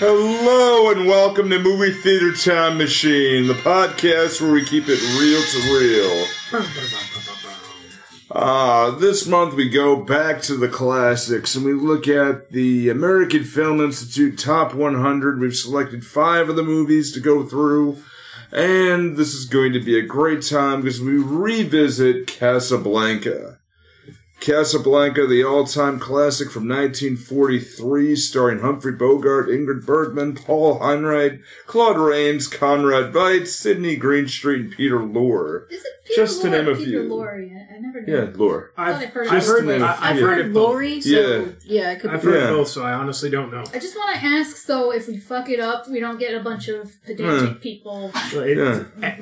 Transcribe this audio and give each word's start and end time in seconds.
Hello 0.00 0.92
and 0.92 1.08
welcome 1.08 1.50
to 1.50 1.58
Movie 1.58 1.90
Theater 1.90 2.32
Time 2.32 2.78
Machine, 2.78 3.48
the 3.48 3.54
podcast 3.54 4.40
where 4.40 4.52
we 4.52 4.64
keep 4.64 4.84
it 4.86 5.00
real 5.18 5.42
to 5.42 5.58
real. 5.74 6.26
Ah, 8.30 8.96
this 8.96 9.26
month 9.26 9.54
we 9.54 9.68
go 9.68 9.96
back 9.96 10.40
to 10.42 10.56
the 10.56 10.68
classics 10.68 11.56
and 11.56 11.64
we 11.64 11.72
look 11.72 12.06
at 12.06 12.50
the 12.50 12.88
American 12.90 13.42
Film 13.42 13.80
Institute 13.80 14.38
Top 14.38 14.72
100. 14.72 15.40
We've 15.40 15.56
selected 15.56 16.06
five 16.06 16.48
of 16.48 16.54
the 16.54 16.62
movies 16.62 17.10
to 17.14 17.20
go 17.20 17.44
through, 17.44 17.96
and 18.52 19.16
this 19.16 19.34
is 19.34 19.46
going 19.46 19.72
to 19.72 19.80
be 19.80 19.98
a 19.98 20.06
great 20.06 20.42
time 20.42 20.82
because 20.82 21.00
we 21.00 21.14
revisit 21.14 22.28
Casablanca. 22.28 23.57
Casablanca, 24.40 25.26
the 25.26 25.42
all-time 25.42 25.98
classic 25.98 26.50
from 26.50 26.68
1943, 26.68 28.14
starring 28.14 28.60
Humphrey 28.60 28.92
Bogart, 28.92 29.48
Ingrid 29.48 29.84
Bergman, 29.84 30.36
Paul 30.36 30.78
Henreid, 30.78 31.42
Claude 31.66 31.98
Rains, 31.98 32.46
Conrad 32.46 33.12
Veidt, 33.12 33.48
Sidney 33.48 33.96
Greenstreet, 33.96 34.60
and 34.60 34.70
Peter 34.72 34.98
Lorre. 35.00 35.70
Is 35.70 35.84
it 35.84 35.92
Peter 36.06 36.22
Just 36.22 36.40
to 36.42 36.48
Lorre 36.48 36.50
name 36.52 36.68
or 36.68 36.70
a 36.70 36.76
Peter 36.76 36.90
few. 36.90 37.02
Lorre? 37.08 37.50
I 37.52 37.74
I 37.74 37.78
never 37.80 38.00
knew. 38.02 38.16
Yeah, 38.16 38.26
Lorre. 38.32 38.68
I've 38.76 38.96
I've, 38.96 39.08
heard 39.10 39.26
I've 39.26 39.32
Just 39.32 39.48
heard, 39.48 39.66
name. 39.66 39.82
I, 39.82 39.92
I've 39.92 40.02
I've 40.02 40.16
heard 40.20 40.36
heard 40.38 40.46
it 40.46 40.52
both. 40.54 40.68
Lori, 40.68 41.00
so 41.00 41.08
Yeah. 41.10 41.44
yeah, 41.64 41.90
I 41.90 41.94
could 41.96 42.10
I've 42.10 42.22
be 42.22 42.28
heard 42.28 42.40
Yeah. 42.44 42.50
both, 42.50 42.68
so 42.68 42.84
I 42.84 42.92
honestly 42.92 43.30
don't 43.30 43.50
know. 43.50 43.64
I 43.74 43.78
just 43.78 43.96
want 43.96 44.14
to 44.18 44.24
ask, 44.24 44.56
so 44.56 44.92
if 44.92 45.08
we 45.08 45.16
fuck 45.18 45.50
it 45.50 45.60
up, 45.60 45.88
we 45.88 45.98
don't 46.00 46.18
get 46.18 46.34
a 46.34 46.40
bunch 46.42 46.68
of 46.68 46.90
pedantic 47.04 47.60
people. 47.60 48.12
Well, 48.32 48.42
it- 48.42 48.56
Yeah. 48.56 48.84
eh, 49.02 49.16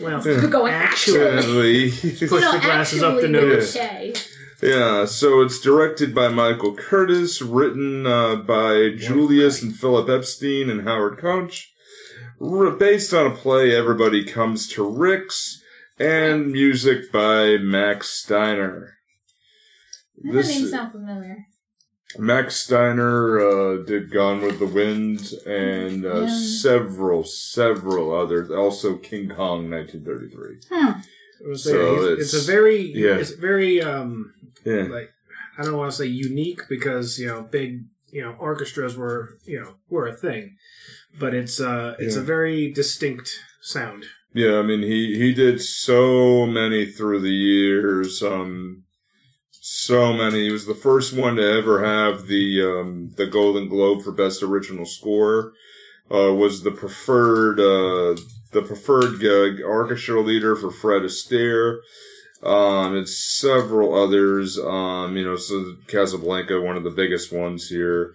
well, 0.00 0.26
Yeah. 0.26 0.46
Going 0.52 0.72
actually, 0.72 1.90
Sadly. 1.90 1.90
Push 1.90 2.30
no, 2.30 2.52
the 2.52 2.58
glasses 2.60 3.02
up 3.02 3.20
the 3.20 3.28
nose. 3.28 3.76
Okay. 3.76 4.14
Yeah, 4.62 5.06
so 5.06 5.40
it's 5.40 5.60
directed 5.60 6.14
by 6.14 6.28
Michael 6.28 6.76
Curtiz, 6.76 7.42
written 7.44 8.06
uh, 8.06 8.36
by 8.36 8.90
Julius 8.96 9.60
and 9.60 9.74
Philip 9.74 10.08
Epstein 10.08 10.70
and 10.70 10.82
Howard 10.86 11.18
Koch, 11.18 11.66
r- 12.40 12.70
based 12.70 13.12
on 13.12 13.26
a 13.26 13.34
play 13.34 13.74
Everybody 13.74 14.24
Comes 14.24 14.68
to 14.68 14.88
Rick's, 14.88 15.60
and 15.98 16.52
music 16.52 17.10
by 17.10 17.56
Max 17.58 18.10
Steiner. 18.10 18.94
That 20.22 20.46
name 20.46 20.68
sound 20.68 20.92
familiar. 20.92 21.38
Max 22.18 22.56
Steiner 22.56 23.40
uh, 23.40 23.82
did 23.84 24.12
Gone 24.12 24.42
with 24.42 24.60
the 24.60 24.66
Wind 24.66 25.32
and 25.46 26.04
uh, 26.04 26.22
Yeah. 26.26 26.38
several, 26.60 27.24
several 27.24 28.14
others. 28.14 28.48
Also 28.50 28.96
King 28.96 29.28
Kong, 29.28 29.68
1933. 29.70 30.60
Hmm. 30.70 31.00
So 31.56 31.72
very- 31.72 32.12
it's- 32.12 32.34
it's, 32.34 32.48
a 32.48 32.52
very, 32.52 32.80
yeah. 32.94 33.16
it's 33.16 33.30
very, 33.30 33.82
um, 33.82 34.34
Yeah. 34.64 34.82
like 34.90 35.10
I 35.58 35.64
don't 35.64 35.76
want 35.76 35.90
to 35.92 35.96
say 35.98 36.06
unique 36.06 36.60
because 36.68 37.18
you 37.18 37.26
know 37.26 37.42
big, 37.42 37.84
you 38.10 38.22
know 38.22 38.34
orchestras 38.38 38.96
were 38.96 39.38
you 39.44 39.60
know 39.60 39.74
were 39.90 40.06
a 40.06 40.14
thing, 40.16 40.56
but 41.18 41.34
it's 41.34 41.60
uh 41.60 41.94
it's 41.98 42.16
Yeah. 42.16 42.22
a 42.22 42.24
very 42.24 42.70
distinct 42.72 43.30
sound. 43.60 44.04
Yeah, 44.34 44.58
I 44.58 44.62
mean 44.62 44.82
he 44.82 45.16
he 45.18 45.34
did 45.34 45.60
so 45.60 46.46
many 46.46 46.86
through 46.86 47.20
the 47.20 47.30
years. 47.30 48.22
Um, 48.22 48.84
so 49.64 50.12
many. 50.12 50.44
He 50.46 50.50
was 50.52 50.66
the 50.66 50.74
first 50.74 51.12
one 51.12 51.36
to 51.36 51.42
ever 51.58 51.84
have 51.84 52.26
the 52.26 52.62
um 52.62 53.12
the 53.16 53.26
Golden 53.26 53.68
Globe 53.68 54.02
for 54.02 54.12
Best 54.12 54.42
Original 54.42 54.86
Score. 54.86 55.52
Uh, 56.10 56.32
was 56.34 56.62
the 56.62 56.70
preferred 56.72 57.58
uh 57.60 58.20
the 58.52 58.62
preferred 58.62 59.22
uh, 59.24 59.62
orchestra 59.66 60.20
leader 60.20 60.54
for 60.56 60.70
Fred 60.70 61.02
Astaire. 61.02 61.78
Um, 62.42 62.96
and 62.96 63.08
several 63.08 63.94
others. 63.94 64.58
Um, 64.58 65.16
you 65.16 65.24
know, 65.24 65.36
so 65.36 65.76
Casablanca, 65.86 66.60
one 66.60 66.76
of 66.76 66.84
the 66.84 66.90
biggest 66.90 67.32
ones 67.32 67.68
here. 67.68 68.14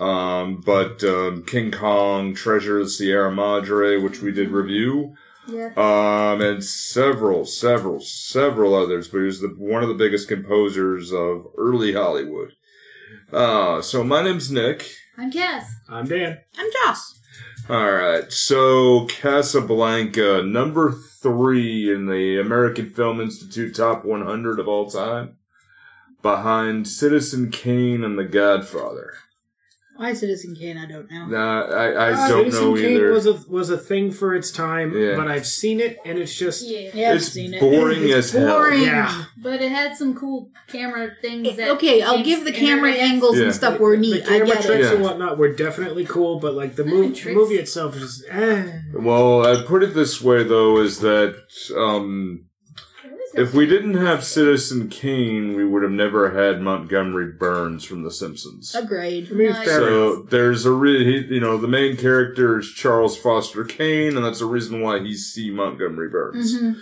Um, 0.00 0.60
but 0.60 1.02
um, 1.04 1.44
King 1.44 1.70
Kong, 1.70 2.34
Treasure 2.34 2.80
of 2.80 2.86
the 2.86 2.90
Sierra 2.90 3.32
Madre, 3.32 3.96
which 3.96 4.20
we 4.20 4.32
did 4.32 4.50
review. 4.50 5.14
Yeah. 5.46 5.70
Um, 5.76 6.40
and 6.40 6.64
several, 6.64 7.44
several, 7.44 8.00
several 8.00 8.74
others, 8.74 9.08
but 9.08 9.18
he 9.18 9.24
was 9.24 9.40
the, 9.40 9.48
one 9.48 9.82
of 9.82 9.88
the 9.88 9.94
biggest 9.94 10.26
composers 10.26 11.12
of 11.12 11.46
early 11.56 11.92
Hollywood. 11.92 12.54
Uh, 13.32 13.82
so 13.82 14.02
my 14.02 14.22
name's 14.22 14.50
Nick. 14.50 14.90
I'm 15.18 15.30
Cass. 15.30 15.70
I'm 15.88 16.06
Dan. 16.06 16.38
I'm 16.58 16.70
Joss. 16.72 17.20
Alright, 17.68 18.32
so 18.32 19.06
Casablanca, 19.06 20.42
number 20.42 20.94
three 21.24 21.90
in 21.90 22.04
the 22.04 22.38
American 22.38 22.90
Film 22.90 23.18
Institute 23.18 23.74
top 23.74 24.04
100 24.04 24.60
of 24.60 24.68
all 24.68 24.90
time, 24.90 25.38
behind 26.20 26.86
Citizen 26.86 27.50
Kane 27.50 28.04
and 28.04 28.18
The 28.18 28.24
Godfather. 28.24 29.14
Why 29.96 30.12
Citizen 30.12 30.56
Kane? 30.56 30.76
I 30.76 30.86
don't 30.86 31.08
know. 31.10 31.26
Nah, 31.26 31.62
I, 31.66 31.86
I 31.92 32.12
Uh, 32.12 32.28
don't 32.28 32.36
know. 32.36 32.50
Citizen 32.50 32.64
know 32.64 32.74
Kane 32.76 32.90
either. 32.96 33.12
was 33.12 33.26
a 33.26 33.40
was 33.48 33.70
a 33.70 33.78
thing 33.78 34.10
for 34.10 34.34
its 34.34 34.50
time, 34.50 34.92
Yeah. 34.96 35.14
but 35.16 35.28
I've 35.28 35.46
seen 35.46 35.78
it 35.80 35.98
and 36.04 36.18
it's 36.18 36.34
just 36.34 36.66
Yeah. 36.68 36.90
Yeah, 36.92 37.14
it's 37.14 37.26
seen 37.28 37.54
it. 37.54 37.60
boring 37.60 38.02
It's 38.02 38.14
as 38.14 38.30
hell. 38.32 38.58
boring. 38.58 38.82
Yeah. 38.82 39.24
But 39.40 39.62
it 39.62 39.70
had 39.70 39.96
some 39.96 40.14
cool 40.16 40.50
camera 40.68 41.10
things 41.22 41.56
that. 41.56 41.70
Okay, 41.76 42.02
I'll 42.02 42.24
give 42.24 42.44
the 42.44 42.52
camera 42.52 42.90
did. 42.92 43.00
angles 43.02 43.38
Yeah. 43.38 43.44
and 43.44 43.54
stuff 43.54 43.78
were 43.78 43.96
neat. 43.96 44.24
The 44.24 44.34
I 44.34 44.38
camera 44.38 44.46
get 44.46 44.62
tricks 44.64 44.86
it. 44.88 44.94
and 44.94 45.02
whatnot 45.02 45.38
were 45.38 45.52
definitely 45.54 46.04
cool, 46.06 46.40
but 46.40 46.54
like 46.54 46.74
the 46.74 46.84
movie, 46.84 47.14
tricks. 47.14 47.36
movie 47.36 47.56
itself 47.56 47.96
is 47.96 48.24
eh. 48.30 48.64
Well, 48.94 49.46
I'd 49.46 49.64
put 49.66 49.82
it 49.84 49.94
this 49.94 50.20
way 50.20 50.42
though, 50.42 50.78
is 50.80 51.00
that 51.00 51.36
um, 51.76 52.46
if 53.36 53.52
we 53.54 53.66
didn't 53.66 53.94
have 53.94 54.24
Citizen 54.24 54.88
Kane, 54.88 55.54
we 55.56 55.64
would 55.64 55.82
have 55.82 55.92
never 55.92 56.30
had 56.30 56.60
Montgomery 56.60 57.32
Burns 57.32 57.84
from 57.84 58.02
The 58.02 58.10
Simpsons. 58.10 58.74
Agreed. 58.74 59.28
I 59.30 59.34
mean, 59.34 59.50
Nice. 59.50 59.66
So 59.66 60.22
there's 60.22 60.64
a 60.66 60.72
re- 60.72 61.04
he, 61.04 61.34
you 61.34 61.40
know 61.40 61.56
the 61.58 61.68
main 61.68 61.96
character 61.96 62.58
is 62.58 62.72
Charles 62.72 63.16
Foster 63.18 63.64
Kane, 63.64 64.16
and 64.16 64.24
that's 64.24 64.38
the 64.40 64.46
reason 64.46 64.80
why 64.80 65.00
he's 65.00 65.26
C. 65.32 65.50
Montgomery 65.50 66.08
Burns. 66.08 66.58
Mhm. 66.60 66.76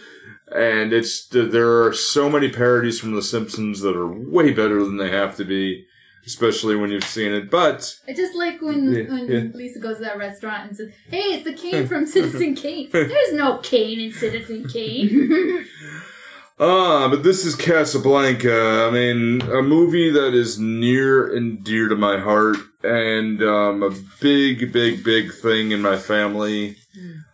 And 0.55 0.93
it's 0.93 1.27
there 1.29 1.83
are 1.85 1.93
so 1.93 2.29
many 2.29 2.51
parodies 2.51 3.01
from 3.01 3.15
The 3.15 3.23
Simpsons 3.23 3.81
that 3.81 3.97
are 3.97 4.07
way 4.07 4.53
better 4.53 4.85
than 4.85 4.99
they 4.99 5.09
have 5.11 5.35
to 5.39 5.45
be, 5.45 5.87
especially 6.27 6.77
when 6.77 6.91
you've 6.91 7.05
seen 7.05 7.33
it. 7.33 7.51
But 7.51 7.97
I 8.07 8.13
just 8.13 8.35
like 8.35 8.61
when 8.61 8.93
Yeah, 8.93 9.03
when 9.09 9.27
yeah. 9.31 9.45
Lisa 9.55 9.79
goes 9.79 9.97
to 9.97 10.03
that 10.05 10.19
restaurant 10.19 10.69
and 10.69 10.77
says, 10.77 10.91
"Hey, 11.09 11.35
it's 11.37 11.45
the 11.45 11.55
Kane 11.55 11.87
from 11.87 12.05
Citizen 12.07 12.55
Kane." 12.63 12.91
There's 12.93 13.33
no 13.33 13.59
Kane 13.59 13.99
in 13.99 14.13
Citizen 14.13 14.69
Kane. 14.69 15.65
Ah, 16.59 17.09
but 17.09 17.23
this 17.23 17.45
is 17.45 17.55
Casablanca. 17.57 18.87
I 18.89 18.91
mean, 18.91 19.43
a 19.43 19.63
movie 19.63 20.11
that 20.11 20.35
is 20.35 20.59
near 20.59 21.35
and 21.35 21.65
dear 21.65 21.89
to 21.89 21.97
my 21.97 22.19
heart, 22.19 22.59
and 22.85 23.43
um, 23.43 23.83
a 23.83 23.91
big, 24.21 24.73
big, 24.73 25.03
big 25.03 25.33
thing 25.33 25.73
in 25.73 25.81
my 25.83 25.97
family. 25.97 26.77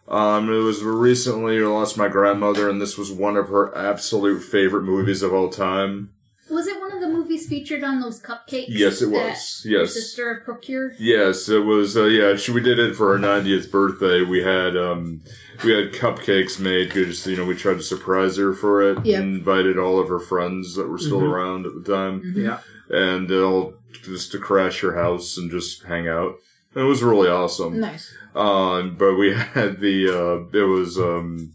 Um, 0.06 0.50
it 0.50 0.62
was 0.62 0.82
recently 0.82 1.58
I 1.58 1.66
lost 1.66 1.98
my 1.98 2.08
grandmother, 2.08 2.70
and 2.70 2.80
this 2.80 2.96
was 2.96 3.12
one 3.12 3.36
of 3.36 3.48
her 3.48 3.76
absolute 3.76 4.40
favorite 4.40 4.84
movies 4.84 5.22
of 5.22 5.34
all 5.34 5.50
time. 5.50 6.10
was 6.48 6.66
it 6.66 6.72
one 6.72 6.76
of 6.76 6.77
the 6.77 6.77
movies 7.28 7.48
featured 7.48 7.84
on 7.84 8.00
those 8.00 8.20
cupcakes? 8.20 8.66
Yes, 8.68 9.02
it 9.02 9.06
that 9.10 9.30
was. 9.30 9.62
Your 9.64 9.80
Yes. 9.82 9.94
sister 9.94 10.42
procured. 10.44 10.96
Yes, 10.98 11.48
it 11.48 11.64
was. 11.64 11.96
Uh, 11.96 12.04
yeah, 12.06 12.36
she, 12.36 12.52
we 12.52 12.60
did 12.60 12.78
it 12.78 12.94
for 12.96 13.12
her 13.12 13.18
90th 13.18 13.70
birthday. 13.70 14.22
We 14.22 14.42
had 14.42 14.76
um, 14.76 15.22
we 15.64 15.72
had 15.72 15.92
cupcakes 15.92 16.58
made 16.58 16.88
because 16.88 17.26
you 17.26 17.36
know 17.36 17.44
we 17.44 17.54
tried 17.54 17.74
to 17.76 17.82
surprise 17.82 18.36
her 18.36 18.52
for 18.54 18.82
it. 18.82 19.04
Yep. 19.04 19.20
and 19.22 19.36
invited 19.38 19.78
all 19.78 19.98
of 20.00 20.08
her 20.08 20.18
friends 20.20 20.74
that 20.76 20.88
were 20.88 20.98
still 20.98 21.20
Mhm. 21.20 21.30
around 21.32 21.66
at 21.66 21.72
the 21.74 21.92
time. 21.96 22.22
Yeah. 22.36 22.60
and 22.90 23.30
all 23.30 23.74
just 24.02 24.32
to 24.32 24.38
crash 24.38 24.80
her 24.80 24.94
house 24.94 25.36
and 25.36 25.50
just 25.50 25.82
hang 25.84 26.08
out. 26.08 26.36
It 26.74 26.80
was 26.82 27.02
really 27.02 27.28
awesome. 27.28 27.78
Nice. 27.80 28.14
Um, 28.34 28.96
but 28.98 29.14
we 29.16 29.34
had 29.54 29.80
the 29.80 30.08
uh, 30.08 30.58
it 30.58 30.62
was 30.64 30.98
um, 30.98 31.52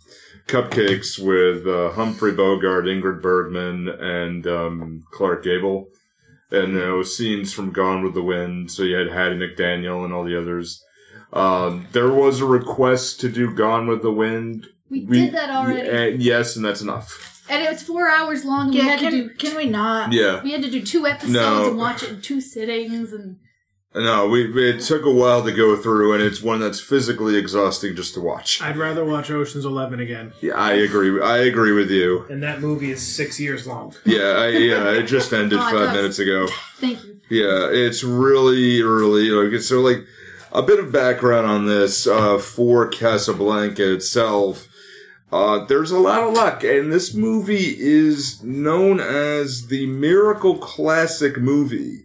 cupcakes 0.47 1.17
with 1.19 1.65
uh, 1.67 1.91
Humphrey 1.91 2.31
Bogart, 2.31 2.85
Ingrid 2.85 3.21
Bergman, 3.21 3.87
and 3.89 4.45
um, 4.47 5.03
Clark 5.11 5.43
Gable, 5.43 5.87
and 6.51 6.75
it 6.77 6.91
was 6.91 7.15
scenes 7.17 7.53
from 7.53 7.71
Gone 7.71 8.03
with 8.03 8.13
the 8.13 8.23
Wind. 8.23 8.71
So 8.71 8.83
you 8.83 8.95
had 8.95 9.09
Hattie 9.11 9.35
McDaniel 9.37 10.03
and 10.05 10.13
all 10.13 10.23
the 10.23 10.39
others. 10.39 10.83
Um, 11.31 11.87
there 11.93 12.11
was 12.11 12.41
a 12.41 12.45
request 12.45 13.19
to 13.21 13.29
do 13.29 13.53
Gone 13.53 13.87
with 13.87 14.01
the 14.01 14.11
Wind. 14.11 14.67
We, 14.89 14.99
did 15.05 15.33
that 15.33 15.49
already, 15.49 15.89
and 15.89 16.21
yes, 16.21 16.55
and 16.55 16.63
that's 16.63 16.81
enough. 16.81 17.43
and 17.49 17.63
it 17.63 17.71
was 17.71 17.81
four 17.81 18.07
hours 18.07 18.45
long. 18.45 18.67
And 18.67 18.73
we 18.75 18.77
Yeah, 18.77 18.83
had 18.89 18.99
to 18.99 19.05
can, 19.09 19.11
do 19.27 19.29
can 19.33 19.55
we 19.57 19.65
not? 19.65 20.11
Yeah. 20.13 20.43
we 20.43 20.51
had 20.51 20.61
to 20.61 20.69
do 20.69 20.83
two 20.83 21.07
episodes 21.07 21.33
No. 21.33 21.69
and 21.69 21.77
watch 21.77 22.03
it 22.03 22.09
in 22.09 22.21
two 22.21 22.39
sittings. 22.39 23.11
And 23.11 23.37
No, 23.95 24.27
we 24.27 24.45
it 24.69 24.81
took 24.81 25.05
a 25.05 25.11
while 25.11 25.43
to 25.43 25.51
go 25.51 25.75
through, 25.75 26.13
and 26.13 26.23
it's 26.23 26.41
one 26.41 26.59
that's 26.59 26.79
physically 26.79 27.35
exhausting 27.37 27.95
just 27.95 28.15
to 28.15 28.21
watch. 28.21 28.59
I'd 28.61 28.75
rather 28.75 29.05
watch 29.05 29.29
Ocean's 29.29 29.65
Eleven 29.65 29.99
again, 29.99 30.33
Yeah, 30.41 30.55
I 30.55 30.73
agree. 30.73 31.21
I 31.21 31.37
agree 31.39 31.73
with 31.73 31.91
you. 31.91 32.25
and 32.29 32.41
that 32.41 32.59
movie 32.59 32.89
is 32.91 33.05
six 33.05 33.39
years 33.39 33.67
long. 33.67 33.93
Yeah, 34.03 34.21
I, 34.37 34.47
yeah, 34.49 34.89
it 34.91 35.03
just 35.07 35.31
ended 35.31 35.59
Oh, 35.59 35.67
it 35.67 35.71
five 35.71 35.79
does. 35.89 35.95
minutes 35.95 36.19
ago. 36.19 36.47
thank 36.77 37.03
you. 37.03 37.19
Yeah, 37.29 37.67
it's 37.71 38.03
really 38.03 38.81
early. 38.81 39.29
Like 39.29 39.61
so, 39.61 39.79
like 39.81 40.05
a 40.51 40.63
bit 40.63 40.79
of 40.79 40.91
background 40.91 41.45
on 41.45 41.65
this 41.67 42.07
uh, 42.07 42.37
for 42.39 42.87
Casablanca 42.87 43.93
itself. 43.93 44.67
Uh, 45.31 45.65
there's 45.65 45.89
a 45.91 45.97
lot 45.99 46.21
of 46.21 46.33
luck, 46.33 46.63
and 46.63 46.91
this 46.91 47.13
movie 47.13 47.75
is 47.79 48.43
known 48.43 48.99
as 48.99 49.67
the 49.67 49.85
miracle 49.87 50.57
classic 50.57 51.37
movie. 51.39 52.02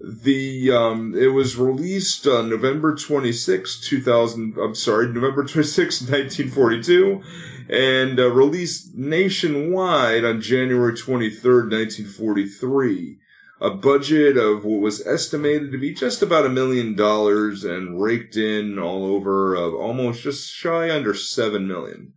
The 0.00 0.70
um, 0.70 1.14
it 1.18 1.28
was 1.28 1.56
released 1.56 2.26
on 2.26 2.48
November 2.48 2.94
26, 2.94 3.80
2000. 3.80 4.56
I'm 4.56 4.74
sorry, 4.74 5.08
November 5.08 5.42
26, 5.42 6.02
1942, 6.02 7.20
and 7.68 8.20
uh, 8.20 8.30
released 8.30 8.94
nationwide 8.94 10.24
on 10.24 10.40
January 10.40 10.92
23rd, 10.92 11.72
1943. 11.72 13.18
A 13.60 13.70
budget 13.70 14.36
of 14.36 14.64
what 14.64 14.80
was 14.80 15.04
estimated 15.04 15.72
to 15.72 15.78
be 15.78 15.92
just 15.92 16.22
about 16.22 16.46
a 16.46 16.50
million 16.50 16.94
dollars 16.94 17.64
and 17.64 18.00
raked 18.00 18.36
in 18.36 18.78
all 18.78 19.04
over 19.04 19.56
of 19.56 19.74
almost 19.74 20.22
just 20.22 20.48
shy 20.52 20.94
under 20.94 21.12
seven 21.12 21.66
million. 21.66 22.12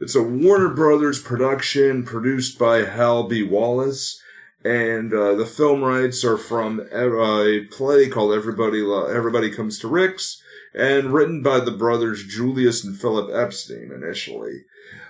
It's 0.00 0.14
a 0.14 0.22
Warner 0.22 0.68
Brothers 0.68 1.20
production 1.20 2.04
produced 2.04 2.56
by 2.56 2.84
Hal 2.84 3.24
B. 3.24 3.42
Wallis, 3.42 4.20
and 4.64 5.12
uh, 5.12 5.34
the 5.34 5.46
film 5.46 5.82
rights 5.84 6.24
are 6.24 6.38
from 6.38 6.80
a, 6.92 7.08
a 7.08 7.64
play 7.66 8.08
called 8.08 8.34
Everybody 8.34 8.80
Lo- 8.80 9.06
Everybody 9.06 9.50
Comes 9.50 9.78
to 9.80 9.88
Rick's, 9.88 10.42
and 10.74 11.12
written 11.12 11.42
by 11.42 11.60
the 11.60 11.70
brothers 11.70 12.24
Julius 12.24 12.82
and 12.84 12.98
Philip 12.98 13.30
Epstein 13.34 13.92
initially. 13.94 14.64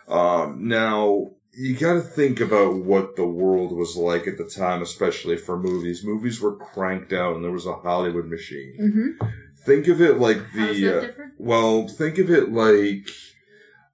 Um, 0.08 0.68
now 0.68 1.30
you 1.56 1.76
got 1.76 1.94
to 1.94 2.00
think 2.00 2.40
about 2.40 2.76
what 2.76 3.16
the 3.16 3.26
world 3.26 3.76
was 3.76 3.96
like 3.96 4.26
at 4.26 4.38
the 4.38 4.44
time, 4.44 4.82
especially 4.82 5.36
for 5.36 5.56
movies. 5.56 6.04
Movies 6.04 6.40
were 6.40 6.56
cranked 6.56 7.12
out, 7.12 7.36
and 7.36 7.44
there 7.44 7.52
was 7.52 7.66
a 7.66 7.76
Hollywood 7.76 8.26
machine. 8.26 8.76
Mm-hmm. 8.80 9.28
Think 9.64 9.88
of 9.88 10.00
it 10.00 10.18
like 10.18 10.44
How 10.50 10.66
is 10.66 10.80
the 10.80 10.86
that 10.86 11.10
uh, 11.10 11.24
well, 11.38 11.88
think 11.88 12.18
of 12.18 12.30
it 12.30 12.52
like 12.52 13.08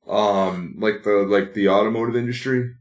um 0.09 0.75
like 0.79 1.05
the 1.05 1.27
like 1.29 1.55
the 1.55 1.69
automotive 1.69 2.17
industry. 2.17 2.73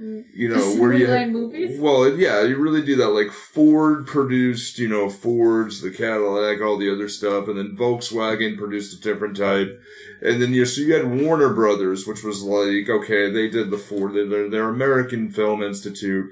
You 0.00 0.48
know, 0.48 0.76
where 0.76 0.92
you 0.92 1.08
line 1.08 1.32
movies? 1.32 1.80
well, 1.80 2.08
yeah, 2.16 2.42
you 2.42 2.56
really 2.56 2.82
do 2.82 2.94
that. 2.96 3.08
Like 3.08 3.32
Ford 3.32 4.06
produced, 4.06 4.78
you 4.78 4.88
know, 4.88 5.10
Fords, 5.10 5.80
the 5.80 5.90
Cadillac, 5.90 6.60
all 6.60 6.76
the 6.76 6.92
other 6.92 7.08
stuff, 7.08 7.48
and 7.48 7.58
then 7.58 7.76
Volkswagen 7.76 8.56
produced 8.56 8.96
a 8.96 9.00
different 9.00 9.36
type, 9.36 9.80
and 10.22 10.40
then 10.40 10.52
you 10.52 10.64
so 10.66 10.82
you 10.82 10.94
had 10.94 11.20
Warner 11.20 11.52
Brothers, 11.52 12.06
which 12.06 12.22
was 12.22 12.42
like 12.42 12.88
okay, 12.88 13.30
they 13.30 13.48
did 13.48 13.70
the 13.70 13.78
Ford, 13.78 14.14
they're, 14.14 14.48
they're 14.48 14.68
American 14.68 15.32
Film 15.32 15.62
Institute. 15.62 16.30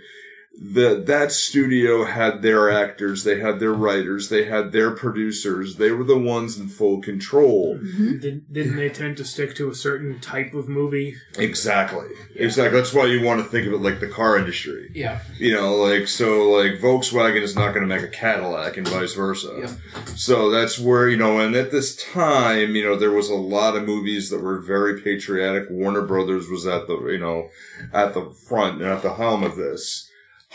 The 0.58 1.02
that 1.06 1.32
studio 1.32 2.06
had 2.06 2.40
their 2.40 2.70
actors, 2.70 3.24
they 3.24 3.40
had 3.40 3.60
their 3.60 3.74
writers, 3.74 4.30
they 4.30 4.46
had 4.46 4.72
their 4.72 4.90
producers. 4.90 5.76
They 5.76 5.90
were 5.92 6.04
the 6.04 6.18
ones 6.18 6.58
in 6.58 6.68
full 6.68 7.02
control. 7.02 7.76
Mm-hmm. 7.76 8.18
Did, 8.20 8.52
didn't 8.52 8.76
they 8.76 8.88
tend 8.88 9.18
to 9.18 9.24
stick 9.24 9.54
to 9.56 9.68
a 9.68 9.74
certain 9.74 10.18
type 10.18 10.54
of 10.54 10.66
movie? 10.66 11.16
Exactly. 11.36 12.08
Exactly. 12.34 12.78
That's 12.78 12.94
why 12.94 13.04
you 13.04 13.22
want 13.22 13.44
to 13.44 13.50
think 13.50 13.66
of 13.66 13.74
it 13.74 13.82
like 13.82 14.00
the 14.00 14.08
car 14.08 14.38
industry. 14.38 14.90
Yeah. 14.94 15.20
You 15.38 15.52
know, 15.52 15.74
like 15.74 16.08
so 16.08 16.50
like 16.50 16.80
Volkswagen 16.80 17.42
is 17.42 17.54
not 17.54 17.74
going 17.74 17.86
to 17.86 17.94
make 17.94 18.02
a 18.02 18.08
Cadillac 18.08 18.78
and 18.78 18.88
vice 18.88 19.12
versa. 19.12 19.54
Yeah. 19.58 20.04
So 20.14 20.50
that's 20.50 20.78
where, 20.78 21.06
you 21.06 21.18
know, 21.18 21.38
and 21.38 21.54
at 21.54 21.70
this 21.70 21.96
time, 21.96 22.74
you 22.74 22.82
know, 22.82 22.96
there 22.96 23.12
was 23.12 23.28
a 23.28 23.34
lot 23.34 23.76
of 23.76 23.84
movies 23.84 24.30
that 24.30 24.42
were 24.42 24.58
very 24.58 25.02
patriotic. 25.02 25.68
Warner 25.68 26.02
Brothers 26.02 26.48
was 26.48 26.66
at 26.66 26.86
the, 26.86 26.98
you 27.08 27.18
know, 27.18 27.50
at 27.92 28.14
the 28.14 28.30
front 28.30 28.80
and 28.80 28.90
at 28.90 29.02
the 29.02 29.14
helm 29.14 29.42
of 29.42 29.56
this. 29.56 30.05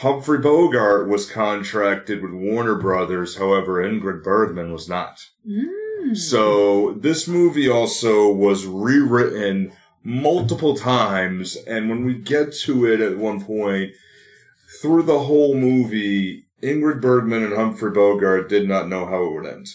Humphrey 0.01 0.39
Bogart 0.39 1.07
was 1.07 1.29
contracted 1.29 2.23
with 2.23 2.31
Warner 2.31 2.73
Brothers, 2.73 3.37
however, 3.37 3.83
Ingrid 3.83 4.23
Bergman 4.23 4.71
was 4.73 4.89
not. 4.89 5.27
Mm. 5.47 6.17
So 6.17 6.93
this 6.93 7.27
movie 7.27 7.69
also 7.69 8.31
was 8.31 8.65
rewritten 8.65 9.73
multiple 10.03 10.75
times, 10.75 11.55
and 11.67 11.87
when 11.87 12.03
we 12.03 12.15
get 12.15 12.51
to 12.65 12.91
it 12.91 12.99
at 12.99 13.17
one 13.19 13.43
point, 13.43 13.91
through 14.81 15.03
the 15.03 15.19
whole 15.19 15.53
movie, 15.53 16.47
Ingrid 16.63 16.99
Bergman 16.99 17.43
and 17.43 17.53
Humphrey 17.53 17.91
Bogart 17.91 18.49
did 18.49 18.67
not 18.67 18.87
know 18.89 19.05
how 19.05 19.23
it 19.23 19.33
would 19.33 19.45
end. 19.45 19.67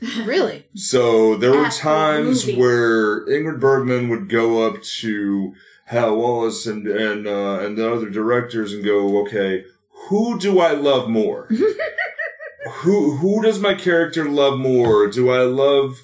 Really? 0.26 0.66
So 0.74 1.36
there 1.36 1.52
were 1.52 1.66
At 1.66 1.72
times 1.74 2.46
movie. 2.46 2.58
where 2.60 3.24
Ingrid 3.26 3.60
Bergman 3.60 4.08
would 4.08 4.28
go 4.28 4.66
up 4.66 4.82
to 5.00 5.54
Hal 5.86 6.16
Wallis 6.16 6.66
and 6.66 6.86
and 6.88 7.26
uh, 7.26 7.60
and 7.60 7.76
the 7.76 7.92
other 7.92 8.10
directors 8.10 8.72
and 8.72 8.84
go, 8.84 9.20
okay, 9.22 9.64
who 10.08 10.38
do 10.38 10.60
I 10.60 10.72
love 10.72 11.08
more? 11.08 11.48
who 12.82 13.16
who 13.16 13.42
does 13.42 13.60
my 13.60 13.74
character 13.74 14.24
love 14.28 14.58
more? 14.58 15.06
Do 15.08 15.30
I 15.30 15.42
love 15.42 16.02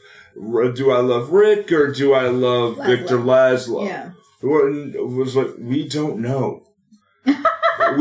do 0.74 0.90
I 0.90 1.00
love 1.00 1.30
Rick 1.30 1.72
or 1.72 1.92
do 1.92 2.12
I 2.14 2.28
love 2.28 2.76
Laszlo. 2.76 2.86
Victor 2.86 3.18
Laszlo? 3.18 3.86
Yeah. 3.86 4.10
It 4.40 5.06
was 5.06 5.34
like 5.36 5.48
we 5.58 5.88
don't 5.88 6.20
know. 6.20 6.64
we 7.26 7.34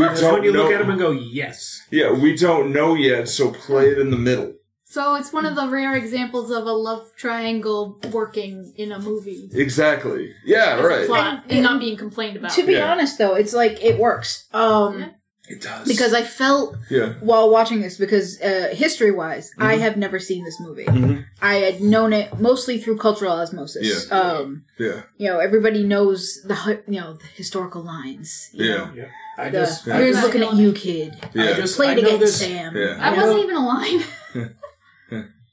That's 0.04 0.22
don't 0.22 0.34
when 0.36 0.44
you 0.44 0.54
know. 0.54 0.64
look 0.64 0.72
at 0.74 0.82
him 0.82 0.90
and 0.92 1.00
go, 1.00 1.12
yes. 1.12 1.82
yeah, 1.92 2.12
we 2.12 2.36
don't 2.36 2.72
know 2.72 2.94
yet. 2.96 3.28
So 3.30 3.52
play 3.52 3.90
it 3.90 3.98
in 3.98 4.12
the 4.12 4.18
middle. 4.18 4.54
So 4.90 5.16
it's 5.16 5.34
one 5.34 5.46
of 5.46 5.56
the 5.56 5.68
rare 5.68 5.96
examples 5.96 6.50
of 6.50 6.66
a 6.66 6.72
love 6.72 7.10
triangle 7.18 8.00
working 8.12 8.72
in 8.78 8.92
a 8.92 9.00
movie. 9.00 9.50
Exactly. 9.54 10.32
Yeah. 10.46 10.78
as 10.80 10.86
Right. 10.86 11.08
plot 11.08 11.44
And- 11.44 11.52
and 11.52 11.64
not 11.64 11.80
being 11.82 11.98
complained 11.98 12.38
about. 12.38 12.52
To 12.52 12.66
be 12.66 12.74
Yeah. 12.74 12.92
honest, 12.92 13.18
though, 13.18 13.34
it's 13.36 13.54
like 13.54 13.84
it 13.84 13.98
works. 14.00 14.48
Um, 14.54 15.00
Yeah. 15.00 15.08
It 15.50 15.62
does 15.62 15.88
because 15.88 16.14
I 16.14 16.24
felt 16.24 16.76
yeah. 16.90 17.14
while 17.22 17.50
watching 17.50 17.80
this, 17.82 17.98
because 17.98 18.40
uh, 18.42 18.70
history-wise, 18.74 19.52
I 19.58 19.76
Mhm. 19.76 19.80
have 19.80 19.96
never 19.98 20.20
seen 20.20 20.44
this 20.44 20.60
movie. 20.60 20.86
Mhm. 20.86 21.26
I 21.42 21.56
had 21.56 21.80
known 21.82 22.12
it 22.12 22.38
mostly 22.40 22.80
through 22.80 22.98
cultural 22.98 23.32
osmosis. 23.32 24.08
Yeah. 24.10 24.18
Um, 24.20 24.66
Yeah. 24.78 25.04
you 25.18 25.28
know, 25.30 25.40
everybody 25.40 25.84
knows 25.84 26.42
the 26.44 26.82
you 26.88 27.00
know 27.00 27.14
the 27.14 27.26
historical 27.36 27.82
lines. 27.84 28.50
you 28.52 28.66
Yeah. 28.66 28.78
know. 28.78 28.90
Yeah. 28.96 29.06
I 29.38 29.50
The, 29.50 29.60
just, 29.60 29.88
I 29.88 29.98
here's 29.98 30.16
just, 30.16 30.26
looking 30.26 30.44
at 30.44 30.56
you, 30.56 30.74
kid. 30.74 31.16
I 31.24 31.30
Yeah. 31.34 31.56
just 31.56 31.76
Play 31.78 31.90
I 31.90 31.92
against 31.94 32.20
this, 32.20 32.36
Sam. 32.38 32.76
Yeah. 32.76 32.96
That 32.96 33.14
I 33.14 33.18
wasn't 33.18 33.40
even 33.44 33.56
a 33.56 33.66
line. 33.66 34.04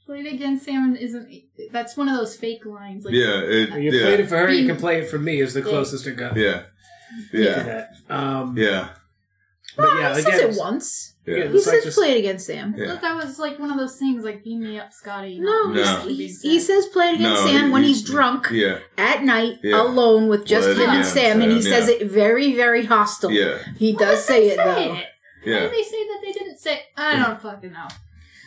Played 0.06 0.26
against 0.34 0.64
Sam 0.66 0.96
isn't. 0.96 1.28
That's 1.72 1.96
one 1.96 2.08
of 2.10 2.16
those 2.16 2.36
fake 2.36 2.66
lines. 2.66 3.04
Like, 3.06 3.14
Yeah. 3.14 3.40
It, 3.40 3.70
You 3.80 3.90
yeah. 3.90 4.02
played 4.02 4.20
it 4.20 4.28
for 4.28 4.36
her, 4.36 4.50
you 4.50 4.66
can 4.66 4.76
play 4.76 5.00
it 5.00 5.08
for 5.08 5.18
me 5.18 5.40
is 5.40 5.54
the 5.54 5.62
closest 5.62 6.06
it 6.06 6.16
got. 6.16 6.36
Yeah. 6.36 6.62
to 7.30 7.42
Yeah. 7.42 7.86
Um, 8.10 8.56
Yeah. 8.58 8.88
But 9.76 9.84
Well, 9.86 9.98
yeah, 10.00 10.14
he 10.14 10.20
again, 10.20 10.32
says 10.40 10.56
it 10.56 10.60
once. 10.60 11.14
Yeah. 11.26 11.36
Yeah. 11.36 11.42
He 11.48 11.56
It's 11.56 11.66
like 11.66 11.74
says 11.76 11.84
just- 11.84 11.98
play 11.98 12.10
it 12.12 12.18
against 12.18 12.46
Sam. 12.46 12.74
I 12.78 12.86
thought 12.86 13.00
that 13.00 13.16
was 13.24 13.38
like 13.38 13.58
one 13.58 13.70
of 13.70 13.78
those 13.78 13.96
things, 13.96 14.24
like 14.24 14.44
"Beam 14.44 14.60
me 14.62 14.78
up, 14.78 14.92
Scotty." 14.92 15.40
No, 15.40 15.68
No. 15.68 15.82
Not 15.82 16.02
he's, 16.02 16.06
being 16.06 16.16
he's, 16.28 16.42
he 16.42 16.60
says 16.60 16.86
play 16.86 17.08
it 17.10 17.14
against 17.14 17.44
No, 17.44 17.50
Sam 17.50 17.66
he- 17.66 17.72
when 17.72 17.82
he- 17.82 17.88
he's 17.88 18.02
drunk 18.02 18.48
Yeah. 18.52 18.78
at 18.98 19.24
night 19.24 19.58
Yeah. 19.62 19.80
alone 19.82 20.28
with 20.28 20.44
just 20.44 20.66
Play 20.68 20.74
him 20.74 20.80
and 20.82 20.90
against 20.98 21.14
Sam, 21.14 21.40
and 21.42 21.50
he 21.52 21.62
Sam, 21.62 21.72
says 21.72 21.88
it 21.88 22.06
very, 22.10 22.54
very 22.54 22.84
hostile. 22.84 23.30
Yeah. 23.30 23.58
He 23.78 23.92
Why 23.94 23.98
does 24.04 24.18
did 24.18 24.24
say 24.26 24.40
they 24.48 24.54
it 24.54 24.56
though. 24.58 24.64
Why 24.90 25.06
Yeah. 25.44 25.60
did 25.60 25.72
they 25.72 25.82
say 25.82 26.06
that 26.08 26.18
they 26.24 26.32
didn't 26.32 26.58
say? 26.58 26.82
I 26.96 27.16
don't 27.16 27.40
fucking 27.40 27.72
know. 27.72 27.88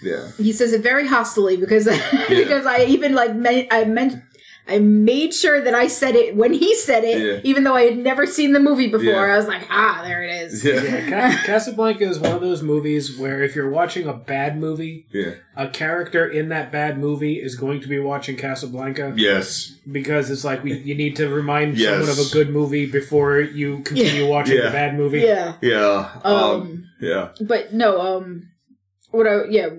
Yeah. 0.04 0.28
He 0.38 0.54
says 0.54 0.74
it 0.74 0.82
very 0.82 1.08
hostily 1.08 1.60
because 1.60 1.86
because 2.30 2.68
I 2.68 2.84
even 2.86 3.16
like 3.16 3.36
me- 3.36 3.68
I 3.72 3.86
meant 3.86 4.22
I 4.70 4.80
made 4.80 5.34
sure 5.34 5.62
that 5.62 5.74
I 5.74 5.88
said 5.88 6.16
it 6.16 6.36
when 6.36 6.52
he 6.54 6.76
said 6.76 7.04
it, 7.04 7.22
Yeah. 7.22 7.40
even 7.50 7.64
though 7.64 7.76
I 7.76 7.84
had 7.84 7.98
never 7.98 8.26
seen 8.26 8.52
the 8.54 8.60
movie 8.60 8.88
before. 8.88 9.06
Yeah. 9.28 9.34
I 9.34 9.38
was 9.38 9.48
like, 9.48 9.66
ah, 9.70 10.02
there 10.04 10.24
it 10.24 10.34
is. 10.44 10.64
Yeah. 10.64 10.82
Yeah, 10.84 11.38
Casablanca 11.46 12.04
is 12.04 12.20
one 12.20 12.34
of 12.34 12.42
those 12.42 12.62
movies 12.62 13.18
where 13.18 13.42
if 13.44 13.56
you're 13.56 13.70
watching 13.70 14.08
a 14.08 14.14
bad 14.14 14.58
movie, 14.60 15.06
Yeah. 15.12 15.36
a 15.56 15.68
character 15.70 16.28
in 16.28 16.50
that 16.50 16.72
bad 16.72 16.98
movie 17.00 17.36
is 17.42 17.56
going 17.56 17.80
to 17.82 17.88
be 17.88 18.00
watching 18.00 18.36
Casablanca 18.36 19.14
Yes. 19.16 19.74
because 19.92 20.30
it's 20.30 20.44
like 20.44 20.64
we, 20.64 20.78
you 20.80 20.96
need 20.96 21.16
to 21.16 21.30
remind 21.30 21.78
Yes. 21.78 21.92
someone 21.92 22.10
of 22.10 22.20
a 22.20 22.30
good 22.34 22.50
movie 22.50 22.86
before 22.86 23.40
you 23.40 23.80
continue 23.84 24.28
watching 24.28 24.58
Yeah. 24.58 24.66
the 24.66 24.72
bad 24.72 24.96
movie. 24.98 25.20
Yeah. 25.22 25.54
Yeah. 25.62 26.10
Um, 26.24 26.34
Um. 26.36 26.84
Yeah. 27.00 27.30
but 27.42 27.74
no, 27.74 28.02
um, 28.02 28.50
what 29.12 29.28
I 29.28 29.46
yeah, 29.50 29.70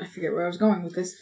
I 0.00 0.06
forget 0.06 0.32
where 0.32 0.44
I 0.44 0.46
was 0.46 0.56
going 0.56 0.82
with 0.84 0.94
this, 0.94 1.16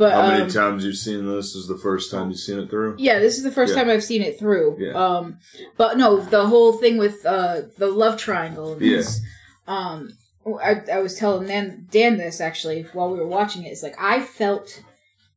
but 0.00 0.12
How 0.14 0.28
many 0.28 0.44
um, 0.44 0.48
times 0.48 0.82
you've 0.82 0.96
seen 0.96 1.26
this? 1.26 1.52
This 1.52 1.56
is 1.56 1.68
the 1.68 1.76
first 1.76 2.10
time 2.10 2.30
you've 2.30 2.40
seen 2.40 2.58
it 2.58 2.70
through. 2.70 2.96
Yeah, 2.98 3.18
this 3.18 3.36
is 3.36 3.44
the 3.44 3.52
first 3.52 3.74
Yeah. 3.74 3.82
time 3.82 3.90
I've 3.90 4.02
seen 4.02 4.22
it 4.22 4.38
through. 4.38 4.76
Yeah. 4.78 4.92
Um, 4.92 5.38
but 5.76 5.98
no, 5.98 6.20
the 6.20 6.46
whole 6.46 6.72
thing 6.72 6.96
with 6.96 7.24
uh 7.26 7.62
the 7.76 7.88
love 7.88 8.16
triangle. 8.16 8.78
Yeah. 8.82 9.02
Um, 9.68 10.08
I, 10.64 10.80
I 10.90 11.00
was 11.00 11.16
telling 11.16 11.46
Dan, 11.46 11.86
Dan 11.90 12.16
this 12.16 12.40
actually 12.40 12.84
while 12.94 13.10
we 13.12 13.18
were 13.18 13.26
watching 13.26 13.62
it. 13.64 13.68
It's 13.68 13.82
like 13.82 13.96
I 14.00 14.22
felt 14.22 14.82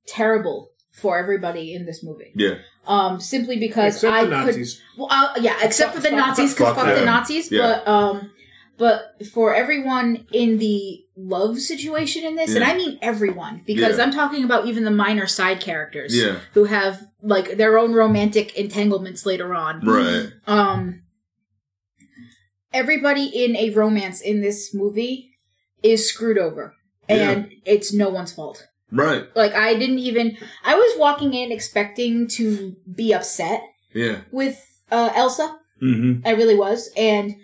terrible 0.08 0.70
for 0.93 1.17
everybody 1.17 1.74
in 1.74 1.86
this 1.86 2.01
movie. 2.01 2.32
Yeah. 2.36 2.55
Um, 2.88 3.20
simply 3.20 3.58
because 3.60 3.96
Except 3.96 4.13
I 4.13 4.24
the 4.24 4.29
could. 4.29 4.46
Nazis. 4.46 4.82
Well, 4.98 5.08
uh, 5.12 5.34
yeah, 5.41 5.58
except 5.62 5.93
for 5.96 6.00
the 6.01 6.10
Fuck- 6.10 6.17
Nazis, 6.17 6.53
because 6.53 6.75
fuck 6.75 6.86
fuck, 6.86 6.96
the. 6.96 7.05
Nazis. 7.05 7.51
Yeah. 7.51 7.62
But 7.62 7.88
um, 7.88 8.32
but 8.83 8.99
for 9.35 9.47
everyone 9.63 10.09
in 10.33 10.57
the 10.57 10.77
love 11.15 11.53
situation 11.59 12.21
in 12.29 12.35
this, 12.35 12.53
and 12.55 12.63
I 12.71 12.73
mean 12.75 12.93
everyone, 13.01 13.55
because 13.65 13.97
Yeah. 13.97 14.03
I'm 14.03 14.11
talking 14.11 14.43
about 14.43 14.65
even 14.69 14.83
the 14.83 14.91
minor 15.05 15.27
side 15.27 15.59
characters 15.61 16.11
Yeah. 16.21 16.35
who 16.55 16.63
have 16.65 16.93
like 17.21 17.47
their 17.61 17.77
own 17.81 17.91
romantic 17.93 18.47
entanglements 18.63 19.21
later 19.25 19.49
on. 19.65 19.73
Right. 19.97 20.27
Um, 20.47 21.03
everybody 22.73 23.25
in 23.25 23.55
a 23.55 23.69
romance 23.71 24.19
in 24.21 24.41
this 24.41 24.73
movie 24.73 25.31
is 25.81 26.09
screwed 26.11 26.37
over, 26.37 26.75
and 27.07 27.51
it's 27.65 27.93
no 27.93 28.09
one's 28.09 28.33
fault. 28.33 28.67
Right. 28.91 29.23
Like 29.35 29.53
I 29.53 29.75
didn't 29.75 29.99
even. 29.99 30.37
I 30.65 30.75
was 30.75 30.91
walking 30.99 31.33
in 31.33 31.51
expecting 31.51 32.27
to 32.39 32.75
be 33.01 33.13
upset 33.13 33.61
Yeah. 33.93 34.17
with 34.31 34.57
uh, 34.91 35.11
Elsa. 35.15 35.47
Mm-hmm. 35.81 36.27
I 36.27 36.31
really 36.31 36.55
was, 36.55 36.89
and 36.97 37.35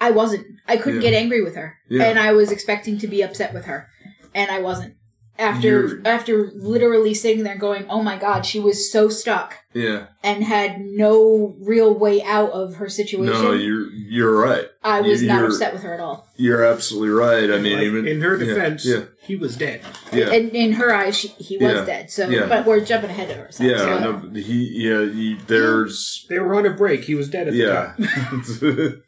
I 0.00 0.10
wasn't. 0.10 0.46
I 0.68 0.76
couldn't 0.76 1.00
Yeah. 1.02 1.10
get 1.10 1.16
angry 1.22 1.42
with 1.42 1.56
her, 1.56 1.74
Yeah. 1.88 2.04
and 2.04 2.18
I 2.18 2.32
was 2.32 2.52
expecting 2.52 2.98
to 2.98 3.06
be 3.08 3.22
upset 3.22 3.52
with 3.54 3.64
her. 3.64 3.88
and 4.34 4.50
I 4.50 4.60
wasn't. 4.60 4.94
After 5.38 5.68
You're- 5.68 6.00
after 6.04 6.50
literally 6.54 7.14
sitting 7.14 7.44
there 7.44 7.56
going, 7.56 7.86
"Oh 7.88 8.02
my 8.02 8.16
god, 8.18 8.44
she 8.44 8.58
was 8.60 8.90
so 8.92 9.08
stuck 9.08 9.54
Yeah. 9.72 10.06
and 10.22 10.42
had 10.44 10.80
no 10.80 11.56
real 11.60 11.94
way 11.94 12.22
out 12.22 12.50
of 12.50 12.74
her 12.76 12.88
situation." 12.88 13.42
No, 13.42 13.52
you're 13.52 13.86
you're 13.92 14.36
right. 14.36 14.66
I 14.82 15.00
was 15.00 15.22
not 15.22 15.36
you're- 15.38 15.46
upset 15.48 15.72
with 15.72 15.82
her 15.82 15.94
at 15.94 16.00
all. 16.00 16.28
You're 16.36 16.64
absolutely 16.64 17.10
right. 17.10 17.50
I 17.50 17.58
mean, 17.58 17.78
Like, 17.78 17.86
even 17.86 18.06
in 18.08 18.20
her 18.20 18.36
defense, 18.36 18.84
yeah, 18.84 19.04
he 19.22 19.34
was 19.36 19.56
dead. 19.56 19.80
yeah, 20.12 20.30
And 20.32 20.50
in 20.50 20.72
her 20.72 20.92
eyes, 20.94 21.16
she, 21.16 21.28
he 21.38 21.56
was 21.56 21.72
Yeah. 21.74 21.84
dead. 21.84 22.10
So, 22.10 22.28
Yeah. 22.28 22.46
but 22.48 22.66
we're 22.66 22.80
jumping 22.80 23.10
ahead 23.10 23.30
of 23.30 23.38
ourselves. 23.38 23.60
yeah. 23.72 23.78
so- 23.78 23.98
No, 24.18 24.30
he, 24.40 24.70
yeah, 24.74 25.04
he, 25.10 25.38
there's 25.46 26.26
They 26.28 26.38
were 26.40 26.54
on 26.56 26.66
a 26.66 26.70
break. 26.70 27.04
He 27.04 27.14
was 27.14 27.28
dead 27.28 27.46
at 27.48 27.54
the 27.54 27.64
time. 27.66 29.02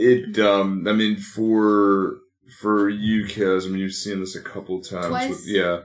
it. 0.00 0.38
Um. 0.38 0.86
I 0.88 0.92
mean, 0.92 1.16
for 1.16 2.18
for 2.60 2.88
you, 2.88 3.24
Kaz. 3.24 3.66
I 3.66 3.68
mean, 3.68 3.80
you've 3.80 3.94
seen 3.94 4.20
this 4.20 4.34
a 4.34 4.42
couple 4.42 4.80
times. 4.80 5.06
Twice. 5.06 5.30
With, 5.30 5.46
yeah. 5.46 5.80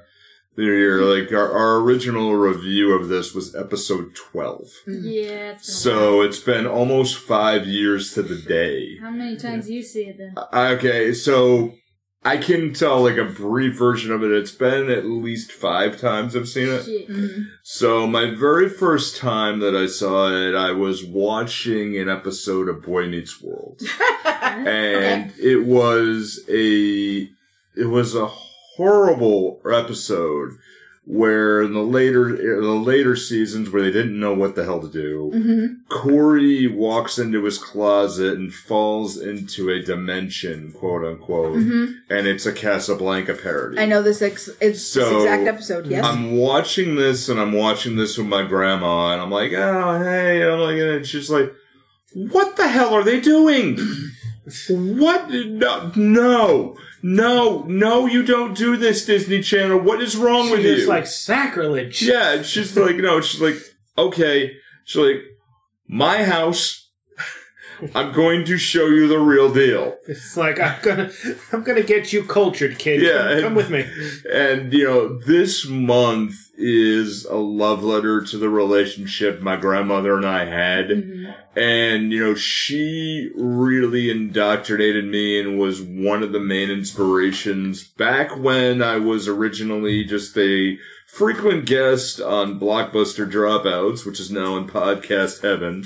There, 0.57 1.01
like 1.01 1.33
our, 1.33 1.51
our 1.51 1.75
original 1.81 2.33
review 2.33 2.93
of 2.93 3.09
this 3.09 3.35
was 3.35 3.53
episode 3.55 4.15
twelve. 4.15 4.69
Mm. 4.87 5.01
Yeah. 5.03 5.51
It's 5.51 5.65
been 5.65 5.93
a 5.93 5.97
So 5.97 6.21
it's 6.21 6.39
been 6.39 6.65
almost 6.65 7.17
five 7.17 7.67
years 7.67 8.13
to 8.13 8.21
the 8.21 8.37
day. 8.37 8.97
how 9.01 9.11
many 9.11 9.35
times 9.35 9.67
do 9.67 9.73
you 9.73 9.83
see 9.83 10.03
it 10.03 10.17
then? 10.17 10.33
Okay, 10.53 11.13
so 11.13 11.73
I 12.25 12.37
can 12.37 12.73
tell 12.73 13.03
like 13.03 13.17
a 13.17 13.25
brief 13.25 13.77
version 13.77 14.11
of 14.11 14.23
it. 14.23 14.31
It's 14.31 14.51
been 14.51 14.89
at 14.89 15.05
least 15.05 15.51
five 15.51 15.99
times 16.01 16.35
I've 16.35 16.47
seen 16.49 16.69
it. 16.69 16.83
Shit. 16.83 17.07
Mhm. 17.07 17.45
So 17.61 18.07
my 18.07 18.31
very 18.33 18.67
first 18.67 19.17
time 19.17 19.59
that 19.59 19.75
I 19.75 19.85
saw 19.85 20.29
it, 20.31 20.55
I 20.55 20.71
was 20.71 21.03
watching 21.05 21.95
an 21.97 22.09
episode 22.09 22.67
of 22.67 22.81
Boy 22.81 23.07
Meets 23.07 23.41
World, 23.41 23.81
and 24.25 25.31
it 25.39 25.65
was 25.65 26.43
a 26.49 27.29
it 27.77 27.85
was 27.85 28.15
a 28.15 28.27
horrible 28.77 29.61
episode 29.71 30.53
where 31.07 31.61
in 31.61 31.73
the 31.73 31.83
later 31.83 32.29
in 32.29 32.61
the 32.63 32.71
later 32.73 33.15
seasons 33.15 33.69
where 33.69 33.83
they 33.83 33.91
didn't 33.91 34.19
know 34.19 34.33
what 34.33 34.55
the 34.55 34.63
hell 34.63 34.81
to 34.81 34.87
do. 34.91 35.31
Mhm. 35.35 35.75
Cory 35.87 36.65
walks 36.65 37.19
into 37.19 37.43
his 37.43 37.59
closet 37.59 38.37
and 38.39 38.51
falls 38.51 39.15
into 39.17 39.69
a 39.69 39.81
dimension, 39.83 40.71
quote 40.71 41.05
unquote, 41.05 41.57
Mhm. 41.57 41.93
and 42.09 42.25
it's 42.25 42.47
a 42.47 42.51
Casablanca 42.51 43.35
parody. 43.35 43.77
I 43.77 43.85
know 43.85 44.01
this. 44.01 44.21
Ex- 44.23 44.49
it's 44.59 44.81
So, 44.81 45.01
this 45.01 45.23
exact 45.25 45.47
episode. 45.47 45.85
Yes. 45.87 46.03
I'm 46.03 46.37
watching 46.37 46.95
this 46.95 47.29
and 47.29 47.39
I'm 47.39 47.53
watching 47.53 47.97
this 47.97 48.17
with 48.17 48.25
my 48.27 48.41
grandma, 48.43 49.13
and 49.13 49.21
I'm 49.21 49.29
like, 49.31 49.53
oh, 49.53 49.99
hey. 50.03 50.41
And 50.41 50.51
I'm 50.53 50.59
like, 50.59 50.77
and 50.79 51.05
just 51.05 51.29
like, 51.29 51.53
what 52.13 52.55
the 52.55 52.67
hell 52.67 52.93
are 52.95 53.03
they 53.03 53.19
doing? 53.19 53.77
what? 54.69 55.29
No, 55.29 55.91
no, 55.95 56.77
no, 57.07 57.61
no, 57.67 58.07
you 58.07 58.23
don't 58.23 58.57
do 58.57 58.77
this, 58.77 59.05
Disney 59.05 59.43
Channel. 59.43 59.77
What 59.77 60.01
is 60.01 60.17
wrong 60.17 60.49
with 60.49 60.65
you? 60.65 60.73
was 60.73 60.87
like 60.87 61.05
sacrilege. 61.05 62.01
yeah, 62.01 62.41
she's 62.41 62.75
like, 62.75 62.95
no, 62.95 63.21
she's 63.21 63.39
like, 63.39 63.57
okay. 63.95 64.57
She's 64.85 64.99
like, 64.99 65.21
my 65.87 66.23
house. 66.23 66.84
I'm 67.93 68.13
going 68.13 68.45
to 68.45 68.57
show 68.57 68.87
you 68.87 69.07
the 69.07 69.19
real 69.19 69.53
deal. 69.53 69.97
It's 70.07 70.35
like 70.37 70.59
I'm 70.59 70.81
gonna, 70.81 71.11
I'm 71.51 71.63
gonna 71.63 71.83
get 71.83 72.13
you 72.13 72.23
cultured, 72.23 72.77
kid. 72.79 73.01
Yeah, 73.01 73.17
come, 73.19 73.27
and- 73.31 73.41
come 73.41 73.55
with 73.55 73.69
me. 73.69 73.85
And, 74.31 74.71
you 74.73 74.85
know, 74.85 75.17
this 75.19 75.65
month 75.67 76.33
is 76.57 77.25
a 77.25 77.35
love 77.35 77.83
letter 77.83 78.21
to 78.21 78.37
the 78.37 78.47
relationship 78.49 79.41
my 79.41 79.57
grandmother 79.57 80.15
and 80.15 80.25
I 80.25 80.45
had. 80.45 80.87
Mhm. 80.89 81.35
And, 81.57 82.11
you 82.13 82.23
know, 82.23 82.35
she 82.35 83.29
really 83.35 84.09
indoctrinated 84.09 85.05
me 85.05 85.39
and 85.39 85.57
was 85.59 85.81
one 85.81 86.23
of 86.23 86.31
the 86.31 86.39
main 86.39 86.69
inspirations 86.69 87.83
back 87.83 88.37
when 88.37 88.81
I 88.81 88.97
was 88.97 89.27
originally 89.27 90.03
just 90.05 90.37
a 90.37 90.77
frequent 91.07 91.65
guest 91.65 92.19
on 92.21 92.59
Blockbuster 92.59 93.29
Dropouts, 93.29 94.05
which 94.05 94.19
is 94.19 94.31
now 94.31 94.57
in 94.57 94.67
podcast 94.67 95.41
heaven. 95.41 95.85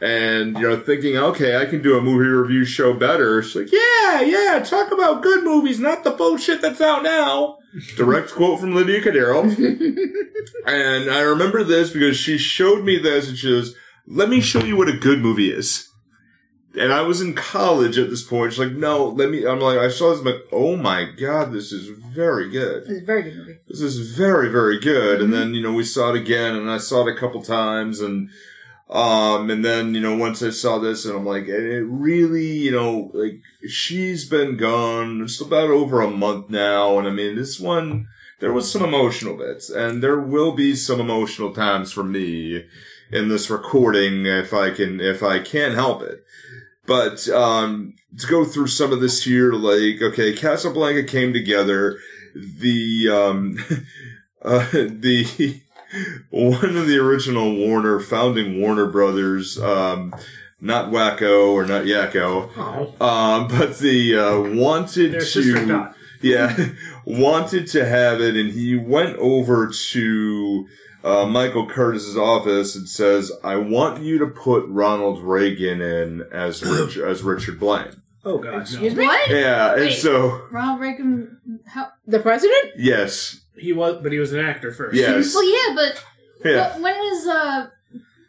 And, 0.00 0.58
you 0.58 0.62
know, 0.62 0.78
thinking, 0.78 1.16
okay, 1.16 1.56
I 1.56 1.64
can 1.64 1.80
do 1.80 1.96
a 1.96 2.02
movie 2.02 2.26
review 2.26 2.66
show 2.66 2.92
better. 2.92 3.42
She's 3.42 3.56
like, 3.56 3.72
yeah, 3.72 4.20
yeah, 4.20 4.62
talk 4.62 4.92
about 4.92 5.22
good 5.22 5.42
movies, 5.42 5.80
not 5.80 6.04
the 6.04 6.10
bullshit 6.10 6.60
that's 6.60 6.82
out 6.82 7.02
now. 7.02 7.58
Direct 7.96 8.30
quote 8.32 8.60
from 8.60 8.74
Lydia 8.74 9.00
Cadero. 9.00 9.44
and 10.66 11.10
I 11.10 11.20
remember 11.20 11.64
this 11.64 11.90
because 11.90 12.16
she 12.16 12.36
showed 12.36 12.84
me 12.84 12.98
this 12.98 13.28
and 13.28 13.38
she 13.38 13.48
goes, 13.48 13.74
let 14.06 14.28
me 14.28 14.40
show 14.40 14.62
you 14.62 14.76
what 14.76 14.88
a 14.88 14.96
good 14.98 15.20
movie 15.20 15.50
is. 15.50 15.90
And 16.78 16.92
I 16.92 17.00
was 17.00 17.22
in 17.22 17.32
college 17.32 17.96
at 17.96 18.10
this 18.10 18.22
point. 18.22 18.52
She's 18.52 18.58
like, 18.58 18.72
no, 18.72 19.06
let 19.06 19.30
me, 19.30 19.46
I'm 19.46 19.60
like, 19.60 19.78
I 19.78 19.88
saw 19.88 20.10
this, 20.10 20.18
I'm 20.18 20.26
like, 20.26 20.42
oh 20.52 20.76
my 20.76 21.04
god, 21.04 21.54
this 21.54 21.72
is 21.72 21.88
very 21.88 22.50
good. 22.50 22.84
It's 22.86 23.06
very 23.06 23.22
good 23.22 23.36
movie. 23.36 23.58
This 23.66 23.80
is 23.80 24.14
very, 24.14 24.50
very 24.50 24.78
good. 24.78 25.22
And 25.22 25.32
mm-hmm. 25.32 25.40
then, 25.40 25.54
you 25.54 25.62
know, 25.62 25.72
we 25.72 25.84
saw 25.84 26.10
it 26.10 26.20
again 26.20 26.54
and 26.54 26.70
I 26.70 26.76
saw 26.76 27.06
it 27.06 27.16
a 27.16 27.18
couple 27.18 27.42
times 27.42 28.00
and, 28.00 28.28
um, 28.88 29.50
and 29.50 29.64
then, 29.64 29.94
you 29.94 30.00
know, 30.00 30.16
once 30.16 30.42
I 30.42 30.50
saw 30.50 30.78
this 30.78 31.04
and 31.04 31.16
I'm 31.16 31.26
like, 31.26 31.48
it 31.48 31.84
really, 31.84 32.46
you 32.46 32.70
know, 32.70 33.10
like, 33.14 33.40
she's 33.68 34.28
been 34.28 34.56
gone. 34.56 35.22
It's 35.22 35.40
about 35.40 35.70
over 35.70 36.00
a 36.00 36.10
month 36.10 36.50
now. 36.50 36.98
And 36.98 37.08
I 37.08 37.10
mean, 37.10 37.34
this 37.34 37.58
one, 37.58 38.06
there 38.38 38.52
was 38.52 38.70
some 38.70 38.84
emotional 38.84 39.36
bits 39.36 39.70
and 39.70 40.02
there 40.02 40.20
will 40.20 40.52
be 40.52 40.76
some 40.76 41.00
emotional 41.00 41.52
times 41.52 41.92
for 41.92 42.04
me 42.04 42.64
in 43.10 43.28
this 43.28 43.50
recording 43.50 44.26
if 44.26 44.54
I 44.54 44.70
can, 44.70 45.00
if 45.00 45.20
I 45.20 45.40
can 45.40 45.74
help 45.74 46.02
it. 46.02 46.24
But, 46.86 47.28
um, 47.30 47.94
to 48.18 48.26
go 48.28 48.44
through 48.44 48.68
some 48.68 48.92
of 48.92 49.00
this 49.00 49.24
here, 49.24 49.52
like, 49.52 50.00
okay, 50.00 50.32
Casablanca 50.32 51.02
came 51.02 51.32
together. 51.32 51.98
The, 52.36 53.08
um, 53.10 53.58
uh, 54.42 54.70
the, 54.70 55.60
one 56.30 56.76
of 56.76 56.86
the 56.86 56.98
original 56.98 57.54
Warner, 57.56 58.00
founding 58.00 58.60
Warner 58.60 58.86
Brothers, 58.86 59.58
um, 59.60 60.14
not 60.60 60.90
Wakko 60.90 61.52
or 61.52 61.64
not 61.66 61.84
Yakko, 61.84 62.50
Oh, 62.56 63.04
um, 63.04 63.48
but 63.48 63.78
the, 63.78 64.16
uh, 64.16 64.40
wanted 64.58 65.12
their 65.12 65.20
to, 65.20 65.90
yeah, 66.22 66.56
wanted 67.04 67.66
to 67.68 67.84
have 67.84 68.20
it, 68.20 68.36
and 68.36 68.52
he 68.52 68.76
went 68.76 69.16
over 69.18 69.70
to 69.90 70.66
uh, 71.04 71.26
Michael 71.26 71.68
Curtiz's 71.68 72.16
office 72.16 72.74
and 72.74 72.88
says, 72.88 73.30
"I 73.44 73.56
want 73.56 74.02
you 74.02 74.18
to 74.18 74.26
put 74.26 74.64
Ronald 74.66 75.22
Reagan 75.22 75.80
in 75.80 76.22
as 76.32 76.62
Rich, 76.64 76.96
as 76.96 77.22
Richard 77.22 77.60
Blaine." 77.60 78.02
Oh 78.24 78.38
God, 78.38 78.62
Excuse 78.62 78.94
no. 78.94 79.02
me? 79.02 79.06
What? 79.06 79.30
Yeah, 79.30 79.76
and 79.76 79.92
so 79.92 80.46
Ronald 80.50 80.80
Reagan. 80.80 81.60
How? 81.66 81.88
The 82.06 82.18
president? 82.18 82.72
yes, 82.76 83.42
He 83.58 83.72
was, 83.72 84.02
but 84.02 84.12
he 84.12 84.18
was 84.18 84.32
an 84.32 84.40
actor 84.44 84.72
first. 84.72 84.94
yes, 84.96 85.34
Well, 85.34 85.44
yeah, 85.50 85.74
but 85.74 86.04
yeah, 86.44 86.70
wh- 86.74 86.82
when 86.82 86.94
was 86.98 87.26
uh 87.26 87.66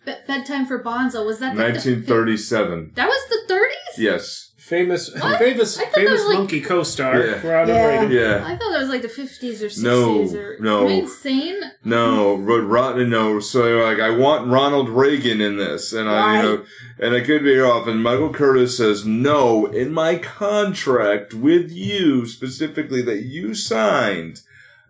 be- 0.06 0.14
bedtime 0.28 0.66
for 0.66 0.82
Bonzo? 0.84 1.26
Was 1.26 1.40
that 1.40 1.56
the- 1.56 1.62
nineteen 1.62 2.04
thirty-seven. 2.04 2.92
That 2.96 3.08
was 3.08 3.22
the 3.30 3.54
30s. 3.54 3.98
Yes, 3.98 4.52
famous, 4.58 5.14
What? 5.14 5.38
famous, 5.40 5.78
I 5.78 5.84
thought 5.84 5.92
that 5.94 6.00
famous 6.00 6.12
was 6.22 6.26
like- 6.30 6.38
monkey 6.38 6.62
co-star 6.62 7.20
Yeah. 7.20 7.48
Ronald 7.48 7.68
Yeah. 7.70 7.88
Reagan. 7.88 8.12
yeah. 8.12 8.44
I 8.46 8.56
thought 8.56 8.72
that 8.72 8.80
was 8.80 8.90
like 8.90 9.02
the 9.02 9.08
50s 9.10 9.62
or 9.62 9.70
60s. 9.70 9.84
No, 9.84 10.40
or, 10.40 10.58
no. 10.60 10.82
Am 10.84 10.88
I 10.88 10.92
insane? 11.02 11.60
No, 11.84 12.36
Ro- 12.36 12.60
Ron, 12.62 13.10
no. 13.10 13.40
So 13.40 13.64
like, 13.80 14.00
I 14.00 14.12
want 14.12 14.48
Ronald 14.48 14.90
Reagan 14.90 15.42
in 15.42 15.58
this, 15.58 15.92
and 15.94 16.08
I, 16.10 16.38
you 16.38 16.42
know, 16.44 16.64
and 17.00 17.14
I 17.16 17.22
could 17.22 17.44
be 17.44 17.60
off. 17.60 17.88
And 17.88 18.02
Michael 18.04 18.32
Curtiz 18.34 18.70
says, 18.78 19.06
"No, 19.06 19.66
in 19.66 19.92
my 19.92 20.16
contract 20.18 21.34
with 21.34 21.72
you 21.72 22.26
specifically 22.26 23.02
that 23.04 23.24
you 23.24 23.54
signed." 23.54 24.42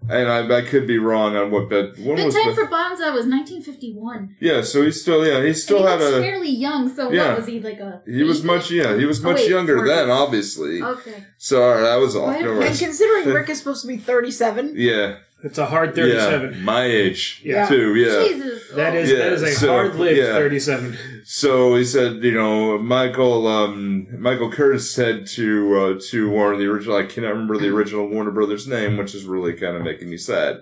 And 0.09 0.29
I, 0.29 0.57
I 0.59 0.61
could 0.61 0.87
be 0.87 0.97
wrong 0.99 1.35
on 1.35 1.51
what 1.51 1.69
bed. 1.69 1.93
When 1.97 2.23
was 2.23 2.33
Bedtime 2.33 2.55
the? 2.55 2.61
Time 2.61 2.69
for 2.69 2.73
Bonzo 2.73 3.13
was 3.13 3.25
1951. 3.25 4.37
yeah, 4.39 4.61
so 4.61 4.83
he's 4.83 5.01
still 5.01 5.25
yeah 5.25 5.43
he 5.43 5.53
still 5.53 5.77
and 5.79 5.85
he 5.85 5.91
had 5.91 5.99
looks 5.99 6.17
a 6.17 6.21
fairly 6.21 6.49
young, 6.49 6.87
so 6.95 7.11
Yeah. 7.11 7.29
what 7.29 7.37
was 7.39 7.47
he 7.47 7.59
like 7.59 7.79
a? 7.79 8.01
he 8.05 8.23
was 8.23 8.43
much 8.43 8.71
yeah 8.71 8.95
he 8.97 9.05
was 9.05 9.19
Oh, 9.25 9.29
much 9.29 9.37
wait, 9.41 9.49
younger 9.49 9.77
40s. 9.79 9.87
then 9.87 10.09
obviously. 10.09 10.81
Okay. 10.81 11.23
So 11.37 11.61
all 11.63 11.73
right, 11.75 11.81
that 11.81 11.95
was 11.99 12.15
off. 12.15 12.27
Why- 12.27 12.39
No 12.41 12.49
and 12.51 12.59
worries. 12.59 12.69
And 12.81 12.89
considering 12.89 13.25
Rick 13.35 13.49
is 13.49 13.57
supposed 13.57 13.81
to 13.81 13.87
be 13.87 13.97
37, 13.97 14.73
Yeah, 14.77 15.17
It's 15.43 15.57
a 15.59 15.67
hard 15.67 15.89
yeah, 15.89 16.03
thirty-seven. 16.03 16.63
my 16.63 16.83
age 16.85 17.41
Yeah. 17.45 17.67
too. 17.67 17.95
Yeah. 17.95 18.27
Jesus. 18.27 18.71
That 18.73 18.95
is 18.95 19.09
Yeah, 19.11 19.17
that 19.17 19.33
is 19.33 19.43
a 19.43 19.51
so, 19.51 19.67
hard-lived 19.67 20.17
yeah. 20.17 20.33
thirty-seven. 20.33 20.97
So 21.25 21.75
he 21.75 21.85
said, 21.85 22.23
you 22.23 22.31
know, 22.33 22.77
Michael, 22.79 23.47
um, 23.47 24.07
Michael 24.19 24.49
Curtiz 24.51 24.81
said 24.91 25.27
to, 25.27 25.77
uh, 25.97 25.99
to 26.09 26.29
Warner, 26.29 26.57
the 26.57 26.65
original, 26.65 26.95
I 26.97 27.03
cannot 27.03 27.29
remember 27.29 27.57
the 27.57 27.67
original 27.69 28.07
Warner 28.07 28.31
Brothers 28.31 28.67
name, 28.67 28.97
which 28.97 29.13
is 29.13 29.25
really 29.25 29.53
kind 29.53 29.75
of 29.77 29.83
making 29.83 30.09
me 30.09 30.17
sad. 30.17 30.61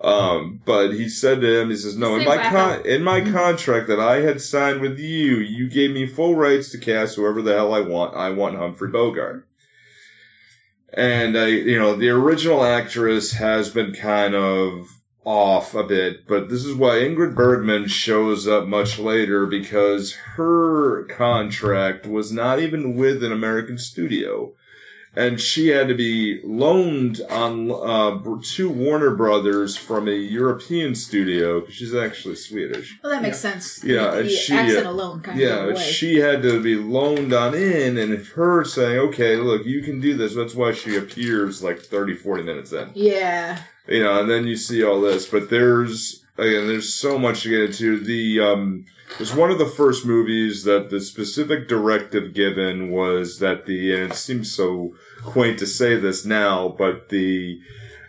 Um, 0.00 0.60
but 0.64 0.92
he 0.92 1.08
said 1.08 1.40
to 1.40 1.60
him, 1.60 1.70
he 1.70 1.76
says, 1.76 1.96
no, 1.96 2.16
in 2.16 2.24
my 2.24 2.36
con- 2.36 2.84
in 2.84 3.02
my 3.02 3.20
contract 3.22 3.88
that 3.88 3.98
I 4.00 4.20
had 4.20 4.40
signed 4.42 4.80
with 4.80 4.98
you, 4.98 5.36
you 5.36 5.68
gave 5.68 5.90
me 5.90 6.06
full 6.06 6.34
rights 6.34 6.70
to 6.70 6.78
cast 6.78 7.16
whoever 7.16 7.40
the 7.42 7.54
hell 7.54 7.72
I 7.72 7.80
want. 7.80 8.14
I 8.14 8.30
want 8.30 8.56
Humphrey 8.56 8.90
Bogart. 8.90 9.45
And 10.96 11.36
I, 11.36 11.48
you 11.48 11.78
know, 11.78 11.94
the 11.94 12.08
original 12.08 12.64
actress 12.64 13.32
has 13.32 13.68
been 13.68 13.92
kind 13.92 14.34
of 14.34 14.88
off 15.24 15.74
a 15.74 15.82
bit, 15.82 16.26
but 16.26 16.48
this 16.48 16.64
is 16.64 16.74
why 16.74 16.94
Ingrid 16.94 17.34
Bergman 17.34 17.88
shows 17.88 18.46
up 18.46 18.66
much 18.66 18.98
later 18.98 19.44
because 19.44 20.14
her 20.36 21.04
contract 21.04 22.06
was 22.06 22.32
not 22.32 22.60
even 22.60 22.94
with 22.94 23.22
an 23.24 23.32
American 23.32 23.76
studio. 23.76 24.52
And 25.16 25.40
she 25.40 25.68
had 25.68 25.88
to 25.88 25.94
be 25.94 26.40
loaned 26.44 27.22
on 27.30 27.70
uh, 27.70 28.20
to 28.42 28.68
Warner 28.68 29.14
Brothers 29.16 29.76
from 29.76 30.06
a 30.08 30.12
European 30.12 30.94
studio 30.94 31.60
because 31.60 31.74
she's 31.74 31.94
actually 31.94 32.36
Swedish. 32.36 32.98
Well, 33.02 33.12
that 33.12 33.22
makes 33.22 33.40
sense. 33.40 33.82
Yeah, 33.82 34.10
the, 34.10 34.18
and 34.18 34.26
the 34.26 34.30
she, 34.30 34.54
accent 34.54 34.86
uh, 34.86 34.90
alone 34.90 35.20
kind 35.22 35.40
of 35.40 35.48
Yeah, 35.48 35.66
gave 35.68 35.78
she 35.78 36.16
had 36.18 36.42
to 36.42 36.62
be 36.62 36.76
loaned 36.76 37.32
on 37.32 37.54
in, 37.54 37.96
and 37.96 38.26
her 38.26 38.64
saying, 38.64 38.98
"Okay, 38.98 39.36
look, 39.36 39.64
you 39.64 39.82
can 39.82 40.00
do 40.00 40.16
this." 40.16 40.34
That's 40.34 40.54
why 40.54 40.72
she 40.72 40.96
appears 40.96 41.62
like 41.62 41.80
30, 41.80 42.14
40 42.14 42.42
minutes 42.42 42.72
in. 42.72 42.90
yeah, 42.94 43.60
you 43.88 44.02
know, 44.02 44.20
and 44.20 44.30
then 44.30 44.46
you 44.46 44.56
see 44.56 44.84
all 44.84 45.00
this. 45.00 45.26
But 45.26 45.48
there's 45.48 46.24
again, 46.36 46.66
there's 46.66 46.92
so 46.92 47.18
much 47.18 47.42
to 47.42 47.48
get 47.48 47.60
into. 47.70 47.98
The 48.00 48.40
um, 48.40 48.84
it 48.86 48.95
was 49.18 49.34
one 49.34 49.50
of 49.50 49.58
the 49.58 49.66
first 49.66 50.04
movies 50.04 50.64
that 50.64 50.90
the 50.90 51.00
specific 51.00 51.68
directive 51.68 52.34
given 52.34 52.90
was 52.90 53.38
that 53.38 53.66
the 53.66 53.94
and 53.94 54.12
it 54.12 54.16
seems 54.16 54.52
so 54.52 54.94
quaint 55.24 55.58
to 55.58 55.66
say 55.66 55.96
this 55.96 56.24
now, 56.24 56.68
but 56.68 57.08
the 57.08 57.60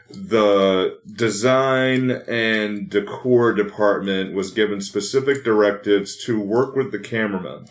the 0.10 1.00
design 1.12 2.12
and 2.12 2.90
decor 2.90 3.54
department 3.54 4.34
was 4.34 4.52
given 4.52 4.80
specific 4.80 5.44
directives 5.44 6.16
to 6.26 6.40
work 6.40 6.76
with 6.76 6.92
the 6.92 7.00
cameraman 7.00 7.66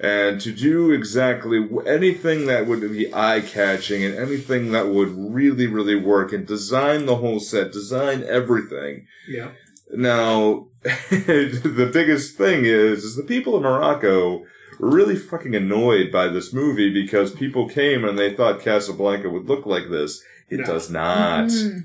and 0.00 0.40
to 0.40 0.52
do 0.52 0.90
exactly 0.90 1.68
anything 1.86 2.46
that 2.46 2.66
would 2.66 2.80
be 2.80 3.12
eye 3.12 3.42
catching 3.42 4.02
and 4.02 4.14
anything 4.14 4.72
that 4.72 4.88
would 4.88 5.10
really, 5.10 5.66
really 5.66 5.94
work 5.94 6.32
and 6.32 6.46
design 6.46 7.04
the 7.04 7.16
whole 7.16 7.38
set, 7.38 7.70
design 7.70 8.24
everything. 8.24 9.06
Yeah. 9.28 9.50
Now, 9.92 10.68
the 10.82 11.90
biggest 11.92 12.36
thing 12.36 12.64
is, 12.64 13.04
is 13.04 13.16
the 13.16 13.22
people 13.22 13.54
of 13.56 13.62
Morocco 13.62 14.44
were 14.78 14.90
really 14.90 15.16
fucking 15.16 15.54
annoyed 15.54 16.10
by 16.12 16.28
this 16.28 16.52
movie 16.52 16.92
because 16.92 17.32
people 17.32 17.68
came 17.68 18.04
and 18.04 18.18
they 18.18 18.34
thought 18.34 18.60
Casablanca 18.60 19.28
would 19.28 19.46
look 19.46 19.66
like 19.66 19.90
this. 19.90 20.22
It 20.48 20.60
No. 20.60 20.66
does 20.66 20.90
not. 20.90 21.48
Mm. 21.48 21.82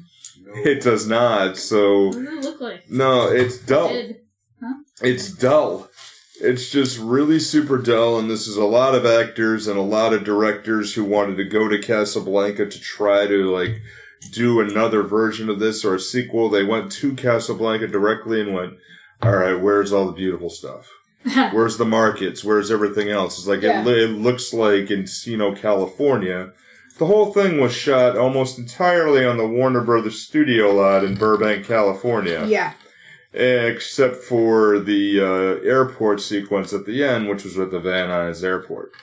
It 0.66 0.82
does 0.82 1.08
not. 1.08 1.58
So, 1.58 2.08
What 2.08 2.14
does 2.26 2.46
it 2.46 2.50
look 2.50 2.62
like? 2.62 2.90
no, 2.90 3.28
it's 3.30 3.58
dull. 3.58 3.90
Did- 3.90 4.18
It's 5.02 5.30
dull. 5.32 5.90
It's 6.42 6.70
just 6.70 6.98
really 7.00 7.40
super 7.40 7.78
dull, 7.78 8.18
and 8.20 8.30
this 8.30 8.48
is 8.48 8.58
a 8.58 8.66
lot 8.66 8.94
of 8.96 9.06
actors 9.06 9.68
and 9.68 9.78
a 9.78 9.82
lot 9.82 10.14
of 10.14 10.24
directors 10.24 10.94
who 10.94 11.04
wanted 11.04 11.38
to 11.38 11.44
go 11.46 11.68
to 11.68 11.78
Casablanca 11.80 12.66
to 12.66 12.80
try 12.80 13.26
to 13.28 13.50
like 13.52 13.82
do 14.32 14.60
another 14.60 15.04
version 15.04 15.50
of 15.50 15.60
this 15.60 15.84
or 15.86 15.96
a 15.96 16.00
sequel. 16.00 16.50
They 16.50 16.64
went 16.64 16.92
to 16.94 17.14
Casablanca 17.16 17.88
directly 17.88 18.42
and 18.42 18.54
went, 18.54 18.74
"All 19.22 19.36
right, 19.36 19.60
where's 19.60 19.92
all 19.94 20.06
the 20.08 20.12
beautiful 20.12 20.50
stuff? 20.50 20.90
Where's 21.54 21.78
the 21.78 21.86
markets? 21.86 22.44
Where's 22.44 22.70
everything 22.72 23.10
else?" 23.10 23.38
It's 23.40 23.48
like 23.48 23.62
Yeah. 23.62 23.82
it, 23.82 23.88
it 23.88 24.08
looks 24.12 24.54
like 24.54 24.88
Encino, 24.88 25.56
California. 25.60 26.52
The 26.98 27.08
whole 27.08 27.34
thing 27.34 27.60
was 27.60 27.74
shot 27.74 28.18
almost 28.18 28.58
entirely 28.58 29.26
on 29.26 29.38
the 29.38 29.48
Warner 29.48 29.82
Brothers 29.82 30.22
studio 30.22 30.72
lot 30.74 31.04
in 31.04 31.16
Burbank, 31.16 31.66
California 31.68 32.46
yeah. 32.48 32.72
except 33.34 34.16
for 34.18 34.80
the 34.80 35.20
uh, 35.20 35.68
airport 35.68 36.22
sequence 36.22 36.72
at 36.72 36.86
the 36.86 37.04
end, 37.04 37.28
which 37.28 37.44
was 37.44 37.58
at 37.60 37.72
the 37.72 37.82
Van 37.82 38.08
Nuys 38.10 38.44
Airport. 38.46 38.94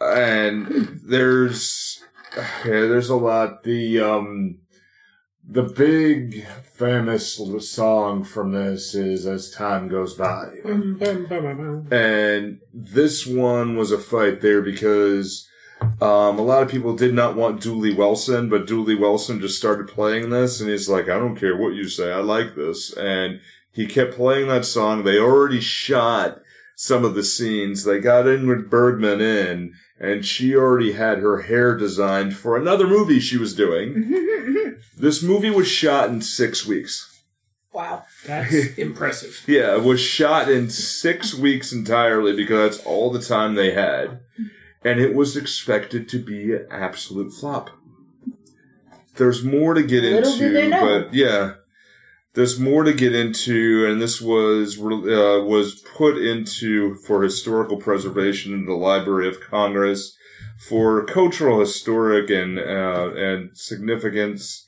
And 0.00 1.00
there's 1.04 1.68
yeah, 2.36 2.62
there's 2.64 3.10
a 3.10 3.16
lot. 3.16 3.62
The 3.62 4.00
um 4.00 4.58
the 5.46 5.64
big 5.64 6.46
famous 6.64 7.40
song 7.68 8.24
from 8.24 8.52
this 8.52 8.94
is 8.94 9.26
"As 9.26 9.50
Time 9.50 9.88
Goes 9.88 10.14
By." 10.14 10.50
And 11.90 12.60
this 12.72 13.26
one 13.26 13.76
was 13.76 13.90
a 13.90 13.98
fight 13.98 14.40
there 14.40 14.62
because 14.62 15.48
um, 16.00 16.38
a 16.38 16.42
lot 16.42 16.62
of 16.62 16.68
people 16.70 16.94
did 16.94 17.14
not 17.14 17.36
want 17.36 17.60
Dooley 17.60 17.92
Wilson, 17.92 18.48
but 18.48 18.66
Dooley 18.66 18.94
Wilson 18.94 19.40
just 19.40 19.58
started 19.58 19.88
playing 19.88 20.30
this, 20.30 20.60
and 20.60 20.70
he's 20.70 20.88
like, 20.88 21.08
I 21.08 21.18
don't 21.18 21.36
care 21.36 21.56
what 21.56 21.74
you 21.74 21.88
say, 21.88 22.12
I 22.12 22.18
like 22.18 22.54
this. 22.54 22.92
And 22.96 23.40
he 23.72 23.86
kept 23.86 24.14
playing 24.14 24.48
that 24.48 24.64
song. 24.64 25.02
They 25.02 25.18
already 25.18 25.60
shot 25.60 26.40
some 26.76 27.04
of 27.04 27.14
the 27.14 27.24
scenes. 27.24 27.84
They 27.84 28.00
got 28.00 28.26
Ingrid 28.26 28.68
Bergman 28.70 29.20
in, 29.20 29.72
and 30.02 30.26
she 30.26 30.54
already 30.54 30.92
had 30.92 31.18
her 31.18 31.42
hair 31.42 31.74
designed 31.76 32.36
for 32.36 32.56
another 32.58 32.86
movie 32.86 33.20
she 33.20 33.38
was 33.38 33.54
doing. 33.54 34.28
This 34.94 35.22
movie 35.22 35.50
was 35.50 35.66
shot 35.66 36.10
in 36.10 36.20
six 36.20 36.64
weeks. 36.66 37.22
Wow. 37.72 38.04
That's 38.26 38.54
impressive. 38.78 39.42
Yeah, 39.48 39.74
it 39.76 39.82
was 39.82 40.00
shot 40.00 40.48
in 40.48 40.70
six 40.70 41.34
weeks 41.34 41.72
entirely 41.72 42.36
because 42.36 42.76
that's 42.76 42.86
all 42.86 43.10
the 43.10 43.20
time 43.22 43.54
they 43.54 43.72
had. 43.72 44.20
And 44.84 45.00
it 45.00 45.14
was 45.14 45.36
expected 45.36 46.08
to 46.10 46.18
be 46.22 46.52
an 46.52 46.66
absolute 46.70 47.32
flop. 47.32 47.70
There's 49.16 49.42
more 49.42 49.74
to 49.74 49.82
get 49.82 50.04
Little 50.04 50.32
into, 50.32 50.38
did 50.50 50.54
they 50.56 50.68
know. 50.68 50.80
but 51.04 51.14
yeah. 51.14 51.54
There's 52.34 52.58
more 52.58 52.82
to 52.82 52.94
get 52.94 53.14
into, 53.14 53.86
and 53.86 54.00
this 54.00 54.20
was 54.20 54.78
uh, 54.78 55.44
was 55.44 55.82
put 55.94 56.16
into 56.16 56.94
for 56.94 57.22
historical 57.22 57.76
preservation 57.76 58.54
in 58.54 58.64
the 58.64 58.72
Library 58.72 59.28
of 59.28 59.40
Congress 59.40 60.16
for 60.68 61.04
cultural, 61.04 61.60
historic, 61.60 62.30
and 62.30 62.58
uh, 62.58 63.10
and 63.14 63.50
significance. 63.56 64.66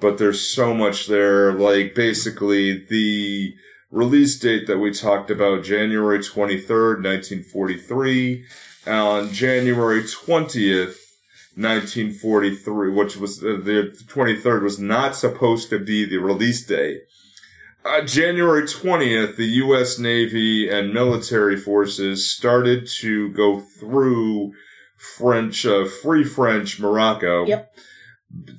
But 0.00 0.18
there's 0.18 0.40
so 0.40 0.74
much 0.74 1.08
there. 1.08 1.52
Like 1.52 1.94
basically 1.94 2.84
the 2.86 3.54
release 3.90 4.38
date 4.38 4.66
that 4.68 4.78
we 4.78 4.92
talked 4.92 5.30
about, 5.30 5.64
January 5.64 6.18
23rd, 6.18 7.02
1943, 7.02 8.44
on 8.86 9.32
January 9.32 10.02
20th, 10.02 11.01
1943, 11.54 12.90
which 12.90 13.16
was 13.16 13.42
uh, 13.42 13.58
the 13.62 13.94
23rd 14.06 14.62
was 14.62 14.78
not 14.78 15.14
supposed 15.14 15.70
to 15.70 15.78
be 15.78 16.04
the 16.04 16.18
release 16.18 16.64
date. 16.64 17.02
Uh, 17.84 18.00
January 18.02 18.62
20th, 18.62 19.36
the 19.36 19.46
U.S. 19.46 19.98
Navy 19.98 20.68
and 20.68 20.94
military 20.94 21.56
forces 21.56 22.30
started 22.30 22.86
to 23.00 23.30
go 23.30 23.60
through 23.60 24.52
French, 24.96 25.66
uh, 25.66 25.84
Free 25.84 26.22
French 26.22 26.78
Morocco. 26.78 27.44
Yep. 27.44 27.76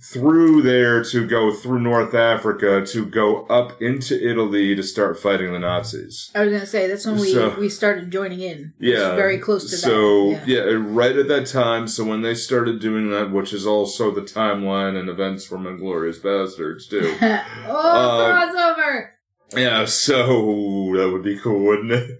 Through 0.02 0.62
there 0.62 1.04
to 1.06 1.26
go 1.28 1.52
through 1.52 1.80
North 1.80 2.14
Africa 2.14 2.86
to 2.88 3.06
go 3.06 3.46
up 3.48 3.82
into 3.82 4.14
Italy 4.16 4.76
to 4.76 4.84
start 4.84 5.20
fighting 5.20 5.52
the 5.52 5.60
Nazis. 5.60 6.30
I 6.36 6.44
was 6.44 6.54
gonna 6.54 6.66
say 6.66 6.88
that's 6.88 7.06
when 7.06 7.18
we 7.20 7.34
So- 7.34 7.56
we 7.60 7.70
started 7.70 8.12
joining 8.12 8.42
in. 8.42 8.74
Yeah, 8.80 9.16
very 9.16 9.40
close 9.40 9.70
to 9.72 9.76
so, 9.78 10.32
that. 10.34 10.42
So 10.42 10.46
yeah. 10.46 10.64
right 10.78 11.16
at 11.16 11.28
that 11.30 11.48
time. 11.48 11.88
So 11.88 12.04
when 12.04 12.22
they 12.22 12.36
started 12.36 12.80
doing 12.82 13.10
that, 13.10 13.32
which 13.32 13.52
is 13.52 13.66
also 13.66 14.12
the 14.12 14.22
timeline 14.22 14.96
and 15.00 15.10
events 15.10 15.44
from 15.46 15.64
Inglourious 15.64 16.20
Basterds 16.20 16.88
too. 16.88 17.16
Yeah. 17.20 17.44
oh, 17.68 17.76
Uh, 17.76 18.46
crossover! 18.76 19.08
yeah, 19.56 19.86
so 19.86 20.92
that 20.96 21.10
would 21.12 21.24
be 21.24 21.38
cool, 21.40 21.64
wouldn't 21.66 21.92
it? 21.92 22.20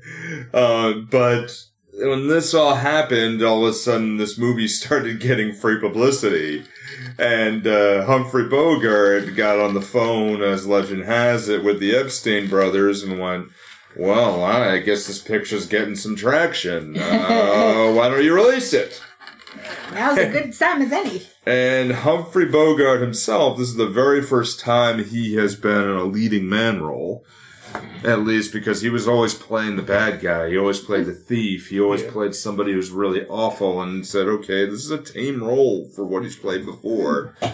Uh, 0.54 0.94
but 1.12 1.56
when 1.96 2.28
this 2.28 2.54
all 2.54 2.76
happened, 2.76 3.42
all 3.44 3.66
of 3.66 3.72
a 3.72 3.74
sudden 3.74 4.18
this 4.18 4.38
movie 4.38 4.68
started 4.80 5.20
getting 5.20 5.54
free 5.54 5.80
publicity. 5.80 6.64
And 7.18 7.68
uh, 7.68 8.06
Humphrey 8.06 8.48
Bogart 8.48 9.36
got 9.36 9.60
on 9.60 9.74
the 9.74 9.82
phone, 9.82 10.42
as 10.42 10.68
legend 10.68 11.04
has 11.06 11.50
it, 11.50 11.64
with 11.64 11.80
the 11.80 11.96
Epstein 11.96 12.48
brothers 12.50 13.04
and 13.04 13.20
went, 13.20 13.50
Well, 13.96 14.44
I 14.44 14.80
guess 14.80 15.08
this 15.08 15.22
picture's 15.22 15.68
getting 15.68 15.96
some 15.96 16.16
traction. 16.16 16.98
Uh, 17.34 17.92
why 17.94 18.10
don't 18.10 18.24
you 18.24 18.34
release 18.34 18.74
it? 18.74 19.02
Now's 19.94 20.18
a 20.18 20.30
good 20.30 20.54
time 20.60 20.82
as 20.82 20.92
any. 20.92 21.24
And 21.46 21.92
Humphrey 21.92 22.46
Bogart 22.46 23.02
himself, 23.02 23.58
this 23.58 23.70
is 23.70 23.76
the 23.76 23.88
very 23.88 24.22
first 24.22 24.60
time 24.60 25.04
he 25.04 25.36
has 25.36 25.56
been 25.56 25.84
in 25.84 25.96
a 25.96 26.06
leading 26.06 26.48
man 26.48 26.82
role. 26.82 27.26
At 28.04 28.20
least 28.22 28.52
because 28.52 28.82
he 28.82 28.90
was 28.90 29.08
always 29.08 29.34
playing 29.34 29.76
the 29.78 29.82
bad 29.82 30.22
guy. 30.22 30.50
He 30.50 30.58
always 30.58 30.80
played 30.80 31.06
the 31.06 31.14
thief. 31.14 31.70
He 31.70 31.80
always 31.80 32.02
Yeah. 32.04 32.12
played 32.12 32.36
somebody 32.36 32.74
who's 32.74 32.92
really 32.92 33.26
awful 33.28 33.82
and 33.82 34.06
said, 34.06 34.28
okay, 34.28 34.66
this 34.66 34.84
is 34.86 34.92
a 34.92 34.98
tame 34.98 35.44
role 35.44 35.90
for 35.96 36.04
what 36.06 36.24
he's 36.24 36.36
played 36.36 36.66
before. 36.66 37.36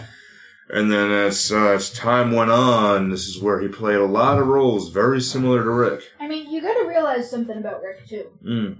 And 0.72 0.88
then 0.92 1.10
as, 1.10 1.50
uh, 1.50 1.70
as 1.70 1.92
time 1.92 2.30
went 2.30 2.52
on, 2.52 3.10
this 3.10 3.26
is 3.26 3.42
where 3.42 3.60
he 3.60 3.66
played 3.66 3.96
a 3.96 4.04
lot 4.04 4.38
of 4.38 4.46
roles 4.46 4.90
very 4.90 5.20
similar 5.20 5.64
to 5.64 5.68
Rick. 5.68 6.02
I 6.20 6.28
mean, 6.28 6.48
you 6.48 6.62
got 6.62 6.74
to 6.74 6.86
realize 6.86 7.28
something 7.28 7.56
about 7.58 7.82
Rick 7.82 8.06
too, 8.06 8.26
Mm. 8.46 8.76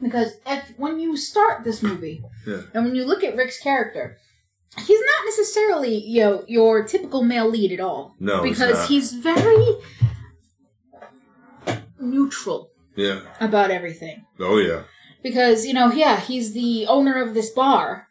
because 0.00 0.32
if 0.46 0.72
when 0.78 0.98
you 1.00 1.18
start 1.18 1.64
this 1.64 1.82
movie, 1.82 2.22
Yeah. 2.46 2.62
and 2.72 2.86
when 2.86 2.94
you 2.94 3.04
look 3.04 3.22
at 3.22 3.36
Rick's 3.36 3.60
character, 3.60 4.16
he's 4.78 5.00
not 5.00 5.26
necessarily 5.26 5.96
you 6.02 6.20
know 6.22 6.44
your 6.48 6.82
typical 6.84 7.22
male 7.22 7.50
lead 7.50 7.72
at 7.72 7.80
all. 7.80 8.14
No, 8.18 8.42
he's 8.42 8.58
because 8.58 8.78
not. 8.78 8.88
he's 8.88 9.12
very 9.12 9.66
neutral 12.02 12.70
Yeah. 12.96 13.20
about 13.40 13.70
everything. 13.70 14.24
Oh, 14.40 14.58
yeah. 14.58 14.82
Because 15.22 15.64
you 15.66 15.72
know, 15.72 15.92
yeah, 15.92 16.18
he's 16.20 16.52
the 16.52 16.86
owner 16.88 17.22
of 17.22 17.32
this 17.34 17.50
bar, 17.50 18.08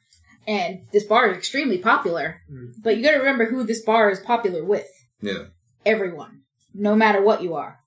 and 0.48 0.80
this 0.94 1.04
bar 1.04 1.30
is 1.30 1.38
extremely 1.38 1.78
popular. 1.78 2.42
Mm. 2.52 2.72
But 2.84 2.96
you 2.98 3.04
got 3.04 3.12
to 3.12 3.18
remember 3.18 3.46
who 3.46 3.64
this 3.64 3.82
bar 3.84 4.10
is 4.10 4.20
popular 4.22 4.64
with. 4.64 4.88
Yeah. 5.22 5.46
Everyone, 5.86 6.42
no 6.74 6.96
matter 6.96 7.22
what 7.22 7.44
you 7.44 7.54
are. 7.56 7.80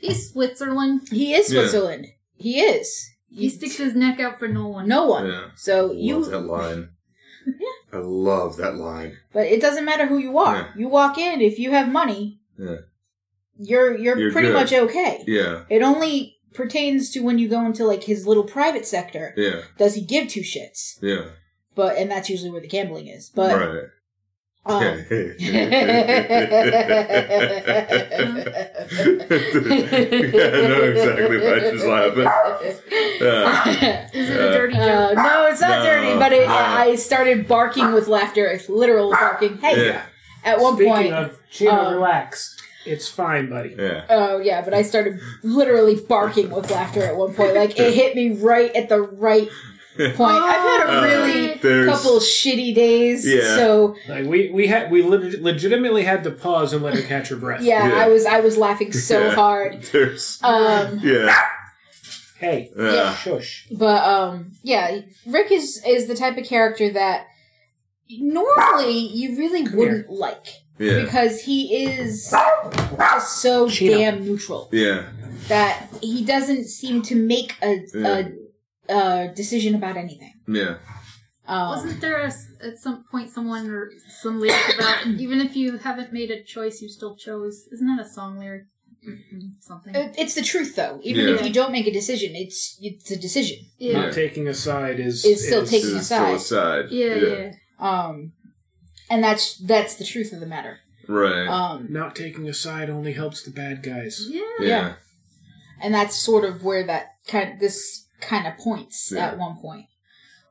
He's 0.00 0.30
Switzerland. 0.32 1.02
He 1.12 1.32
is 1.34 1.52
Yeah. 1.52 1.60
Switzerland. 1.60 2.06
He 2.36 2.60
is. 2.60 3.06
He 3.30 3.48
sticks 3.48 3.76
his 3.76 3.94
neck 3.94 4.18
out 4.18 4.38
for 4.40 4.48
no 4.48 4.66
one. 4.66 4.88
no 4.88 5.06
one. 5.06 5.26
Yeah. 5.26 5.48
So 5.54 5.86
Love 5.86 5.96
you, 5.96 6.24
that 6.30 6.40
line. 6.40 6.88
yeah. 7.46 7.76
I 7.92 7.98
love 7.98 8.56
that 8.56 8.74
line. 8.76 9.18
but 9.32 9.46
it 9.46 9.60
doesn't 9.60 9.84
matter 9.84 10.06
who 10.06 10.18
you 10.18 10.38
are. 10.38 10.56
Yeah. 10.56 10.72
You 10.76 10.88
walk 10.88 11.18
in 11.18 11.40
if 11.40 11.58
you 11.58 11.70
have 11.70 11.88
money. 11.92 12.40
Yeah. 12.58 12.76
You're 13.62 13.96
you're, 13.98 14.18
You're 14.18 14.32
pretty 14.32 14.48
good. 14.48 14.54
much 14.54 14.72
okay. 14.72 15.22
Yeah. 15.26 15.64
It 15.68 15.82
only 15.82 16.38
pertains 16.54 17.10
to 17.10 17.20
when 17.20 17.38
you 17.38 17.46
go 17.48 17.64
into 17.66 17.84
like 17.84 18.04
his 18.04 18.26
little 18.26 18.44
private 18.44 18.86
sector. 18.86 19.34
Yeah. 19.36 19.60
Does 19.76 19.94
he 19.94 20.00
give 20.00 20.28
two 20.28 20.40
shits? 20.40 20.98
Yeah. 21.02 21.26
But 21.74 21.96
and 21.98 22.10
that's 22.10 22.30
usually 22.30 22.50
where 22.50 22.60
the 22.62 22.68
gambling 22.68 23.06
is. 23.08 23.30
But 23.34 23.54
right. 23.54 23.84
um, 24.66 25.04
yeah, 25.10 25.30
I 29.30 30.60
know 30.68 30.82
exactly 30.84 31.38
why 31.38 31.70
she's 31.70 31.84
laughing. 31.94 32.22
Yeah. 33.20 34.08
Is 34.12 34.30
it 34.30 34.36
a 34.40 34.50
dirty 34.52 34.74
joke? 34.74 35.16
Uh, 35.18 35.22
no, 35.22 35.46
it's 35.46 35.60
not 35.60 35.80
No, 35.80 35.84
dirty, 35.84 36.18
but 36.18 36.32
it, 36.32 36.46
no. 36.48 36.54
I 36.54 36.94
started 36.96 37.46
barking 37.46 37.92
with 37.92 38.08
laughter. 38.08 38.46
It's 38.46 38.68
literal 38.68 39.10
barking. 39.10 39.58
Hey, 39.58 39.86
Yeah. 39.88 40.02
at 40.44 40.60
one 40.60 40.74
Speaking 40.76 40.92
point, 40.92 41.12
of 41.14 41.38
Chino, 41.50 41.72
um, 41.72 41.94
relax. 41.94 42.56
It's 42.86 43.08
fine, 43.08 43.50
buddy. 43.50 43.74
Yeah. 43.78 44.04
Oh 44.08 44.38
yeah, 44.38 44.62
but 44.62 44.72
I 44.74 44.82
started 44.82 45.20
literally 45.42 45.96
barking 45.96 46.50
with 46.50 46.70
laughter 46.70 47.02
at 47.02 47.16
one 47.16 47.34
point. 47.34 47.54
Like 47.54 47.78
it 47.78 47.92
hit 47.94 48.14
me 48.16 48.32
right 48.32 48.74
at 48.74 48.88
the 48.88 49.00
right 49.02 49.48
point. 49.96 50.20
I've 50.20 50.60
had 50.62 50.86
a 50.86 50.98
Uh, 50.98 51.02
really 51.02 51.54
there's- 51.54 51.86
couple 51.86 52.18
shitty 52.20 52.74
days, 52.74 53.26
Yeah. 53.26 53.54
so 53.56 53.96
Like 54.08 54.24
we 54.26 54.50
we 54.50 54.66
had 54.66 54.90
we 54.90 55.02
leg- 55.02 55.42
legitimately 55.42 56.04
had 56.04 56.24
to 56.24 56.30
pause 56.30 56.72
and 56.72 56.82
let 56.82 56.94
her 56.94 57.02
catch 57.02 57.28
her 57.28 57.36
breath. 57.36 57.60
yeah, 57.62 57.86
Yeah. 57.86 58.04
I 58.04 58.08
was 58.08 58.24
I 58.24 58.40
was 58.40 58.56
laughing 58.56 58.92
so 58.92 59.26
Yeah. 59.26 59.34
hard. 59.34 59.82
There's. 59.92 60.38
Um, 60.42 61.00
Yeah. 61.02 61.36
Hey, 62.38 62.70
Yeah. 62.74 63.14
shush. 63.16 63.66
but 63.70 64.02
um, 64.02 64.52
yeah, 64.62 65.00
Rick 65.26 65.52
is 65.52 65.82
is 65.86 66.06
the 66.06 66.14
type 66.14 66.38
of 66.38 66.44
character 66.46 66.88
that 66.90 67.26
normally 68.08 68.98
you 68.98 69.36
really 69.36 69.64
Come 69.66 69.76
wouldn't 69.76 70.10
like 70.10 70.46
Yeah. 70.80 71.04
because 71.04 71.34
he 71.42 71.58
is 71.84 72.30
just 72.30 73.28
so 73.44 73.68
Chino. 73.68 73.98
damn 73.98 74.24
neutral 74.24 74.62
Yeah. 74.72 74.98
that 75.48 75.74
he 76.02 76.24
doesn't 76.24 76.64
seem 76.78 77.02
to 77.10 77.14
make 77.34 77.50
a 77.62 77.72
Yeah. 77.94 78.28
a, 78.88 78.94
a 79.28 79.28
decision 79.40 79.72
about 79.80 79.96
anything. 80.04 80.34
Yeah. 80.48 80.74
Um, 81.46 81.68
Wasn't 81.74 82.00
there 82.00 82.18
a 82.20 82.28
s 82.36 82.38
at 82.68 82.76
some 82.84 82.96
point 83.12 83.28
someone 83.36 83.64
or 83.74 83.82
some 84.22 84.34
lyric 84.40 84.66
about 84.78 84.98
even 85.24 85.38
if 85.46 85.52
you 85.60 85.68
haven't 85.88 86.10
made 86.18 86.30
a 86.30 86.40
choice, 86.54 86.74
you 86.82 86.88
still 86.98 87.14
chose? 87.26 87.56
Isn't 87.74 87.88
that 87.92 88.00
a 88.06 88.08
song 88.18 88.38
lyric? 88.42 88.64
Something. 89.60 89.92
It's 90.22 90.34
the 90.34 90.42
truth, 90.52 90.72
though. 90.76 90.94
Even 91.10 91.22
Yeah. 91.26 91.34
if 91.34 91.40
you 91.46 91.52
don't 91.60 91.72
make 91.78 91.86
a 91.92 91.94
decision, 92.00 92.30
it's 92.44 92.58
it's 92.88 93.10
a 93.10 93.18
decision. 93.26 93.58
yeah. 93.78 93.92
Not 94.00 94.12
taking 94.22 94.46
a 94.48 94.54
side 94.54 94.98
is 95.08 95.24
Is 95.24 95.46
still 95.48 95.64
taking- 95.74 95.96
It's 95.96 96.04
a 96.06 96.12
side. 96.12 96.40
still 96.40 96.58
a 96.60 96.62
side. 96.62 96.84
yeah, 96.90 97.14
yeah, 97.14 97.52
Um, 97.90 98.32
and 99.10 99.22
that's 99.22 99.56
that's 99.58 99.96
the 99.96 100.04
truth 100.04 100.32
of 100.32 100.40
the 100.40 100.46
matter. 100.46 100.78
Right. 101.08 101.46
Um, 101.48 101.88
Not 101.90 102.14
taking 102.16 102.48
a 102.48 102.54
side 102.54 102.88
only 102.88 103.12
helps 103.12 103.42
the 103.42 103.50
bad 103.50 103.82
guys. 103.82 104.26
yeah. 104.30 104.42
yeah. 104.60 104.92
and 105.82 105.92
that's 105.92 106.16
sort 106.16 106.44
of 106.44 106.62
where 106.62 106.86
that 106.86 107.16
kind 107.26 107.54
of, 107.54 107.58
this 107.60 108.06
kind 108.20 108.46
of 108.46 108.56
points 108.58 109.10
Yeah. 109.14 109.26
at 109.28 109.38
one 109.38 109.56
point. 109.60 109.86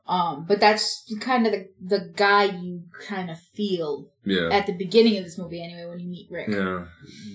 Um, 0.06 0.44
but 0.46 0.58
that's 0.60 1.10
kind 1.20 1.46
of 1.46 1.52
the 1.52 1.68
the 1.80 2.12
guy 2.16 2.44
you 2.44 2.82
kind 3.06 3.30
of 3.30 3.38
feel 3.54 4.08
Yeah. 4.24 4.48
at 4.50 4.66
the 4.66 4.72
beginning 4.72 5.16
of 5.18 5.24
this 5.24 5.38
movie, 5.38 5.62
anyway, 5.62 5.86
when 5.88 6.00
you 6.00 6.08
meet 6.08 6.28
Rick. 6.30 6.48
Yeah. 6.48 6.86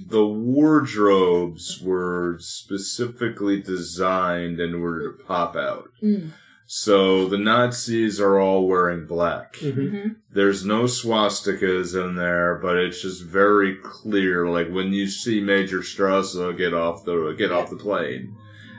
The 0.07 0.25
wardrobes 0.27 1.81
were 1.81 2.37
specifically 2.39 3.61
designed 3.61 4.59
in 4.59 4.75
order 4.75 5.11
to 5.11 5.23
pop 5.23 5.55
out. 5.55 5.89
Mm. 6.03 6.31
So 6.67 7.27
the 7.27 7.37
Nazis 7.37 8.19
are 8.19 8.39
all 8.39 8.67
wearing 8.67 9.05
black. 9.05 9.57
Mhm. 9.57 9.73
hmm 9.89 10.07
There's 10.33 10.65
no 10.65 10.83
swastikas 10.83 11.95
in 11.95 12.15
there, 12.15 12.55
but 12.61 12.77
it's 12.77 13.01
just 13.01 13.23
very 13.23 13.75
clear. 13.75 14.47
Like 14.47 14.69
when 14.69 14.91
you 14.93 15.07
see 15.07 15.41
Major 15.41 15.79
Strasser 15.79 16.57
get 16.57 16.73
off 16.73 17.05
the 17.05 17.33
get 17.37 17.51
off 17.51 17.69
the 17.69 17.75
plane, 17.75 18.35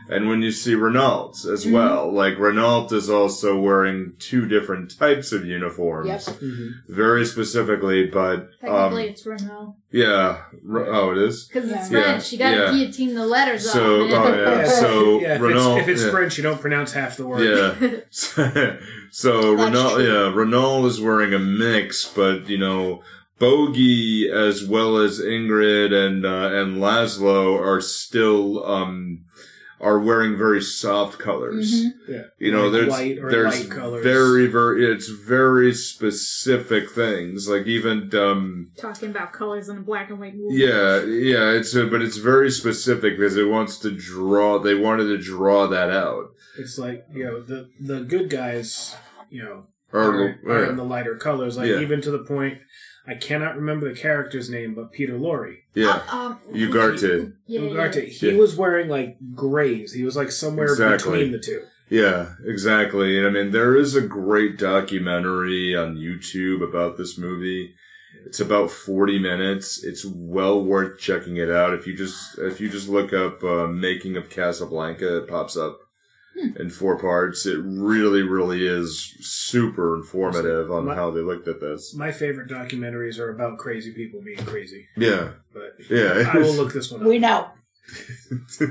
and 0.09 0.29
when 0.29 0.43
you 0.43 0.51
see 0.51 0.75
Renault 0.75 1.33
as 1.53 1.65
Mhm. 1.67 1.73
well. 1.73 2.13
Like 2.13 2.39
Renault 2.39 2.89
is 2.93 3.09
also 3.11 3.59
wearing 3.59 4.13
two 4.19 4.47
different 4.47 4.97
types 4.99 5.33
of 5.33 5.45
uniforms, 5.45 6.09
Yep. 6.09 6.21
Mhm. 6.41 6.71
very 6.89 7.25
specifically. 7.27 8.07
But 8.07 8.49
Technically, 8.61 9.05
um, 9.05 9.09
it's 9.11 9.27
Renault 9.27 9.77
yeah, 9.91 10.39
Re- 10.63 10.89
oh, 10.89 11.13
it 11.13 11.19
is. 11.19 11.45
because 11.49 11.71
it's 11.71 11.91
Yeah. 11.91 12.03
French. 12.03 12.33
You 12.33 12.39
gotta 12.39 12.57
Yeah. 12.57 12.71
guillotine 12.73 13.15
the 13.15 13.27
letters 13.27 13.71
So, 13.71 14.05
off. 14.05 14.11
oh 14.13 14.29
yeah, 14.35 14.59
Yeah, 14.59 14.65
so 14.67 15.21
yeah, 15.23 15.35
if 15.37 15.41
Renault. 15.41 15.77
it's, 15.79 15.83
if 15.83 15.89
it's 15.95 16.03
yeah. 16.05 16.11
French, 16.11 16.37
you 16.37 16.43
don't 16.43 16.61
pronounce 16.61 16.93
half 16.93 17.17
the 17.17 17.27
word. 17.27 17.41
Yeah. 17.43 17.91
so 19.11 19.57
That's 19.57 19.71
Renault, 19.71 19.95
true. 19.97 20.05
yeah, 20.05 20.33
Renault 20.35 20.87
is 20.87 21.01
wearing 21.01 21.33
a 21.35 21.39
mix, 21.39 22.05
but 22.05 22.49
you 22.49 22.59
know, 22.59 23.03
Bogey 23.39 24.31
as 24.33 24.65
well 24.65 24.97
as 24.97 25.21
Ingrid 25.21 25.93
and 25.93 26.25
uh, 26.25 26.51
and 26.55 26.79
Laszlo 26.79 27.61
are 27.61 27.81
still 27.83 28.65
um 28.65 29.21
are 29.81 29.99
wearing 29.99 30.39
very 30.39 30.63
soft 30.63 31.19
colors. 31.19 31.71
Mhm. 31.85 31.91
Yeah. 32.09 32.23
You 32.39 32.51
know, 32.53 32.65
Like 32.69 32.73
there's 32.73 32.89
white 32.91 33.19
or 33.19 33.31
there's 33.31 33.61
light 33.61 33.71
colors. 33.71 34.03
very 34.05 34.47
very 34.47 34.91
it's 34.91 35.09
very 35.09 35.75
specific 35.75 36.91
things. 36.91 37.49
Like 37.49 37.67
even 37.67 38.11
um 38.15 38.71
Talking 38.77 39.11
about 39.11 39.33
colors 39.33 39.69
in 39.69 39.77
a 39.77 39.81
black 39.81 40.11
and 40.11 40.19
white 40.19 40.35
movie. 40.35 40.55
yeah 40.57 41.03
yeah 41.03 41.51
it's 41.51 41.75
a, 41.75 41.87
but 41.87 42.01
it's 42.03 42.17
very 42.17 42.51
specific 42.51 43.19
because 43.19 43.37
it 43.37 43.49
wants 43.49 43.79
to 43.81 43.91
draw. 43.91 44.59
They 44.59 44.75
wanted 44.75 45.05
to 45.09 45.19
draw 45.19 45.67
that 45.67 45.91
out. 45.91 46.31
It's 46.59 46.79
like 46.79 47.05
you 47.13 47.25
know 47.25 47.43
the 47.43 47.69
the 47.81 48.01
good 48.01 48.31
guys, 48.31 48.97
you 49.31 49.43
know, 49.43 49.67
Or, 49.93 50.01
are, 50.03 50.39
are 50.49 50.63
yeah. 50.65 50.69
in 50.71 50.77
the 50.77 50.85
lighter 50.85 51.17
colors. 51.17 51.57
Like 51.59 51.69
Yeah. 51.69 51.81
even 51.81 52.01
to 52.03 52.11
the 52.11 52.21
point, 52.25 52.59
I 53.07 53.15
cannot 53.15 53.57
remember 53.57 53.89
the 53.89 53.99
character's 53.99 54.51
name, 54.51 54.75
but 54.75 54.93
Peter 54.93 55.15
Lorre, 55.19 55.59
yeah. 55.75 56.03
Uh, 56.11 56.17
um, 56.17 56.39
Ugarte. 56.53 57.33
Yeah, 57.47 57.61
Ugarte, 57.61 57.97
yeah. 57.97 58.03
he 58.03 58.31
Yeah. 58.33 58.37
was 58.39 58.57
wearing 58.57 58.89
like 58.89 59.17
grays. 59.35 59.93
He 59.93 60.03
was 60.05 60.17
like 60.17 60.33
somewhere 60.33 60.67
Exactly. 60.67 61.13
between 61.13 61.33
the 61.33 61.39
two. 61.39 61.63
Yeah, 61.89 62.33
exactly. 62.45 63.17
And 63.17 63.27
I 63.27 63.31
mean, 63.31 63.53
there 63.53 63.77
is 63.77 63.95
a 63.95 64.01
great 64.01 64.59
documentary 64.59 65.77
on 65.77 65.97
YouTube 65.97 66.63
about 66.69 66.97
this 66.97 67.17
movie. 67.17 67.75
It's 68.25 68.41
about 68.41 68.73
40 68.73 69.21
minutes. 69.21 69.85
It's 69.85 70.05
well 70.05 70.61
worth 70.65 70.99
checking 70.99 71.37
it 71.37 71.49
out. 71.49 71.75
If 71.75 71.87
you 71.87 71.95
just, 71.97 72.39
if 72.39 72.61
you 72.61 72.69
just 72.69 72.89
look 72.89 73.13
up, 73.13 73.45
uh, 73.45 73.69
making 73.69 74.17
of 74.17 74.29
Casablanca, 74.29 75.19
it 75.19 75.29
pops 75.29 75.57
up 75.57 75.79
in 76.59 76.71
four 76.71 76.99
parts. 76.99 77.47
It 77.47 77.59
really, 77.65 78.23
really 78.23 78.67
is 78.67 79.15
super 79.21 79.95
informative 79.97 80.71
on 80.71 80.85
My- 80.87 80.95
how 80.95 81.11
they 81.11 81.21
looked 81.21 81.49
at 81.49 81.61
this. 81.61 81.95
My 81.95 82.13
favorite 82.13 82.49
documentaries 82.51 83.19
are 83.19 83.31
about 83.31 83.59
crazy 83.59 83.93
people 83.93 84.21
being 84.23 84.45
crazy. 84.45 84.87
Yeah. 84.97 85.31
But 85.53 85.77
Yeah. 85.91 86.31
I 86.33 86.39
will 86.39 86.53
look 86.55 86.73
this 86.73 86.91
one 86.91 87.01
up. 87.03 87.07
We 87.09 87.19
know. 87.19 87.49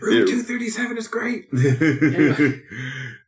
Room 0.00 0.26
two 0.26 0.42
thirty 0.42 0.68
seven 0.70 0.96
is 0.96 1.08
great. 1.08 1.48
it 1.52 2.62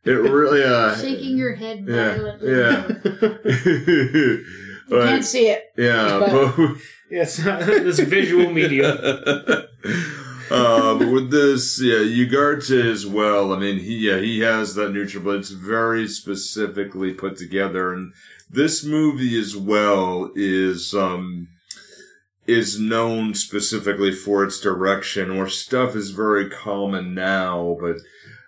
really, 0.05 0.63
uh, 0.63 0.95
Shaking 0.95 1.37
your 1.37 1.53
head 1.55 1.85
Yeah, 1.87 2.15
violently. 2.15 2.51
yeah. 2.51 2.87
You 4.89 4.95
But- 4.97 5.05
can't 5.05 5.25
see 5.25 5.49
it. 5.49 5.65
Yeah, 5.77 6.19
But- 6.19 6.55
but 6.57 6.77
Yes, 7.11 7.37
this 7.37 7.99
visual 7.99 8.51
media. 8.51 9.67
Uh, 10.49 10.97
but 10.97 11.11
with 11.11 11.31
this, 11.31 11.81
yeah, 11.81 11.99
Ugarte 11.99 12.91
as 12.91 13.05
well. 13.05 13.53
I 13.53 13.59
mean, 13.59 13.79
he 13.79 14.09
yeah 14.09 14.19
he 14.19 14.39
has 14.41 14.75
that 14.75 14.91
neutral, 14.91 15.23
but 15.23 15.37
it's 15.37 15.49
very 15.49 16.07
specifically 16.07 17.13
put 17.13 17.37
together. 17.37 17.93
And 17.93 18.13
this 18.49 18.83
movie 18.83 19.37
as 19.39 19.55
well 19.55 20.31
is 20.35 20.93
um 20.93 21.49
is 22.47 22.79
known 22.79 23.35
specifically 23.35 24.11
for 24.11 24.43
its 24.43 24.59
direction, 24.59 25.37
where 25.37 25.49
stuff 25.49 25.95
is 25.95 26.11
very 26.11 26.49
common 26.49 27.13
now, 27.13 27.77
but 27.79 27.97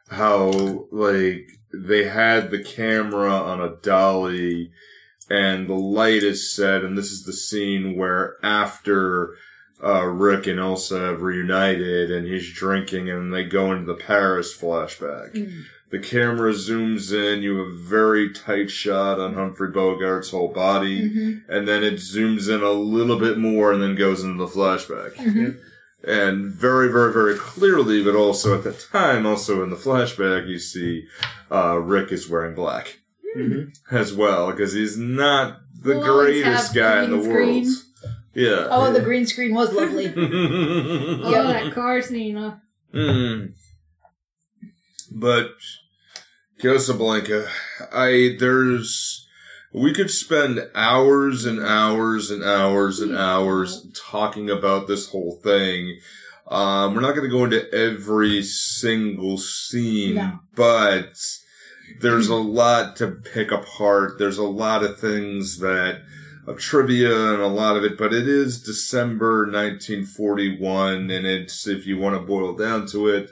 how 0.10 0.88
like 0.92 1.52
they 1.74 2.06
had 2.06 2.52
the 2.52 2.64
camera 2.64 3.32
on 3.32 3.62
a 3.62 3.76
dolly 3.78 4.72
and 5.30 5.70
the 5.70 5.76
light 5.76 6.24
is 6.24 6.54
set, 6.54 6.84
and 6.84 6.98
this 6.98 7.12
is 7.12 7.24
the 7.24 7.34
scene 7.34 7.96
where 7.96 8.36
after 8.44 9.36
uh, 9.84 10.06
Rick 10.06 10.48
and 10.48 10.60
Elsa 10.60 11.00
have 11.00 11.22
reunited 11.22 12.12
and 12.12 12.28
he's 12.28 12.52
drinking 12.54 13.10
and 13.10 13.34
they 13.34 13.44
go 13.44 13.72
into 13.72 13.86
the 13.86 14.00
Paris 14.00 14.56
flashback. 14.56 15.34
Mm. 15.34 15.64
The 15.90 16.00
camera 16.00 16.54
zooms 16.54 17.12
in, 17.12 17.42
you 17.44 17.58
have 17.58 17.68
a 17.68 17.72
very 17.78 18.32
tight 18.32 18.70
shot 18.72 19.20
on 19.20 19.34
Humphrey 19.34 19.72
Bogart's 19.72 20.30
whole 20.30 20.48
body, 20.48 21.10
hmm 21.10 21.32
and 21.50 21.68
then 21.68 21.84
it 21.84 21.96
zooms 21.96 22.48
in 22.48 22.62
a 22.64 22.72
little 22.72 23.20
bit 23.20 23.38
more 23.38 23.74
and 23.74 23.82
then 23.82 23.96
goes 23.96 24.24
into 24.24 24.38
the 24.38 24.52
flashback. 24.52 25.16
hmm 25.18 25.50
And 26.04 26.46
very, 26.46 26.90
very, 26.92 27.12
very 27.12 27.36
clearly, 27.36 28.04
but 28.04 28.16
also 28.16 28.56
at 28.58 28.64
the 28.64 28.72
time, 28.74 29.26
also 29.26 29.64
in 29.64 29.70
the 29.70 29.76
flashback, 29.76 30.48
you 30.48 30.60
see 30.60 31.08
uh, 31.52 31.78
Rick 31.78 32.12
is 32.14 32.30
wearing 32.30 32.56
black 32.56 33.00
Mhm. 33.38 33.74
as 33.92 34.14
well, 34.14 34.52
because 34.52 34.74
he's 34.74 34.98
not 34.98 35.60
the 35.84 35.98
We'll 35.98 36.16
greatest 36.18 36.74
guy 36.74 37.04
in 37.04 37.12
the 37.12 37.18
green 37.18 37.30
world. 37.34 37.66
screen. 37.66 37.91
Yeah. 38.34 38.68
Oh, 38.70 38.92
the 38.94 39.02
green 39.02 39.26
screen 39.26 39.54
was 39.54 39.74
lovely. 39.74 40.06
Yeah. 41.32 41.44
that 41.44 41.72
car 41.74 42.02
scene. 42.02 42.38
uh, 42.38 42.58
Mm. 42.94 43.54
But 45.12 45.52
Casablanca, 46.60 47.48
I 47.94 48.36
there's 48.40 49.28
we 49.74 49.94
could 49.94 50.12
spend 50.12 50.60
hours 50.76 51.46
and 51.46 51.62
hours 51.64 52.30
and 52.30 52.44
hours 52.44 53.00
and 53.00 53.16
hours 53.16 53.88
talking 53.96 54.50
about 54.50 54.88
this 54.88 55.10
whole 55.10 55.40
thing. 55.44 56.00
Um, 56.48 56.94
we're 56.94 57.02
not 57.02 57.16
going 57.16 57.30
to 57.30 57.36
go 57.36 57.46
into 57.46 57.74
every 57.74 58.44
single 58.44 59.38
scene, 59.38 60.16
No. 60.16 60.40
but 60.56 61.14
there's 62.02 62.28
a 62.28 62.36
lot 62.36 62.98
to 62.98 63.08
pick 63.08 63.52
apart. 63.52 64.18
There's 64.20 64.38
a 64.38 64.44
lot 64.44 64.84
of 64.84 65.00
things 65.00 65.60
that 65.60 66.02
of 66.52 66.60
trivia 66.60 67.34
and 67.34 67.42
a 67.42 67.48
lot 67.48 67.78
of 67.78 67.84
it, 67.84 67.98
but 67.98 68.14
it 68.14 68.28
is 68.28 68.62
December 68.62 69.46
1941, 69.46 71.10
and 71.10 71.26
it's 71.26 71.68
if 71.68 71.88
you 71.88 71.98
want 71.98 72.16
to 72.16 72.22
boil 72.22 72.54
down 72.54 72.86
to 72.88 73.08
it, 73.08 73.32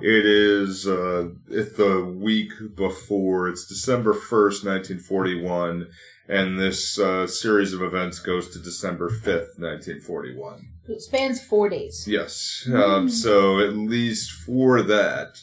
it 0.00 0.26
is 0.26 0.86
uh, 0.86 1.28
it's 1.48 1.76
the 1.76 2.04
week 2.04 2.52
before. 2.74 3.48
It's 3.48 3.66
December 3.66 4.14
1st, 4.14 4.64
1941, 4.64 5.88
and 6.28 6.58
this 6.58 6.98
uh, 6.98 7.26
series 7.26 7.72
of 7.72 7.82
events 7.82 8.18
goes 8.18 8.48
to 8.50 8.58
December 8.58 9.10
5th, 9.10 9.58
1941. 9.58 10.68
It 10.88 11.02
spans 11.02 11.44
four 11.44 11.68
days. 11.68 12.06
Yes. 12.08 12.68
Um, 12.72 13.08
so 13.08 13.60
at 13.60 13.74
least 13.76 14.32
for 14.32 14.82
that. 14.82 15.38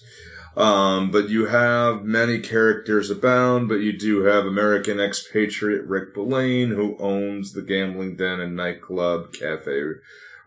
Um, 0.57 1.12
but 1.12 1.29
you 1.29 1.45
have 1.45 2.03
many 2.03 2.39
characters 2.39 3.09
abound, 3.09 3.69
but 3.69 3.75
you 3.75 3.97
do 3.97 4.23
have 4.23 4.45
American 4.45 4.99
expatriate 4.99 5.85
Rick 5.85 6.13
Belaine, 6.13 6.71
who 6.71 6.97
owns 6.99 7.53
the 7.53 7.62
gambling 7.62 8.15
den 8.15 8.39
and 8.39 8.55
nightclub 8.55 9.31
Cafe, 9.31 9.81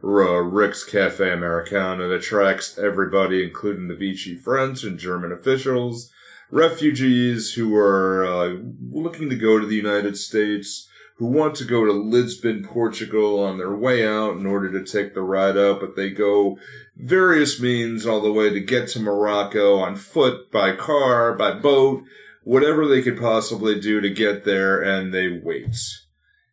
uh, 0.04 0.06
Rick's 0.06 0.84
Cafe 0.84 1.32
Americana, 1.32 2.08
that 2.08 2.14
attracts 2.14 2.78
everybody, 2.78 3.42
including 3.42 3.88
the 3.88 3.94
Vichy 3.94 4.36
French 4.36 4.84
and 4.84 4.98
German 4.98 5.32
officials, 5.32 6.10
refugees 6.50 7.54
who 7.54 7.74
are 7.76 8.26
uh, 8.26 8.56
looking 8.90 9.30
to 9.30 9.36
go 9.36 9.58
to 9.58 9.66
the 9.66 9.76
United 9.76 10.18
States, 10.18 10.88
who 11.16 11.26
want 11.26 11.54
to 11.54 11.64
go 11.64 11.84
to 11.84 11.92
Lisbon, 11.92 12.64
Portugal 12.64 13.38
on 13.38 13.56
their 13.56 13.74
way 13.74 14.06
out 14.06 14.36
in 14.36 14.44
order 14.44 14.70
to 14.72 14.84
take 14.84 15.14
the 15.14 15.22
ride 15.22 15.56
up, 15.56 15.80
but 15.80 15.94
they 15.94 16.10
go 16.10 16.58
various 16.96 17.60
means 17.60 18.06
all 18.06 18.20
the 18.20 18.32
way 18.32 18.50
to 18.50 18.60
get 18.60 18.88
to 18.88 19.00
Morocco 19.00 19.78
on 19.78 19.96
foot, 19.96 20.50
by 20.50 20.74
car, 20.74 21.32
by 21.34 21.52
boat, 21.52 22.04
whatever 22.44 22.86
they 22.86 23.02
could 23.02 23.18
possibly 23.18 23.78
do 23.80 24.00
to 24.00 24.10
get 24.10 24.44
there, 24.44 24.80
and 24.80 25.12
they 25.12 25.28
wait. 25.28 25.76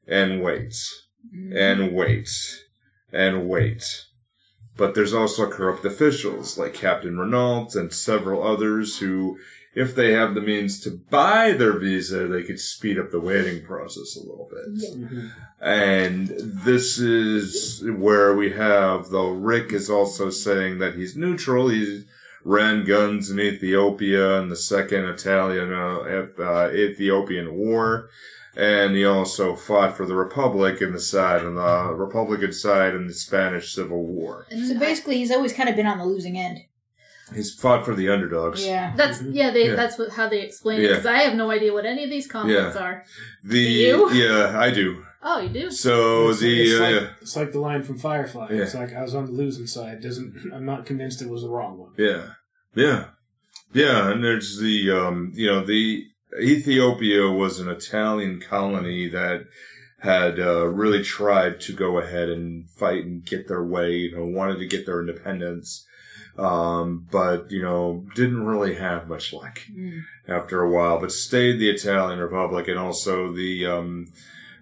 And 0.08 0.42
wait. 0.42 0.76
Mm-hmm. 1.34 1.56
And 1.56 1.94
wait. 1.94 2.30
And 3.12 3.48
wait. 3.48 4.06
But 4.78 4.96
there's 4.96 5.14
also 5.14 5.50
corrupt 5.50 5.84
officials 5.84 6.58
like 6.58 6.74
Captain 6.74 7.18
Renault 7.18 7.70
and 7.76 7.92
several 7.92 8.42
others 8.42 9.00
who, 9.00 9.38
if 9.80 9.96
they 9.96 10.12
have 10.12 10.36
the 10.36 10.42
means 10.42 10.82
to 10.82 10.92
buy 10.92 11.54
their 11.54 11.80
visa, 11.80 12.28
they 12.28 12.44
could 12.44 12.60
speed 12.60 13.00
up 13.00 13.12
the 13.12 13.20
waiting 13.20 13.64
process 13.64 14.18
a 14.18 14.20
little 14.20 14.50
bit. 14.52 14.84
And 15.62 16.28
this 16.38 17.00
is 17.00 17.82
where 17.86 18.36
we 18.36 18.52
have, 18.52 19.10
though 19.10 19.32
Rick 19.32 19.72
is 19.72 19.90
also 19.90 20.30
saying 20.30 20.80
that 20.80 20.96
he's 20.96 21.16
neutral. 21.16 21.70
He 21.70 22.04
ran 22.44 22.84
guns 22.84 23.30
in 23.30 23.40
Ethiopia 23.40 24.42
in 24.42 24.50
the 24.50 24.58
second 24.58 25.06
Italian, 25.06 25.72
uh, 25.72 26.28
uh, 26.42 26.70
Ethiopian 26.74 27.56
war. 27.56 28.10
And 28.58 28.96
he 28.96 29.06
also 29.06 29.56
fought 29.56 29.96
for 29.96 30.06
the 30.06 30.16
Republic 30.16 30.82
in 30.82 30.92
the 30.92 31.00
side, 31.00 31.46
on 31.46 31.56
the 31.56 31.94
Republican 31.94 32.52
side 32.52 32.96
in 32.96 33.08
the 33.08 33.14
Spanish 33.14 33.74
Civil 33.74 34.04
War. 34.06 34.46
And 34.52 34.68
So 34.68 34.78
basically, 34.78 35.18
he's 35.20 35.32
always 35.32 35.54
kind 35.54 35.70
of 35.70 35.78
been 35.78 35.86
on 35.86 36.00
the 36.00 36.06
losing 36.06 36.38
end. 36.38 36.60
He's 37.34 37.54
fought 37.54 37.86
for 37.86 37.96
the 37.96 38.10
underdogs. 38.10 38.66
Yeah. 38.66 38.94
That's 38.96 39.22
yeah. 39.22 39.52
They 39.52 39.68
Yeah. 39.68 39.76
that's 39.76 39.98
what 39.98 40.12
how 40.12 40.28
they 40.30 40.42
explain 40.42 40.80
it 40.80 40.84
Yeah. 40.84 40.90
because 40.90 41.06
I 41.06 41.20
have 41.20 41.36
no 41.36 41.52
idea 41.52 41.74
what 41.74 41.86
any 41.86 42.04
of 42.04 42.10
these 42.10 42.28
comments 42.28 42.76
are. 42.76 43.04
The 43.44 43.64
Do 43.66 43.72
you? 43.72 44.14
yeah, 44.14 44.60
I 44.60 44.72
do. 44.72 45.06
Oh, 45.22 45.42
you 45.42 45.50
do. 45.50 45.70
So 45.72 46.30
it's, 46.30 46.40
the 46.40 46.62
it's 46.62 46.80
uh, 46.80 46.84
like, 46.84 47.12
it's 47.22 47.36
like 47.36 47.52
the 47.52 47.60
line 47.60 47.84
from 47.84 47.98
Firefly. 47.98 48.48
Yeah. 48.52 48.62
It's 48.64 48.74
like 48.74 48.94
I 48.94 49.02
was 49.02 49.14
on 49.16 49.26
the 49.26 49.32
losing 49.32 49.68
side. 49.68 50.02
Doesn't 50.02 50.52
I'm 50.54 50.66
not 50.66 50.86
convinced 50.86 51.22
it 51.22 51.30
was 51.30 51.42
the 51.42 51.50
wrong 51.50 51.78
one. 51.78 51.92
Yeah. 51.98 52.28
Yeah. 52.76 53.06
Yeah, 53.74 54.12
and 54.12 54.24
there's 54.24 54.60
the 54.60 54.92
um 54.92 55.32
you 55.36 55.48
know, 55.48 55.64
the 55.66 56.06
Ethiopia 56.42 57.30
was 57.30 57.60
an 57.60 57.70
Italian 57.70 58.40
colony 58.40 59.08
that 59.10 59.46
had 60.02 60.40
uh, 60.40 60.66
really 60.68 61.04
tried 61.04 61.60
to 61.60 61.74
go 61.74 62.00
ahead 62.00 62.30
and 62.30 62.70
fight 62.70 63.04
and 63.04 63.26
get 63.26 63.48
their 63.48 63.64
way, 63.64 63.92
you 63.92 64.16
know, 64.16 64.26
wanted 64.26 64.58
to 64.60 64.66
get 64.68 64.86
their 64.86 65.02
independence. 65.02 65.86
Um, 66.40 67.08
but, 67.12 67.52
you 67.52 67.62
know, 67.62 68.06
didn't 68.16 68.46
really 68.46 68.76
have 68.76 69.08
much 69.10 69.34
luck 69.34 69.60
Mm. 69.72 70.04
after 70.28 70.62
a 70.62 70.70
while, 70.72 71.00
but 71.00 71.12
stayed 71.12 71.60
the 71.60 71.70
Italian 71.70 72.20
Republic 72.20 72.68
and 72.68 72.80
also 72.80 73.32
the 73.34 73.66
um, 73.66 74.08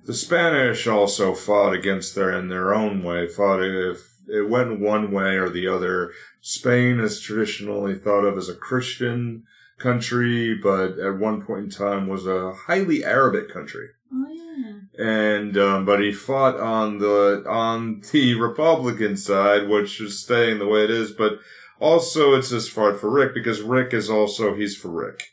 the 0.05 0.13
Spanish 0.13 0.87
also 0.87 1.33
fought 1.33 1.73
against 1.73 2.15
their 2.15 2.31
in 2.31 2.47
their 2.49 2.73
own 2.73 3.03
way. 3.03 3.27
Fought 3.27 3.61
if 3.63 3.99
it 4.27 4.49
went 4.49 4.79
one 4.79 5.11
way 5.11 5.35
or 5.37 5.49
the 5.49 5.67
other. 5.67 6.11
Spain 6.41 6.99
is 6.99 7.19
traditionally 7.21 7.93
thought 7.95 8.23
of 8.25 8.37
as 8.37 8.47
a 8.49 8.55
Christian 8.55 9.43
country, 9.77 10.55
but 10.55 10.97
at 10.97 11.17
one 11.19 11.41
point 11.41 11.65
in 11.65 11.69
time 11.69 12.07
was 12.07 12.25
a 12.25 12.53
highly 12.53 13.03
Arabic 13.03 13.49
country. 13.51 13.89
Oh 14.13 14.25
yeah. 14.31 14.73
And 15.05 15.57
um, 15.57 15.85
but 15.85 15.99
he 15.99 16.11
fought 16.11 16.57
on 16.59 16.99
the 16.99 17.43
on 17.47 18.01
the 18.11 18.33
Republican 18.35 19.15
side, 19.17 19.67
which 19.69 20.01
is 20.01 20.19
staying 20.23 20.59
the 20.59 20.67
way 20.67 20.83
it 20.83 20.89
is. 20.91 21.11
But 21.11 21.33
also, 21.79 22.33
it's 22.33 22.49
just 22.49 22.71
fought 22.71 22.99
for 22.99 23.09
Rick 23.09 23.33
because 23.33 23.61
Rick 23.61 23.93
is 23.93 24.09
also 24.09 24.55
he's 24.55 24.75
for 24.75 24.89
Rick. 24.89 25.23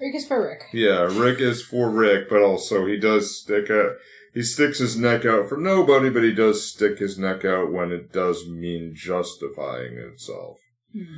Rick 0.00 0.14
is 0.14 0.26
for 0.26 0.46
Rick. 0.46 0.64
Yeah, 0.72 1.08
Rick 1.10 1.40
is 1.40 1.62
for 1.62 1.90
Rick, 1.90 2.28
but 2.28 2.42
also 2.42 2.86
he 2.86 2.98
does 2.98 3.40
stick 3.40 3.70
out. 3.70 3.92
He 4.34 4.42
sticks 4.42 4.78
his 4.78 4.98
neck 4.98 5.24
out 5.24 5.48
for 5.48 5.56
nobody, 5.56 6.10
but 6.10 6.22
he 6.22 6.32
does 6.32 6.66
stick 6.66 6.98
his 6.98 7.18
neck 7.18 7.44
out 7.44 7.72
when 7.72 7.90
it 7.90 8.12
does 8.12 8.46
mean 8.46 8.92
justifying 8.94 9.96
itself. 9.96 10.58
Hmm. 10.92 11.16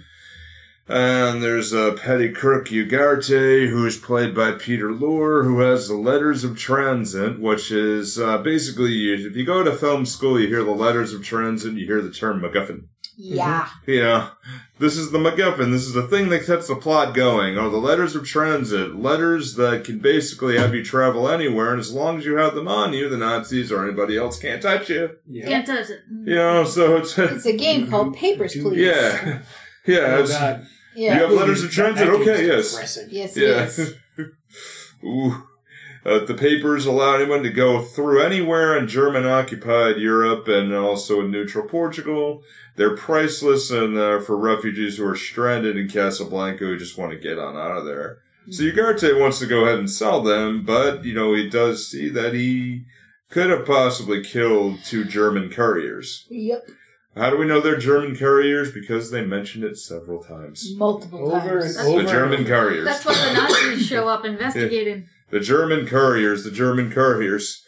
And 0.91 1.43
there's 1.43 1.73
a 1.75 1.93
petty 1.93 2.31
crook 2.31 2.69
Ugarte, 2.69 3.69
who 3.69 3.85
is 3.85 3.99
played 3.99 4.35
by 4.35 4.53
Peter 4.53 4.89
Lorre, 4.89 5.45
who 5.45 5.61
has 5.61 5.89
the 5.89 5.97
Letters 5.97 6.45
of 6.45 6.57
Transit, 6.57 7.39
which 7.41 7.71
is 7.71 8.19
uh, 8.19 8.39
basically 8.39 9.13
if 9.13 9.37
you 9.37 9.45
go 9.45 9.63
to 9.63 9.73
film 9.73 10.07
school, 10.07 10.41
you 10.41 10.47
hear 10.47 10.65
the 10.65 10.71
Letters 10.71 11.13
of 11.13 11.23
Transit, 11.23 11.75
you 11.75 11.85
hear 11.85 12.01
the 12.01 12.11
term 12.11 12.41
MacGuffin. 12.41 12.85
Mm-hmm. 13.19 13.35
Yeah. 13.35 13.69
You 13.87 14.01
know, 14.01 14.31
this 14.79 14.97
is 14.97 15.11
the 15.11 15.19
MacGuffin. 15.19 15.73
This 15.73 15.87
is 15.87 15.93
the 15.93 16.07
thing 16.07 16.29
that 16.29 16.45
sets 16.45 16.69
the 16.69 16.77
plot 16.77 17.15
going. 17.15 17.59
Or 17.59 17.69
the 17.69 17.79
letters 17.79 18.15
of 18.15 18.27
transit. 18.27 18.95
Letters 18.97 19.55
that 19.55 19.85
can 19.85 19.99
basically 19.99 20.57
have 20.57 20.75
you 20.75 20.85
travel 20.85 21.29
anywhere, 21.29 21.71
and 21.71 21.81
as 21.81 21.93
long 21.93 22.19
as 22.19 22.25
you 22.25 22.37
have 22.37 22.55
them 22.55 22.69
on 22.69 22.93
you, 22.93 23.09
the 23.09 23.17
Nazis 23.17 23.73
or 23.73 23.85
anybody 23.85 24.17
else 24.17 24.39
can't 24.39 24.63
touch 24.63 24.89
you. 24.89 25.17
Yeah. 25.27 25.49
Can't 25.49 25.67
touch 25.67 25.91
it. 25.91 26.01
You 26.11 26.35
know, 26.37 26.65
so 26.65 26.97
it's. 26.97 27.19
It's 27.19 27.47
a 27.47 27.57
game 27.57 27.89
called 27.91 28.09
mm-hmm. 28.09 28.21
Papers, 28.21 28.55
mm-hmm. 28.55 28.69
Please. 28.69 28.87
yeah. 28.87 29.43
Yeah. 29.87 30.19
Oh, 30.19 30.27
God. 30.27 30.67
Yeah. 30.95 31.15
You 31.15 31.21
have 31.23 31.31
letters 31.31 31.65
of 31.65 31.71
transit? 31.71 32.09
Okay, 32.09 32.47
yes. 32.47 32.73
depressing. 32.73 33.09
Yes, 33.11 33.37
Yeah. 33.37 33.47
yes. 33.47 33.93
Ooh. 35.05 35.43
Uh, 36.05 36.25
the 36.25 36.35
papers 36.35 36.87
allow 36.87 37.15
anyone 37.15 37.43
to 37.43 37.51
go 37.51 37.83
through 37.83 38.23
anywhere 38.23 38.77
in 38.77 38.89
German 38.89 39.27
occupied 39.27 39.97
Europe 39.97 40.49
and 40.49 40.73
also 40.75 41.21
in 41.21 41.31
neutral 41.31 41.67
Portugal. 41.67 42.43
They're 42.77 42.97
priceless 42.97 43.71
and 43.71 43.97
uh, 43.99 44.21
for 44.21 44.37
refugees 44.37 44.97
who 44.97 45.07
are 45.07 45.17
stranded 45.17 45.77
in 45.77 45.89
Casablanca 45.89 46.65
who 46.65 46.79
just 46.79 46.97
want 46.97 47.13
to 47.13 47.19
get 47.19 47.39
on 47.39 47.57
out 47.57 47.77
of 47.77 47.85
there. 47.85 48.19
So 48.51 48.63
Ugarte 48.63 49.21
wants 49.21 49.41
to 49.41 49.47
go 49.47 49.65
ahead 49.65 49.79
and 49.79 49.91
sell 49.91 50.23
them, 50.23 50.65
but 50.65 51.05
you 51.05 51.13
know 51.13 51.35
he 51.35 51.51
does 51.51 51.87
see 51.87 52.09
that 52.11 52.33
he 52.33 52.87
could 53.31 53.51
have 53.51 53.67
possibly 53.67 54.23
killed 54.23 54.79
two 54.85 55.05
German 55.05 55.51
couriers. 55.51 56.27
Yep. 56.31 56.71
How 57.15 57.31
do 57.31 57.37
we 57.37 57.47
know 57.47 57.61
they're 57.61 57.77
German 57.77 58.17
couriers? 58.17 58.73
Because 58.73 59.11
they 59.11 59.25
mentioned 59.25 59.65
it 59.65 59.77
several 59.77 60.23
times. 60.23 60.73
Multiple 60.77 61.35
Over 61.35 61.61
times. 61.61 61.77
and 61.77 61.99
The. 61.99 62.11
German 62.11 62.45
couriers. 62.47 62.85
That's 62.85 63.05
why 63.05 63.15
the 63.15 63.35
Nazis 63.35 63.87
show 63.89 64.09
up 64.09 64.25
investigating. 64.25 65.09
The 65.31 65.41
German 65.41 65.87
couriers, 65.87 66.45
the 66.45 66.51
German 66.51 66.91
couriers. 66.91 67.64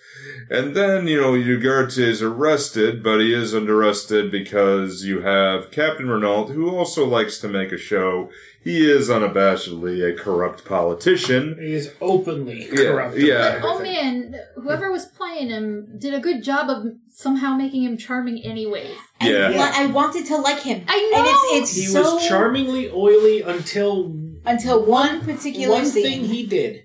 And 0.50 0.74
then, 0.76 1.06
you 1.06 1.18
know, 1.20 1.32
Ugarte 1.32 1.98
is 1.98 2.20
arrested, 2.22 3.02
but 3.02 3.20
he 3.20 3.32
is 3.32 3.54
arrested 3.54 4.30
because 4.30 5.04
you 5.04 5.20
have 5.22 5.70
Captain 5.70 6.08
Renault, 6.08 6.46
who 6.48 6.68
also 6.76 7.06
likes 7.06 7.38
to 7.38 7.48
make 7.48 7.72
a 7.72 7.78
show. 7.78 8.30
He 8.62 8.90
is 8.90 9.08
unabashedly 9.08 10.06
a 10.06 10.14
corrupt 10.14 10.64
politician. 10.66 11.56
He 11.58 11.72
is 11.72 11.92
openly 12.00 12.68
Yeah, 12.70 12.76
corrupt. 12.90 13.16
yeah. 13.16 13.56
about 13.56 13.76
Oh 13.76 13.82
man, 13.82 14.34
whoever 14.56 14.90
was 14.92 15.06
playing 15.06 15.48
him 15.48 15.96
did 15.98 16.12
a 16.12 16.20
good 16.20 16.42
job 16.42 16.68
of 16.68 16.84
somehow 17.10 17.54
making 17.56 17.82
him 17.84 17.96
charming 17.96 18.42
anyways. 18.44 18.96
And 19.20 19.30
Yeah. 19.32 19.48
li- 19.50 19.56
I 19.58 19.86
wanted 19.86 20.26
to 20.26 20.36
like 20.36 20.60
him. 20.60 20.82
I 20.88 21.10
know! 21.12 21.54
And 21.54 21.62
it's, 21.62 21.74
He 21.74 21.86
so. 21.86 22.16
was 22.16 22.26
charmingly 22.28 22.90
oily 22.90 23.40
until 23.42 24.14
Until 24.44 24.84
one 24.84 25.20
particular 25.22 25.74
one 25.76 25.86
scene. 25.86 26.02
thing 26.04 26.24
he 26.24 26.44
did, 26.46 26.82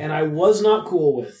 and 0.00 0.12
I 0.12 0.22
was 0.22 0.62
not 0.62 0.86
cool 0.86 1.16
with. 1.20 1.36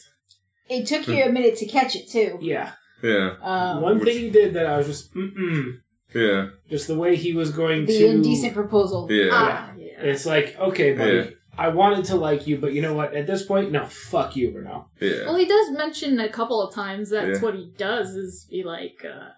it 0.68 0.86
took 0.86 1.08
you 1.08 1.22
a 1.24 1.30
minute 1.30 1.56
to 1.58 1.66
catch 1.66 1.96
it, 1.96 2.08
too. 2.08 2.38
Yeah, 2.40 2.72
Yeah, 3.02 3.36
Um, 3.42 3.80
one 3.82 3.98
thing 4.04 4.18
he 4.18 4.30
did 4.30 4.54
that 4.54 4.66
I 4.66 4.76
was 4.78 4.86
just 4.86 5.14
mm 5.14 5.32
mm. 5.34 5.72
yeah, 6.14 6.48
Just 6.68 6.86
the 6.86 6.94
way 7.02 7.16
he 7.16 7.32
was 7.32 7.50
going 7.50 7.86
to 7.86 7.92
the 7.92 7.98
to 7.98 8.06
indecent 8.06 8.54
proposal. 8.54 9.08
yeah. 9.10 9.30
Ah, 9.32 9.72
yeah. 9.76 10.00
It's 10.12 10.26
like, 10.26 10.56
okay, 10.58 10.92
buddy, 10.94 11.16
Yeah. 11.16 11.30
I 11.58 11.68
wanted 11.68 12.04
to 12.06 12.16
like 12.16 12.46
you, 12.46 12.56
but 12.58 12.72
you 12.74 12.80
know 12.82 12.94
what? 12.94 13.14
At 13.14 13.26
this 13.26 13.42
point, 13.44 13.70
no, 13.72 13.84
fuck 13.86 14.36
you, 14.36 14.46
Renault. 14.56 14.86
Yeah. 15.00 15.24
Well, 15.26 15.36
he 15.36 15.46
does 15.46 15.70
mention 15.72 16.18
a 16.20 16.28
couple 16.28 16.62
of 16.62 16.74
times 16.74 17.10
that's 17.10 17.38
Yeah. 17.38 17.42
what 17.44 17.54
he 17.54 17.72
does 17.76 18.08
is 18.14 18.46
be 18.50 18.62
like, 18.62 19.04
uh, 19.04 19.30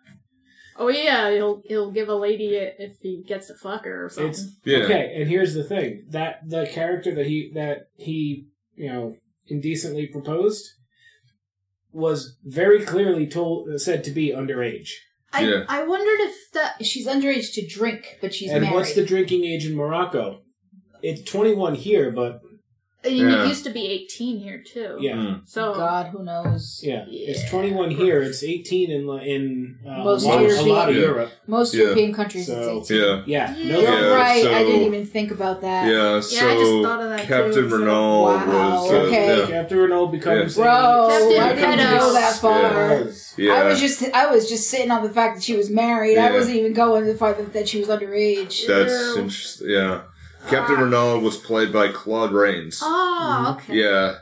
"Oh 0.76 0.88
yeah, 0.88 1.30
he'll 1.32 1.62
he'll 1.64 1.90
give 1.90 2.08
a 2.08 2.14
lady 2.14 2.48
it 2.64 2.76
if 2.78 2.92
he 3.00 3.24
gets 3.26 3.46
to 3.48 3.54
fuck 3.54 3.84
her 3.86 4.04
or 4.04 4.08
something." 4.08 4.30
It's 4.30 4.44
Yeah. 4.64 4.84
okay. 4.84 5.14
And 5.16 5.28
here's 5.28 5.54
the 5.54 5.64
thing: 5.64 6.04
that 6.10 6.40
the 6.48 6.66
character 6.66 7.12
that 7.14 7.26
he 7.26 7.50
that 7.54 7.88
he 7.96 8.46
you 8.74 8.88
know 8.92 9.16
indecently 9.48 10.06
proposed 10.06 10.72
was 11.92 12.36
very 12.44 12.84
clearly 12.84 13.26
told 13.26 13.80
said 13.80 14.02
to 14.04 14.10
be 14.10 14.30
underage. 14.30 14.90
I 15.32 15.40
Yeah. 15.40 15.64
I 15.68 15.84
wondered 15.84 16.20
if 16.20 16.34
that 16.52 16.84
She's 16.84 17.06
underage 17.06 17.52
to 17.54 17.66
drink, 17.66 18.18
but 18.20 18.34
she's 18.34 18.50
and 18.50 18.62
married. 18.62 18.74
what's 18.74 18.94
the 18.94 19.04
drinking 19.04 19.44
age 19.44 19.66
in 19.66 19.74
Morocco? 19.74 20.40
It's 21.02 21.22
21 21.22 21.74
here, 21.74 22.10
but 22.10 22.40
I 23.04 23.08
mean, 23.08 23.28
Yeah. 23.28 23.44
it 23.44 23.48
used 23.48 23.64
to 23.64 23.70
be 23.70 23.84
eighteen 23.88 24.38
here 24.38 24.62
too. 24.64 24.96
yeah, 25.00 25.14
Mm. 25.16 25.40
So 25.44 25.74
God, 25.74 26.06
who 26.12 26.22
knows? 26.22 26.80
yeah, 26.84 27.04
it's 27.08 27.48
21 27.50 27.90
here. 27.90 28.22
It's 28.22 28.42
18 28.44 28.90
in 28.92 29.08
in 29.34 29.76
uh, 29.84 30.04
Most 30.04 30.24
a, 30.24 30.28
lot, 30.28 30.38
a 30.38 30.42
European- 30.42 30.68
lot 30.68 30.88
of 30.88 30.94
Yeah. 30.94 31.00
Europe. 31.02 31.30
Most 31.48 31.74
Yeah. 31.74 31.82
European 31.82 32.14
countries, 32.14 32.46
So- 32.46 32.78
it's 32.78 32.90
18. 32.90 33.02
Yeah. 33.02 33.22
Yeah, 33.26 33.54
Yeah. 33.58 33.72
no, 33.72 33.80
You're 33.80 34.00
Yeah, 34.00 34.14
right. 34.14 34.46
I 34.46 34.62
didn't 34.64 34.86
even 34.86 35.04
think 35.06 35.30
about 35.32 35.60
that. 35.62 35.88
Yeah, 35.88 35.94
Yeah, 36.12 36.16
I 36.16 36.20
so 36.20 36.60
just 36.62 36.72
thought 36.86 37.02
of 37.02 37.10
that 37.10 37.26
Captain 37.26 37.52
too, 37.68 37.76
Renault 37.76 38.22
Wow, 38.22 38.82
was 38.82 38.92
uh, 38.92 38.94
okay. 38.96 39.46
Captain 39.48 39.78
Renault 39.78 40.06
becomes 40.06 40.54
Bro, 40.54 41.08
Captain 41.10 41.40
I 41.40 41.54
didn't 41.76 41.98
go 41.98 42.12
that 42.12 42.34
far. 42.36 42.70
Yes. 43.04 43.34
yeah. 43.36 43.52
I 43.54 43.64
was 43.68 43.80
just 43.80 44.02
I 44.14 44.26
was 44.32 44.48
just 44.48 44.70
sitting 44.70 44.92
on 44.92 45.02
the 45.02 45.10
fact 45.10 45.34
that 45.36 45.42
she 45.42 45.56
was 45.56 45.68
married. 45.70 46.18
I 46.18 46.30
wasn't 46.30 46.56
even 46.56 46.72
going 46.72 47.04
to 47.04 47.12
the 47.12 47.18
fact 47.18 47.38
that, 47.38 47.52
that 47.52 47.68
she 47.68 47.80
was 47.80 47.88
underage. 47.88 48.64
That's 48.68 49.16
interesting. 49.16 49.70
Yeah. 49.70 50.02
Captain 50.48 50.78
Renault 50.80 51.20
was 51.20 51.36
played 51.36 51.72
by 51.72 51.88
Claude 51.88 52.32
Rains. 52.32 52.80
Oh, 52.82 53.56
okay. 53.58 53.74
Yeah. 53.76 54.16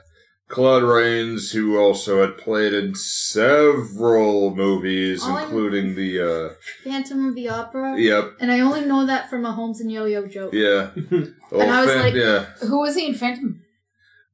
Claude 0.48 0.82
Rains, 0.82 1.52
who 1.52 1.78
also 1.78 2.20
had 2.22 2.36
played 2.36 2.72
in 2.74 2.94
several 2.94 4.54
movies, 4.54 5.22
I- 5.24 5.42
including 5.44 5.94
the, 5.94 6.20
uh, 6.20 6.54
Phantom 6.84 7.28
of 7.28 7.34
the 7.34 7.48
Opera. 7.48 7.98
yep, 8.00 8.32
And 8.40 8.50
I 8.50 8.60
only 8.60 8.82
know 8.84 9.06
that 9.06 9.30
from 9.30 9.44
a 9.46 9.52
Holmes 9.52 9.80
and 9.80 9.90
Yo-Yo 9.92 10.26
joke. 10.26 10.52
yeah. 10.52 10.90
Oh, 11.52 11.60
I 11.60 11.80
was 11.80 11.90
Phan- 11.90 12.02
like- 12.02 12.14
yeah. 12.14 12.44
Who 12.68 12.80
was 12.80 12.94
he 12.96 13.06
in 13.06 13.14
Phantom? 13.14 13.60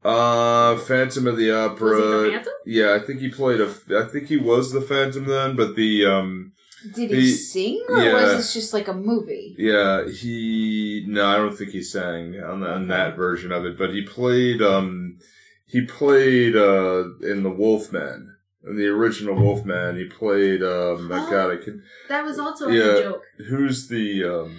Uh, 0.05 0.77
Phantom 0.77 1.27
of 1.27 1.37
the 1.37 1.51
Opera. 1.51 1.91
Was 1.91 1.99
it 1.99 2.03
the 2.25 2.31
Phantom? 2.31 2.53
Yeah, 2.67 2.95
I 2.95 2.99
think 3.05 3.21
he 3.21 3.29
played 3.31 3.61
a, 3.61 3.69
I 3.99 4.05
think 4.11 4.27
he 4.29 4.37
was 4.37 4.73
the 4.73 4.81
Phantom 4.83 5.25
then, 5.25 5.57
but 5.57 5.77
the, 5.77 6.07
um, 6.07 6.53
Did 6.95 7.11
he, 7.11 7.21
He- 7.21 7.33
sing 7.33 7.85
or 7.89 7.99
yeah. 8.03 8.13
was 8.15 8.37
this 8.37 8.53
just 8.55 8.73
like 8.75 8.89
a 8.89 8.93
movie? 8.95 9.55
Yeah, 9.59 10.07
he. 10.09 11.05
No, 11.07 11.27
I 11.27 11.37
don't 11.37 11.57
think 11.57 11.71
he 11.71 11.83
sang 11.83 12.39
on, 12.41 12.63
on 12.63 12.89
that 12.89 13.17
version 13.17 13.53
of 13.53 13.65
it, 13.65 13.79
but 13.79 13.91
he 13.91 14.03
played. 14.03 14.61
Um, 14.63 15.19
he 15.67 15.83
played 15.85 16.55
uh 16.57 17.05
in 17.23 17.43
the 17.43 17.51
Wolfman, 17.51 18.37
in 18.65 18.77
the 18.77 18.87
original 18.87 19.35
Wolfman. 19.35 19.97
He 19.97 20.05
played. 20.05 20.63
Um, 20.63 21.11
Oh. 21.13 21.31
God, 21.31 21.53
I 21.53 21.57
can. 21.57 21.83
That 22.09 22.25
was 22.25 22.39
also 22.39 22.69
Yeah. 22.69 22.97
a 22.97 23.03
joke. 23.03 23.23
Who's 23.49 23.89
the? 23.89 24.25
Um, 24.25 24.57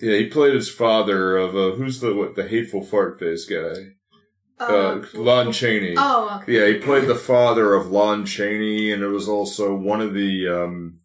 yeah, 0.00 0.16
he 0.16 0.26
played 0.26 0.54
his 0.54 0.68
father 0.68 1.36
of. 1.36 1.54
Uh, 1.56 1.72
who's 1.76 2.00
the 2.00 2.14
what? 2.14 2.34
The 2.34 2.48
hateful 2.48 2.82
fart 2.84 3.18
face 3.18 3.44
guy. 3.46 3.92
Uh, 4.60 5.02
Lon 5.14 5.50
Chaney. 5.50 5.94
Oh, 5.96 6.38
okay. 6.42 6.52
Yeah, 6.52 6.66
he 6.68 6.74
played 6.78 7.08
the 7.08 7.16
father 7.16 7.74
of 7.74 7.90
Lon 7.90 8.24
Chaney, 8.24 8.92
and 8.92 9.02
it 9.02 9.08
was 9.08 9.28
also 9.28 9.74
one 9.74 10.00
of 10.00 10.14
the, 10.14 10.46
um, 10.46 10.98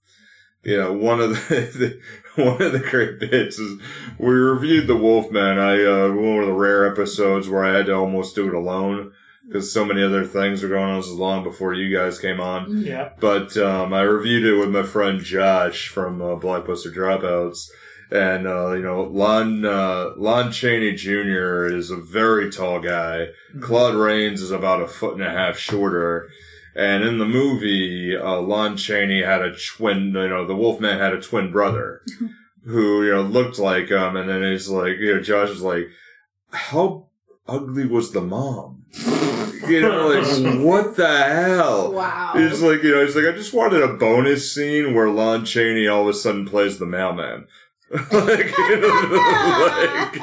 you 0.68 0.78
know, 0.78 0.94
one 0.94 1.20
of 1.20 1.30
the, 1.32 1.38
the 2.36 2.44
one 2.44 2.62
of 2.62 2.72
the 2.72 2.80
great 2.80 3.20
bits 3.20 3.58
is 3.58 3.80
we 4.20 4.34
reviewed 4.34 4.86
the 4.88 4.96
Wolfman. 4.96 5.58
I 5.58 5.84
uh, 5.84 6.12
one 6.12 6.42
of 6.42 6.48
the 6.48 6.54
rare 6.54 6.86
episodes 6.86 7.50
where 7.50 7.64
I 7.66 7.76
had 7.76 7.88
to 7.88 7.96
almost 7.96 8.36
do 8.36 8.48
it 8.48 8.54
alone 8.54 9.14
because 9.48 9.72
so 9.72 9.86
many 9.86 10.04
other 10.04 10.26
things 10.26 10.62
were 10.62 10.70
going 10.70 10.84
on. 10.84 10.98
This 11.00 11.08
was 11.10 11.18
long 11.18 11.44
before 11.44 11.74
you 11.74 11.96
guys 11.98 12.20
came 12.20 12.40
on, 12.42 12.82
Yeah. 12.82 13.10
but 13.20 13.56
um, 13.58 13.94
I 13.94 14.02
reviewed 14.02 14.44
it 14.46 14.60
with 14.60 14.70
my 14.70 14.84
friend 14.84 15.22
Josh 15.22 15.88
from 15.88 16.22
uh, 16.22 16.36
Blockbuster 16.36 16.94
Dropouts. 16.94 17.70
And 18.12 18.48
uh, 18.48 18.72
you 18.74 18.84
know, 18.84 19.04
Lon 19.04 19.66
uh, 19.66 20.12
Lon 20.16 20.52
Chaney 20.52 20.94
Jr. 20.96 21.66
is 21.66 21.92
a 21.92 21.98
very 21.98 22.50
tall 22.52 22.80
guy. 22.80 23.28
Claude 23.60 23.96
Rains 23.96 24.42
is 24.42 24.52
about 24.52 24.82
a 24.82 24.88
foot 24.88 25.16
and 25.16 25.24
a 25.24 25.30
half 25.30 25.58
shorter. 25.58 26.30
And 26.78 27.04
in 27.04 27.18
the 27.18 27.26
movie, 27.26 28.16
uh, 28.16 28.40
Lon 28.40 28.78
Chaney 28.78 29.24
had 29.24 29.42
a 29.42 29.56
twin, 29.58 30.13
you 30.13 30.28
know, 30.28 30.46
the 30.46 30.56
Wolfman 30.56 31.00
had 31.00 31.12
a 31.12 31.20
twin 31.20 31.52
brother 31.52 32.04
who, 32.66 33.04
you 33.04 33.16
know, 33.16 33.24
looked 33.24 33.58
like 33.58 33.90
him. 33.90 34.16
And 34.16 34.30
then 34.30 34.44
he's 34.44 34.70
like, 34.70 34.98
you 35.00 35.16
know, 35.16 35.22
Josh 35.22 35.50
is 35.50 35.63
like, 35.63 35.88
how 36.52 37.08
ugly 37.48 37.88
was 37.88 38.12
the 38.12 38.22
mom? 38.22 38.86
You 39.68 39.82
know, 39.82 40.08
like, 40.08 40.63
what 40.63 40.96
the 40.96 41.08
hell? 41.08 41.92
Wow. 41.92 42.34
He's 42.38 42.62
like, 42.62 42.84
you 42.84 42.92
know, 42.92 43.06
he's 43.06 43.18
like, 43.18 43.26
I 43.26 43.32
just 43.36 43.54
wanted 43.54 43.82
a 43.82 43.90
bonus 43.90 44.54
scene 44.54 44.94
where 44.94 45.10
Lon 45.10 45.44
Chaney 45.44 45.88
all 45.88 46.04
of 46.04 46.08
a 46.08 46.13
sudden 46.13 46.46
plays 46.46 46.78
the 46.78 46.86
mailman. 46.86 47.48
like, 47.92 48.58
you 48.58 48.80
know, 48.80 49.68
like, 49.68 50.16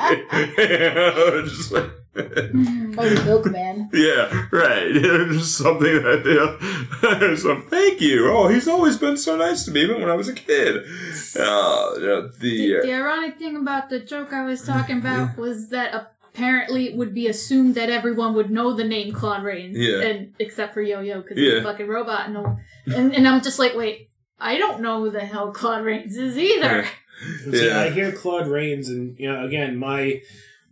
you 0.57 0.95
know, 0.95 1.43
just 1.47 1.73
like, 1.73 1.91
Mm-hmm. 2.15 2.95
Oh, 2.99 3.09
the 3.09 3.25
milkman. 3.25 3.91
yeah, 3.93 4.47
right. 4.53 4.87
You 4.87 5.01
know, 5.01 5.33
just 5.33 5.59
something 5.59 6.03
that, 6.03 6.23
you 6.25 7.11
know, 7.21 7.35
so, 7.37 7.61
thank 7.63 8.01
you. 8.01 8.31
Oh, 8.31 8.49
he's 8.49 8.69
always 8.69 8.97
been 8.97 9.17
so 9.17 9.37
nice 9.37 9.65
to 9.65 9.71
me, 9.71 9.83
even 9.83 10.01
when 10.01 10.11
I 10.11 10.15
was 10.15 10.29
a 10.29 10.35
kid. 10.35 10.77
Uh, 10.77 11.93
you 11.97 12.07
know, 12.07 12.29
The, 12.29 12.39
the, 12.39 12.79
uh, 12.79 12.83
the 12.83 12.93
ironic 12.95 13.39
thing 13.39 13.57
about 13.57 13.91
the 13.91 14.01
joke 14.01 14.33
I 14.33 14.45
was 14.45 14.63
talking 14.63 15.01
mm-hmm. 15.01 15.07
about 15.07 15.37
was 15.37 15.71
that 15.71 16.13
apparently 16.35 16.87
it 16.89 16.97
would 16.97 17.15
be 17.15 17.27
assumed 17.29 17.75
that 17.75 17.91
everyone 17.91 18.35
would 18.35 18.51
know 18.51 18.73
the 18.73 18.85
name 18.85 19.13
Claude 19.13 19.43
Rains, 19.43 19.77
Yeah. 19.77 20.01
and 20.03 20.35
except 20.39 20.75
for 20.75 20.83
Yo-Yo 20.83 21.23
because 21.23 21.37
he's 21.37 21.53
Yeah. 21.53 21.61
a 21.61 21.63
fucking 21.63 21.89
robot. 21.89 22.27
And, 22.27 22.35
no- 22.35 22.59
and 22.87 23.15
and 23.15 23.27
I'm 23.29 23.41
just 23.43 23.59
like, 23.59 23.75
wait, 23.75 24.11
I 24.39 24.59
don't 24.59 24.81
know 24.81 25.01
who 25.01 25.11
the 25.11 25.21
hell 25.21 25.53
Claude 25.53 25.85
Rains 25.85 26.17
is 26.17 26.37
either. 26.39 26.87
See, 27.51 27.67
Yeah. 27.69 27.81
I 27.81 27.91
hear 27.91 28.13
Claude 28.13 28.49
Rains, 28.49 28.89
and 28.89 29.19
you 29.19 29.33
know, 29.33 29.45
again, 29.45 29.77
my 29.79 30.21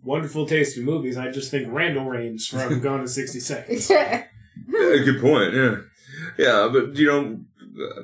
wonderful 0.03 0.45
taste 0.45 0.77
in 0.77 0.83
movies. 0.83 1.17
I 1.17 1.31
just 1.31 1.51
think 1.51 1.67
Randall 1.69 2.05
Raines 2.05 2.47
from 2.47 2.79
Gone 2.81 3.01
in 3.01 3.07
sixty 3.07 3.39
seconds. 3.39 3.89
Yeah, 3.89 4.25
good 4.67 5.21
point. 5.21 5.53
Yeah, 5.53 5.77
yeah, 6.37 6.69
but 6.71 6.95
you 6.95 7.07
know, 7.07 7.39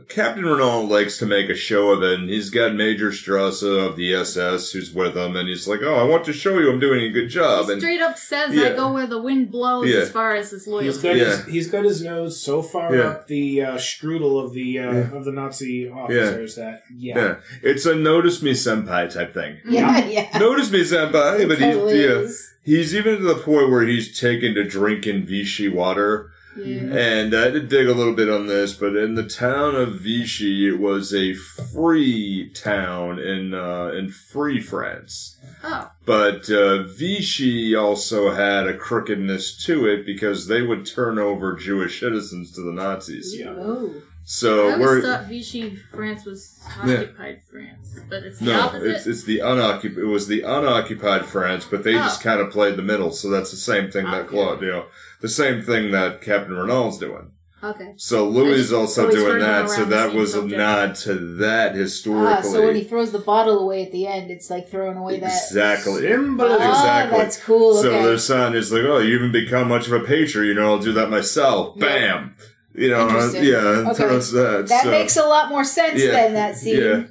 Captain 0.08 0.44
Renault 0.46 0.86
likes 0.86 1.18
to 1.20 1.26
make 1.26 1.50
a 1.50 1.56
show 1.56 1.92
of 1.92 2.02
it, 2.02 2.20
and 2.20 2.30
he's 2.30 2.50
got 2.50 2.74
Major 2.74 3.12
Strasser 3.12 3.86
of 3.88 3.96
the 3.98 4.14
SS 4.16 4.72
who's 4.72 4.92
with 4.94 5.16
him, 5.16 5.36
and 5.36 5.48
he's 5.48 5.68
like, 5.68 5.82
"Oh, 5.84 5.96
I 5.96 6.04
want 6.04 6.26
to 6.26 6.34
show 6.34 6.58
you 6.58 6.72
I'm 6.72 6.80
doing 6.80 7.02
a 7.04 7.10
good 7.10 7.30
job." 7.30 7.66
He 7.68 7.74
And 7.74 7.82
straight 7.82 8.02
up 8.02 8.18
says, 8.18 8.56
Yeah. 8.56 8.70
"I 8.70 8.74
go 8.76 8.92
where 8.94 9.06
the 9.08 9.22
wind 9.22 9.52
blows." 9.52 9.88
Yeah. 9.88 10.00
As 10.00 10.10
far 10.10 10.36
as 10.36 10.50
his 10.52 10.66
He's 10.66 10.72
loyalty, 10.74 11.02
got 11.02 11.18
Yeah. 11.18 11.26
his 11.38 11.46
he's 11.46 11.68
got 11.70 11.86
his 11.86 12.02
nose 12.02 12.42
so 12.42 12.62
far 12.62 12.96
Yeah. 12.96 13.02
up 13.10 13.28
the 13.28 13.62
uh, 13.62 13.76
strudel 13.78 14.44
of 14.44 14.54
the 14.54 14.80
uh, 14.80 14.92
Yeah. 14.92 15.18
of 15.18 15.26
the 15.26 15.32
Nazi 15.32 15.90
officers 15.90 16.56
that 16.56 16.82
yeah. 16.96 17.18
yeah, 17.18 17.36
it's 17.62 17.86
a 17.86 17.96
notice 17.96 18.42
me 18.42 18.54
senpai 18.54 19.14
type 19.14 19.34
thing. 19.34 19.58
yeah, 19.70 20.06
yeah. 20.08 20.38
Notice 20.40 20.72
me 20.72 20.82
senpai, 20.82 21.48
but 21.48 21.60
he's 21.60 21.96
yeah, 21.96 22.28
he's 22.64 22.96
even 22.96 23.18
to 23.18 23.24
the 23.24 23.36
point 23.36 23.70
where 23.70 23.84
he's 23.86 24.20
taken 24.20 24.56
to 24.56 24.64
drinking 24.64 25.26
Vichy 25.26 25.68
water. 25.68 26.32
Yeah. 26.58 26.94
And 26.94 27.34
I 27.36 27.50
did 27.50 27.70
dig 27.70 27.88
a 27.88 27.94
little 27.94 28.14
bit 28.16 28.30
on 28.30 28.48
this, 28.48 28.74
but 28.74 28.96
in 28.96 29.16
the 29.16 29.28
town 29.28 29.76
of 29.76 30.00
Vichy, 30.02 30.68
it 30.68 30.80
was 30.80 31.14
a 31.14 31.34
free 31.34 32.52
town 32.54 33.20
in 33.20 33.54
uh, 33.54 33.88
in 33.98 34.10
free 34.10 34.60
France. 34.62 35.38
Oh, 35.64 35.92
But 36.06 36.50
uh, 36.50 36.84
Vichy 36.84 37.76
also 37.76 38.32
had 38.32 38.68
a 38.68 38.78
crookedness 38.78 39.64
to 39.66 39.86
it 39.88 40.06
because 40.06 40.48
they 40.48 40.62
would 40.62 40.86
turn 40.86 41.20
over 41.20 41.54
Jewish 41.56 42.00
citizens 42.00 42.52
to 42.54 42.62
the 42.62 42.72
Nazis. 42.72 43.36
Yeah. 43.38 43.56
Oh. 43.58 43.94
So 44.24 44.70
I 44.70 44.74
always 44.74 44.80
we're 44.88 45.02
thought 45.02 45.26
Vichy 45.28 45.76
France 45.92 46.24
was 46.24 46.60
Yeah. 46.86 46.94
occupied 47.02 47.42
France, 47.50 48.00
but 48.10 48.24
it's 48.24 48.38
the 48.40 48.46
no, 48.46 48.60
opposite. 48.62 48.88
it's 48.92 49.08
it's 49.08 49.24
the 49.24 49.40
unoccupied. 49.40 49.98
It 49.98 50.06
was 50.06 50.28
the 50.28 50.42
unoccupied 50.44 51.26
France, 51.26 51.66
but 51.70 51.84
they 51.84 51.94
just 51.94 52.22
Oh. 52.22 52.24
kind 52.24 52.40
of 52.40 52.52
played 52.52 52.76
the 52.78 52.84
middle. 52.84 53.12
So 53.12 53.30
that's 53.30 53.50
the 53.52 53.58
same 53.58 53.90
thing 53.92 54.06
that 54.06 54.22
Okay. 54.22 54.30
Claude, 54.30 54.62
you 54.62 54.68
know, 54.68 54.86
the 55.22 55.30
same 55.30 55.62
thing 55.62 55.92
that 55.92 56.22
Captain 56.22 56.56
Renault's 56.56 56.98
doing. 56.98 57.32
okay. 57.64 57.94
So 57.98 58.28
Louis 58.30 58.60
is 58.60 58.72
also 58.74 59.02
always 59.04 59.16
doing 59.18 59.40
that. 59.40 59.70
So 59.70 59.86
that 59.86 60.10
same 60.12 60.18
was 60.20 60.34
a 60.36 60.46
nod 60.46 60.96
to 61.04 61.14
that 61.38 61.76
historically. 61.76 62.50
Ah, 62.50 62.54
so 62.54 62.66
when 62.66 62.76
he 62.76 62.84
throws 62.84 63.12
the 63.12 63.20
bottle 63.20 63.60
away 63.60 63.84
at 63.86 63.92
the 63.92 64.08
end, 64.08 64.32
it's 64.32 64.50
like 64.50 64.70
throwing 64.70 64.98
away 64.98 65.20
that. 65.20 65.26
exactly. 65.28 66.02
Symbolism. 66.04 66.62
Ah, 66.62 66.70
Exactly. 66.80 67.18
that's 67.18 67.44
cool. 67.44 67.74
So 67.76 67.90
okay. 67.90 68.04
their 68.04 68.18
son 68.18 68.56
is 68.56 68.72
like, 68.72 68.84
"Oh, 68.84 69.00
you 69.00 69.14
even 69.16 69.32
become 69.32 69.68
much 69.68 69.88
of 69.88 69.94
a 69.94 70.00
patriot. 70.06 70.48
You 70.48 70.54
know, 70.54 70.72
I'll 70.74 70.80
do 70.80 70.94
that 70.94 71.10
myself." 71.10 71.76
Yeah. 71.78 71.86
Bam. 71.86 72.36
You 72.76 72.90
know, 72.92 73.10
uh, 73.10 73.32
yeah, 73.34 73.58
Okay. 73.90 73.94
throws 73.96 74.32
that. 74.32 74.68
that 74.68 74.84
so, 74.84 74.92
makes 74.92 75.18
a 75.18 75.26
lot 75.26 75.50
more 75.50 75.66
sense 75.66 76.02
Yeah. 76.02 76.12
than 76.12 76.34
that 76.36 76.56
scene. 76.56 76.80
Yeah. 76.82 77.04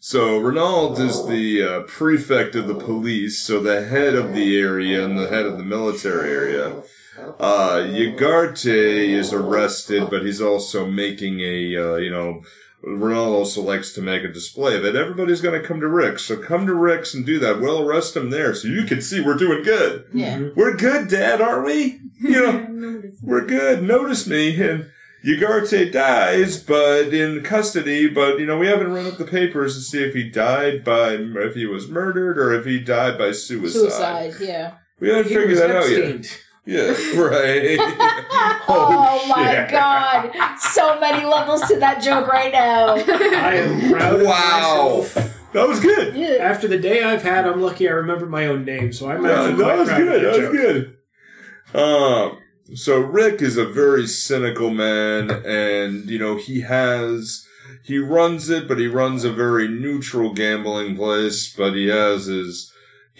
So 0.00 0.38
Renault 0.38 0.94
is 1.00 1.26
the 1.26 1.62
uh, 1.62 1.80
prefect 1.82 2.54
of 2.56 2.66
the 2.66 2.74
police, 2.74 3.38
so 3.40 3.60
the 3.60 3.84
head 3.84 4.14
of 4.14 4.32
the 4.32 4.58
area 4.58 5.04
and 5.04 5.18
the 5.18 5.28
head 5.28 5.44
of 5.44 5.58
the 5.58 5.64
military 5.64 6.30
area. 6.30 6.82
Uh, 7.38 7.86
Ugarte 7.86 8.66
is 8.66 9.32
arrested, 9.32 10.08
but 10.10 10.24
he's 10.24 10.40
also 10.40 10.86
making 10.86 11.40
a, 11.40 11.76
uh, 11.76 11.96
you 11.96 12.10
know, 12.10 12.42
Ronaldo 12.84 13.34
also 13.34 13.62
likes 13.62 13.92
to 13.92 14.02
make 14.02 14.24
a 14.24 14.32
display 14.32 14.78
that 14.78 14.96
everybody's 14.96 15.40
going 15.40 15.60
to 15.60 15.66
come 15.66 15.80
to 15.80 15.88
Rick's. 15.88 16.24
So 16.24 16.36
come 16.36 16.66
to 16.66 16.74
Rick's 16.74 17.14
and 17.14 17.24
do 17.24 17.38
that. 17.38 17.60
We'll 17.60 17.88
arrest 17.88 18.16
him 18.16 18.30
there 18.30 18.54
so 18.54 18.66
you 18.68 18.84
can 18.84 19.00
see 19.00 19.20
we're 19.20 19.36
doing 19.36 19.62
good. 19.62 20.06
Yeah. 20.12 20.48
We're 20.56 20.76
good, 20.76 21.08
Dad, 21.08 21.40
aren't 21.40 21.66
we? 21.66 22.00
You 22.22 22.40
know, 22.40 23.02
we're 23.20 23.44
good. 23.44 23.82
Notice 23.82 24.28
me. 24.28 24.54
And 24.62 24.92
Ugarte 25.24 25.90
dies, 25.90 26.62
but 26.62 27.12
in 27.12 27.42
custody. 27.42 28.08
But 28.08 28.38
you 28.38 28.46
know, 28.46 28.58
we 28.58 28.68
haven't 28.68 28.92
run 28.92 29.06
up 29.06 29.18
the 29.18 29.24
papers 29.24 29.74
to 29.74 29.80
see 29.80 30.04
if 30.04 30.14
he 30.14 30.30
died 30.30 30.84
by 30.84 31.14
if 31.14 31.54
he 31.56 31.66
was 31.66 31.88
murdered 31.88 32.38
or 32.38 32.52
if 32.52 32.64
he 32.64 32.78
died 32.78 33.18
by 33.18 33.32
suicide. 33.32 33.72
Suicide, 33.72 34.34
yeah. 34.38 34.74
We 35.00 35.08
haven't 35.08 35.28
He 35.28 35.34
figured 35.34 35.58
that 35.58 35.70
out 35.72 35.90
yet. 35.90 36.42
Epsteined. 36.66 37.14
Yeah, 37.14 37.20
right. 37.20 37.78
oh, 38.68 39.24
my 39.28 39.66
god. 39.70 40.58
So 40.58 40.98
many 41.00 41.24
levels 41.24 41.62
to 41.68 41.78
that 41.80 42.02
joke 42.02 42.28
right 42.28 42.52
now. 42.52 42.94
I 42.94 43.54
am 43.56 43.90
proud 43.90 44.20
of 44.20 44.26
Wow. 44.26 44.98
myself. 45.04 45.32
That 45.52 45.68
was 45.68 45.80
good. 45.80 46.14
Yeah. 46.16 46.38
After 46.40 46.66
the 46.66 46.78
day 46.78 47.02
I've 47.02 47.22
had, 47.22 47.46
I'm 47.46 47.60
lucky 47.60 47.88
I 47.88 47.92
remember 47.92 48.26
my 48.26 48.46
own 48.46 48.64
name, 48.64 48.92
so 48.92 49.10
I'm 49.10 49.24
Yeah, 49.24 49.48
that 49.50 49.78
was 49.78 49.88
good. 49.90 50.22
that 50.24 50.32
That 50.32 50.50
was 50.50 50.50
good. 50.50 50.96
Um, 51.74 52.38
so 52.74 53.00
Rick 53.00 53.42
is 53.42 53.56
a 53.58 53.66
very 53.66 54.06
cynical 54.06 54.70
man, 54.70 55.30
and 55.44 56.08
you 56.08 56.18
know 56.18 56.36
he 56.36 56.60
has 56.62 57.46
he 57.82 57.98
runs 57.98 58.48
it, 58.48 58.66
but 58.68 58.78
he 58.78 58.86
runs 58.86 59.24
a 59.24 59.32
very 59.32 59.68
neutral 59.68 60.32
gambling 60.32 60.96
place. 60.96 61.52
But 61.54 61.74
he 61.74 61.88
has 61.88 62.26
his 62.26 62.71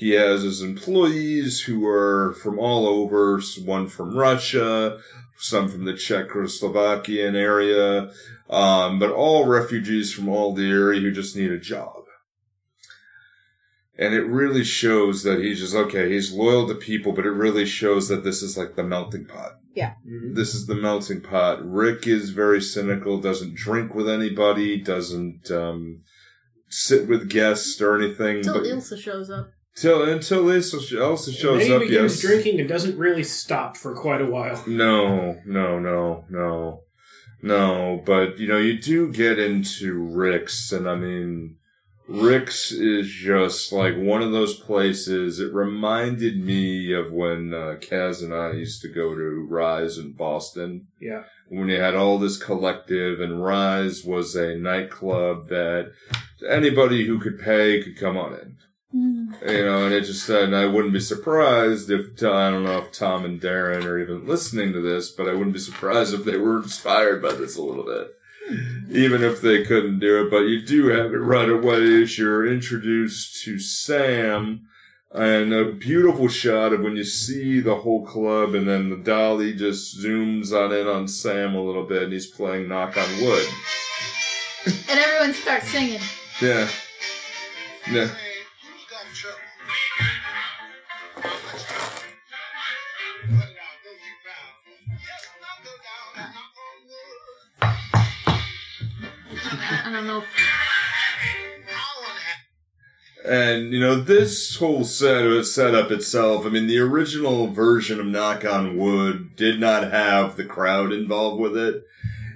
he 0.03 0.11
has 0.11 0.43
his 0.43 0.63
employees 0.63 1.61
who 1.61 1.87
are 1.87 2.35
from 2.43 2.59
all 2.59 2.89
over. 2.89 3.41
One 3.65 3.87
from 3.87 4.17
Russia, 4.17 4.99
some 5.39 5.69
from 5.69 5.85
the 5.85 5.93
Czechoslovakian 5.93 7.37
area, 7.37 8.11
um, 8.51 8.99
but 8.99 9.13
all 9.13 9.47
refugees 9.47 10.13
from 10.13 10.29
all 10.29 10.55
the 10.55 10.69
area 10.69 11.01
who 11.01 11.13
just 11.13 11.37
need 11.37 11.53
a 11.53 11.59
job. 11.59 12.03
And 13.97 14.13
it 14.13 14.25
really 14.25 14.65
shows 14.65 15.23
that 15.23 15.39
he's 15.39 15.61
just 15.61 15.77
okay. 15.77 16.11
He's 16.11 16.33
loyal 16.33 16.67
to 16.67 16.75
people, 16.75 17.13
but 17.13 17.25
it 17.25 17.31
really 17.31 17.65
shows 17.65 18.09
that 18.09 18.25
this 18.25 18.43
is 18.43 18.59
like 18.59 18.75
the 18.75 18.83
melting 18.83 19.27
pot. 19.27 19.53
Mhm. 20.05 20.35
This 20.35 20.53
is 20.53 20.67
the 20.67 20.75
melting 20.75 21.21
pot. 21.21 21.61
Rick 21.65 22.09
is 22.09 22.31
very 22.31 22.61
cynical. 22.61 23.21
Doesn't 23.21 23.55
drink 23.55 23.95
with 23.95 24.09
anybody. 24.09 24.81
Doesn't 24.81 25.49
um, 25.53 26.01
sit 26.69 27.07
with 27.07 27.31
guests 27.31 27.81
or 27.81 27.97
anything. 27.97 28.39
Until 28.39 28.55
but 28.55 28.65
Ilsa 28.65 28.99
shows 28.99 29.31
up. 29.31 29.53
Till 29.77 30.03
until 30.03 30.51
Elsa 30.51 30.77
And 30.77 30.85
shows 31.39 31.71
up. 31.71 31.81
begins 31.83 32.15
Yes. 32.15 32.21
drinking 32.21 32.61
and 32.61 32.69
doesn't 32.69 32.99
really 32.99 33.25
stop 33.25 33.77
for 33.77 33.95
quite 33.95 34.21
a 34.21 34.27
while. 34.27 34.63
No, 34.67 35.39
no, 35.47 35.79
no, 35.79 36.25
no, 36.31 36.81
no. 37.43 38.03
But 38.05 38.39
you 38.39 38.49
know, 38.49 38.59
you 38.59 38.79
do 38.79 39.13
get 39.13 39.39
into 39.39 39.95
Rick's, 39.95 40.73
and 40.73 40.89
I 40.89 40.97
mean, 40.97 41.57
Rick's 42.09 42.73
is 42.73 43.09
just 43.09 43.73
like 43.73 43.97
one 43.97 44.23
of 44.23 44.33
those 44.33 44.55
places. 44.59 45.39
It 45.41 45.53
reminded 45.55 46.45
me 46.45 46.93
of 46.93 47.13
when 47.13 47.55
uh, 47.55 47.77
Kaz 47.81 48.23
and 48.23 48.35
I 48.35 48.53
used 48.53 48.83
to 48.83 48.89
go 48.89 49.15
to 49.15 49.47
Rise 49.49 49.99
in 49.99 50.13
Boston. 50.13 50.89
Yeah. 51.01 51.23
When 51.49 51.69
you 51.69 51.79
had 51.81 51.95
all 51.95 52.19
this 52.19 52.37
collective, 52.43 53.21
and 53.21 53.43
Rise 53.45 54.05
was 54.05 54.35
a 54.35 54.57
nightclub 54.57 55.49
that 55.49 55.93
anybody 56.49 57.07
who 57.07 57.19
could 57.19 57.39
pay 57.39 57.83
could 57.83 57.97
come 57.99 58.17
on 58.17 58.33
in. 58.35 58.57
Mm. 58.95 59.41
You 59.51 59.65
know, 59.65 59.87
and 59.87 59.95
it 59.95 60.05
just 60.05 60.27
said, 60.27 60.45
and 60.45 60.57
I 60.57 60.67
wouldn't 60.67 60.93
be 60.93 61.01
surprised 61.01 61.91
if, 61.91 62.23
uh, 62.23 62.33
I 62.33 62.51
don't 62.51 62.65
know 62.65 62.79
if 62.79 62.93
Tom 62.93 63.25
and 63.25 63.41
Darren 63.41 63.85
are 63.85 63.99
even 63.99 64.27
listening 64.27 64.73
to 64.75 64.81
this, 64.81 65.11
but 65.11 65.29
I 65.29 65.33
wouldn't 65.33 65.55
be 65.55 65.61
surprised 65.61 66.13
if 66.13 66.25
they 66.25 66.37
were 66.37 66.59
inspired 66.59 67.23
by 67.23 67.33
this 67.33 67.57
a 67.57 67.63
little 67.63 67.85
bit. 67.85 68.09
Hmm. 68.49 68.95
Even 68.95 69.23
if 69.23 69.41
they 69.41 69.65
couldn't 69.65 70.01
do 70.01 70.27
it, 70.27 70.31
but 70.31 70.41
you 70.41 70.61
do 70.61 70.89
have 70.89 71.13
it 71.15 71.19
right 71.19 71.49
away 71.49 72.03
as 72.03 72.19
you're 72.19 72.47
introduced 72.47 73.43
to 73.45 73.59
Sam, 73.59 74.67
and 75.15 75.53
a 75.53 75.73
beautiful 75.73 76.29
shot 76.29 76.73
of 76.73 76.81
when 76.81 76.97
you 76.97 77.05
see 77.05 77.61
the 77.61 77.77
whole 77.77 78.05
club, 78.05 78.55
and 78.55 78.69
then 78.69 78.91
the 78.91 78.97
dolly 78.97 79.55
just 79.55 79.99
zooms 79.99 80.53
on 80.53 80.73
in 80.73 80.87
on 80.87 81.09
Sam 81.09 81.55
a 81.55 81.63
little 81.63 81.85
bit, 81.85 82.03
and 82.05 82.13
he's 82.13 82.27
playing 82.27 82.69
Knock 82.69 82.97
on 82.97 83.23
Wood. 83.23 83.47
And 84.67 84.99
everyone 84.99 85.33
starts 85.35 85.69
singing. 85.69 86.01
Yeah. 86.41 86.69
Yeah. 87.91 88.09
I 100.03 100.05
don't 100.05 100.15
know 100.17 100.19
if 100.19 100.27
And 103.25 103.73
you 103.73 103.79
know 103.79 104.01
this 104.01 104.57
whole 104.57 104.83
set 104.83 105.45
setup 105.45 105.93
itself. 105.93 106.45
I 106.45 106.49
mean, 106.49 106.67
the 106.67 106.81
original 106.81 107.47
version 107.47 108.01
of 108.01 108.07
Knock 108.07 108.45
on 108.45 108.77
Wood 108.77 109.37
did 109.37 109.61
not 109.61 109.93
have 109.93 110.35
the 110.35 110.45
crowd 110.45 110.93
involved 110.93 111.41
with 111.41 111.57
it, 111.57 111.85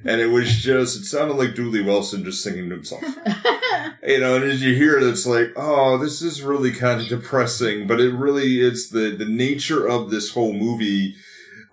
and 0.04 0.20
it 0.20 0.28
was 0.28 0.62
just 0.62 1.00
it 1.00 1.04
sounded 1.06 1.34
like 1.34 1.56
Dooley 1.56 1.82
Wilson 1.82 2.22
just 2.22 2.40
singing 2.40 2.68
to 2.68 2.76
himself. 2.76 3.02
you 4.06 4.20
know, 4.20 4.36
and 4.36 4.44
as 4.44 4.62
you 4.62 4.76
hear 4.76 4.96
it, 4.96 5.02
it's 5.02 5.26
like, 5.26 5.52
oh, 5.56 5.98
this 5.98 6.22
is 6.22 6.42
really 6.42 6.70
kind 6.70 7.00
of 7.00 7.08
depressing. 7.08 7.88
But 7.88 8.00
it 8.00 8.14
really 8.14 8.60
it's 8.60 8.90
the 8.90 9.10
the 9.10 9.24
nature 9.24 9.84
of 9.84 10.10
this 10.10 10.30
whole 10.30 10.52
movie. 10.52 11.16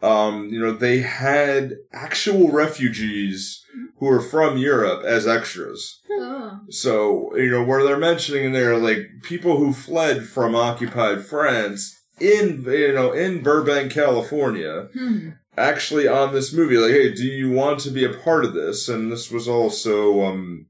Um, 0.01 0.49
you 0.49 0.59
know, 0.59 0.71
they 0.73 1.01
had 1.01 1.75
actual 1.93 2.49
refugees 2.51 3.62
who 3.97 4.07
are 4.09 4.21
from 4.21 4.57
Europe 4.57 5.03
as 5.05 5.27
extras. 5.27 5.99
oh. 6.11 6.59
So, 6.69 7.35
you 7.35 7.49
know, 7.49 7.63
where 7.63 7.83
they're 7.83 7.97
mentioning 7.97 8.45
in 8.45 8.51
there, 8.53 8.77
like, 8.77 9.07
people 9.23 9.57
who 9.57 9.73
fled 9.73 10.25
from 10.27 10.55
occupied 10.55 11.25
France 11.25 11.95
in, 12.19 12.63
you 12.67 12.93
know, 12.93 13.11
in 13.11 13.41
Burbank, 13.43 13.91
California, 13.91 14.87
Hmm. 14.93 15.29
actually 15.57 16.07
on 16.07 16.33
this 16.33 16.51
movie, 16.53 16.77
like, 16.77 16.91
hey, 16.91 17.13
do 17.13 17.23
you 17.25 17.49
want 17.51 17.79
to 17.81 17.89
be 17.91 18.03
a 18.05 18.13
part 18.13 18.45
of 18.45 18.53
this? 18.53 18.87
And 18.89 19.11
this 19.11 19.31
was 19.31 19.47
also, 19.47 20.23
um, 20.23 20.67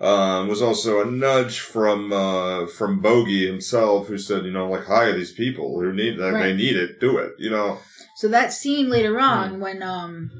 um, 0.00 0.48
was 0.48 0.62
also 0.62 1.00
a 1.00 1.10
nudge 1.10 1.60
from, 1.60 2.12
uh, 2.12 2.66
from 2.66 3.00
Bogey 3.00 3.46
himself, 3.46 4.08
who 4.08 4.16
said, 4.18 4.44
you 4.44 4.50
know, 4.50 4.68
like, 4.70 4.86
hire 4.86 5.12
these 5.16 5.32
people 5.32 5.78
who 5.80 5.92
need 5.92 6.18
that. 6.18 6.32
They 6.32 6.54
need 6.54 6.76
it. 6.76 6.98
Do 7.00 7.18
it, 7.18 7.32
you 7.38 7.50
know? 7.50 7.78
So 8.16 8.28
that 8.28 8.52
scene 8.52 8.88
later 8.90 9.18
on 9.20 9.60
when 9.60 9.82
um 9.82 10.30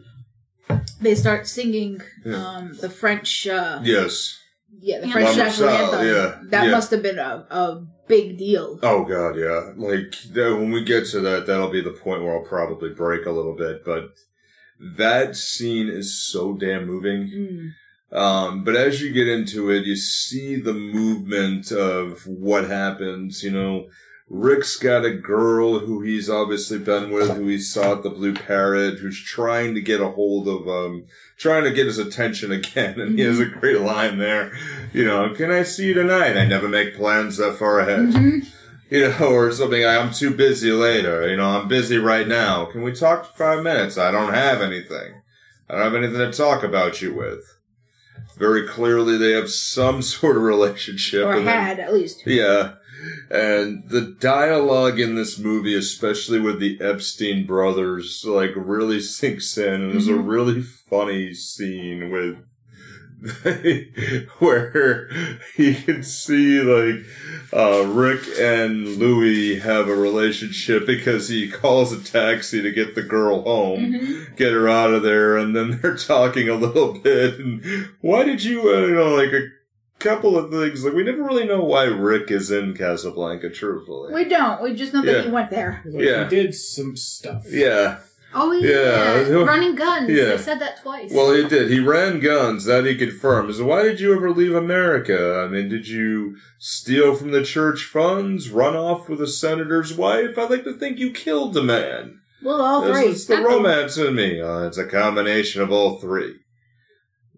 they 1.01 1.15
start 1.15 1.47
singing 1.47 2.01
Yeah. 2.25 2.47
um 2.47 2.73
the 2.81 2.91
French 2.91 3.47
uh 3.47 3.81
Yes. 3.83 4.39
yeah 4.81 5.01
the 5.01 5.07
Yeah. 5.09 5.13
French 5.13 5.37
national 5.37 5.69
anthem. 5.71 6.07
yeah, 6.07 6.39
That 6.51 6.65
yeah. 6.67 6.71
must 6.73 6.91
have 6.93 7.03
been 7.03 7.19
a, 7.19 7.47
a 7.51 7.87
big 8.09 8.39
deal. 8.39 8.79
Oh 8.83 9.05
god, 9.05 9.37
yeah. 9.37 9.73
Like 9.77 10.13
that, 10.35 10.57
when 10.59 10.71
we 10.73 10.85
get 10.85 11.07
to 11.13 11.21
that, 11.21 11.47
that'll 11.47 11.71
be 11.71 11.83
the 11.83 11.91
point 12.05 12.23
where 12.23 12.35
I'll 12.37 12.45
probably 12.57 12.91
break 12.91 13.27
a 13.27 13.31
little 13.31 13.57
bit. 13.57 13.85
But 13.85 14.05
that 14.99 15.37
scene 15.37 15.89
is 15.89 16.09
so 16.33 16.55
damn 16.55 16.87
moving. 16.87 17.21
Mm. 18.13 18.17
Um, 18.17 18.65
but 18.65 18.75
as 18.75 19.01
you 19.01 19.13
get 19.13 19.29
into 19.29 19.71
it, 19.71 19.85
you 19.87 19.95
see 19.97 20.57
the 20.57 20.73
movement 20.73 21.71
of 21.71 22.27
what 22.27 22.65
happens. 22.69 23.43
You 23.45 23.53
know, 23.53 23.87
Rick's 24.33 24.77
got 24.77 25.05
a 25.05 25.11
girl 25.13 25.81
who 25.81 26.03
he's 26.03 26.31
obviously 26.31 26.79
been 26.79 27.11
with, 27.11 27.31
who 27.37 27.49
he 27.49 27.59
saw 27.59 27.95
at 27.97 28.05
the 28.05 28.11
Blue 28.11 28.33
Parrot, 28.33 29.01
who's 29.01 29.21
trying 29.21 29.75
to 29.75 29.81
get 29.81 30.01
a 30.01 30.09
hold 30.11 30.47
of, 30.47 30.69
um, 30.69 31.07
trying 31.37 31.65
to 31.65 31.73
get 31.73 31.87
his 31.87 31.99
attention 31.99 32.53
again. 32.53 33.01
And 33.01 33.19
he 33.19 33.25
has 33.25 33.41
a 33.41 33.47
great 33.47 33.81
line 33.81 34.19
there. 34.19 34.53
You 34.93 35.05
know, 35.05 35.35
can 35.35 35.51
I 35.51 35.65
see 35.65 35.87
you 35.89 35.95
tonight? 35.95 36.37
I 36.37 36.47
never 36.47 36.69
make 36.69 36.95
plans 36.97 37.39
that 37.39 37.59
far 37.59 37.81
ahead 37.81 38.15
Mhm. 38.15 38.47
you 38.89 39.09
know, 39.09 39.27
or 39.33 39.51
something. 39.51 39.85
I'm 39.85 40.13
too 40.13 40.31
busy 40.31 40.71
later. 40.71 41.29
You 41.29 41.37
know, 41.37 41.49
I'm 41.49 41.67
busy 41.67 41.99
right 41.99 42.27
now. 42.29 42.67
Can 42.67 42.83
we 42.83 42.93
talk 42.93 43.25
for 43.27 43.37
five 43.57 43.65
minutes? 43.65 43.99
I 43.99 44.13
don't 44.13 44.33
have 44.33 44.63
anything. 44.63 45.15
I 45.69 45.75
don't 45.75 45.83
have 45.83 45.95
anything 45.97 46.19
to 46.19 46.33
talk 46.33 46.63
about 46.63 47.03
you 47.03 47.15
with. 47.15 47.57
Very 48.39 48.67
clearly, 48.67 49.17
they 49.19 49.33
have 49.33 49.51
some 49.51 50.03
sort 50.15 50.37
of 50.37 50.45
relationship. 50.45 51.25
Or 51.27 51.33
and 51.33 51.47
then- 51.49 51.65
had 51.65 51.81
at 51.81 51.93
least. 51.93 52.23
yeah. 52.27 52.75
And 53.31 53.89
the 53.89 54.01
dialogue 54.21 54.99
in 55.01 55.15
this 55.15 55.39
movie, 55.39 55.75
especially 55.77 56.41
with 56.41 56.59
the 56.61 56.79
Epstein 56.81 57.47
brothers, 57.47 58.25
like 58.27 58.53
really 58.57 59.01
sinks 59.01 59.57
in. 59.57 59.83
And 59.83 59.93
there's 59.93 60.09
a 60.09 60.13
Mhm. 60.13 60.29
really 60.29 60.61
funny 60.63 61.33
scene 61.35 62.11
with 62.11 62.37
where 64.39 65.11
you 65.57 65.75
can 65.75 66.03
see 66.03 66.61
like 66.61 67.05
uh, 67.53 67.85
Rick 67.87 68.21
and 68.39 68.97
Louie 68.97 69.59
have 69.59 69.89
a 69.89 69.95
relationship 69.95 70.87
because 70.87 71.29
he 71.29 71.51
calls 71.51 71.93
a 71.93 72.03
taxi 72.03 72.63
to 72.63 72.71
get 72.71 72.95
the 72.95 73.03
girl 73.03 73.43
home 73.43 73.93
Mhm. 73.93 74.37
get 74.37 74.53
her 74.53 74.69
out 74.69 74.93
of 74.95 75.03
there, 75.03 75.37
and 75.37 75.55
then 75.55 75.79
they're 75.83 75.97
talking 75.97 76.49
a 76.49 76.55
little 76.55 76.95
bit. 76.99 77.39
And 77.39 77.63
why 78.01 78.25
did 78.25 78.43
you, 78.43 78.63
uh, 78.75 78.87
you 78.87 78.95
know, 78.95 79.15
like 79.15 79.33
a 79.33 79.49
couple 80.01 80.37
of 80.37 80.51
things. 80.51 80.85
Like 80.85 80.95
we 80.95 81.05
never 81.05 81.23
really 81.23 81.47
know 81.47 81.63
why 81.63 81.85
Rick 81.85 82.31
is 82.31 82.51
in 82.51 82.75
Casablanca. 82.75 83.51
Truthfully, 83.51 84.13
We 84.13 84.25
don't. 84.25 84.63
We 84.63 84.75
just 84.75 84.93
know 84.93 85.03
that 85.03 85.17
Yeah. 85.19 85.23
he 85.23 85.31
went 85.31 85.51
there. 85.51 85.83
Like, 85.85 86.05
Yeah. 86.05 86.25
He 86.25 86.31
did 86.37 86.55
some 86.55 86.97
stuff. 86.97 87.45
yeah. 87.49 87.99
Oh 88.33 88.53
yeah, 88.53 89.27
Yeah. 89.29 89.43
running 89.43 89.75
guns. 89.75 90.09
Yeah. 90.09 90.27
They 90.27 90.39
said 90.39 90.61
that 90.61 90.81
twice. 90.83 91.11
Well, 91.13 91.35
he 91.35 91.49
did. 91.49 91.69
He 91.69 91.81
ran 91.81 92.21
guns. 92.21 92.65
That 92.65 92.87
he 92.87 92.95
confirmed. 92.95 93.53
So 93.57 93.65
why 93.67 93.83
did 93.83 93.99
you 94.01 94.15
ever 94.15 94.31
leave 94.31 94.55
America? 94.55 95.45
I 95.45 95.49
mean, 95.53 95.69
did 95.69 95.89
you 95.89 96.37
steal 96.59 97.15
from 97.17 97.33
the 97.33 97.43
church 97.43 97.85
funds? 97.85 98.49
Run 98.51 98.77
off 98.77 99.09
with 99.09 99.21
a 99.21 99.27
senator's 99.27 99.95
wife? 99.95 100.39
I'd 100.39 100.49
like 100.51 100.63
to 100.65 100.75
think 100.75 100.99
you 100.99 101.11
killed 101.11 101.55
the 101.55 101.63
man. 101.63 102.21
well, 102.43 102.63
all 102.63 102.83
It's- 102.85 102.97
three. 103.01 103.11
It's 103.11 103.25
the 103.27 103.35
Not 103.35 103.43
the- 103.43 103.49
romance 103.57 103.97
in 103.99 104.15
me. 104.15 104.41
Uh, 104.41 104.61
it's 104.61 104.79
a 104.79 104.87
combination 104.87 105.61
of 105.61 105.71
all 105.73 105.99
three. 105.99 106.37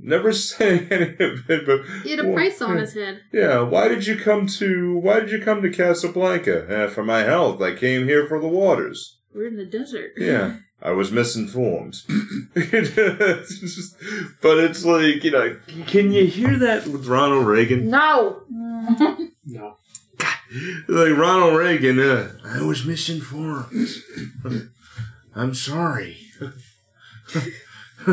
Never 0.05 0.33
saying 0.33 0.89
any 0.91 1.11
of 1.21 1.49
it, 1.49 1.65
but 1.67 1.83
he 2.03 2.11
had 2.11 2.19
a 2.21 2.25
well, 2.25 2.35
price 2.35 2.61
on 2.61 2.77
his 2.79 2.95
head. 2.95 3.21
yeah. 3.33 3.61
Why 3.61 3.87
did 3.89 4.07
you 4.07 4.17
come 4.17 4.47
to? 4.49 4.99
Why 4.99 5.21
did 5.21 5.31
you 5.31 5.41
come 5.41 5.63
to 5.63 5.71
Casablanca? 5.71 6.67
Eh, 6.69 6.87
for 6.89 7.05
my 7.05 7.21
health. 7.21 7.63
I 7.63 7.75
came 7.77 8.05
here 8.09 8.27
for 8.27 8.41
the 8.41 8.49
waters. 8.49 9.19
We're 9.33 9.47
in 9.47 9.57
the 9.57 9.65
desert. 9.65 10.13
Yeah, 10.17 10.57
I 10.83 10.91
was 10.91 11.13
misinformed. 11.13 11.97
It's 12.57 13.61
just- 13.61 13.97
but 14.43 14.59
it's 14.59 14.85
like 14.85 15.23
you 15.25 15.31
know, 15.31 15.57
can 15.87 16.13
you 16.13 16.27
hear 16.27 16.59
that 16.59 16.87
with 16.89 17.07
Ronald 17.07 17.47
Reagan? 17.47 17.89
no. 17.89 18.43
No. 19.47 19.77
Like 20.87 21.17
Ronald 21.17 21.57
Reagan, 21.57 21.99
uh, 21.99 22.31
I 22.45 22.61
was 22.61 22.85
misinformed. 22.85 23.89
I'm 25.35 25.55
sorry. 25.55 26.19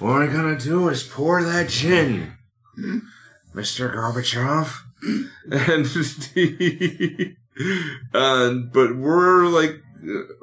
what 0.00 0.22
I'm 0.22 0.32
gonna 0.32 0.58
do 0.58 0.88
is 0.88 1.02
pour 1.02 1.42
that 1.42 1.68
gin, 1.68 2.32
hmm? 2.74 2.98
Mr. 3.54 3.92
Gorbachev. 3.94 4.72
and 8.12 8.72
but 8.72 8.96
we're 8.96 9.46
like 9.46 9.82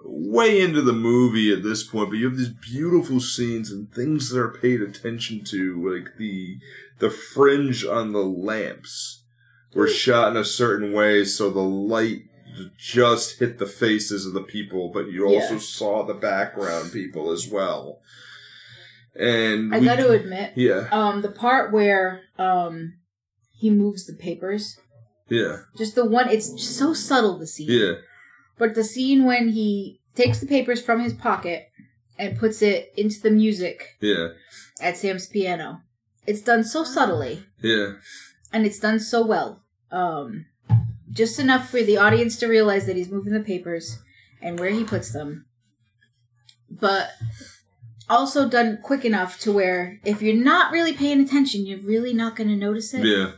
way 0.03 0.61
into 0.61 0.81
the 0.81 0.93
movie 0.93 1.51
at 1.51 1.63
this 1.63 1.83
point. 1.83 2.09
But 2.09 2.17
you 2.17 2.29
have 2.29 2.37
these 2.37 2.49
beautiful 2.49 3.19
scenes 3.19 3.71
and 3.71 3.91
things 3.91 4.29
that 4.29 4.39
are 4.39 4.49
paid 4.49 4.81
attention 4.81 5.43
to, 5.45 5.93
like 5.93 6.17
the 6.17 6.57
the 6.99 7.09
fringe 7.09 7.85
on 7.85 8.13
the 8.13 8.23
lamps 8.23 9.23
were 9.73 9.87
shot 9.87 10.31
in 10.31 10.37
a 10.37 10.45
certain 10.45 10.91
way 10.93 11.23
so 11.23 11.51
the 11.51 11.59
light 11.59 12.21
just 12.77 13.39
hit 13.39 13.59
the 13.59 13.67
faces 13.67 14.25
of 14.25 14.33
the 14.33 14.41
people, 14.41 14.89
but 14.91 15.11
you 15.11 15.25
also 15.25 15.53
Yeah. 15.53 15.59
saw 15.59 16.03
the 16.03 16.15
background 16.15 16.91
people 16.91 17.31
as 17.31 17.47
well. 17.47 17.99
And 19.19 19.73
I 19.73 19.79
we- 19.79 19.85
got 19.85 19.95
to 19.97 20.11
admit, 20.11 20.53
yeah, 20.55 20.87
um, 20.91 21.21
the 21.21 21.31
part 21.31 21.71
where 21.73 22.21
um 22.37 22.93
he 23.51 23.69
moves 23.69 24.05
the 24.05 24.13
papers, 24.13 24.77
yeah, 25.29 25.61
just 25.77 25.95
the 25.95 26.05
one. 26.05 26.29
It's 26.29 26.49
just 26.51 26.77
so 26.77 26.93
subtle. 26.93 27.37
The 27.39 27.47
scene. 27.47 27.67
yeah, 27.71 27.93
But 28.57 28.75
the 28.75 28.83
scene 28.83 29.25
when 29.25 29.49
he 29.49 29.99
takes 30.15 30.39
the 30.39 30.47
papers 30.47 30.81
from 30.81 30.99
his 30.99 31.13
pocket 31.13 31.69
and 32.19 32.37
puts 32.37 32.61
it 32.61 32.91
into 32.97 33.19
the 33.21 33.31
music 33.31 33.97
yeah, 34.01 34.29
at 34.79 34.97
Sam's 34.97 35.27
piano, 35.27 35.81
it's 36.27 36.41
done 36.41 36.63
so 36.63 36.83
subtly 36.83 37.43
yeah, 37.61 37.93
and 38.53 38.65
it's 38.65 38.79
done 38.79 38.99
so 38.99 39.25
well. 39.25 39.63
Um, 39.91 40.45
just 41.11 41.39
enough 41.39 41.69
for 41.69 41.81
the 41.81 41.97
audience 41.97 42.37
to 42.37 42.47
realize 42.47 42.85
that 42.85 42.95
he's 42.95 43.09
moving 43.09 43.33
the 43.33 43.39
papers 43.39 43.97
and 44.41 44.59
where 44.59 44.69
he 44.69 44.83
puts 44.83 45.11
them. 45.11 45.45
But 46.69 47.09
also 48.09 48.47
done 48.47 48.79
quick 48.83 49.03
enough 49.05 49.39
to 49.39 49.51
where 49.51 49.99
if 50.05 50.21
you're 50.21 50.35
not 50.35 50.71
really 50.71 50.93
paying 50.93 51.19
attention, 51.21 51.65
you're 51.65 51.79
really 51.79 52.13
not 52.13 52.35
going 52.35 52.49
to 52.49 52.55
notice 52.55 52.93
it. 52.93 53.05
yeah. 53.05 53.31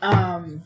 Um, 0.00 0.62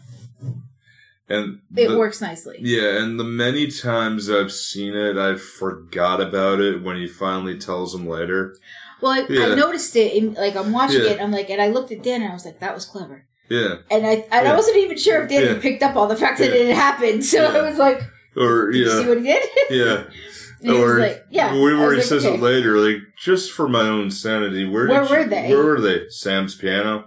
And 1.28 1.60
it 1.76 1.88
the- 1.88 1.98
works 1.98 2.20
nicely. 2.20 2.56
Yeah, 2.60 3.00
and 3.02 3.18
the 3.18 3.24
many 3.24 3.68
times 3.68 4.28
I've 4.28 4.52
seen 4.52 4.94
it, 4.96 5.16
I 5.16 5.36
forgot 5.36 6.20
about 6.20 6.60
it 6.60 6.82
when 6.82 6.96
he 6.96 7.06
finally 7.06 7.56
tells 7.58 7.94
him 7.94 8.06
later. 8.08 8.56
Well, 9.00 9.12
I, 9.12 9.26
Yeah. 9.28 9.46
I 9.46 9.54
noticed 9.54 9.94
it. 9.96 10.12
In, 10.14 10.34
like 10.34 10.56
I'm 10.56 10.72
watching 10.72 11.02
Yeah. 11.04 11.10
it, 11.12 11.20
I'm 11.22 11.30
like, 11.30 11.48
and 11.48 11.62
I 11.62 11.68
looked 11.68 11.92
at 11.92 12.02
Dan, 12.02 12.22
and 12.22 12.30
I 12.30 12.34
was 12.34 12.44
like, 12.44 12.58
that 12.60 12.74
was 12.74 12.84
clever. 12.84 13.24
Yeah, 13.48 13.76
And 13.90 14.06
I, 14.06 14.10
and 14.30 14.44
Yeah. 14.46 14.52
I 14.52 14.56
wasn't 14.56 14.76
even 14.78 14.96
sure 14.96 15.22
if 15.22 15.28
Dan 15.30 15.42
Yeah. 15.44 15.60
picked 15.60 15.82
up 15.82 15.96
on 15.96 16.08
the 16.08 16.16
fact 16.16 16.38
that 16.38 16.52
it 16.54 16.66
had 16.68 16.76
happened. 16.76 17.24
So 17.24 17.42
Yeah. 17.42 17.58
I 17.58 17.62
was 17.68 17.78
like, 17.78 18.00
or 18.36 18.70
did 18.70 18.78
you 18.78 18.90
see 18.90 19.08
what 19.08 19.18
he 19.18 19.24
did? 19.24 19.42
yeah. 19.70 20.02
and 20.62 20.70
he 20.72 20.78
or 20.78 20.94
was 20.96 20.98
like, 20.98 21.24
yeah. 21.30 21.52
where 21.54 21.76
I 21.76 21.80
where 21.80 21.90
he 21.92 21.96
like, 21.98 22.06
says 22.06 22.24
okay. 22.24 22.34
it 22.36 22.40
later, 22.40 22.76
like 22.78 22.98
just 23.18 23.52
for 23.52 23.68
my 23.68 23.82
own 23.82 24.10
sanity. 24.10 24.68
Where, 24.68 24.88
Where 24.88 25.02
did 25.02 25.10
were 25.10 25.20
you- 25.22 25.28
they? 25.28 25.48
Where 25.54 25.64
were 25.64 25.80
they? 25.80 26.08
Sam's 26.08 26.54
piano. 26.54 27.06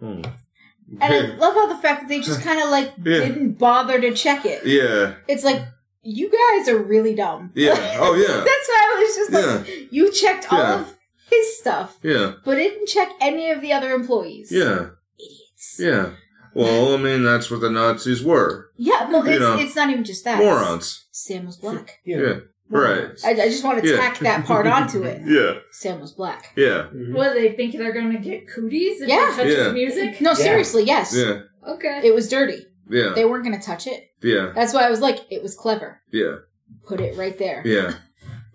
Hmm. 0.00 0.22
And 1.00 1.14
I 1.14 1.20
love 1.36 1.54
how 1.54 1.66
the 1.66 1.76
fact 1.76 2.02
that 2.02 2.08
they 2.08 2.20
just 2.20 2.40
kind 2.48 2.60
of 2.62 2.70
like 2.70 2.92
Yeah. 2.98 3.18
didn't 3.20 3.52
bother 3.58 4.00
to 4.00 4.14
check 4.14 4.44
it. 4.46 4.66
yeah, 4.66 5.14
It's 5.28 5.44
like 5.44 5.62
you 6.02 6.30
guys 6.30 6.68
are 6.68 6.82
really 6.82 7.14
dumb. 7.14 7.52
Yeah. 7.54 7.74
Oh, 8.00 8.14
yeah. 8.26 8.36
That's 8.36 8.68
why 8.68 8.94
I 8.96 9.02
was 9.02 9.16
just 9.16 9.32
like, 9.32 9.92
you 9.92 10.10
checked 10.12 10.50
all 10.52 10.58
Yeah. 10.58 10.80
of 10.80 10.94
his 11.30 11.58
stuff, 11.58 11.98
yeah, 12.02 12.32
but 12.42 12.54
didn't 12.54 12.86
check 12.86 13.10
any 13.20 13.50
of 13.50 13.60
the 13.60 13.70
other 13.70 13.92
employees. 13.92 14.50
yeah, 14.50 14.86
idiots. 15.18 15.76
yeah. 15.78 16.10
Well, 16.54 16.94
I 16.94 16.96
mean, 16.96 17.22
that's 17.22 17.50
what 17.50 17.60
the 17.60 17.68
Nazis 17.70 18.24
were. 18.24 18.70
Yeah, 18.78 19.10
well, 19.10 19.22
it's, 19.26 19.62
it's 19.62 19.76
not 19.76 19.90
even 19.90 20.04
just 20.04 20.24
that. 20.24 20.38
Morons. 20.38 21.06
Sam 21.12 21.44
was 21.44 21.58
black. 21.58 21.98
Yeah. 22.06 22.16
Yeah. 22.18 22.34
Right. 22.70 23.08
I, 23.24 23.30
I 23.30 23.48
just 23.48 23.64
want 23.64 23.82
to 23.82 23.88
Yeah. 23.90 23.96
tack 23.96 24.18
that 24.18 24.44
part 24.44 24.66
onto 24.76 25.02
it. 25.04 25.22
Yeah. 25.24 25.60
Sam 25.70 26.00
was 26.00 26.12
black. 26.12 26.52
Yeah. 26.56 26.88
Mhm. 26.94 27.14
What 27.14 27.34
they 27.34 27.52
think 27.52 27.72
they're 27.76 27.92
gonna 27.92 28.18
get 28.20 28.48
cooties 28.48 29.00
if 29.00 29.08
Yeah. 29.08 29.30
they 29.36 29.42
touch 29.44 29.52
Yeah. 29.52 29.64
his 29.64 29.72
music? 29.74 30.20
No, 30.20 30.30
Yeah. 30.30 30.34
seriously, 30.34 30.84
yes. 30.84 31.14
Yeah. 31.16 31.40
Okay. 31.66 32.00
It 32.04 32.14
was 32.14 32.28
dirty. 32.28 32.66
Yeah. 32.90 33.12
They 33.14 33.24
weren't 33.26 33.44
going 33.44 33.58
to 33.58 33.64
touch 33.64 33.86
it. 33.86 34.08
Yeah. 34.22 34.52
That's 34.54 34.72
why 34.72 34.84
I 34.86 34.88
was 34.90 35.00
like, 35.00 35.18
it 35.30 35.42
was 35.42 35.54
clever. 35.54 36.00
Yeah. 36.10 36.36
Put 36.86 37.00
it 37.00 37.16
right 37.18 37.36
there. 37.38 37.60
Yeah. 37.66 37.92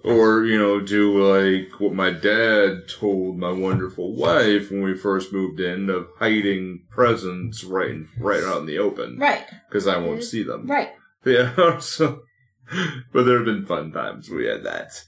Or, 0.04 0.44
you 0.44 0.58
know, 0.58 0.82
do 0.82 1.24
like 1.24 1.80
what 1.80 1.94
my 1.94 2.10
dad 2.10 2.88
told 2.90 3.38
my 3.38 3.52
wonderful 3.52 4.16
wife 4.16 4.72
when 4.72 4.82
we 4.82 4.96
first 4.96 5.32
moved 5.32 5.60
in 5.60 5.90
of 5.90 6.08
hiding 6.18 6.82
presents 6.90 7.64
right 7.64 7.92
in, 7.92 8.08
right 8.20 8.44
out 8.44 8.62
in 8.62 8.66
the 8.66 8.80
open. 8.80 9.18
Right, 9.20 9.44
Because 9.70 9.88
I 9.88 9.98
won't 9.98 10.24
see 10.24 10.44
them. 10.44 10.66
right. 10.68 10.90
Yeah, 11.26 11.78
so, 11.80 12.24
but 13.14 13.24
there 13.24 13.38
have 13.38 13.46
been 13.46 13.66
fun 13.66 13.92
times 13.92 14.30
we 14.30 14.46
had 14.46 14.64
that. 14.64 15.04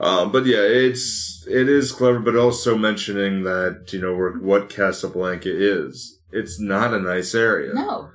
Um, 0.00 0.32
but 0.32 0.46
yeah, 0.46 0.62
it's, 0.62 1.46
it 1.48 1.68
is 1.68 1.92
clever, 1.92 2.18
but 2.20 2.36
also 2.36 2.76
mentioning 2.78 3.42
that, 3.44 3.88
you 3.92 4.00
know, 4.00 4.16
what 4.40 4.68
Casablanca 4.70 5.50
is. 5.52 6.18
It's 6.30 6.58
not 6.60 6.94
a 6.94 6.98
nice 7.00 7.34
area. 7.34 7.74
No. 7.74 8.10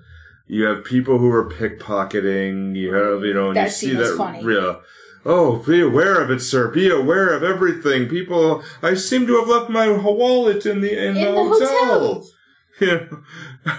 You 0.47 0.63
have 0.63 0.83
people 0.85 1.19
who 1.19 1.29
are 1.31 1.49
pickpocketing. 1.49 2.75
You 2.75 2.93
have, 2.93 3.21
you 3.23 3.33
know, 3.33 3.47
and 3.49 3.57
That 3.57 3.65
you 3.65 3.69
see 3.69 3.93
that. 3.93 4.15
funny. 4.17 4.41
Yeah. 4.43 4.77
Oh, 5.25 5.57
be 5.57 5.81
aware 5.81 6.21
of 6.21 6.31
it, 6.31 6.39
sir. 6.39 6.69
Be 6.69 6.89
aware 6.89 7.33
of 7.35 7.43
everything. 7.43 8.07
People, 8.07 8.63
I 8.81 8.93
seem 8.93 9.27
to 9.27 9.37
have 9.39 9.49
left 9.49 9.69
my 9.69 9.89
wallet 9.89 10.65
in 10.65 10.79
the 10.81 10.91
in, 10.97 11.17
In 11.17 11.25
the, 11.25 11.31
the 11.31 11.37
hotel. 11.37 11.69
hotel. 11.99 12.29
Yeah. 12.81 13.07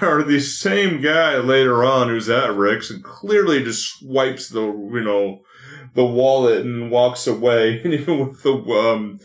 or 0.03 0.23
the 0.25 0.41
same 0.41 1.01
guy 1.01 1.37
later 1.37 1.85
on 1.85 2.09
who's 2.09 2.29
at 2.29 2.55
Rick's 2.55 2.91
and 2.91 3.03
clearly 3.05 3.63
just 3.63 3.99
swipes 4.01 4.49
the 4.49 4.63
you 4.63 5.03
know 5.05 5.41
the 5.95 6.05
wallet 6.05 6.65
and 6.65 6.91
walks 6.91 7.27
away. 7.27 7.81
And 7.85 7.95
even 7.95 8.19
with 8.19 8.43
the 8.43 8.53
um 8.55 9.21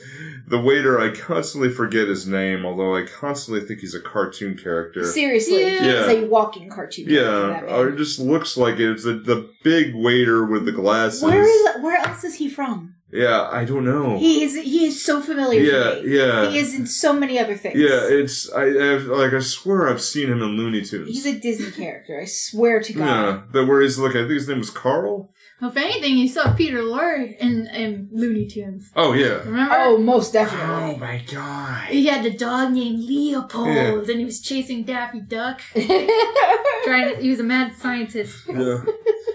the 0.47 0.59
waiter, 0.59 0.99
I 0.99 1.09
constantly 1.09 1.69
forget 1.69 2.07
his 2.07 2.27
name, 2.27 2.65
although 2.65 2.95
I 2.95 3.05
constantly 3.05 3.65
think 3.65 3.79
he's 3.79 3.95
a 3.95 4.01
cartoon 4.01 4.57
character. 4.57 5.03
Seriously. 5.05 5.63
Yeah. 5.63 6.07
He's 6.09 6.23
a 6.23 6.27
walking 6.27 6.69
cartoon. 6.69 7.05
Yeah, 7.09 7.21
that 7.21 7.63
or 7.63 7.89
it 7.89 7.97
just 7.97 8.19
looks 8.19 8.55
like 8.57 8.75
it. 8.75 8.91
it's 8.91 9.03
the 9.05 9.13
the 9.13 9.49
big 9.63 9.95
waiter 9.95 10.45
with 10.45 10.65
the 10.65 10.71
glasses. 10.71 11.23
Where 11.23 11.43
is 11.43 11.81
where 11.81 11.97
else 11.97 12.23
is 12.23 12.35
he 12.35 12.49
from? 12.49 12.95
Yeah, 13.13 13.47
I 13.51 13.63
don't 13.63 13.85
know. 13.85 14.17
He 14.17 14.43
is 14.43 14.55
he 14.59 14.85
is 14.87 15.05
so 15.05 15.21
familiar 15.21 15.61
yeah, 15.61 15.95
to 15.95 16.01
me. 16.01 16.17
yeah, 16.17 16.49
He 16.49 16.57
is 16.57 16.73
in 16.73 16.87
so 16.87 17.13
many 17.13 17.37
other 17.37 17.55
things. 17.55 17.77
yeah. 17.77 18.07
It's 18.19 18.51
I, 18.51 18.63
I 18.63 18.97
like 18.97 19.33
I 19.33 19.39
swear 19.39 19.87
I've 19.87 20.01
seen 20.01 20.29
him 20.31 20.41
in 20.41 20.49
Looney 20.57 20.81
Tunes. 20.81 21.07
He's 21.09 21.25
a 21.27 21.39
Disney 21.39 21.71
character. 21.71 22.19
I 22.19 22.25
swear 22.25 22.81
to 22.81 22.93
God. 22.93 23.05
yeah, 23.05 23.41
that 23.51 23.65
where 23.67 23.81
he's 23.81 23.99
like 23.99 24.11
I 24.15 24.21
think 24.25 24.31
his 24.31 24.47
name 24.47 24.57
was 24.59 24.71
Carl. 24.71 25.29
Well, 25.61 25.69
if 25.69 25.77
anything, 25.77 26.17
you 26.17 26.27
saw 26.27 26.53
Peter 26.55 26.79
Lorre 26.79 27.37
in, 27.37 27.67
in 27.67 28.09
Looney 28.11 28.47
Tunes. 28.47 28.91
Oh 28.95 29.13
yeah. 29.13 29.43
Remember? 29.45 29.75
Oh, 29.77 29.97
most 29.99 30.33
definitely. 30.33 30.95
Oh 30.95 30.97
my 30.97 31.23
god. 31.31 31.87
He 31.89 32.07
had 32.07 32.25
a 32.25 32.35
dog 32.35 32.73
named 32.73 32.99
Leopold, 33.03 33.67
Yeah. 33.67 33.93
and 34.11 34.19
he 34.19 34.25
was 34.25 34.41
chasing 34.41 34.83
Daffy 34.83 35.21
Duck. 35.21 35.61
Trying 36.83 37.15
to, 37.15 37.21
he 37.21 37.29
was 37.29 37.39
a 37.39 37.43
mad 37.43 37.75
scientist. 37.75 38.43
Yeah. 38.49 38.83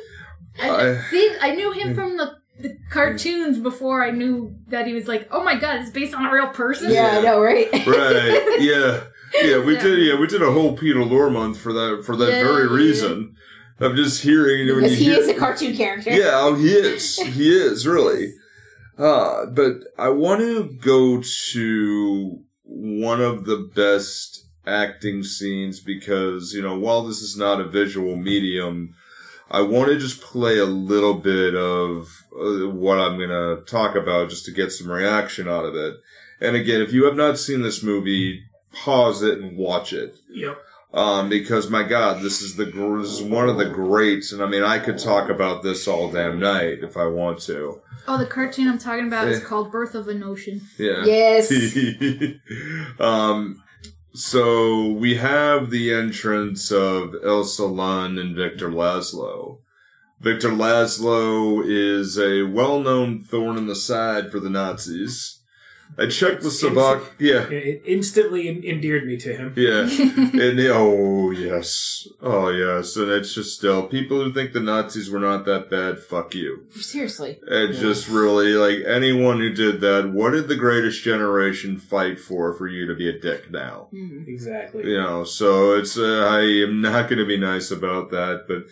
I, 0.61 0.69
I- 0.69 1.01
see, 1.11 1.37
I 1.41 1.55
knew 1.55 1.71
him 1.73 1.95
from 1.95 2.17
the, 2.17 2.35
the 2.61 2.77
cartoons 2.91 3.59
before 3.59 4.03
I 4.05 4.11
knew 4.11 4.55
that 4.69 4.87
he 4.87 4.93
was 4.93 5.07
like, 5.09 5.29
oh 5.31 5.43
my 5.45 5.55
god, 5.57 5.81
it's 5.81 5.91
based 5.91 6.15
on 6.15 6.27
a 6.27 6.33
real 6.33 6.49
person. 6.49 6.91
yeah, 6.91 7.19
I 7.19 7.21
know, 7.23 7.41
right? 7.41 7.69
right. 7.87 8.57
Yeah. 8.61 9.01
Yeah, 9.43 9.59
we 9.65 9.75
Yeah. 9.77 9.83
did. 9.83 9.99
Yeah, 10.07 10.19
we 10.19 10.27
did 10.27 10.43
a 10.43 10.51
whole 10.51 10.77
Peter 10.77 11.01
Lorre 11.01 11.31
month 11.33 11.59
for 11.59 11.73
that 11.73 12.03
for 12.07 12.17
that 12.17 12.29
Yeah, 12.31 12.45
very 12.45 12.67
yeah. 12.69 12.75
reason. 12.75 13.35
I'm 13.81 13.95
just 13.95 14.23
hearing. 14.23 14.61
You 14.61 14.67
know, 14.67 14.75
when 14.75 14.83
Because 14.85 14.99
you 15.01 15.05
he 15.07 15.13
hear- 15.13 15.23
is 15.23 15.29
a 15.29 15.35
cartoon 15.35 15.77
character. 15.77 16.11
Yeah, 16.11 16.31
oh, 16.33 16.55
he 16.55 16.69
is. 16.73 17.17
He 17.19 17.51
is 17.55 17.87
really. 17.87 18.33
Uh, 18.97 19.47
but 19.47 19.75
I 19.99 20.09
want 20.09 20.41
to 20.41 20.77
go 20.81 21.23
to 21.53 22.39
one 22.65 23.21
of 23.21 23.45
the 23.45 23.71
best 23.75 24.47
acting 24.67 25.23
scenes 25.23 25.79
because 25.81 26.53
you 26.53 26.61
know 26.63 26.79
while 26.79 27.05
this 27.05 27.19
is 27.23 27.37
not 27.37 27.61
a 27.61 27.65
visual 27.69 28.17
medium, 28.17 28.95
I 29.51 29.63
want 29.63 29.89
to 29.89 29.99
just 29.99 30.21
play 30.21 30.59
a 30.59 30.67
little 30.67 31.15
bit 31.15 31.55
of 31.55 32.25
uh, 32.35 32.69
what 32.69 32.99
I'm 32.99 33.17
going 33.17 33.31
to 33.31 33.63
talk 33.65 33.95
about 33.97 34.31
just 34.31 34.45
to 34.47 34.51
get 34.51 34.73
some 34.73 34.91
reaction 34.91 35.49
out 35.49 35.65
of 35.65 35.75
it. 35.75 35.97
And 36.41 36.55
again, 36.55 36.81
if 36.83 36.93
you 36.93 37.05
have 37.05 37.17
not 37.17 37.39
seen 37.39 37.63
this 37.63 37.83
movie, 37.83 38.45
pause 38.73 39.23
it 39.23 39.39
and 39.41 39.57
watch 39.57 39.93
it. 39.93 40.17
Yep. 40.31 40.59
Um, 40.93 41.29
because 41.29 41.69
my 41.69 41.83
God, 41.83 42.23
this 42.23 42.41
is 42.41 42.57
the 42.57 42.65
gr- 42.65 43.01
this 43.01 43.11
is 43.21 43.23
one 43.23 43.49
of 43.49 43.59
the 43.59 43.69
greats, 43.69 44.33
and 44.33 44.43
I 44.43 44.47
mean, 44.47 44.63
I 44.63 44.79
could 44.79 44.99
talk 44.99 45.29
about 45.29 45.63
this 45.63 45.87
all 45.87 46.11
damn 46.11 46.41
night 46.41 46.79
if 46.83 46.97
I 46.97 47.05
want 47.07 47.41
to. 47.41 47.83
Oh, 48.07 48.17
the 48.17 48.25
cartoon 48.25 48.69
I'm 48.69 48.79
talking 48.79 49.07
about 49.07 49.29
is 49.29 49.41
Eh. 49.41 49.45
called 49.45 49.71
Birth 49.71 49.95
of 49.95 50.09
a 50.09 50.15
Notion. 50.15 50.63
Yeah. 50.79 51.05
Yes. 51.05 51.53
um, 53.01 53.63
so 54.19 54.89
we 54.89 55.15
have 55.15 55.71
the 55.71 55.93
entrance 55.93 56.73
of 56.73 57.15
Elsa 57.25 57.67
Lund 57.67 58.19
and 58.19 58.35
Victor 58.35 58.69
Laszlo. 58.69 59.59
Victor 60.19 60.49
Laszlo 60.49 61.63
is 61.65 62.19
a 62.19 62.43
well-known 62.43 63.23
thorn 63.23 63.57
in 63.57 63.69
the 63.69 63.77
side 63.77 64.33
for 64.33 64.41
the 64.41 64.51
Nazis. 64.51 65.38
I 65.99 66.07
checked 66.07 66.43
the 66.43 66.49
Savak. 66.49 67.05
Yeah, 67.19 67.43
It, 67.49 67.53
it 67.53 67.83
instantly 67.85 68.49
en- 68.49 68.63
endeared 68.65 69.05
me 69.07 69.17
to 69.19 69.37
him. 69.37 69.53
yeah. 69.57 69.81
and 70.43 70.59
the, 70.59 70.71
oh 70.73 71.31
yes, 71.33 72.07
oh 72.23 72.51
yes, 72.51 72.97
and 72.97 73.11
it's 73.11 73.35
just 73.35 73.57
still 73.59 73.87
people 73.89 74.23
who 74.23 74.33
think 74.33 74.53
the 74.53 74.61
Nazis 74.61 75.11
were 75.11 75.19
not 75.19 75.45
that 75.47 75.69
bad. 75.71 75.99
Fuck 75.99 76.35
you. 76.35 76.67
Seriously. 76.71 77.39
And 77.49 77.75
just 77.75 78.09
really 78.09 78.53
like 78.53 78.85
anyone 78.87 79.39
who 79.39 79.53
did 79.53 79.81
that. 79.81 80.11
What 80.13 80.31
did 80.31 80.47
the 80.49 80.57
greatest 80.57 81.03
generation 81.03 81.79
fight 81.79 82.21
for 82.21 82.55
for 82.55 82.67
you 82.69 82.87
to 82.87 82.95
be 82.95 83.09
a 83.09 83.19
dick 83.19 83.51
now? 83.51 83.89
Mm. 83.93 84.29
Exactly. 84.29 84.85
You 84.87 84.99
know, 85.03 85.25
so 85.25 85.73
it's 85.75 85.99
uh, 85.99 86.29
I 86.31 86.41
am 86.43 86.81
not 86.81 87.09
going 87.09 87.19
to 87.19 87.27
be 87.27 87.39
nice 87.39 87.71
about 87.71 88.11
that, 88.11 88.45
but. 88.47 88.65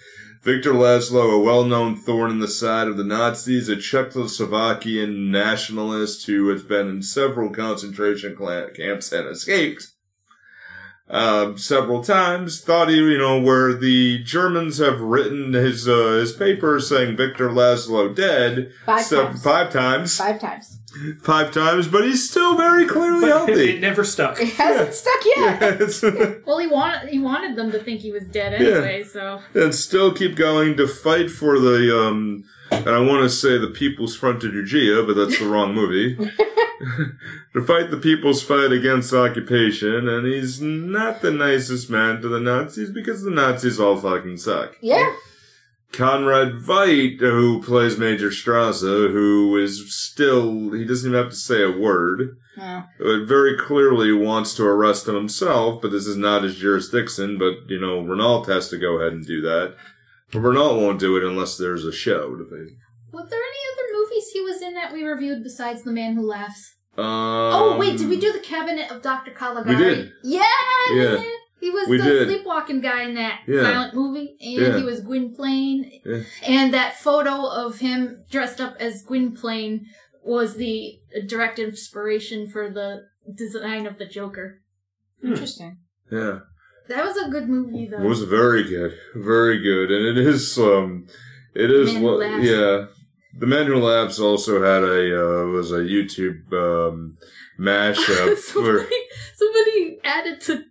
Victor 0.46 0.72
Laszlo, 0.74 1.34
a 1.34 1.38
well-known 1.40 1.96
thorn 1.96 2.30
in 2.30 2.38
the 2.38 2.46
side 2.46 2.86
of 2.86 2.96
the 2.96 3.02
Nazis, 3.02 3.68
a 3.68 3.74
Czechoslovakian 3.74 5.28
nationalist 5.28 6.24
who 6.26 6.50
has 6.50 6.62
been 6.62 6.88
in 6.88 7.02
several 7.02 7.50
concentration 7.50 8.36
camps 8.36 9.10
and 9.10 9.26
escaped 9.26 9.88
um, 11.10 11.58
several 11.58 12.00
times, 12.00 12.60
thought 12.60 12.88
he, 12.90 12.94
you 12.94 13.18
know, 13.18 13.40
where 13.40 13.74
the 13.74 14.22
Germans 14.22 14.78
have 14.78 15.00
written 15.00 15.52
his 15.52 15.88
uh, 15.88 16.18
his 16.20 16.32
paper 16.32 16.78
saying 16.78 17.16
Victor 17.16 17.48
Laszlo 17.48 18.14
dead 18.14 18.70
Five 18.84 19.02
so- 19.04 19.24
times. 19.24 19.42
five 19.42 19.72
times, 19.72 20.16
Five 20.18 20.40
times. 20.40 20.78
Five 21.22 21.52
times, 21.52 21.88
but 21.88 22.04
he's 22.04 22.28
still 22.28 22.56
very 22.56 22.86
clearly 22.86 23.20
But 23.28 23.48
it 23.50 23.56
healthy. 23.56 23.78
never 23.80 24.04
stuck. 24.04 24.40
It 24.40 24.54
hasn't 24.54 24.94
stuck 24.94 25.24
yet. 25.36 25.36
Yeah, 26.02 26.34
Well, 26.46 26.58
he 26.58 26.66
wanted 26.66 27.08
he 27.10 27.18
wanted 27.18 27.56
them 27.56 27.70
to 27.72 27.78
think 27.78 28.00
he 28.00 28.12
was 28.12 28.24
dead 28.24 28.54
anyway, 28.54 29.04
so 29.04 29.40
and 29.54 29.74
still 29.74 30.12
keep 30.14 30.36
going 30.36 30.76
to 30.76 30.86
fight 30.88 31.30
for 31.30 31.58
the 31.58 32.06
um 32.06 32.44
and 32.70 32.88
I 32.88 32.98
want 33.00 33.22
to 33.22 33.30
say 33.30 33.58
the 33.58 33.68
People's 33.68 34.16
Front 34.16 34.42
of 34.44 34.50
Judea, 34.52 35.04
but 35.04 35.14
that's 35.14 35.38
the 35.38 35.46
wrong 35.46 35.72
movie. 35.74 36.16
to 37.54 37.62
fight 37.64 37.90
the 37.90 37.96
people's 37.96 38.42
fight 38.42 38.72
against 38.72 39.12
occupation, 39.12 40.08
and 40.08 40.26
he's 40.26 40.60
not 40.60 41.22
the 41.22 41.30
nicest 41.30 41.88
man 41.88 42.20
to 42.22 42.28
the 42.28 42.40
Nazis 42.40 42.90
because 42.90 43.22
the 43.22 43.30
Nazis 43.30 43.78
all 43.80 43.96
fucking 43.96 44.36
suck. 44.38 44.76
Yeah. 44.80 45.14
Conrad 45.96 46.54
Veidt, 46.54 47.20
who 47.20 47.62
plays 47.62 47.96
Major 47.98 48.28
Strasser, 48.30 49.10
who 49.12 49.56
is 49.56 49.94
still, 49.94 50.72
he 50.72 50.84
doesn't 50.84 51.10
even 51.10 51.22
have 51.22 51.30
to 51.30 51.36
say 51.36 51.62
a 51.62 51.70
word, 51.70 52.36
but 52.98 53.24
very 53.26 53.56
clearly 53.56 54.12
wants 54.12 54.54
to 54.54 54.64
arrest 54.64 55.08
him 55.08 55.14
himself, 55.14 55.80
but 55.80 55.90
this 55.90 56.06
is 56.06 56.16
not 56.16 56.42
his 56.42 56.56
jurisdiction, 56.56 57.38
but, 57.38 57.68
you 57.68 57.80
know, 57.80 58.00
Renault 58.00 58.44
has 58.44 58.68
to 58.68 58.78
go 58.78 58.98
ahead 58.98 59.12
and 59.12 59.26
do 59.26 59.40
that. 59.42 59.74
But 60.32 60.40
Renault 60.40 60.78
won't 60.80 61.00
do 61.00 61.16
it 61.16 61.24
unless 61.24 61.56
there's 61.56 61.84
a 61.84 61.92
show 61.92 62.36
to 62.36 62.44
be. 62.44 62.76
Was 63.12 63.30
there 63.30 63.40
any 63.40 63.62
other 63.72 63.98
movies 63.98 64.28
he 64.32 64.40
was 64.42 64.60
in 64.60 64.74
that 64.74 64.92
we 64.92 65.02
reviewed 65.04 65.42
besides 65.42 65.82
The 65.82 65.92
Man 65.92 66.14
Who 66.14 66.22
Laughs? 66.26 66.74
Um, 66.98 67.04
oh 67.04 67.76
wait, 67.78 67.98
did 67.98 68.08
we 68.08 68.18
do 68.18 68.32
the 68.32 68.38
Cabinet 68.40 68.90
of 68.90 69.02
Dr. 69.02 69.30
Caligari? 69.32 69.76
We 69.76 69.82
did. 69.82 70.12
Yeah, 70.24 70.42
Yeah. 70.92 71.14
man. 71.16 71.30
He 71.58 71.70
was 71.70 71.88
We 71.88 71.96
the 71.98 72.04
did. 72.04 72.28
sleepwalking 72.28 72.80
guy 72.82 73.02
in 73.02 73.14
that 73.14 73.40
Yeah. 73.46 73.62
silent 73.62 73.94
movie, 73.94 74.36
and 74.40 74.52
Yeah. 74.52 74.76
he 74.78 74.84
was 74.84 75.00
Gwynplaine. 75.00 76.00
Yeah. 76.04 76.22
And 76.46 76.74
that 76.74 76.98
photo 77.00 77.46
of 77.46 77.78
him 77.78 78.24
dressed 78.30 78.60
up 78.60 78.76
as 78.78 79.02
Gwynplaine 79.02 79.86
was 80.22 80.56
the 80.56 80.98
direct 81.26 81.58
inspiration 81.58 82.46
for 82.48 82.68
the 82.70 83.04
design 83.34 83.86
of 83.86 83.98
the 83.98 84.06
Joker. 84.06 84.60
Interesting. 85.24 85.78
Yeah. 86.10 86.40
That 86.88 87.04
was 87.04 87.16
a 87.16 87.28
good 87.30 87.48
movie, 87.48 87.86
though. 87.90 88.02
It 88.02 88.06
was 88.08 88.22
very 88.22 88.62
good, 88.62 88.92
very 89.14 89.58
good, 89.60 89.90
and 89.90 90.06
it 90.06 90.18
is 90.24 90.56
um, 90.58 91.06
it 91.54 91.70
is 91.70 91.94
Man 91.94 92.02
Who 92.02 92.46
yeah. 92.46 92.86
The 93.38 93.46
Man 93.46 93.66
Who 93.66 93.76
Laughs 93.76 94.18
also 94.20 94.62
had 94.62 94.82
a 94.84 95.20
uh, 95.20 95.46
was 95.46 95.72
a 95.72 95.80
YouTube 95.80 96.52
um 96.52 97.16
mashup 97.58 98.36
for 98.52 98.78
somebody, 98.78 98.96
somebody 99.34 99.98
added 100.04 100.40
to 100.42 100.64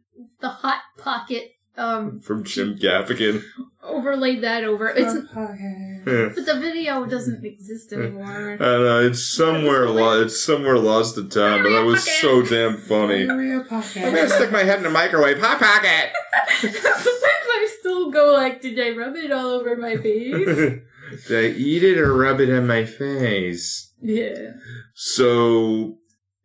the 0.46 0.50
hot 0.64 0.82
pocket, 0.98 1.52
um, 1.78 2.20
from 2.20 2.44
Jim 2.44 2.78
Gaffigan. 2.78 3.42
overlaid 3.84 4.42
that 4.44 4.64
over. 4.64 4.88
It's 4.90 5.14
Yeah. 5.36 6.30
but 6.36 6.46
the 6.46 6.60
video 6.62 7.06
doesn't 7.06 7.44
exist 7.46 7.92
anymore. 7.94 8.52
And 8.52 8.62
uh, 8.62 9.08
it's 9.10 9.24
somewhere 9.28 9.90
lo- 9.90 10.22
it's 10.22 10.40
somewhere 10.42 10.78
lost 10.78 11.18
in 11.18 11.30
time, 11.30 11.64
but 11.64 11.70
that 11.72 11.84
was 11.86 12.04
so 12.22 12.42
damn 12.44 12.78
funny. 12.78 13.24
I'm 13.30 13.64
gonna 13.70 14.30
stick 14.30 14.52
my 14.52 14.64
head 14.64 14.78
in 14.78 14.84
the 14.84 14.90
microwave. 14.92 15.40
Hot 15.40 15.60
pocket. 15.60 16.14
Sometimes 16.62 17.48
I 17.62 17.76
still 17.80 18.12
go 18.12 18.34
like, 18.34 18.62
did 18.62 18.80
I 18.80 18.90
rub 18.98 19.16
it 19.16 19.32
all 19.32 19.48
over 19.48 19.76
my 19.76 19.98
face? 19.98 20.48
Did 21.28 21.46
I 21.46 21.56
eat 21.56 21.84
it 21.84 22.00
or 22.00 22.18
rub 22.18 22.40
it 22.42 22.50
in 22.50 22.66
my 22.66 22.84
face? 22.84 23.94
yeah. 24.02 24.54
So 24.96 25.98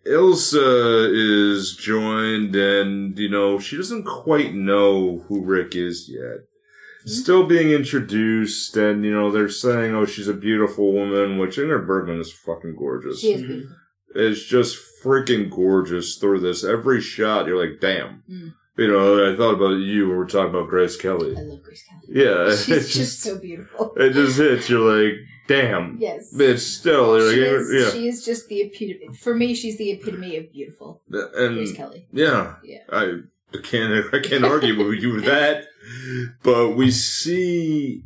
Ilsa 0.07 1.11
is 1.12 1.76
joined, 1.76 2.55
and 2.57 3.18
you 3.18 3.28
know 3.28 3.59
she 3.59 3.76
doesn't 3.76 4.05
quite 4.05 4.55
know 4.55 5.24
who 5.28 5.44
Rick 5.44 5.74
is 5.74 6.09
yet. 6.09 6.46
Still 7.07 7.46
being 7.46 7.70
introduced, 7.70 8.76
and 8.76 9.05
you 9.05 9.11
know 9.12 9.30
they're 9.30 9.48
saying, 9.48 9.94
"Oh, 9.94 10.05
she's 10.05 10.28
a 10.28 10.34
beautiful 10.34 10.92
woman," 10.92 11.38
which 11.38 11.57
Ingrid 11.57 11.86
Bergman 11.86 12.20
is 12.20 12.32
fucking 12.32 12.76
gorgeous. 12.78 13.20
She 13.20 13.32
is 13.32 13.42
beautiful. 13.42 13.76
It's 14.14 14.44
just 14.44 14.78
freaking 15.03 15.51
gorgeous 15.51 16.16
through 16.16 16.40
this. 16.40 16.64
Every 16.64 17.01
shot, 17.01 17.46
you're 17.46 17.59
like, 17.64 17.80
"Damn." 17.80 18.22
Mm. 18.30 18.55
You 18.76 18.88
know, 18.88 19.30
I 19.30 19.36
thought 19.36 19.57
about 19.57 19.74
you 19.80 20.03
when 20.05 20.11
we 20.12 20.16
were 20.16 20.26
talking 20.26 20.51
about 20.55 20.68
Grace 20.70 20.96
Kelly. 20.96 21.36
I 21.36 21.40
love 21.42 21.62
Grace 21.62 21.84
Kelly. 21.86 22.24
Yeah, 22.24 22.55
She's 22.57 22.94
just 22.94 23.20
so 23.20 23.38
beautiful. 23.38 23.92
it 23.96 24.14
just 24.14 24.38
hits. 24.38 24.70
You're 24.70 24.80
like, 24.80 25.14
"Damn." 25.55 25.96
Yes. 25.98 26.30
But 26.32 26.46
it's 26.51 26.62
still, 26.66 27.18
you're 27.18 27.32
She 27.32 27.40
like, 27.40 27.61
is, 27.61 27.72
yeah. 27.72 27.90
she 27.90 28.09
is 28.09 28.24
just 28.24 28.48
the 28.48 28.61
epitome. 28.62 29.14
For 29.16 29.34
me, 29.34 29.55
she's 29.55 29.76
the 29.78 29.90
epitome 29.90 30.36
of 30.36 30.53
beautiful. 30.53 31.03
and 31.11 31.55
Grace 31.57 31.72
Kelly. 31.72 32.07
Yeah. 32.12 32.55
Yeah. 32.64 32.82
I 32.90 33.20
can't 33.62 34.14
I 34.14 34.20
can't 34.20 34.44
argue 34.44 34.74
with 34.78 35.01
you 35.03 35.12
with 35.14 35.24
that. 35.24 35.64
But 36.42 36.76
we 36.76 36.90
see 36.90 38.05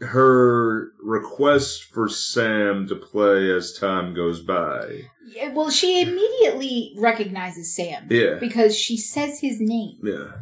her 0.00 0.88
request 1.02 1.84
for 1.84 2.08
Sam 2.08 2.88
to 2.88 2.96
play 2.96 3.50
as 3.50 3.72
time 3.72 4.14
goes 4.14 4.40
by. 4.40 5.02
Yeah, 5.26 5.52
well, 5.52 5.70
she 5.70 6.02
immediately 6.02 6.94
recognizes 6.98 7.74
Sam 7.76 8.06
Yeah. 8.10 8.34
because 8.40 8.76
she 8.76 8.96
says 8.96 9.38
his 9.40 9.60
name. 9.60 9.98
Yeah. 10.02 10.32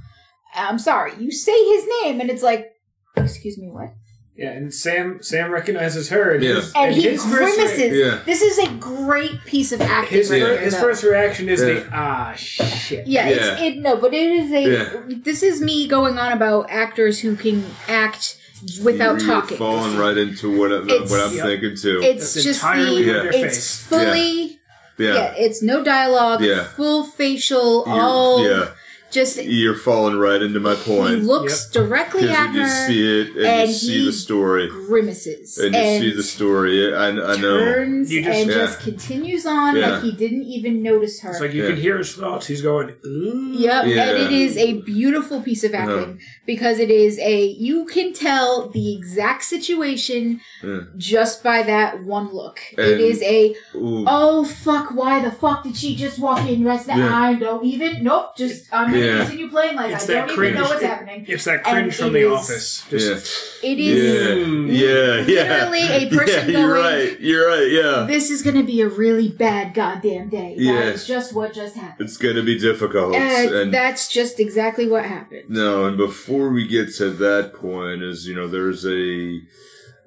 I'm 0.55 0.79
sorry, 0.79 1.13
you 1.19 1.31
say 1.31 1.53
his 1.75 1.85
name, 2.03 2.21
and 2.21 2.31
it's 2.31 2.43
like, 2.43 2.73
excuse 3.17 3.59
me, 3.59 3.69
what? 3.71 3.91
Yeah, 4.37 4.53
and 4.53 4.73
Sam 4.73 5.19
Sam 5.23 5.51
recognizes 5.51 6.09
her, 6.09 6.33
and, 6.35 6.43
Yeah. 6.43 6.55
his, 6.55 6.73
And 6.75 6.95
he 6.95 7.03
his 7.03 7.23
first 7.25 7.59
re- 7.59 8.01
Yeah. 8.01 8.21
This 8.25 8.41
is 8.41 8.59
a 8.59 8.69
great 8.79 9.45
piece 9.45 9.71
of 9.73 9.81
acting. 9.83 10.19
his, 10.19 10.31
right 10.31 10.41
fir- 10.41 10.57
his 10.59 10.77
first 10.79 11.03
reaction 11.03 11.49
is 11.49 11.61
Yeah. 11.61 11.67
the 11.67 11.87
ah 11.93 12.33
shit. 12.37 13.07
Yeah, 13.07 13.29
Yeah. 13.29 13.37
it's 13.59 13.63
it 13.63 13.79
no, 13.79 13.97
but 13.97 14.15
it 14.15 14.31
is 14.31 14.51
a. 14.53 14.63
Yeah. 14.63 14.89
This 15.25 15.43
is 15.43 15.61
me 15.61 15.87
going 15.89 16.17
on 16.19 16.33
about 16.33 16.71
actors 16.71 17.21
who 17.21 17.37
can 17.37 17.65
act 17.89 18.37
without 18.83 19.21
You're 19.21 19.29
talking. 19.31 19.59
falling 19.59 19.97
right 19.99 20.17
into 20.17 20.57
what, 20.57 20.73
I, 20.73 20.77
what 20.79 21.21
I'm 21.21 21.35
Yep. 21.35 21.45
thinking 21.47 21.77
too. 21.77 22.01
It's 22.03 22.33
That's 22.35 22.45
just 22.47 22.61
entirely 22.63 23.05
the. 23.05 23.13
with 23.13 23.35
It's 23.35 23.43
face. 23.57 23.77
fully. 23.89 24.59
Yeah. 24.97 25.15
yeah. 25.15 25.35
it's 25.37 25.63
no 25.63 25.83
dialogue. 25.83 26.43
Yeah. 26.43 26.65
Full 26.65 27.05
facial. 27.05 27.85
You're- 27.87 27.99
all 28.01 28.49
yeah. 28.49 28.69
Just. 29.11 29.43
You're 29.43 29.77
falling 29.77 30.17
right 30.19 30.41
into 30.43 30.61
my 30.61 30.75
point. 30.75 30.87
He 30.87 31.17
point. 31.17 31.25
looks 31.25 31.69
directly 31.71 32.29
at 32.31 32.53
you 32.55 32.61
her, 32.63 32.67
You 32.67 32.87
see 32.89 33.21
it 33.21 33.29
and, 33.37 33.47
and 33.47 33.69
you 33.69 33.75
see 33.75 33.99
he 34.01 34.05
the 34.07 34.13
story. 34.13 34.69
grimaces, 34.69 35.59
And 35.59 35.75
you 35.75 35.83
see 36.01 36.17
the 36.17 36.23
story. 36.23 36.95
I, 36.95 37.09
I 37.09 37.37
know. 37.37 37.59
turns 37.59 38.13
You 38.13 38.23
just- 38.23 38.39
and 38.39 38.51
Yeah. 38.51 38.57
just 38.57 38.81
continues 38.81 39.47
on 39.47 39.77
Yeah. 39.77 39.91
like 39.91 40.03
he 40.03 40.13
didn't 40.13 40.45
even 40.45 40.83
notice 40.83 41.21
her. 41.21 41.31
It's 41.31 41.41
like 41.41 41.55
you 41.55 41.63
Yeah. 41.65 41.71
can 41.71 41.81
hear 41.81 41.99
his 41.99 42.13
thoughts. 42.15 42.47
He's 42.47 42.63
going, 42.63 42.91
ooh. 43.05 43.53
Yep, 43.57 43.87
Yeah. 43.87 44.05
and 44.11 44.19
it 44.19 44.33
is 44.33 44.57
a 44.57 44.75
beautiful 44.83 45.41
piece 45.43 45.65
of 45.65 45.75
acting 45.75 45.99
Uh-huh. 45.99 46.13
because 46.47 46.79
it 46.79 46.91
is 46.91 47.19
a 47.19 47.47
you 47.47 47.85
can 47.87 48.13
tell 48.13 48.69
the 48.69 48.95
exact 48.97 49.45
situation 49.45 50.41
Yeah. 50.63 50.81
just 50.97 51.43
by 51.43 51.63
that 51.63 52.05
one 52.05 52.33
look. 52.33 52.61
it 52.77 52.93
And- 52.93 53.01
is 53.01 53.23
a 53.23 53.55
Ooh. 53.75 54.05
oh 54.07 54.45
fuck, 54.45 54.95
why 54.95 55.23
the 55.23 55.31
fuck 55.31 55.65
did 55.65 55.77
she 55.77 55.95
just 55.95 56.19
walk 56.19 56.49
in 56.49 56.65
right 56.65 56.87
now? 56.87 56.97
Yeah. 56.97 57.17
I 57.29 57.35
don't 57.35 57.65
even 57.65 58.03
nope, 58.03 58.37
just 58.37 58.65
I'm 58.73 58.95
Yeah. 59.01 59.07
going 59.07 59.13
to 59.13 59.19
Yeah. 59.19 59.25
continue 59.25 59.49
playing 59.51 59.77
like 59.77 59.95
It's 59.95 60.05
I 60.05 60.07
that 60.07 60.13
don't 60.15 60.25
even 60.25 60.37
cringe. 60.37 60.55
know 60.57 60.63
what's 60.63 60.83
happening. 60.83 61.25
It's 61.29 61.45
that 61.45 61.55
And 61.55 61.65
cringe 61.65 61.97
from 61.97 62.09
it 62.09 62.13
The 62.13 62.19
is- 62.27 62.33
Office. 62.33 62.83
Just, 62.91 63.63
yeah. 63.63 63.71
It 63.71 63.79
is 63.81 64.47
Mm. 64.47 64.69
Yeah, 64.69 65.35
yeah. 65.35 65.69
literally 65.71 65.83
a 65.83 66.09
person 66.17 66.51
yeah, 66.51 66.59
you're 66.59 66.69
going, 66.75 66.85
right. 66.85 67.21
You're 67.21 67.49
right. 67.49 67.71
Yeah, 67.71 68.07
this 68.09 68.31
is 68.31 68.43
going 68.43 68.57
to 68.57 68.63
be 68.63 68.81
a 68.81 68.89
really 68.89 69.29
bad 69.29 69.75
goddamn 69.75 70.29
day. 70.29 70.55
Yeah. 70.57 70.87
That's 70.87 71.07
just 71.07 71.33
what 71.35 71.53
just 71.53 71.77
happened. 71.77 72.09
it's 72.09 72.17
gonna 72.17 72.43
be 72.43 72.59
difficult. 72.59 73.15
Uh, 73.15 73.19
and 73.19 73.73
that's 73.75 74.09
just 74.09 74.39
exactly 74.41 74.87
what 74.89 75.05
happened. 75.05 75.45
no, 75.49 75.87
and 75.87 75.97
before 75.97 76.51
we 76.51 76.67
get 76.67 76.95
to 76.97 77.11
that 77.11 77.53
point, 77.55 78.03
is 78.03 78.27
you 78.27 78.35
know, 78.35 78.49
there's 78.49 78.85
a 78.87 79.41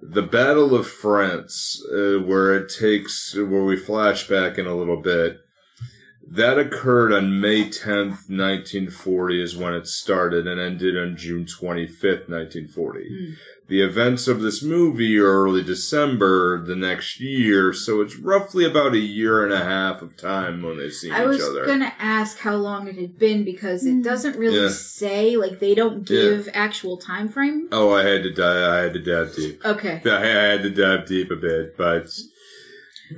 the 0.01 0.21
Battle 0.21 0.75
of 0.75 0.85
France 0.87 1.81
uh, 1.93 2.19
where 2.19 2.53
it 2.55 2.69
takes 2.69 3.33
where 3.35 3.63
we 3.63 3.77
flash 3.77 4.27
back 4.27 4.57
in 4.57 4.65
a 4.67 4.75
little 4.75 5.01
bit. 5.01 5.39
That 6.35 6.57
occurred 6.57 7.13
on 7.13 7.39
May 7.39 7.65
10th, 7.69 8.27
1940 8.27 9.43
is 9.43 9.55
when 9.55 9.75
it 9.75 9.85
started 9.87 10.47
and 10.47 10.59
ended 10.59 10.97
on 10.97 11.15
June 11.15 11.45
25th, 11.45 12.27
1940. 12.27 13.07
Hmm. 13.07 13.33
The 13.67 13.81
events 13.81 14.27
of 14.27 14.41
this 14.41 14.61
movie 14.63 15.17
are 15.19 15.25
early 15.43 15.63
December 15.63 16.63
the 16.65 16.75
next 16.75 17.19
year, 17.19 17.71
so 17.71 18.01
it's 18.01 18.17
roughly 18.17 18.65
about 18.65 18.93
a 18.93 18.99
year 18.99 19.43
and 19.43 19.53
a 19.53 19.63
half 19.63 20.01
of 20.01 20.17
time 20.17 20.63
when 20.63 20.77
they've 20.77 20.91
seen 20.91 21.11
I 21.13 21.17
each 21.19 21.39
other. 21.41 21.59
I 21.59 21.59
was 21.59 21.67
going 21.67 21.79
to 21.79 21.93
ask 21.99 22.39
how 22.39 22.55
long 22.55 22.87
it 22.87 22.95
had 22.97 23.17
been 23.19 23.43
because 23.45 23.85
it 23.85 23.93
Mm. 23.95 24.03
doesn't 24.03 24.37
really 24.37 24.59
Yeah. 24.59 24.69
say, 24.69 25.37
like, 25.37 25.59
they 25.59 25.75
don't 25.75 26.03
give 26.05 26.49
actual 26.53 26.97
time 26.97 27.29
frame. 27.29 27.67
Oh, 27.71 27.91
I 27.91 28.03
had 28.03 28.23
to 28.23 28.31
dive. 28.31 28.69
I 28.69 28.77
had 28.83 28.93
to 28.93 28.99
dive 28.99 29.35
deep. 29.35 29.63
Okay. 29.65 30.01
I 30.05 30.15
I 30.17 30.43
had 30.51 30.63
to 30.63 30.69
dive 30.69 31.05
deep 31.07 31.29
a 31.31 31.35
bit, 31.35 31.77
but 31.77 32.09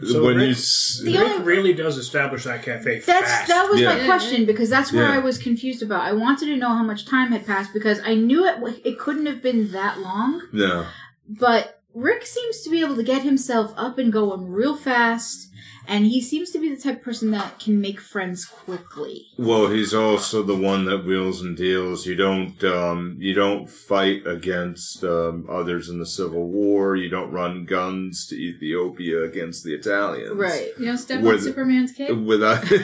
So 0.03 0.23
when 0.23 0.37
Rick- 0.37 0.45
you 0.47 0.51
s- 0.53 1.01
The 1.03 1.11
Rick 1.13 1.21
only- 1.21 1.43
really 1.45 1.73
does 1.73 1.97
establish 1.97 2.43
that 2.45 2.63
cafe 2.63 2.99
That's 3.05 3.31
fast. 3.31 3.47
that 3.47 3.69
was 3.69 3.81
my 3.81 4.05
question 4.05 4.45
because 4.45 4.69
that's 4.69 4.91
where 4.91 5.05
Yeah. 5.07 5.15
I 5.15 5.19
was 5.19 5.37
confused 5.37 5.81
about. 5.83 6.01
I 6.01 6.11
wanted 6.11 6.47
to 6.47 6.57
know 6.57 6.69
how 6.69 6.83
much 6.83 7.05
time 7.05 7.31
had 7.31 7.45
passed 7.45 7.71
because 7.73 7.99
I 8.05 8.15
knew 8.15 8.45
it 8.45 8.55
it 8.83 8.99
couldn't 8.99 9.25
have 9.27 9.41
been 9.41 9.71
that 9.71 10.01
long, 10.01 10.41
no, 10.51 10.85
but 11.29 11.81
Rick 11.93 12.25
seems 12.25 12.61
to 12.61 12.69
be 12.69 12.81
able 12.81 12.95
to 12.97 13.03
get 13.03 13.21
himself 13.21 13.73
up 13.77 13.97
and 13.97 14.11
going 14.11 14.51
real 14.51 14.75
fast 14.75 15.47
and 15.87 16.05
he 16.05 16.21
seems 16.21 16.51
to 16.51 16.59
be 16.59 16.73
the 16.73 16.81
type 16.81 16.97
of 16.97 17.03
person 17.03 17.31
that 17.31 17.59
can 17.59 17.79
make 17.79 17.99
friends 17.99 18.45
quickly. 18.45 19.27
well, 19.37 19.67
he's 19.67 19.93
also 19.93 20.43
the 20.43 20.55
one 20.55 20.85
that 20.85 21.05
wheels 21.05 21.41
and 21.41 21.55
deals. 21.57 22.05
You 22.05 22.15
don't, 22.15 22.61
um, 22.63 23.17
you 23.19 23.33
don't 23.33 23.69
fight 23.69 24.25
against 24.27 25.03
um, 25.03 25.47
others 25.49 25.89
in 25.89 25.99
the 25.99 26.05
Civil 26.05 26.47
War. 26.47 26.95
You 26.95 27.09
don't 27.09 27.31
run 27.31 27.65
guns 27.65 28.25
to 28.27 28.35
Ethiopia 28.35 29.23
against 29.23 29.63
the 29.63 29.73
Italians, 29.73 30.35
Right. 30.35 30.69
You 30.79 30.85
don't 30.85 30.97
step 30.97 31.21
With- 31.21 31.35
on 31.39 31.41
Superman's 31.41 31.91
cape. 31.91 32.15
Without, 32.17 32.69
you 32.75 32.77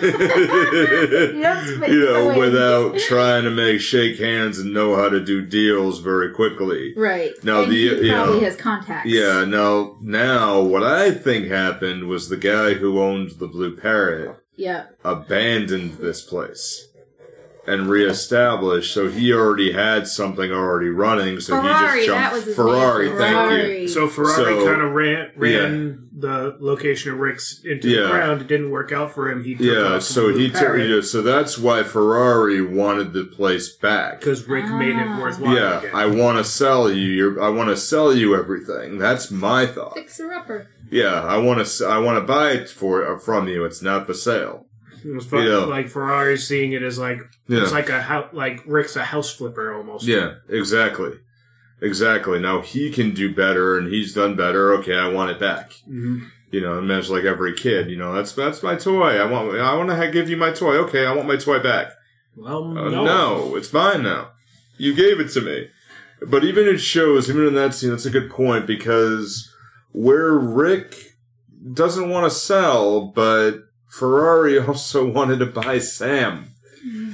know, 2.06 2.38
without 2.38 2.97
trying 2.99 3.43
to 3.43 3.49
make 3.52 3.82
shake 3.82 4.20
hands 4.20 4.60
and 4.60 4.74
know 4.74 4.95
how 4.95 5.10
to 5.10 5.20
do 5.24 5.41
deals 5.45 5.99
very 5.99 6.34
quickly. 6.34 6.93
Right. 6.95 7.32
No, 7.43 7.64
and 7.64 7.72
the- 7.72 7.76
he 7.76 8.06
you 8.08 8.12
know, 8.12 8.39
has 8.39 8.56
contacts. 8.56 9.10
Yeah, 9.10 9.45
now, 9.45 9.95
now, 10.02 10.62
what 10.62 10.84
I 10.84 11.12
think 11.12 11.47
happened 11.47 12.08
was 12.08 12.30
the 12.30 12.38
guy 12.38 12.74
who 12.74 12.91
owned 13.00 13.32
the 13.39 13.48
Blue 13.48 13.76
Parrot 13.76 14.36
Yeah. 14.56 14.86
abandoned 15.04 15.94
this 16.00 16.22
place 16.22 16.88
and 17.68 17.88
reestablished. 17.88 18.92
So 18.94 19.08
he 19.08 19.32
already 19.32 19.72
had 19.72 20.08
something 20.08 20.52
already 20.52 20.89
running. 20.89 21.39
So 21.39 21.62
Ferrari, 21.62 22.02
he 22.02 22.06
just 22.08 22.18
that 22.18 22.22
jumped 22.22 22.36
was 22.36 22.46
his 22.46 22.56
Ferrari. 22.56 23.10
name. 23.10 23.18
Thank 23.18 23.80
you. 23.82 23.88
So 23.88 24.08
Ferrari 24.08 24.36
So- 24.56 24.66
kind 24.66 24.82
of 24.82 24.92
ran 24.94 25.30
ran 25.38 25.98
the 26.18 26.56
location 26.60 27.14
of 27.14 27.20
Rick's 27.20 27.62
into 27.64 27.88
Yeah. 27.89 28.02
the 28.04 28.08
ground. 28.10 28.42
It 28.42 28.48
didn't 28.48 28.72
work 28.72 28.92
out 28.92 29.14
for 29.14 29.30
him. 29.30 29.44
He 29.44 29.56
took 29.56 29.66
Yeah, 29.66 30.00
so 30.00 30.30
he 30.30 30.50
took. 30.50 30.78
Yeah, 30.78 31.02
so 31.02 31.22
that's 31.22 31.58
why 31.58 31.84
Ferrari 31.84 32.62
wanted 32.62 33.14
the 33.14 33.24
place 33.26 33.70
back. 33.70 34.20
because 34.20 34.48
Rick 34.48 34.66
made 34.70 34.96
it 34.96 35.08
Ah. 35.08 35.22
worthwhile. 35.22 35.56
Yeah, 35.56 35.80
again. 35.80 35.92
I 35.94 36.06
want 36.08 36.38
to 36.39 36.44
sell 36.44 36.92
you. 36.92 37.10
Your, 37.12 37.42
I 37.42 37.50
want 37.50 37.70
to 37.70 37.78
sell 37.78 38.14
you 38.14 38.36
everything. 38.36 38.98
That's 38.98 39.30
my 39.32 39.66
thought. 39.68 39.94
Fixer 39.96 40.32
upper. 40.34 40.68
Yeah, 40.92 41.24
I 41.24 41.38
want 41.38 41.66
to. 41.66 41.86
I 41.88 41.98
want 42.00 42.18
to 42.18 42.22
buy 42.22 42.52
it 42.52 42.70
for 42.70 43.16
uh, 43.16 43.18
from 43.18 43.48
you. 43.48 43.64
It's 43.66 43.82
not 43.82 44.06
for 44.06 44.14
sale. 44.14 44.68
It 45.04 45.16
was 45.16 45.26
fun. 45.26 45.44
Yeah. 45.48 45.56
Like 45.66 45.88
Ferrari's 45.89 46.48
seeing 46.48 46.74
it 46.74 46.84
as 46.84 47.00
like 47.00 47.20
Yeah. 47.48 47.64
it's 47.64 47.72
like 47.72 47.89
a. 47.89 48.30
Like 48.34 48.62
Rick's 48.68 48.96
a 48.96 49.04
house 49.06 49.34
flipper 49.34 49.74
almost. 49.76 50.06
Yeah, 50.06 50.36
exactly. 50.50 51.14
Exactly. 51.82 52.39
Now 52.39 52.62
he 52.62 52.92
can 52.92 53.14
do 53.14 53.34
better 53.34 53.78
and 53.78 53.92
he's 53.92 54.14
done 54.14 54.36
better. 54.36 54.74
Okay, 54.76 54.96
I 54.96 55.08
want 55.10 55.32
it 55.32 55.39
back. 55.39 55.72
Mhm. 55.89 56.28
You 56.52 56.62
know, 56.62 56.78
and 56.78 56.89
that's 56.89 57.10
like 57.10 57.24
every 57.24 57.54
kid, 57.54 57.89
you 57.89 57.96
know, 57.98 58.14
that's 58.14 58.34
that's 58.34 58.62
my 58.62 58.76
toy. 58.76 59.18
I 59.18 59.26
want 59.26 59.58
I 59.58 59.74
want 59.76 59.89
to 59.89 60.12
give 60.12 60.30
you 60.30 60.38
my 60.38 60.52
toy. 60.52 60.76
Okay, 60.76 61.06
I 61.06 61.16
want 61.16 61.28
my 61.28 61.38
toy 61.38 61.60
back. 61.64 61.94
Well, 62.36 62.78
Uh, 62.78 62.89
no. 62.89 63.04
no. 63.06 63.56
it's 63.56 63.72
mine 63.74 64.04
now. 64.04 64.32
You 64.78 64.94
gave 64.94 65.20
it 65.20 65.30
to 65.32 65.42
me. 65.42 65.70
But 66.22 66.44
even 66.44 66.68
it 66.68 66.78
shows, 66.80 67.30
even 67.30 67.48
in 67.48 67.56
that 67.56 67.74
scene, 67.74 67.89
that's 67.89 68.06
a 68.06 68.12
good 68.12 68.30
point 68.30 68.68
because 68.68 69.51
where 69.92 70.34
Rick 70.34 70.96
doesn't 71.74 72.10
want 72.10 72.32
to 72.32 72.36
sell, 72.38 73.08
but 73.08 73.60
Ferrari 73.89 74.60
also 74.68 75.08
wanted 75.10 75.39
to 75.39 75.46
buy 75.46 75.80
Sam. 75.80 76.48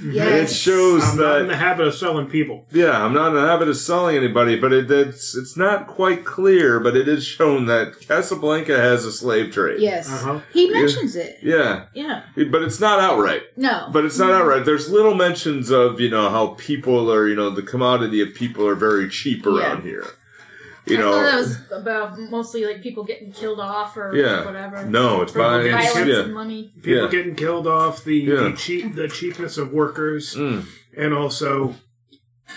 Yes. 0.02 0.50
It 0.52 0.56
shows 0.56 1.04
I'm 1.04 1.18
not 1.18 1.42
in 1.42 1.48
the 1.48 1.58
habit 1.58 1.88
of 1.88 1.94
selling 1.94 2.28
people. 2.28 2.66
yeah, 2.72 3.04
I'm 3.04 3.14
not 3.14 3.30
in 3.30 3.34
the 3.34 3.42
habit 3.48 3.68
of 3.68 3.76
selling 3.76 4.16
anybody, 4.16 4.56
but 4.58 4.72
it, 4.72 4.90
it's 4.90 5.36
it's 5.36 5.58
not 5.58 5.88
quite 5.88 6.24
clear, 6.24 6.80
but 6.80 6.96
it 6.96 7.10
is 7.10 7.26
shown 7.26 7.66
that 7.66 8.00
Casablanca 8.08 8.78
has 8.78 9.04
a 9.04 9.12
slave 9.12 9.52
trade. 9.52 9.82
Yes. 9.82 10.10
Uh-huh. 10.10 10.40
He 10.54 10.70
mentions 10.70 11.18
it. 11.18 11.40
Yeah, 11.44 11.88
Yeah. 11.94 12.22
but 12.50 12.62
it's 12.62 12.80
not 12.80 13.02
outright. 13.02 13.42
No. 13.58 13.90
But 13.92 14.06
it's 14.06 14.18
not 14.18 14.32
outright. 14.32 14.64
There's 14.64 14.90
little 14.90 15.16
mentions 15.16 15.70
of 15.70 16.00
you 16.00 16.10
know 16.10 16.30
how 16.30 16.50
people 16.58 17.12
are, 17.12 17.28
you 17.28 17.36
know, 17.36 17.50
the 17.50 17.64
commodity 17.64 18.22
of 18.22 18.34
people 18.36 18.66
are 18.66 18.76
very 18.76 19.10
cheap 19.10 19.46
around 19.46 19.82
here. 19.82 20.06
You 20.90 20.98
I 20.98 21.02
thought 21.02 21.22
that 21.22 21.32
know, 21.34 21.38
was 21.40 21.58
about 21.72 22.20
mostly 22.30 22.66
like 22.66 22.82
people 22.82 23.04
getting 23.04 23.32
killed 23.32 23.60
off 23.60 23.98
or 23.98 24.16
Yeah. 24.16 24.46
whatever. 24.46 24.86
no, 24.86 25.22
it's 25.22 25.32
People 25.34 25.48
buying. 25.50 25.64
getting 25.64 25.78
Violence 25.80 26.08
yeah, 26.10 26.20
and 26.24 26.34
money. 26.34 26.72
People 26.82 27.04
Yeah. 27.04 27.10
getting 27.10 27.36
killed 27.36 27.68
off, 27.68 28.04
the, 28.04 28.16
Yeah. 28.18 28.36
the 28.44 28.54
cheap 28.58 28.96
the 28.96 29.08
cheapness 29.08 29.58
of 29.58 29.72
workers, 29.74 30.36
Mm, 30.36 30.64
and 30.96 31.14
also 31.14 31.76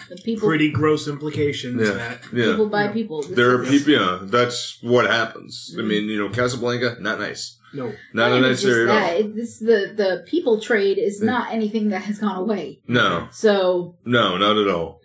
the 0.08 0.16
people 0.16 0.48
pretty 0.48 0.70
gross 0.70 1.08
implications 1.08 1.80
Yeah. 1.86 1.94
that 1.94 2.20
yeah. 2.32 2.44
people 2.52 2.68
buy 2.68 2.88
people. 2.88 3.22
This 3.22 3.32
There 3.32 3.50
are 3.56 3.64
people. 3.64 3.92
Yeah, 3.92 4.18
that's 4.22 4.78
what 4.82 5.06
happens. 5.06 5.74
I 5.78 5.82
mean, 5.82 6.04
you 6.04 6.18
know, 6.18 6.28
Casablanca, 6.28 6.96
not 7.00 7.18
nice. 7.18 7.56
no. 7.72 7.92
Not 8.12 8.32
a 8.32 8.40
nice 8.40 8.64
area 8.64 8.82
at 8.82 8.86
that. 8.88 9.12
all. 9.14 9.20
It- 9.20 9.34
This 9.36 9.58
the 9.58 9.92
the 9.96 10.24
people 10.26 10.60
trade 10.60 10.98
is 10.98 11.20
not 11.22 11.52
anything 11.52 11.88
that 11.90 12.02
has 12.02 12.18
gone 12.18 12.36
away. 12.36 12.80
No, 12.88 13.28
So 13.32 13.96
no, 14.04 14.36
not 14.36 14.56
at 14.56 14.68
all. 14.68 15.00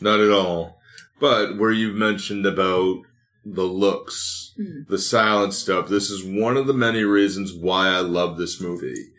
Not 0.00 0.20
at 0.20 0.30
all. 0.30 0.78
But 1.22 1.56
where 1.56 1.70
you've 1.70 1.94
mentioned 1.94 2.44
about 2.46 3.02
the 3.44 3.62
looks, 3.62 4.54
Hmm. 4.56 4.80
the 4.88 4.98
silent 4.98 5.54
stuff, 5.54 5.88
this 5.88 6.10
is 6.10 6.24
one 6.24 6.56
of 6.56 6.66
the 6.66 6.74
many 6.74 7.04
reasons 7.04 7.52
why 7.52 7.90
I 7.90 8.00
love 8.00 8.36
this 8.38 8.60
movie. 8.60 9.12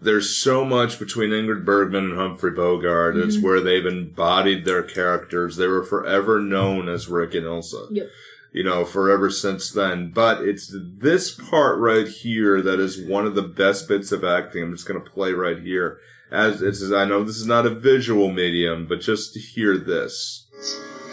There's 0.00 0.34
so 0.34 0.64
much 0.64 0.98
between 0.98 1.28
Ingrid 1.30 1.66
Bergman 1.66 2.04
and 2.06 2.16
Humphrey 2.16 2.52
Bogart. 2.52 3.18
It's 3.18 3.36
Mhm. 3.36 3.42
where 3.42 3.60
they've 3.60 3.84
embodied 3.84 4.64
their 4.64 4.82
characters. 4.82 5.56
They 5.56 5.66
were 5.66 5.84
forever 5.84 6.40
known 6.40 6.88
as 6.88 7.08
Rick 7.10 7.34
and 7.34 7.44
Elsa. 7.46 7.88
Yep. 7.90 8.08
You 8.54 8.64
know, 8.64 8.86
forever 8.86 9.28
since 9.28 9.70
then. 9.70 10.10
But 10.14 10.40
it's 10.40 10.74
this 10.98 11.30
part 11.30 11.78
right 11.78 12.08
here 12.08 12.62
that 12.62 12.80
is 12.80 12.98
one 12.98 13.26
of 13.26 13.34
the 13.34 13.42
best 13.42 13.86
bits 13.86 14.12
of 14.12 14.24
acting. 14.24 14.62
I'm 14.62 14.72
just 14.72 14.88
going 14.88 15.02
to 15.04 15.10
play 15.10 15.34
right 15.34 15.58
here. 15.58 15.98
As 16.32 16.62
it's, 16.62 16.90
I 16.90 17.04
know 17.04 17.22
this 17.22 17.36
is 17.36 17.46
not 17.46 17.66
a 17.66 17.70
visual 17.74 18.30
medium, 18.32 18.86
but 18.88 19.02
just 19.02 19.34
to 19.34 19.40
hear 19.40 19.76
this. 19.76 20.46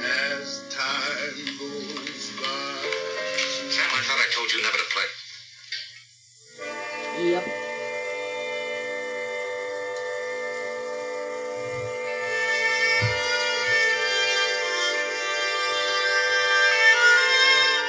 As 0.06 0.64
time 0.70 1.36
goes 1.58 2.32
by. 2.38 2.90
Sam, 3.74 3.90
I 3.92 4.02
thought 4.06 4.20
I 4.22 4.28
told 4.36 4.52
you 4.54 4.62
never 4.62 4.78
to 4.78 4.88
play. 4.94 5.08
yep. 7.32 7.44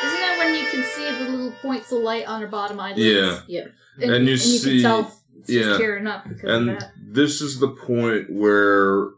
Isn't 0.05 0.21
that 0.21 0.37
when 0.39 0.55
you 0.55 0.67
can 0.71 0.85
see 0.85 1.05
the 1.25 1.31
little 1.31 1.51
points 1.63 1.91
of 1.91 2.01
light 2.03 2.27
on 2.29 2.41
her 2.41 2.47
bottom 2.47 2.79
eyelids? 2.79 3.01
Yeah. 3.01 3.41
Yep. 3.49 3.73
And, 4.03 4.11
And 4.13 4.27
you 4.27 4.33
and 4.33 4.41
see- 4.41 4.71
can 4.75 4.83
tell 4.83 5.13
it's 5.41 5.51
yeah. 5.51 5.63
just 5.63 5.81
tearing 5.81 6.07
up 6.07 6.29
because 6.29 6.51
And 6.51 6.71
of 6.71 6.81
that. 6.81 6.93
this 6.99 7.41
is 7.41 7.59
the 7.59 7.69
point 7.69 8.31
where 8.31 9.09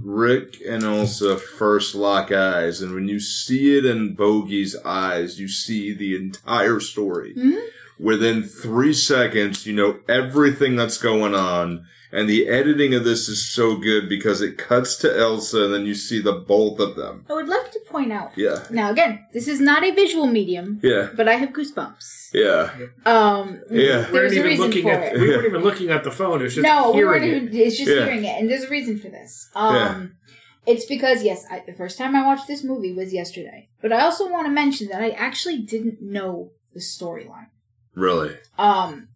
Rick 0.00 0.58
and 0.66 0.82
Elsa 0.84 1.36
first 1.36 1.94
lock 1.94 2.30
eyes, 2.30 2.80
and 2.80 2.94
when 2.94 3.08
you 3.08 3.18
see 3.18 3.76
it 3.76 3.84
in 3.84 4.14
Bogey's 4.14 4.76
eyes, 4.84 5.40
you 5.40 5.48
see 5.48 5.92
the 5.92 6.14
entire 6.16 6.80
story. 6.80 7.34
Mhm. 7.36 7.60
Within 7.98 8.42
three 8.42 8.92
seconds, 8.92 9.66
you 9.66 9.72
know 9.72 9.98
everything 10.08 10.76
that's 10.76 10.98
going 10.98 11.34
on, 11.34 11.86
And 12.14 12.28
the 12.28 12.46
editing 12.48 12.94
of 12.94 13.02
this 13.04 13.28
is 13.28 13.44
so 13.44 13.76
good 13.76 14.08
because 14.08 14.40
it 14.40 14.56
cuts 14.56 14.94
to 14.98 15.08
Elsa 15.18 15.64
and 15.64 15.74
then 15.74 15.84
you 15.84 15.94
see 15.94 16.20
the 16.20 16.32
both 16.32 16.78
of 16.78 16.94
them. 16.94 17.26
I 17.28 17.32
would 17.34 17.48
love 17.48 17.68
to 17.72 17.80
point 17.88 18.12
out. 18.12 18.30
Yeah. 18.36 18.64
Now, 18.70 18.90
again, 18.92 19.26
this 19.32 19.48
is 19.48 19.60
not 19.60 19.82
a 19.82 19.90
visual 19.90 20.26
medium, 20.28 20.78
Yeah. 20.82 21.08
but 21.16 21.28
I 21.28 21.34
have 21.34 21.50
goosebumps. 21.50 22.28
Yeah. 22.32 22.70
Um, 23.04 23.60
Yeah. 23.70 24.06
We 24.10 24.12
weren't 24.20 24.32
a 24.32 24.36
even 24.36 24.44
reason 24.50 24.66
looking 24.66 24.82
for 24.84 24.92
at 24.92 25.14
it. 25.16 25.20
we 25.20 25.28
weren't 25.28 25.46
even 25.46 25.62
looking 25.62 25.90
at 25.90 26.04
the 26.04 26.12
phone. 26.12 26.40
It 26.40 26.44
was 26.44 26.54
just 26.54 26.64
no, 26.64 26.90
we 26.92 26.98
hearing 26.98 27.22
weren't 27.32 27.54
it. 27.54 27.58
It's 27.66 27.76
just 27.76 27.90
Yeah. 27.90 28.04
hearing 28.04 28.24
it, 28.24 28.38
and 28.40 28.48
there's 28.48 28.64
a 28.64 28.68
reason 28.70 28.96
for 28.98 29.08
this. 29.08 29.50
Um, 29.56 29.74
Yeah. 29.74 30.72
it's 30.72 30.86
because 30.86 31.24
yes, 31.24 31.44
I, 31.50 31.64
the 31.66 31.72
first 31.72 31.98
time 31.98 32.14
I 32.14 32.24
watched 32.24 32.46
this 32.46 32.62
movie 32.62 32.92
was 32.92 33.12
yesterday, 33.12 33.68
but 33.82 33.92
I 33.92 34.00
also 34.02 34.30
want 34.30 34.46
to 34.46 34.52
mention 34.52 34.86
that 34.88 35.02
I 35.02 35.10
actually 35.10 35.58
didn't 35.58 36.00
know 36.00 36.52
the 36.74 36.80
storyline. 36.80 37.48
Really. 37.96 38.34
Um, 38.58 38.90
s- 38.94 39.06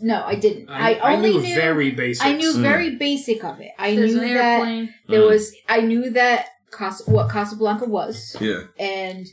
no, 0.00 0.22
I 0.24 0.34
didn't. 0.34 0.68
I, 0.68 0.94
I, 0.94 1.12
I 1.12 1.16
only 1.16 1.32
knew, 1.32 1.40
knew 1.42 1.54
very 1.54 1.90
basic. 1.90 2.24
I 2.26 2.32
knew 2.32 2.52
Mm. 2.54 2.62
very 2.62 2.96
basic 2.96 3.44
of 3.44 3.60
it. 3.60 3.72
I 3.78 3.94
There's 3.94 4.14
knew 4.14 4.22
an 4.22 4.28
that 4.34 4.36
airplane. 4.60 4.94
there 5.08 5.20
Mm. 5.22 5.28
was. 5.30 5.54
I 5.68 5.80
knew 5.80 6.10
that 6.10 6.46
Cas- 6.72 7.06
what 7.06 7.30
Casablanca 7.30 7.86
was, 7.86 8.36
Yeah. 8.40 8.62
and 8.78 9.26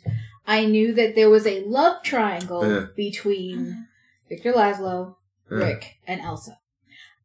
I 0.46 0.66
knew 0.66 0.94
that 0.94 1.16
there 1.16 1.30
was 1.30 1.46
a 1.48 1.64
love 1.66 2.04
triangle 2.04 2.64
Yeah. 2.70 2.86
between 2.96 3.88
Victor 4.30 4.54
Laszlo, 4.54 5.16
Yeah. 5.52 5.58
Rick, 5.58 5.96
and 6.08 6.22
Elsa. 6.22 6.58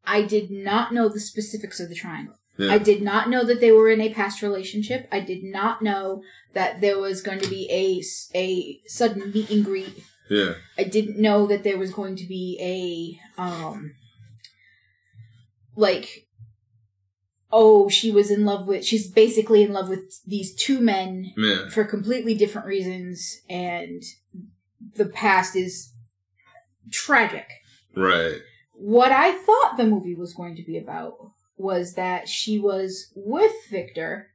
I 0.05 0.21
did 0.21 0.49
not 0.51 0.93
know 0.93 1.07
the 1.09 1.19
specifics 1.19 1.79
of 1.79 1.89
the 1.89 1.95
triangle. 1.95 2.35
Yeah. 2.57 2.71
I 2.73 2.77
did 2.79 3.01
not 3.03 3.29
know 3.29 3.43
that 3.43 3.59
they 3.61 3.71
were 3.71 3.89
in 3.91 4.01
a 4.01 4.13
past 4.13 4.41
relationship. 4.41 5.07
I 5.11 5.19
did 5.19 5.43
not 5.43 5.81
know 5.83 6.23
that 6.53 6.81
there 6.81 6.97
was 6.97 7.21
going 7.21 7.39
to 7.39 7.49
be 7.49 7.69
a, 7.69 8.01
a 8.35 8.79
sudden 8.89 9.31
meet 9.31 9.51
and 9.51 9.63
greet. 9.63 10.03
Yeah. 10.29 10.53
I 10.77 10.83
didn't 10.83 11.17
know 11.19 11.47
that 11.47 11.63
there 11.63 11.77
was 11.77 11.91
going 11.91 12.15
to 12.17 12.25
be 12.27 13.19
a, 13.37 13.41
um, 13.41 13.93
like, 15.75 16.27
oh, 17.51 17.87
she 17.89 18.11
was 18.11 18.29
in 18.29 18.43
love 18.45 18.67
with, 18.67 18.83
she's 18.85 19.09
basically 19.09 19.63
in 19.63 19.71
love 19.73 19.89
with 19.89 20.21
these 20.25 20.53
two 20.55 20.81
men 20.81 21.31
Yeah. 21.37 21.69
for 21.69 21.83
completely 21.85 22.35
different 22.35 22.67
reasons, 22.67 23.41
and 23.49 24.03
the 24.95 25.05
past 25.05 25.55
is 25.55 25.93
tragic. 26.91 27.47
Right. 27.95 28.41
What 28.73 29.11
I 29.11 29.31
thought 29.31 29.77
the 29.77 29.85
movie 29.85 30.15
was 30.15 30.33
going 30.33 30.55
to 30.57 30.63
be 30.63 30.77
about 30.77 31.31
was 31.55 31.93
that 31.93 32.27
she 32.27 32.59
was 32.59 33.11
with 33.15 33.53
Victor 33.71 34.27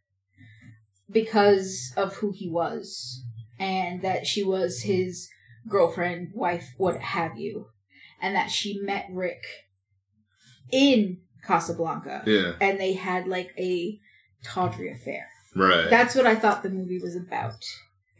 because 1.11 1.93
of 1.97 2.17
who 2.17 2.33
he 2.33 2.49
was, 2.49 3.23
and 3.59 4.03
that 4.03 4.27
she 4.27 4.43
was 4.43 4.83
his 4.83 5.29
girlfriend, 5.69 6.31
wife, 6.35 6.75
what 6.77 6.99
have 7.01 7.37
you, 7.39 7.67
and 8.21 8.35
that 8.35 8.51
she 8.51 8.79
met 8.81 9.07
Rick 9.11 9.43
in 10.71 11.19
Casablanca, 11.45 12.23
Yeah. 12.27 12.53
and 12.61 12.79
they 12.81 12.95
had 12.95 13.27
like 13.27 13.51
a 13.59 13.99
tawdry 14.45 14.91
affair. 14.91 15.29
Right. 15.55 15.89
That's 15.91 16.15
what 16.15 16.27
I 16.27 16.35
thought 16.35 16.63
the 16.63 16.71
movie 16.71 16.99
was 16.99 17.15
about. 17.17 17.65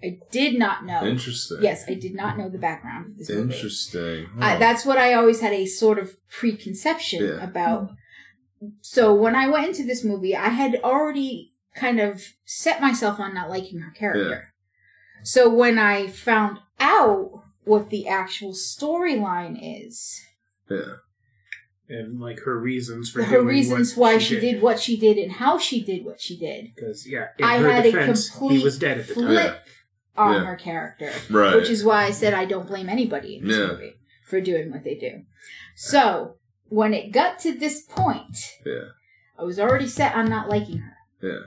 I 0.05 0.19
did 0.33 0.59
not 0.59 0.85
know. 0.85 1.05
Interesting. 1.07 1.59
Yes, 1.63 1.85
I 1.89 1.95
did 1.95 2.15
not 2.15 2.37
know 2.37 2.49
the 2.49 2.59
background 2.59 3.07
of 3.07 3.19
this 3.19 3.31
movie. 3.31 3.55
Interesting. 3.55 4.27
I, 4.41 4.57
that's 4.57 4.85
what 4.85 4.99
I 4.99 5.15
always 5.15 5.41
had 5.41 5.53
a 5.53 5.65
sort 5.67 5.99
of 5.99 6.17
preconception 6.29 7.25
Yeah. 7.25 7.43
about. 7.45 7.91
So 8.81 9.15
when 9.15 9.35
I 9.37 9.49
went 9.49 9.69
into 9.69 9.85
this 9.85 10.03
movie, 10.05 10.37
I 10.37 10.49
had 10.49 10.81
already 10.83 11.53
kind 11.77 12.01
of 12.01 12.23
set 12.45 12.81
myself 12.81 13.19
on 13.21 13.33
not 13.33 13.49
liking 13.49 13.79
her 13.81 13.93
character. 13.93 14.53
So 15.23 15.49
when 15.49 15.79
I 15.79 16.09
found 16.09 16.59
out 16.83 17.31
what 17.65 17.91
the 17.91 18.09
actual 18.09 18.53
storyline 18.53 19.57
is, 19.63 20.21
yeah. 20.69 20.97
and 21.89 22.21
like 22.21 22.41
her 22.41 22.59
reasons 22.59 23.09
for 23.11 23.23
her 23.23 23.37
doing 23.37 23.47
reasons 23.47 23.97
what 23.97 24.15
why 24.15 24.19
she 24.19 24.41
did. 24.41 24.61
what 24.61 24.81
she 24.81 24.97
did 24.99 25.17
and 25.17 25.33
how 25.33 25.57
she 25.59 25.83
did 25.83 26.05
what 26.05 26.21
she 26.21 26.37
did, 26.37 26.73
Because 26.75 27.09
yeah, 27.09 27.27
in 27.39 27.45
I 27.45 27.59
her 27.59 27.71
had 27.71 27.87
a 27.87 27.93
complete 27.93 28.59
he 28.59 28.65
was 28.65 28.79
dead 28.79 28.99
at 28.99 29.07
the 29.09 29.15
time. 29.15 29.27
flip 29.27 29.67
on 30.17 30.35
Yeah. 30.35 30.45
her 30.45 30.57
character. 30.57 31.13
Right. 31.31 31.55
which 31.57 31.71
is 31.71 31.85
why 31.85 32.05
I 32.05 32.11
said 32.11 32.35
I 32.35 32.45
don't 32.45 32.67
blame 32.67 32.89
anybody 32.89 33.37
in 33.37 33.47
this 33.47 33.57
Yeah. 33.57 33.67
movie 33.69 33.95
for 34.27 34.41
doing 34.41 34.71
what 34.73 34.83
they 34.85 34.97
do. 34.97 35.23
So 35.77 36.37
when 36.69 36.93
it 36.95 37.13
got 37.13 37.39
to 37.41 37.53
this 37.53 37.83
point, 37.83 38.37
Yeah. 38.67 38.89
I 39.39 39.45
was 39.45 39.59
already 39.61 39.87
set 39.89 40.15
on 40.15 40.29
not 40.29 40.49
liking 40.49 40.79
her. 40.79 40.97
Yeah. 41.23 41.45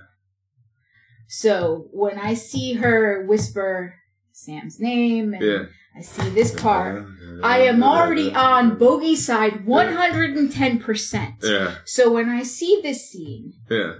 So 1.27 1.87
when 1.91 2.17
I 2.19 2.33
see 2.35 2.73
her 2.73 3.25
whisper 3.25 3.95
Sam's 4.35 4.81
name 4.81 5.33
and 5.33 5.41
Yeah. 5.41 5.63
I 5.95 6.01
see 6.01 6.29
this 6.29 6.53
part, 6.53 7.05
I 7.41 7.59
am 7.59 7.81
already 7.83 8.33
on 8.35 8.77
bogey 8.77 9.15
side 9.15 9.65
110%. 9.65 11.35
Yeah. 11.41 11.75
So 11.85 12.11
when 12.11 12.27
I 12.27 12.43
see 12.43 12.81
this 12.83 13.09
scene 13.09 13.53
Yeah. 13.69 13.93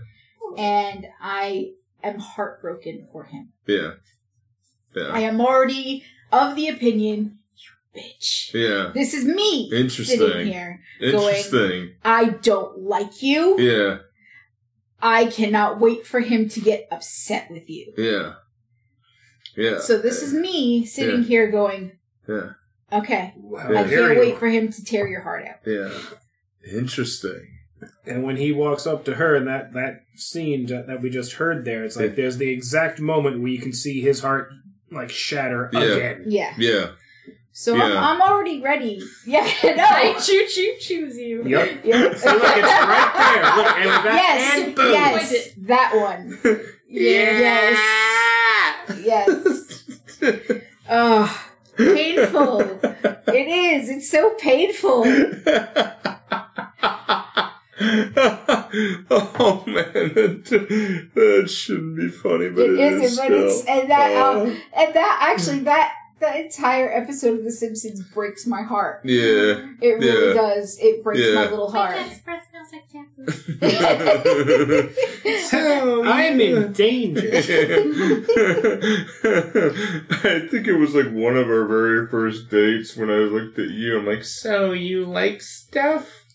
and 0.58 1.08
I 1.22 1.72
am 2.04 2.20
heartbroken 2.20 3.08
for 3.14 3.24
him, 3.24 3.54
Yeah. 3.66 3.92
Yeah. 4.94 5.08
I 5.08 5.22
am 5.22 5.40
already 5.40 6.04
of 6.34 6.58
the 6.58 6.68
opinion, 6.68 7.40
you 7.56 8.02
bitch. 8.02 8.54
Yeah. 8.54 8.92
This 8.94 9.14
is 9.14 9.24
me 9.24 9.70
sitting 9.70 9.86
Interesting. 9.86 10.48
here. 10.48 10.82
Interesting. 11.00 11.96
I 12.04 12.26
don't 12.26 12.80
like 12.80 13.24
you. 13.24 13.58
Yeah. 13.58 14.00
I 15.02 15.28
cannot 15.28 15.80
wait 15.80 16.06
for 16.06 16.20
him 16.20 16.50
to 16.50 16.60
get 16.60 16.90
upset 16.92 17.50
with 17.50 17.70
you. 17.70 17.94
Yeah. 17.98 18.34
Yeah. 19.56 19.80
So 19.80 19.98
this 19.98 20.22
is 20.22 20.34
me 20.34 20.86
sitting 20.86 21.22
Yeah. 21.22 21.28
here 21.28 21.52
going, 21.52 21.92
Yeah. 22.28 22.52
okay, 22.92 23.34
Wow, 23.38 23.72
Yeah. 23.72 23.82
I 23.82 23.88
can't 23.88 24.20
wait 24.20 24.38
for 24.38 24.48
him 24.48 24.72
to 24.72 24.84
tear 24.84 25.08
your 25.08 25.22
heart 25.22 25.46
out. 25.48 25.60
Yeah. 25.66 25.90
Interesting. 26.72 27.48
And 28.06 28.24
when 28.24 28.38
he 28.38 28.52
walks 28.52 28.88
up 28.88 29.06
to 29.06 29.16
her 29.16 29.36
in 29.36 29.46
that 29.46 29.74
that 29.74 30.02
scene 30.16 30.66
that, 30.68 30.88
that 30.88 31.02
we 31.02 31.10
just 31.10 31.34
heard 31.34 31.66
there, 31.66 31.84
it's 31.84 31.96
like 31.96 32.12
Yeah. 32.12 32.16
there's 32.16 32.38
the 32.38 32.50
exact 32.52 33.00
moment 33.00 33.40
where 33.40 33.50
you 33.52 33.60
can 33.60 33.74
see 33.74 34.02
his 34.02 34.22
heart 34.22 34.50
like 34.92 35.10
shatter 35.10 35.70
Yeah. 35.74 35.82
again. 35.82 36.24
Yeah. 36.28 36.54
Yeah. 36.58 36.88
So 37.52 37.76
I'm, 37.76 37.98
I'm 37.98 38.22
already 38.22 38.62
ready. 38.62 39.02
Yeah, 39.26 39.42
I 39.44 40.20
choo 40.22 40.46
choo 40.50 40.74
choose 40.80 41.18
you. 41.18 41.44
Yep. 41.48 41.82
Yeah. 41.86 42.14
See, 42.14 42.30
look, 42.30 42.44
it's 42.44 42.62
right 42.64 43.12
there. 43.16 43.56
Look, 43.64 43.78
and 43.78 43.90
with 43.90 44.04
that, 44.04 44.16
Yes, 44.16 44.58
and 44.66 44.76
boom. 44.76 44.92
yes, 44.92 45.50
that 45.68 45.96
one. 45.96 46.40
Yes, 46.88 47.42
yes. 47.42 47.78
Oh, 50.90 51.46
painful. 51.78 52.62
It 52.62 53.48
is. 53.48 53.90
It's 53.90 54.10
so 54.10 54.34
painful. 54.40 55.04
oh 59.12 59.64
man, 59.68 59.92
that, 59.94 61.10
that 61.16 61.50
shouldn't 61.50 61.98
be 61.98 62.10
funny, 62.10 62.50
but 62.50 62.64
It 62.66 62.80
it 62.80 62.94
is. 62.94 63.12
isn't, 63.14 63.24
but 63.30 63.32
it's 63.38 63.66
and 63.66 63.90
that 63.90 64.12
Oh. 64.16 64.42
um, 64.46 64.48
and 64.76 64.94
that 64.94 65.20
actually 65.34 65.60
that 65.62 65.94
that 66.20 66.38
entire 66.40 66.90
episode 66.94 67.40
of 67.40 67.44
The 67.44 67.52
Simpsons 67.52 68.02
breaks 68.02 68.48
my 68.48 68.62
heart. 68.62 69.02
yeah. 69.04 69.66
It 69.82 70.00
really 70.00 70.28
Yeah. 70.30 70.34
does. 70.34 70.78
It 70.80 71.04
breaks 71.04 71.20
my 71.36 71.50
little 71.50 71.70
heart. 71.70 71.98
express 71.98 72.45
smells 72.68 72.72
like 72.72 72.90
Jackson. 72.92 73.26
I'm 76.06 76.40
in 76.42 76.74
danger. 76.74 77.22
I 80.12 80.48
think 80.50 80.68
it 80.68 80.78
was 80.80 80.94
like 80.96 81.12
one 81.12 81.38
of 81.38 81.48
our 81.48 81.66
very 81.66 82.08
first 82.08 82.50
dates 82.50 82.96
when 82.96 83.10
I 83.10 83.16
looked 83.16 83.60
at 83.60 83.70
you. 83.70 84.00
I'm 84.00 84.06
like, 84.06 84.24
so 84.24 84.72
you 84.72 85.06
like 85.06 85.42
stuff? 85.42 86.26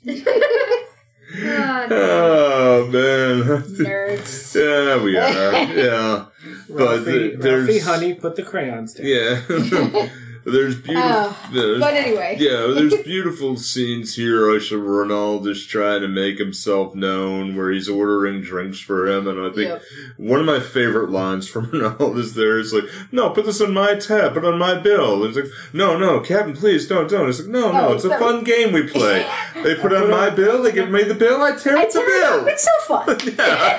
Ah, 1.33 1.87
God. 1.87 1.93
Oh 1.93 2.87
man, 2.89 3.62
Nerds. 3.62 4.55
yeah, 4.55 5.03
we 5.03 5.16
are. 5.16 5.53
Yeah, 5.74 6.26
but 6.68 7.05
Ralphie, 7.07 7.37
there's 7.37 7.68
Ralphie, 7.68 7.78
honey, 7.81 8.14
put 8.14 8.35
the 8.35 8.43
crayons 8.43 8.95
down. 8.95 9.07
yeah. 9.07 10.09
there's 10.45 10.76
beautiful. 10.76 11.03
Oh, 11.12 11.51
there's, 11.53 11.80
But 11.80 11.95
anyway. 11.95 12.36
yeah, 12.38 12.66
there's 12.74 12.95
beautiful 13.05 13.57
scenes 13.57 14.14
here. 14.16 14.51
Usher 14.55 14.78
Ronald 14.78 15.47
is 15.49 15.66
trying 15.66 16.01
to 16.03 16.09
make 16.09 16.38
himself 16.38 16.95
known, 16.95 17.57
where 17.57 17.70
he's 17.70 17.88
ordering 17.88 18.41
drinks 18.41 18.78
for 18.80 19.07
him, 19.09 19.26
and 19.28 19.41
I 19.41 19.51
think 19.51 19.68
Yep. 19.68 19.82
one 20.16 20.41
of 20.41 20.47
my 20.47 20.61
favorite 20.61 21.11
lines 21.11 21.49
from 21.49 21.70
Ronald 21.72 22.18
is 22.18 22.34
there. 22.34 22.59
It's 22.59 22.72
like, 22.72 22.84
"No, 23.12 23.30
put 23.30 23.45
this 23.45 23.61
on 23.61 23.72
my 23.74 23.95
tab, 23.97 24.34
put 24.34 24.45
it 24.45 24.53
on 24.53 24.59
my 24.59 24.74
bill." 24.78 25.24
It's 25.24 25.36
like, 25.36 25.47
"No, 25.72 25.99
no, 25.99 26.20
Captain, 26.20 26.55
please 26.55 26.86
don't, 26.88 27.09
don't." 27.11 27.28
It's 27.28 27.41
like, 27.41 27.49
"No, 27.49 27.72
no, 27.72 27.88
No, 27.88 27.93
it's 27.93 28.05
a 28.05 28.09
no. 28.09 28.18
fun 28.18 28.45
game 28.45 28.72
we 28.72 28.82
play. 28.86 29.28
They 29.61 29.74
put 29.74 29.93
it 29.93 30.01
on 30.03 30.09
my 30.11 30.30
bill, 30.30 30.62
they 30.62 30.72
give 30.72 30.88
me 30.88 31.03
the 31.03 31.12
bill, 31.14 31.43
I 31.43 31.53
tear 31.55 31.76
I 31.76 31.82
up 31.82 31.88
the 31.93 31.99
tear 32.01 32.18
it 32.18 32.24
up. 32.24 32.41
bill." 32.45 32.49
It's 32.49 32.64
so 32.64 32.70
fun. 32.86 33.20
yeah. 33.36 33.76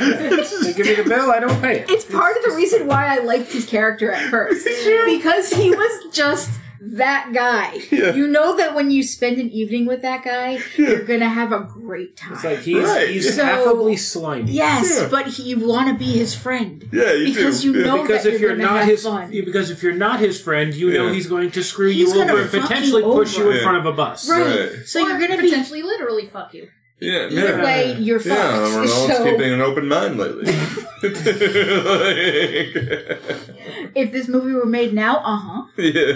They 0.61 0.73
give 0.73 0.85
me 0.85 0.93
the 0.95 1.05
bill, 1.09 1.31
I 1.31 1.39
don't 1.39 1.59
pay 1.59 1.79
it. 1.79 1.89
It's 1.89 2.05
part 2.05 2.37
of 2.37 2.43
the 2.43 2.51
reason 2.55 2.85
why 2.85 3.15
I 3.17 3.23
liked 3.23 3.51
his 3.51 3.65
character 3.65 4.11
at 4.11 4.29
first. 4.29 4.65
Because 4.65 5.51
he 5.51 5.71
was 5.71 6.13
just 6.13 6.50
that 6.83 7.31
guy. 7.33 7.79
Yeah. 7.91 8.13
You 8.15 8.25
know 8.27 8.55
that 8.57 8.73
when 8.73 8.89
you 8.89 9.03
spend 9.03 9.37
an 9.37 9.49
evening 9.49 9.85
with 9.85 10.01
that 10.01 10.23
guy, 10.23 10.59
you're 10.77 11.03
gonna 11.03 11.29
have 11.29 11.51
a 11.51 11.59
great 11.59 12.17
time. 12.17 12.33
It's 12.33 12.43
like 12.43 12.59
he's 12.59 12.83
Right. 12.83 13.09
he's 13.09 13.35
So- 13.35 13.43
affably 13.43 13.97
slimy. 13.97 14.51
yes, 14.51 14.99
Yeah. 15.01 15.07
but 15.09 15.27
he, 15.27 15.43
you 15.43 15.59
want 15.67 15.89
to 15.89 15.93
be 15.93 16.05
his 16.11 16.33
friend. 16.33 16.87
Yeah, 16.91 17.11
you 17.13 17.25
Because 17.33 17.61
do. 17.61 17.71
you 17.73 17.79
Yeah. 17.81 17.85
know 17.87 18.01
Because 18.01 18.23
that 18.23 18.33
if 18.35 18.41
you're, 18.41 18.51
you're 18.55 18.59
not 18.59 18.85
his 18.85 19.03
fun. 19.03 19.29
because 19.29 19.69
if 19.69 19.83
you're 19.83 19.93
not 19.93 20.19
his 20.19 20.39
friend, 20.41 20.73
you 20.73 20.91
know 20.93 21.11
he's 21.11 21.27
going 21.27 21.51
to 21.51 21.63
screw 21.63 21.89
He's 21.91 22.13
you 22.15 22.21
over 22.23 22.41
and 22.41 22.49
fuck 22.49 22.53
you 22.53 22.61
potentially 22.67 23.03
push 23.03 23.37
you 23.37 23.51
in 23.51 23.61
front 23.61 23.77
of 23.77 23.85
a 23.85 23.91
bus. 23.91 24.27
Right. 24.29 24.41
Right. 24.71 24.85
So 24.85 25.03
Or 25.03 25.09
you're 25.09 25.19
gonna 25.19 25.37
be 25.41 25.49
potentially 25.49 25.83
literally 25.83 26.25
fuck 26.27 26.53
you. 26.53 26.69
Yeah, 26.99 27.27
Either 27.31 27.57
yeah. 27.57 27.63
way, 27.63 27.95
you're 27.99 28.21
Yeah, 28.21 28.35
fucked. 28.35 28.73
Ronald's 28.75 28.93
So- 28.93 29.23
keeping 29.25 29.51
an 29.53 29.61
open 29.61 29.87
mind 29.87 30.17
lately. 30.17 30.53
Like- 31.01 31.17
If 33.95 34.11
this 34.11 34.27
movie 34.27 34.53
were 34.53 34.65
made 34.65 34.93
now, 34.93 35.17
uh 35.17 35.37
huh. 35.37 35.63
yeah. 35.77 36.11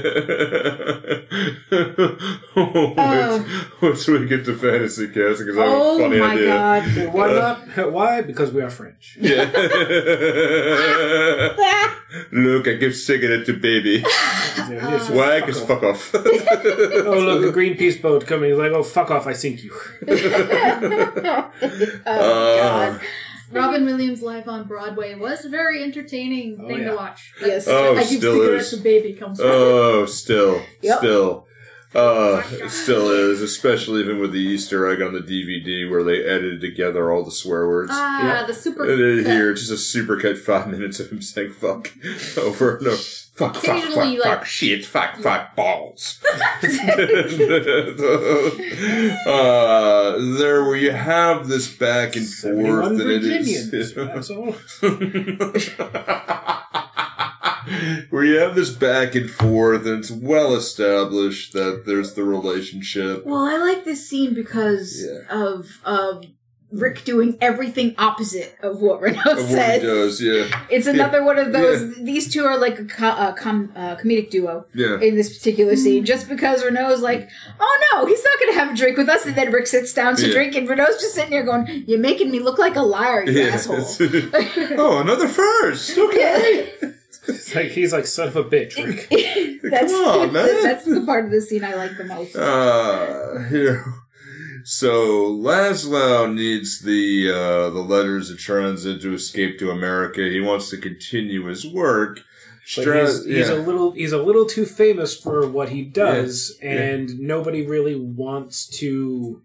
Uh. 2.57 3.43
Once 3.81 4.07
we 4.07 4.25
get 4.27 4.45
to 4.45 4.55
fantasy 4.55 5.07
casting, 5.07 5.45
because 5.47 5.57
I 5.57 5.65
have 5.65 5.73
Oh 5.77 5.97
a 5.97 5.99
funny 6.01 6.19
my 6.19 6.31
idea. 6.33 6.47
god. 6.47 6.83
Why 7.13 7.27
not? 7.33 7.91
Why? 7.91 8.21
Because 8.21 8.51
we 8.53 8.61
are 8.61 8.69
French. 8.69 9.17
Yeah. 9.19 9.43
Look, 12.31 12.67
I 12.67 12.73
give 12.75 12.95
cigarette 12.95 13.45
to 13.47 13.53
baby. 13.53 14.01
Why? 14.01 15.41
Because 15.41 15.61
fuck 15.61 15.83
off. 15.83 16.11
Oh, 16.15 16.19
look, 17.19 17.43
a 17.43 17.51
Greenpeace 17.57 18.01
boat 18.01 18.25
coming. 18.25 18.51
He's 18.51 18.57
like, 18.59 18.71
oh, 18.71 18.83
fuck 18.83 19.11
off, 19.11 19.27
I 19.27 19.33
sink 19.33 19.63
you. 19.63 19.73
oh 20.07 21.51
my 22.05 22.57
god. 22.61 23.01
Robin 23.51 23.85
Williams 23.85 24.21
live 24.21 24.47
on 24.47 24.67
Broadway 24.67 25.15
was 25.15 25.45
a 25.45 25.49
very 25.49 25.83
entertaining 25.83 26.59
Oh, 26.61 26.67
thing 26.67 26.79
yeah. 26.79 26.89
to 26.91 26.95
watch. 26.95 27.31
Yes. 27.41 27.67
Oh, 27.67 27.93
I 27.95 27.99
give 27.99 28.19
still 28.19 28.33
cigarettes 28.41 28.73
is. 28.73 28.79
a 28.79 28.83
baby 28.83 29.13
comes 29.13 29.39
from. 29.39 29.49
Oh, 29.49 30.05
still, 30.05 30.61
Yep. 30.81 30.97
still, 30.99 31.44
uh, 31.95 32.41
still 32.69 33.09
is. 33.09 33.41
Especially 33.41 34.01
even 34.01 34.19
with 34.19 34.31
the 34.31 34.39
Easter 34.39 34.87
egg 34.87 35.01
on 35.01 35.13
the 35.13 35.19
DVD 35.21 35.89
where 35.89 36.03
they 36.03 36.23
edited 36.23 36.61
together 36.61 37.11
all 37.11 37.23
the 37.23 37.31
swear 37.31 37.67
words. 37.67 37.91
ah, 37.93 38.23
Yeah. 38.41 38.45
the 38.45 38.53
super. 38.53 38.83
And 38.89 39.01
then 39.01 39.25
here, 39.31 39.53
just 39.53 39.71
a 39.71 39.75
supercut 39.75 40.37
five 40.37 40.67
minutes 40.67 40.99
of 40.99 41.09
him 41.11 41.21
saying 41.21 41.51
"fuck" 41.53 41.91
over 42.37 42.77
and 42.77 42.87
over. 42.87 42.97
Fuck, 43.35 43.55
fuck, 43.55 43.65
fuck, 43.65 43.77
Occasionally, 43.77 44.17
fuck, 44.19 44.45
shit, 44.45 44.85
fuck, 44.85 45.17
fuck, 45.17 45.55
balls. 45.57 46.21
uh, 49.27 50.15
there, 50.37 50.63
where 50.63 50.77
you 50.77 50.91
have 50.91 51.47
this 51.49 51.67
back 51.67 52.15
and 52.15 52.25
forth, 52.29 52.55
71 52.55 52.91
and 52.91 53.01
it 53.01 53.21
Virginians. 53.21 53.93
That's 53.95 54.29
all. 54.29 54.55
Where 58.09 58.23
you 58.23 58.37
have 58.37 58.55
this 58.55 58.69
back 58.69 59.15
and 59.15 59.29
forth, 59.29 59.85
and 59.85 59.99
it's 59.99 60.11
well 60.11 60.55
established 60.55 61.53
that 61.53 61.83
there's 61.85 62.13
the 62.13 62.23
relationship. 62.23 63.25
Well, 63.25 63.45
I 63.45 63.57
like 63.57 63.85
this 63.85 64.07
scene 64.07 64.33
because 64.33 65.03
Yeah. 65.03 65.21
of 65.43 65.79
of 65.83 66.25
Rick 66.71 67.05
doing 67.05 67.37
everything 67.39 67.95
opposite 67.97 68.53
of 68.61 68.81
what 68.81 68.99
Renault 68.99 69.21
Of 69.31 69.37
what 69.37 69.45
he 69.47 69.53
said. 69.53 69.81
does, 69.81 70.21
yeah, 70.21 70.45
It's 70.69 70.87
another 70.87 71.23
one 71.23 71.37
of 71.37 71.53
those. 71.53 71.81
Yeah. 71.97 72.03
These 72.03 72.33
two 72.33 72.43
are 72.43 72.57
like 72.57 72.79
a, 72.79 72.83
co- 72.85 73.07
a 73.29 73.33
com- 73.37 73.71
uh, 73.75 73.95
comedic 73.95 74.29
duo 74.29 74.65
yeah. 74.73 74.99
in 74.99 75.15
this 75.15 75.37
particular 75.37 75.77
scene. 75.77 76.03
Just 76.03 76.27
because 76.27 76.65
Renault's 76.65 77.01
like, 77.01 77.29
"Oh 77.61 77.81
no, 77.93 78.05
he's 78.05 78.21
not 78.23 78.39
going 78.39 78.53
to 78.53 78.59
have 78.59 78.73
a 78.73 78.75
drink 78.75 78.97
with 78.97 79.07
us," 79.07 79.25
and 79.25 79.35
then 79.35 79.51
Rick 79.53 79.67
sits 79.67 79.93
down 79.93 80.15
to 80.17 80.27
Yeah. 80.27 80.33
drink, 80.33 80.55
and 80.55 80.67
Renault's 80.67 80.99
just 81.01 81.13
sitting 81.15 81.29
there 81.31 81.43
going, 81.43 81.85
"You're 81.87 81.99
making 81.99 82.29
me 82.31 82.39
look 82.39 82.57
like 82.57 82.75
a 82.75 82.81
liar, 82.81 83.23
you 83.25 83.31
Yeah. 83.39 83.53
asshole." 83.53 83.77
oh, 84.77 84.99
another 84.99 85.27
first. 85.29 85.97
Okay. 85.97 86.73
It's 87.27 87.53
like, 87.55 87.67
he's 87.67 87.91
like, 87.93 88.05
son 88.07 88.27
of 88.29 88.35
a 88.35 88.43
bitch, 88.43 88.75
Rick. 88.83 89.61
that's 89.63 89.93
on, 89.93 90.31
man. 90.33 90.63
that's 90.63 90.85
the 90.85 91.01
part 91.05 91.25
of 91.25 91.31
the 91.31 91.41
scene 91.41 91.63
I 91.63 91.73
like 91.75 91.97
the 91.97 92.05
most. 92.05 92.35
Uh, 92.35 93.39
here. 93.49 93.83
So 94.63 95.31
Laszlo 95.31 96.33
needs 96.33 96.79
the 96.81 97.29
uh, 97.31 97.69
the 97.69 97.81
letters 97.81 98.31
of 98.31 98.39
transit 98.39 99.01
to 99.03 99.13
escape 99.13 99.59
to 99.59 99.69
America. 99.69 100.21
He 100.29 100.39
wants 100.41 100.69
to 100.71 100.77
continue 100.77 101.45
his 101.45 101.67
work. 101.67 102.21
But 102.75 102.81
Stra- 102.81 103.01
he's, 103.05 103.25
he's 103.25 103.49
yeah. 103.49 103.53
a 103.53 103.61
little 103.61 103.91
he's 103.91 104.11
a 104.11 104.21
little 104.21 104.45
too 104.47 104.65
famous 104.65 105.15
for 105.15 105.47
what 105.47 105.69
he 105.69 105.83
does, 105.83 106.57
Yeah. 106.63 106.71
and 106.71 107.19
nobody 107.19 107.63
really 107.65 107.95
wants 107.95 108.65
to 108.79 109.43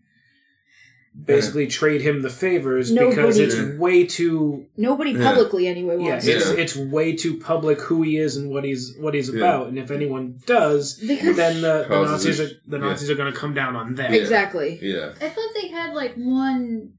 basically 1.25 1.67
trade 1.67 2.01
him 2.03 2.23
the 2.23 2.31
favors 2.31 2.93
because 2.93 3.37
it's 3.39 3.57
Yeah. 3.57 3.77
way 3.79 4.07
too 4.07 4.67
Nobody 4.77 5.11
Yeah. 5.11 5.25
publicly 5.25 5.67
anyway 5.67 5.97
yeah, 5.99 6.11
wants 6.11 6.27
it's 6.27 6.49
Yeah. 6.51 6.57
it's 6.57 6.77
way 6.77 7.15
too 7.17 7.37
public 7.39 7.81
who 7.81 8.03
he 8.03 8.17
is 8.17 8.37
and 8.37 8.49
what 8.51 8.65
he's 8.65 8.95
what 8.99 9.15
he's 9.15 9.29
Yeah. 9.29 9.39
about. 9.39 9.69
And 9.69 9.79
if 9.79 9.91
anyone 9.91 10.37
does, 10.47 10.95
because 10.95 11.37
then 11.37 11.61
the, 11.63 11.79
the 11.83 11.85
Causes 11.89 12.11
Nazis 12.27 12.41
are 12.41 12.45
it- 12.45 12.61
the 12.67 12.79
yeah. 12.79 12.85
Nazis 12.85 13.11
are 13.11 13.15
going 13.17 13.33
to 13.33 13.39
come 13.39 13.55
down 13.55 13.75
on 13.77 13.95
them. 13.97 14.13
Yeah. 14.13 14.21
exactly. 14.21 14.79
yeah. 14.81 15.11
I 15.21 15.29
thought 15.29 15.49
they 15.61 15.69
had 15.69 15.95
like 15.95 16.15
one 16.15 16.91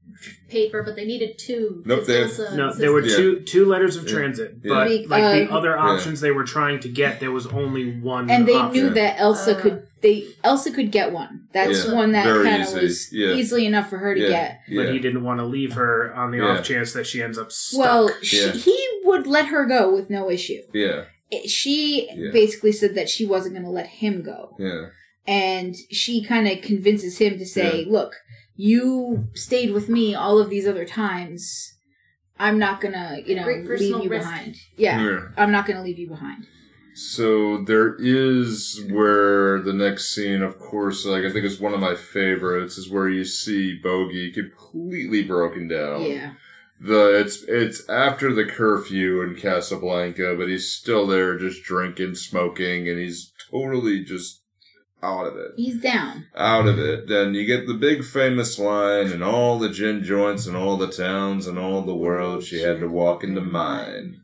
paper, 0.48 0.82
but 0.82 0.94
they 0.94 1.06
needed 1.06 1.38
two. 1.38 1.82
Nope, 1.86 2.00
It's 2.00 2.08
they- 2.08 2.22
Elsa 2.22 2.54
No, 2.56 2.68
and 2.68 2.78
there 2.78 2.92
were 2.92 3.00
Yeah. 3.04 3.16
two 3.16 3.40
two 3.40 3.64
letters 3.64 3.96
of 3.96 4.06
Yeah. 4.06 4.12
transit, 4.14 4.56
Yeah. 4.62 4.68
but 4.74 4.88
Be- 4.88 5.06
like 5.06 5.22
the 5.48 5.52
uh, 5.52 5.56
other 5.58 5.70
Yeah. 5.70 5.76
options 5.94 6.20
they 6.20 6.30
were 6.30 6.44
trying 6.44 6.80
to 6.80 6.88
get, 6.88 7.18
there 7.18 7.32
was 7.32 7.46
only 7.46 7.98
one. 7.98 8.28
and 8.30 8.46
they 8.46 8.54
option. 8.54 8.84
knew 8.88 8.90
that 8.90 9.18
Elsa 9.18 9.56
Uh. 9.56 9.60
could 9.60 9.82
they 10.02 10.26
Elsa 10.44 10.70
could 10.70 10.90
get 10.90 11.12
one. 11.12 11.48
That's 11.52 11.86
Yeah. 11.86 11.94
one 11.94 12.12
that 12.12 12.24
kind 12.24 12.62
of 12.62 12.68
easy. 12.68 12.80
was 12.80 13.12
Yeah. 13.12 13.34
easily 13.34 13.66
enough 13.66 13.88
for 13.88 13.98
her 13.98 14.14
to 14.14 14.20
yeah. 14.20 14.28
get. 14.28 14.60
Yeah. 14.68 14.82
but 14.84 14.92
he 14.92 14.98
didn't 14.98 15.22
want 15.24 15.40
to 15.40 15.46
leave 15.46 15.72
her 15.74 16.12
on 16.14 16.30
the 16.32 16.38
Yeah. 16.38 16.48
off 16.58 16.64
chance 16.64 16.92
that 16.92 17.06
she 17.06 17.22
ends 17.22 17.38
up 17.38 17.50
stuck. 17.52 17.80
Well, 17.80 18.10
she, 18.22 18.48
he 18.50 18.88
would 19.04 19.26
let 19.26 19.46
her 19.46 19.64
go 19.64 19.92
with 19.94 20.10
no 20.10 20.30
issue. 20.30 20.62
yeah. 20.74 21.04
It- 21.30 21.48
she 21.48 22.08
Yeah. 22.14 22.30
basically 22.30 22.72
said 22.72 22.94
that 22.94 23.08
she 23.08 23.24
wasn't 23.24 23.54
going 23.54 23.64
to 23.64 23.70
let 23.70 23.86
him 23.86 24.22
go, 24.22 24.54
Yeah. 24.58 24.86
and 25.26 25.74
she 25.90 26.22
kind 26.22 26.46
of 26.46 26.60
convinces 26.60 27.16
him 27.18 27.38
to 27.38 27.46
say, 27.46 27.86
"Look, 27.88 28.16
you 28.56 29.28
stayed 29.34 29.72
with 29.72 29.88
me 29.88 30.14
all 30.14 30.38
of 30.38 30.50
these 30.50 30.66
other 30.66 30.84
times. 30.84 31.72
I'm 32.38 32.58
not 32.58 32.80
gonna, 32.80 33.18
you 33.24 33.34
know, 33.36 33.46
leave 33.46 33.80
you 34.04 34.10
risk. 34.10 34.28
behind. 34.28 34.56
Yeah, 34.76 35.02
Yeah. 35.04 35.20
I'm 35.38 35.52
not 35.52 35.64
gonna 35.66 35.82
leave 35.82 35.98
you 35.98 36.08
behind." 36.08 36.46
So 36.94 37.64
there 37.64 37.96
is 37.98 38.82
where 38.90 39.60
the 39.60 39.72
next 39.72 40.14
scene, 40.14 40.42
of 40.42 40.58
course, 40.58 41.06
like 41.06 41.24
I 41.24 41.30
think 41.32 41.44
is 41.44 41.60
one 41.60 41.74
of 41.74 41.80
my 41.80 41.94
favorites, 41.94 42.76
is 42.78 42.90
where 42.90 43.08
you 43.08 43.24
see 43.24 43.78
Bogey 43.82 44.32
completely 44.32 45.22
broken 45.22 45.68
down. 45.68 46.02
Yeah, 46.02 46.32
The 46.80 47.18
it's 47.20 47.42
it's 47.44 47.88
after 47.88 48.34
the 48.34 48.44
curfew 48.44 49.22
in 49.22 49.36
Casablanca, 49.36 50.34
but 50.36 50.48
he's 50.48 50.70
still 50.70 51.06
there, 51.06 51.38
just 51.38 51.62
drinking, 51.62 52.16
smoking, 52.16 52.88
and 52.88 52.98
he's 52.98 53.32
totally 53.50 54.04
just 54.04 54.40
out 55.02 55.26
of 55.26 55.36
it. 55.36 55.52
he's 55.56 55.80
down. 55.80 56.26
Out 56.36 56.68
of 56.68 56.78
it. 56.78 57.08
Then 57.08 57.34
you 57.34 57.44
get 57.44 57.66
the 57.66 57.74
big 57.74 58.04
famous 58.04 58.58
line, 58.58 59.10
and 59.10 59.24
all 59.24 59.58
the 59.58 59.68
gin 59.70 60.04
joints 60.04 60.46
and 60.46 60.56
all 60.56 60.76
the 60.76 60.92
towns 60.92 61.46
and 61.48 61.58
all 61.58 61.82
the 61.82 61.94
world, 61.94 62.44
she 62.44 62.62
had 62.62 62.78
to 62.80 62.88
walk 62.88 63.24
into 63.24 63.40
mine. 63.40 64.21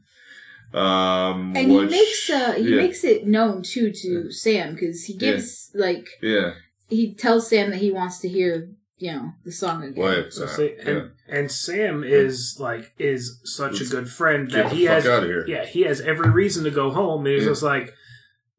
Um, 0.75 1.55
And 1.57 1.73
which- 1.73 1.91
he 1.91 1.97
makes 1.97 2.31
uh, 2.31 2.53
he 2.53 2.71
yeah, 2.71 2.77
makes 2.77 3.05
it 3.05 3.27
known 3.27 3.63
too 3.63 3.91
to 3.93 4.31
Sam 4.31 4.75
because 4.75 5.05
he 5.05 5.15
gives 5.15 5.71
like 5.75 6.07
yeah. 6.23 6.55
he 6.89 7.15
tells 7.15 7.49
Sam 7.49 7.71
that 7.71 7.79
he 7.79 7.91
wants 7.91 8.19
to 8.21 8.29
hear 8.29 8.69
you 8.99 9.13
know 9.13 9.33
the 9.45 9.53
song 9.53 9.83
again. 9.85 10.05
Wait, 10.05 10.33
So 10.33 10.47
sorry. 10.47 10.77
say- 10.77 10.91
and, 10.91 11.11
and 11.29 11.51
Sam 11.51 12.05
is 12.05 12.57
like 12.61 12.93
is 12.99 13.41
such 13.45 13.81
a 13.81 13.85
good 13.85 14.11
friend 14.11 14.51
that 14.51 14.73
he 14.73 14.85
has 14.85 15.07
out 15.07 15.23
of 15.23 15.29
here. 15.29 15.45
yeah 15.47 15.65
he 15.65 15.83
has 15.83 16.01
every 16.01 16.31
reason 16.31 16.65
to 16.65 16.71
go 16.71 16.91
home 16.91 17.25
and 17.25 17.35
he's 17.35 17.45
Yeah. 17.45 17.49
just 17.51 17.63
like 17.63 17.95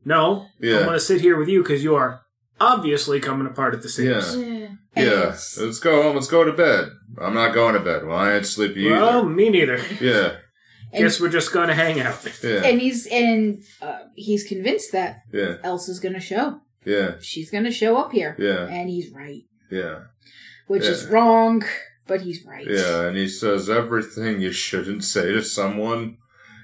no 0.06 0.46
Yeah. 0.60 0.80
I'm 0.80 0.86
gonna 0.86 1.00
sit 1.00 1.22
here 1.22 1.38
with 1.38 1.50
you 1.50 1.62
because 1.62 1.84
you 1.84 1.96
are 1.96 2.22
obviously 2.60 3.20
coming 3.20 3.48
apart 3.48 3.74
at 3.76 3.82
the 3.82 3.90
seams. 3.90 4.36
Yeah. 4.36 4.44
Yeah. 4.50 5.04
Yeah, 5.06 5.26
let's 5.60 5.80
go 5.80 6.02
home. 6.02 6.16
Let's 6.16 6.28
go 6.28 6.44
to 6.44 6.52
bed. 6.52 6.90
I'm 7.22 7.34
not 7.36 7.54
going 7.54 7.74
to 7.76 7.80
bed. 7.80 8.06
Well, 8.06 8.18
I 8.18 8.34
ain't 8.34 8.46
sleepy 8.46 8.82
either. 8.88 8.96
Well, 8.96 9.24
me 9.24 9.50
neither. 9.50 9.80
yeah, 10.02 10.38
and, 10.94 11.04
Guess 11.04 11.20
we're 11.20 11.30
just 11.30 11.54
gonna 11.54 11.74
hang 11.76 12.00
out. 12.02 12.20
yeah, 12.44 12.64
and 12.66 12.82
he's 12.82 13.06
and 13.08 13.64
uh, 13.82 14.00
he's 14.16 14.44
convinced 14.44 14.92
that 14.92 15.22
yeah, 15.32 15.56
Elsa's 15.64 16.00
gonna 16.00 16.20
show. 16.20 16.62
yeah, 16.86 17.16
She's 17.22 17.50
gonna 17.52 17.72
show 17.72 17.98
up 17.98 18.12
here, 18.12 18.36
yeah, 18.40 18.68
and 18.68 18.90
he's 18.90 19.10
right, 19.12 19.44
yeah, 19.72 20.00
which 20.68 20.84
is 20.86 21.04
Yeah. 21.06 21.10
wrong, 21.12 21.64
but 22.08 22.22
he's 22.22 22.44
right. 22.46 22.66
yeah. 22.68 23.08
And 23.08 23.18
he 23.18 23.28
says 23.28 23.70
everything 23.70 24.42
you 24.42 24.52
shouldn't 24.52 25.04
say 25.04 25.32
to 25.34 25.44
someone 25.44 26.18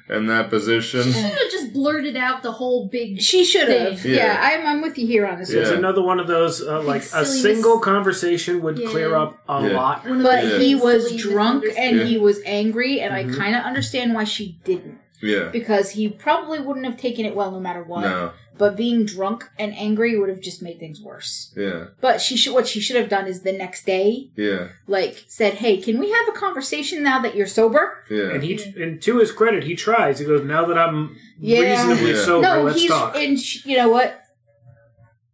in 0.09 0.27
that 0.27 0.49
position. 0.49 1.01
She 1.03 1.11
should 1.13 1.21
have 1.23 1.51
just 1.51 1.73
blurted 1.73 2.15
out 2.15 2.43
the 2.43 2.51
whole 2.51 2.87
big. 2.87 3.21
She 3.21 3.43
should 3.43 3.69
have. 3.69 4.05
Yeah. 4.05 4.15
Yeah. 4.15 4.39
I'm, 4.39 4.65
I'm 4.67 4.81
with 4.81 4.97
you 4.97 5.07
here 5.07 5.25
on 5.25 5.39
this 5.39 5.51
Yeah. 5.51 5.61
It's 5.61 5.71
another 5.71 6.01
one 6.03 6.19
of 6.19 6.27
those 6.27 6.61
uh, 6.61 6.81
like 6.83 7.01
a 7.01 7.05
silliness. 7.05 7.41
single 7.41 7.79
conversation 7.79 8.61
would 8.61 8.77
Yeah. 8.77 8.89
clear 8.89 9.15
up 9.15 9.37
a 9.49 9.67
Yeah. 9.67 9.75
lot. 9.75 10.03
But 10.05 10.43
Yeah. 10.45 10.57
he 10.59 10.75
was 10.75 11.07
silly 11.07 11.17
drunk 11.17 11.63
and 11.63 11.63
misunderstandings. 11.63 12.09
he 12.09 12.17
was 12.17 12.39
angry, 12.45 12.99
and 13.01 13.13
Mhm. 13.13 13.33
I 13.33 13.37
kind 13.37 13.55
of 13.55 13.63
understand 13.63 14.13
why 14.13 14.25
she 14.25 14.57
didn't. 14.63 14.99
Yeah, 15.21 15.45
Because 15.51 15.91
he 15.91 16.09
probably 16.09 16.59
wouldn't 16.59 16.85
have 16.85 16.97
taken 16.97 17.25
it 17.25 17.35
well 17.35 17.49
no 17.49 17.59
matter 17.59 17.81
what. 17.81 18.01
no, 18.01 18.31
But 18.57 18.77
being 18.77 19.05
drunk 19.05 19.49
and 19.59 19.75
angry 19.75 20.17
would 20.17 20.29
have 20.29 20.39
just 20.39 20.61
made 20.61 20.79
things 20.79 21.01
worse. 21.01 21.51
yeah, 21.57 21.87
But 21.99 22.21
she 22.21 22.37
should 22.37 22.53
what 22.53 22.67
she 22.67 22.79
should 22.79 22.95
have 22.95 23.09
done 23.09 23.27
is 23.27 23.41
the 23.41 23.51
next 23.51 23.85
day, 23.85 24.29
yeah, 24.37 24.69
like 24.87 25.25
said, 25.27 25.55
"Hey, 25.55 25.77
can 25.77 25.99
we 25.99 26.11
have 26.11 26.27
a 26.29 26.31
conversation 26.31 27.03
now 27.03 27.19
that 27.21 27.35
you're 27.35 27.47
sober?" 27.47 28.03
yeah, 28.09 28.31
And 28.33 28.43
he, 28.43 28.53
and 28.81 29.01
to 29.01 29.17
his 29.19 29.31
credit, 29.31 29.63
he 29.65 29.75
tries. 29.75 30.19
He 30.19 30.25
goes, 30.25 30.43
"Now 30.45 30.63
that 30.65 30.77
I'm 30.77 31.17
Yeah. 31.39 31.59
reasonably 31.59 32.11
Yeah. 32.13 32.23
sober, 32.25 32.41
no, 32.47 32.63
let's 32.63 32.79
he's 32.79 32.89
talk." 32.89 33.15
and 33.17 33.39
sh- 33.39 33.65
you 33.65 33.75
know 33.77 33.89
what? 33.89 34.21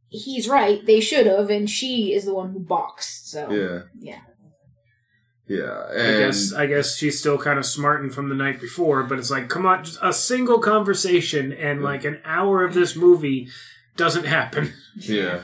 He's 0.09 0.49
right. 0.49 0.85
They 0.85 0.99
should 0.99 1.25
have, 1.27 1.49
and 1.49 1.69
she 1.69 2.13
is 2.13 2.25
the 2.25 2.33
one 2.33 2.51
who 2.51 2.59
balks. 2.59 3.21
So 3.31 3.49
yeah, 3.51 3.81
yeah. 3.99 4.19
Yeah. 5.59 5.83
I 5.91 6.17
guess 6.19 6.53
I 6.53 6.65
guess 6.65 6.95
she's 6.97 7.19
still 7.19 7.37
kind 7.37 7.59
of 7.59 7.65
smarting 7.65 8.09
from 8.09 8.29
the 8.29 8.35
night 8.35 8.59
before, 8.61 9.03
but 9.03 9.19
it's 9.19 9.31
like, 9.31 9.49
come 9.49 9.65
on, 9.65 9.83
just 9.83 9.99
a 10.01 10.13
single 10.13 10.59
conversation 10.59 11.51
and 11.53 11.81
like 11.83 12.03
an 12.05 12.19
hour 12.25 12.63
of 12.63 12.73
this 12.73 12.95
movie 12.95 13.47
doesn't 13.97 14.25
happen. 14.25 14.73
yeah. 14.95 15.41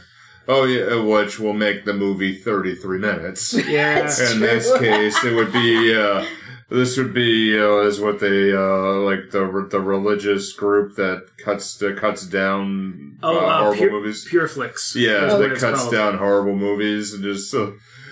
Oh 0.48 0.64
yeah, 0.64 1.02
which 1.04 1.40
will 1.40 1.54
make 1.54 1.84
the 1.86 1.94
movie 1.94 2.36
thirty-three 2.36 3.00
minutes. 3.00 3.54
Yeah. 3.68 3.96
That's 4.02 4.32
In 4.32 4.40
this 4.40 4.72
case, 4.80 5.24
it 5.24 5.36
would 5.36 5.52
be. 5.52 5.94
Uh, 5.96 6.26
this 6.70 6.98
would 6.98 7.14
be 7.14 7.58
uh, 7.58 7.78
is 7.88 8.00
what 8.02 8.20
they 8.20 8.52
uh, 8.54 8.96
like 9.10 9.32
the 9.32 9.68
the 9.72 9.80
religious 9.80 10.52
group 10.54 10.96
that 10.98 11.26
cuts 11.38 11.78
that 11.78 11.98
cuts 11.98 12.26
down 12.28 13.18
Oh, 13.24 13.38
uh, 13.38 13.40
uh, 13.40 13.58
horrible 13.60 13.78
pure, 13.78 13.92
movies. 13.92 14.26
pure 14.30 14.48
flicks. 14.50 14.94
yeah, 14.96 15.38
that 15.38 15.58
cuts 15.58 15.82
called. 15.82 15.94
down 15.94 16.18
horrible 16.18 16.56
movies 16.58 17.14
and 17.14 17.24
just 17.24 17.50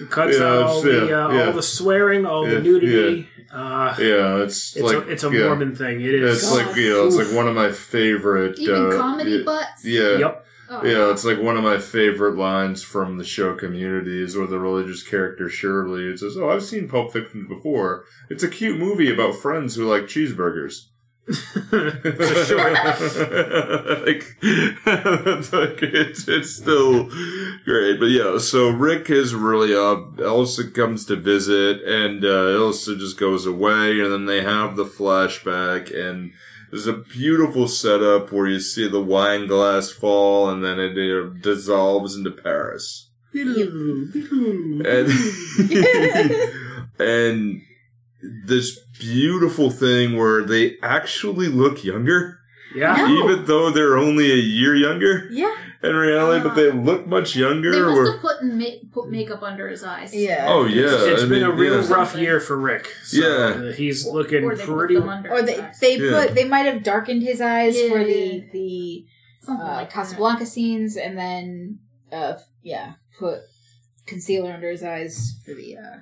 uh, 0.02 0.06
Cuts 0.08 0.38
Yeah, 0.38 0.44
out 0.46 0.64
all 0.64 0.86
it's- 0.86 1.00
the 1.08 1.20
uh, 1.26 1.32
yeah. 1.32 1.46
all 1.48 1.54
the 1.54 1.64
swearing, 1.64 2.26
all 2.26 2.48
Yeah, 2.48 2.56
the 2.56 2.62
nudity. 2.62 3.30
Uh, 3.52 3.96
yeah, 4.00 4.38
it's, 4.44 4.76
it's 4.76 4.84
like 4.84 4.96
a 4.98 5.10
it's 5.10 5.24
a 5.24 5.32
yeah, 5.32 5.46
Mormon 5.46 5.76
thing. 5.76 6.02
It 6.02 6.14
is. 6.14 6.44
It's 6.44 6.52
like 6.52 6.76
you 6.76 6.90
know, 6.90 7.08
it's 7.08 7.16
like 7.16 7.34
one 7.36 7.48
of 7.48 7.56
my 7.56 7.72
favorite 7.72 8.60
Even 8.60 8.88
uh, 8.94 8.98
comedy 8.98 9.32
yeah, 9.32 9.44
butts. 9.46 9.86
Yeah, 9.86 10.18
Yep. 10.18 10.46
Oh, 10.68 10.84
Yeah, 10.84 11.12
it's 11.12 11.24
like 11.24 11.40
one 11.40 11.56
of 11.58 11.64
my 11.64 11.78
favorite 11.78 12.38
lines 12.38 12.82
from 12.82 13.20
the 13.20 13.24
show 13.24 13.54
Communities, 13.56 14.36
where 14.36 14.48
the 14.48 14.60
religious 14.60 15.04
character 15.04 15.48
Shirley 15.48 16.06
it 16.10 16.20
says, 16.20 16.36
"Oh, 16.38 16.50
I've 16.50 16.64
seen 16.64 16.88
Pulp 16.90 17.14
Fiction 17.14 17.48
before. 17.48 18.06
It's 18.32 18.44
a 18.44 18.48
cute 18.50 18.80
movie 18.80 19.14
about 19.14 19.36
friends 19.36 19.76
who 19.76 19.86
like 19.86 20.04
cheeseburgers." 20.06 20.88
Like, 24.06 24.24
it's 24.44 25.54
like 25.54 25.82
it's 25.82 26.28
it's 26.28 26.52
still 26.56 27.10
great, 27.64 28.00
but 28.00 28.10
yeah. 28.10 28.38
So 28.38 28.70
Rick 28.70 29.10
is 29.10 29.34
really 29.34 29.74
up. 29.74 30.20
Elsa 30.20 30.70
comes 30.70 31.06
to 31.08 31.16
visit, 31.16 31.82
and 31.84 32.24
uh, 32.24 32.50
Elsa 32.56 32.96
just 32.96 33.18
goes 33.18 33.48
away, 33.48 34.00
and 34.00 34.12
then 34.12 34.26
they 34.26 34.44
have 34.44 34.76
the 34.76 34.86
flashback, 34.86 35.92
and 35.92 36.32
there's 36.70 36.86
a 36.86 36.94
beautiful 36.94 37.68
setup 37.68 38.32
where 38.32 38.48
you 38.48 38.60
see 38.60 38.88
the 38.88 39.02
wine 39.02 39.48
glass 39.48 39.90
fall, 39.92 40.50
and 40.50 40.64
then 40.64 40.80
it, 40.80 40.96
uh, 40.96 41.30
dissolves 41.42 42.16
into 42.16 42.30
Paris, 42.32 43.10
and 44.86 45.10
and 47.00 47.62
this 48.46 48.80
beautiful 49.00 49.70
thing 49.70 50.16
where 50.18 50.44
they 50.44 50.78
actually 50.82 51.48
look 51.48 51.84
younger 51.84 52.40
yeah. 52.76 52.96
No. 52.96 53.08
even 53.32 53.46
though 53.46 53.70
they're 53.72 53.98
only 53.98 54.32
a 54.32 54.36
year 54.36 54.76
younger 54.76 55.30
Yeah. 55.32 55.56
in 55.82 55.96
reality, 55.96 56.44
but 56.44 56.56
they 56.56 56.72
look 56.72 57.08
much 57.08 57.34
younger. 57.36 57.72
They 57.72 57.80
must 57.80 57.94
where- 57.94 58.12
have 58.12 58.22
put, 58.22 58.44
ma- 58.44 58.80
put 58.92 59.10
makeup 59.10 59.44
under 59.44 59.70
his 59.70 59.82
eyes. 59.84 60.14
Yeah. 60.14 60.46
oh 60.50 60.66
yeah, 60.66 60.84
It's 61.14 61.24
I 61.24 61.28
been 61.28 61.42
mean, 61.42 61.44
a 61.44 61.52
real 61.52 61.82
yeah. 61.82 61.94
rough 61.94 62.16
year 62.18 62.42
for 62.42 62.58
Rick. 62.58 62.88
So 63.04 63.18
Yeah. 63.22 63.70
uh, 63.70 63.72
he's 63.72 64.06
looking 64.06 64.44
Or 64.44 64.56
they 64.56 64.66
put 64.66 64.76
pretty. 64.78 64.96
them 64.96 65.08
under 65.08 65.30
Or 65.32 65.42
they 65.42 65.64
they 65.80 65.98
Yeah. 65.98 66.26
put 66.26 66.36
they 66.36 66.44
might 66.44 66.66
have 66.66 66.84
darkened 66.84 67.24
his 67.24 67.40
eyes 67.40 67.80
for 67.90 68.04
the 68.04 68.44
the 68.52 69.06
uh, 69.48 69.54
like 69.64 69.90
Casablanca 69.92 70.46
scenes, 70.46 70.98
and 70.98 71.18
then 71.18 71.80
uh 72.12 72.34
yeah 72.62 72.94
put 73.18 73.40
concealer 74.06 74.52
under 74.52 74.70
his 74.70 74.84
eyes 74.84 75.36
for 75.46 75.54
the 75.54 75.78
uh 75.78 75.98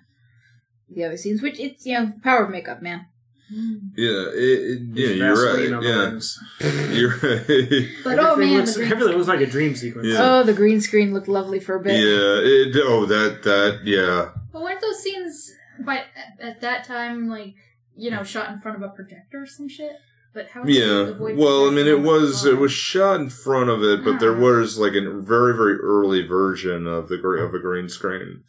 the 0.90 1.04
other 1.04 1.18
scenes. 1.18 1.42
Which 1.42 1.60
it's 1.60 1.86
you 1.86 1.94
know 2.00 2.06
the 2.08 2.20
power 2.22 2.46
of 2.46 2.52
makeup, 2.52 2.82
man. 2.82 3.08
Mm. 3.54 3.92
Yeah, 3.96 4.30
it, 4.34 4.82
it, 4.96 5.18
yeah, 5.18 5.28
Vaseline 5.30 5.70
you're 5.70 5.80
right. 5.82 6.24
Yeah, 6.62 6.92
you're 6.92 7.10
right. 7.18 7.90
But 8.04 8.20
oh 8.20 8.36
man, 8.38 8.54
looks, 8.58 8.74
the 8.74 8.80
green 8.80 8.92
everything 8.94 9.18
looks 9.18 9.28
like 9.28 9.42
a 9.42 9.46
dream 9.46 9.76
sequence. 9.76 10.08
Yeah. 10.08 10.18
Oh, 10.22 10.44
the 10.44 10.54
green 10.54 10.82
screen 10.82 11.14
looked 11.14 11.28
lovely 11.28 11.60
for 11.60 11.76
a 11.76 11.80
bit. 11.80 11.96
yeah, 11.98 12.40
it, 12.42 12.76
oh 12.86 13.06
that 13.06 13.44
that 13.44 13.82
yeah. 13.84 14.30
But 14.52 14.62
weren't 14.62 14.82
those 14.82 15.04
scenes 15.04 15.52
by 15.80 15.98
at, 15.98 16.06
at 16.40 16.62
that 16.62 16.86
time 16.86 17.28
like 17.28 17.54
you 17.96 18.10
know 18.10 18.24
shot 18.24 18.50
in 18.50 18.60
front 18.60 18.78
of 18.78 18.84
a 18.84 18.90
projector 18.90 19.42
or 19.44 19.46
some 19.46 19.68
shit? 19.68 19.98
But 20.34 20.48
how? 20.48 20.64
did 20.64 20.74
Yeah, 20.76 21.12
well, 21.36 21.68
I 21.68 21.72
mean, 21.72 21.86
it 21.86 22.00
was 22.02 22.44
it 22.46 22.58
was 22.58 22.72
shot 22.72 23.20
in 23.20 23.30
front 23.30 23.70
of 23.70 23.84
it, 23.84 24.04
but 24.04 24.20
there 24.20 24.36
Ah. 24.36 24.40
was 24.40 24.80
like 24.80 24.94
a 24.94 25.02
very 25.22 25.56
very 25.56 25.76
early 25.76 26.26
version 26.26 26.88
of 26.88 27.08
the 27.08 27.16
of 27.16 27.54
a 27.54 27.60
green 27.60 27.88
screen. 27.88 28.44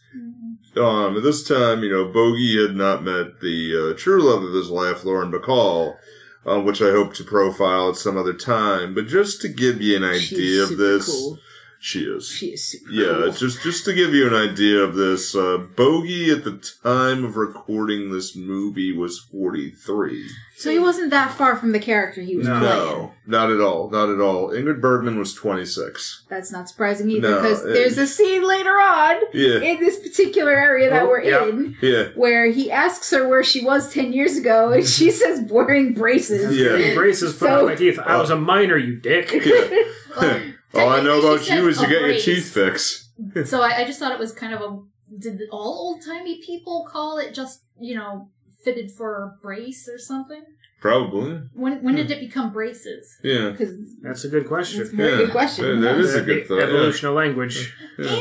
Um, 0.77 1.17
at 1.17 1.23
this 1.23 1.43
time, 1.47 1.83
you 1.83 1.91
know, 1.91 2.07
Bogey 2.07 2.61
had 2.61 2.75
not 2.75 3.05
met 3.05 3.41
the 3.41 3.93
uh, 3.93 3.99
true 3.99 4.23
love 4.23 4.43
of 4.43 4.53
his 4.53 4.71
life, 4.71 5.05
Lauren 5.05 5.31
Bacall, 5.31 5.97
uh, 6.45 6.61
which 6.61 6.83
I 6.83 6.91
hope 6.91 7.15
to 7.15 7.25
profile 7.25 7.91
at 7.91 7.97
some 7.97 8.17
other 8.17 8.33
time. 8.33 8.95
But 8.95 9.07
just 9.07 9.41
to 9.43 9.49
give 9.49 9.81
you 9.81 9.97
an 9.97 10.19
She's 10.19 10.33
idea 10.33 10.63
of 10.65 10.77
this, 10.77 11.07
cool. 11.07 11.39
She 11.87 12.01
is. 12.05 12.27
She 12.31 12.47
is 12.47 12.65
super 12.65 12.91
yeah, 12.91 13.09
cool. 13.25 13.33
just 13.33 13.63
just 13.63 13.85
to 13.85 13.93
give 13.93 14.15
you 14.15 14.27
an 14.27 14.33
idea 14.35 14.79
of 14.81 14.95
this, 14.95 15.35
uh, 15.35 15.59
Bogey 15.77 16.31
at 16.31 16.43
the 16.43 16.53
time 16.83 17.25
of 17.27 17.37
recording 17.37 18.11
this 18.11 18.35
movie 18.35 18.97
was 18.97 19.19
forty 19.19 19.71
three. 19.71 20.27
So 20.57 20.71
he 20.71 20.79
wasn't 20.79 21.11
that 21.11 21.33
far 21.33 21.57
from 21.57 21.73
the 21.73 21.79
character 21.81 22.23
he 22.23 22.37
was 22.37 22.47
No. 22.49 22.59
playing. 22.59 22.75
No, 22.75 23.13
not 23.27 23.51
at 23.51 23.61
all, 23.61 23.91
not 23.91 24.09
at 24.09 24.19
all. 24.19 24.49
Ingrid 24.49 24.81
Bergman 24.81 25.19
was 25.19 25.35
twenty 25.35 25.67
six. 25.67 26.23
That's 26.31 26.51
not 26.51 26.71
surprising 26.71 27.11
either, 27.11 27.29
No, 27.29 27.43
because 27.43 27.63
it- 27.67 27.75
there's 27.75 27.99
a 27.99 28.07
scene 28.07 28.49
later 28.49 28.71
on 28.81 29.17
Yeah, 29.35 29.59
in 29.59 29.79
this 29.81 29.99
particular 29.99 30.53
area 30.53 30.89
that 30.89 31.03
Oh, 31.03 31.09
we're 31.09 31.23
yeah. 31.23 31.47
in 31.49 31.77
yeah, 31.83 32.05
where 32.15 32.47
he 32.51 32.71
asks 32.71 33.11
her 33.11 33.29
where 33.29 33.45
she 33.45 33.63
was 33.63 33.93
10 33.93 34.15
years 34.15 34.39
ago 34.39 34.71
and 34.71 34.87
she 34.89 35.11
says 35.21 35.41
wearing 35.51 35.93
braces. 35.93 36.57
Yeah. 36.57 36.95
Braces 36.95 37.33
put 37.35 37.41
So- 37.49 37.59
on 37.61 37.65
my 37.67 37.75
teeth. 37.75 37.99
I 37.99 38.17
was 38.17 38.31
a 38.31 38.37
minor, 38.37 38.79
you 38.79 38.97
dick. 38.97 39.31
yeah. 39.35 40.41
Well, 40.75 40.89
all 40.89 40.93
I 40.95 41.01
know 41.03 41.19
about 41.21 41.49
you 41.49 41.69
is 41.69 41.81
you 41.81 41.87
a 41.87 41.89
get 41.89 42.03
your 42.03 42.19
teeth 42.19 42.53
fixed. 42.53 43.01
So 43.45 43.63
I, 43.63 43.77
I 43.83 43.85
just 43.85 44.01
thought 44.01 44.11
it 44.13 44.19
was 44.19 44.33
kind 44.33 44.53
of 44.53 44.61
a. 44.61 44.83
Did 45.17 45.41
all 45.53 45.61
old 45.95 46.03
timey 46.05 46.41
people 46.45 46.85
call 46.91 47.19
it 47.19 47.33
just 47.33 47.63
you 47.79 47.95
know 47.95 48.29
fitted 48.65 48.91
for 48.91 49.23
a 49.23 49.41
brace 49.41 49.89
or 49.89 49.99
something? 49.99 50.43
Probably. 50.81 51.41
When 51.55 51.83
when 51.83 51.95
did 51.95 52.11
it 52.11 52.21
become 52.21 52.53
braces? 52.53 53.17
Yeah. 53.23 53.51
Because 53.51 53.73
That's 54.03 54.25
a 54.25 54.29
good 54.29 54.43
it's 54.43 54.47
a 54.47 54.49
question. 54.49 54.97
very 54.97 55.11
Yeah. 55.13 55.17
good 55.19 55.31
question. 55.31 55.65
Yeah, 55.65 55.81
that 55.93 55.97
is 56.01 56.15
a 56.15 56.23
good 56.23 56.47
thought. 56.47 56.59
Yeah. 56.59 56.65
Evolution 56.65 57.09
of 57.09 57.15
language. 57.15 57.73
Yeah. 57.99 58.21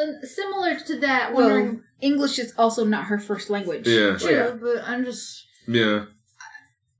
And 0.00 0.16
uh, 0.24 0.26
similar 0.26 0.78
to 0.80 0.98
that, 1.00 1.32
Well, 1.32 1.48
wondering. 1.48 1.82
English 2.00 2.38
is 2.38 2.52
also 2.58 2.84
not 2.84 3.04
her 3.04 3.18
first 3.18 3.48
language. 3.48 3.86
Yeah. 3.86 4.16
True, 4.18 4.30
yeah. 4.30 4.50
but 4.60 4.82
I'm 4.84 5.04
just. 5.04 5.46
Yeah. 5.68 6.06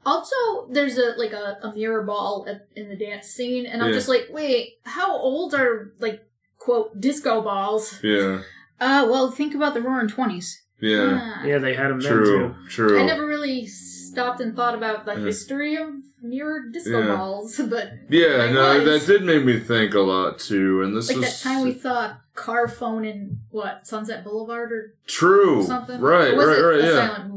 Also, 0.04 0.34
there's 0.70 0.98
a 0.98 1.14
like 1.16 1.32
a, 1.32 1.58
a 1.62 1.72
mirror 1.74 2.02
ball 2.02 2.44
at, 2.48 2.66
in 2.76 2.88
the 2.88 2.96
dance 2.96 3.26
scene, 3.28 3.66
and 3.66 3.82
I'm 3.82 3.88
Yeah. 3.90 3.94
just 3.94 4.08
like, 4.08 4.28
wait, 4.30 4.78
how 4.84 5.16
old 5.16 5.54
are 5.54 5.92
like 6.00 6.24
quote 6.58 7.00
disco 7.00 7.40
balls? 7.42 7.98
Yeah. 8.02 8.42
Uh, 8.80 9.06
well, 9.08 9.30
think 9.30 9.54
about 9.54 9.74
the 9.74 9.80
Roaring 9.80 10.08
Twenties. 10.08 10.60
Yeah. 10.80 11.20
Ah. 11.22 11.44
Yeah, 11.44 11.58
they 11.58 11.72
had 11.74 11.90
them 11.90 12.00
then 12.00 12.10
True. 12.14 12.24
too. 12.48 12.68
True. 12.68 13.00
I 13.00 13.06
never 13.06 13.24
really 13.24 13.64
stopped 13.68 14.40
and 14.40 14.56
thought 14.56 14.74
about 14.74 15.04
the 15.06 15.12
Yeah. 15.12 15.18
history 15.26 15.76
of 15.76 15.90
mirror 16.20 16.64
disco 16.68 16.98
Yeah. 16.98 17.14
balls, 17.14 17.60
but 17.70 17.92
Yeah, 18.10 18.48
I 18.48 18.52
no, 18.52 18.82
was. 18.82 19.06
that 19.06 19.12
did 19.12 19.22
make 19.22 19.44
me 19.44 19.60
think 19.60 19.94
a 19.94 20.00
lot 20.00 20.40
too. 20.40 20.82
And 20.82 20.96
this 20.96 21.06
like 21.10 21.18
was 21.18 21.26
that 21.42 21.48
time 21.48 21.62
we 21.62 21.78
saw 21.78 22.06
a 22.06 22.20
car 22.34 22.66
phone 22.66 23.04
in 23.04 23.38
what 23.50 23.86
Sunset 23.86 24.24
Boulevard 24.24 24.72
or 24.72 24.94
true. 25.06 25.62
something. 25.62 26.00
Right, 26.00 26.34
Or 26.34 26.38
was 26.38 26.46
right, 26.48 26.58
it 26.58 26.62
right. 26.62 26.80
a 26.80 26.86
Yeah. 26.92 27.28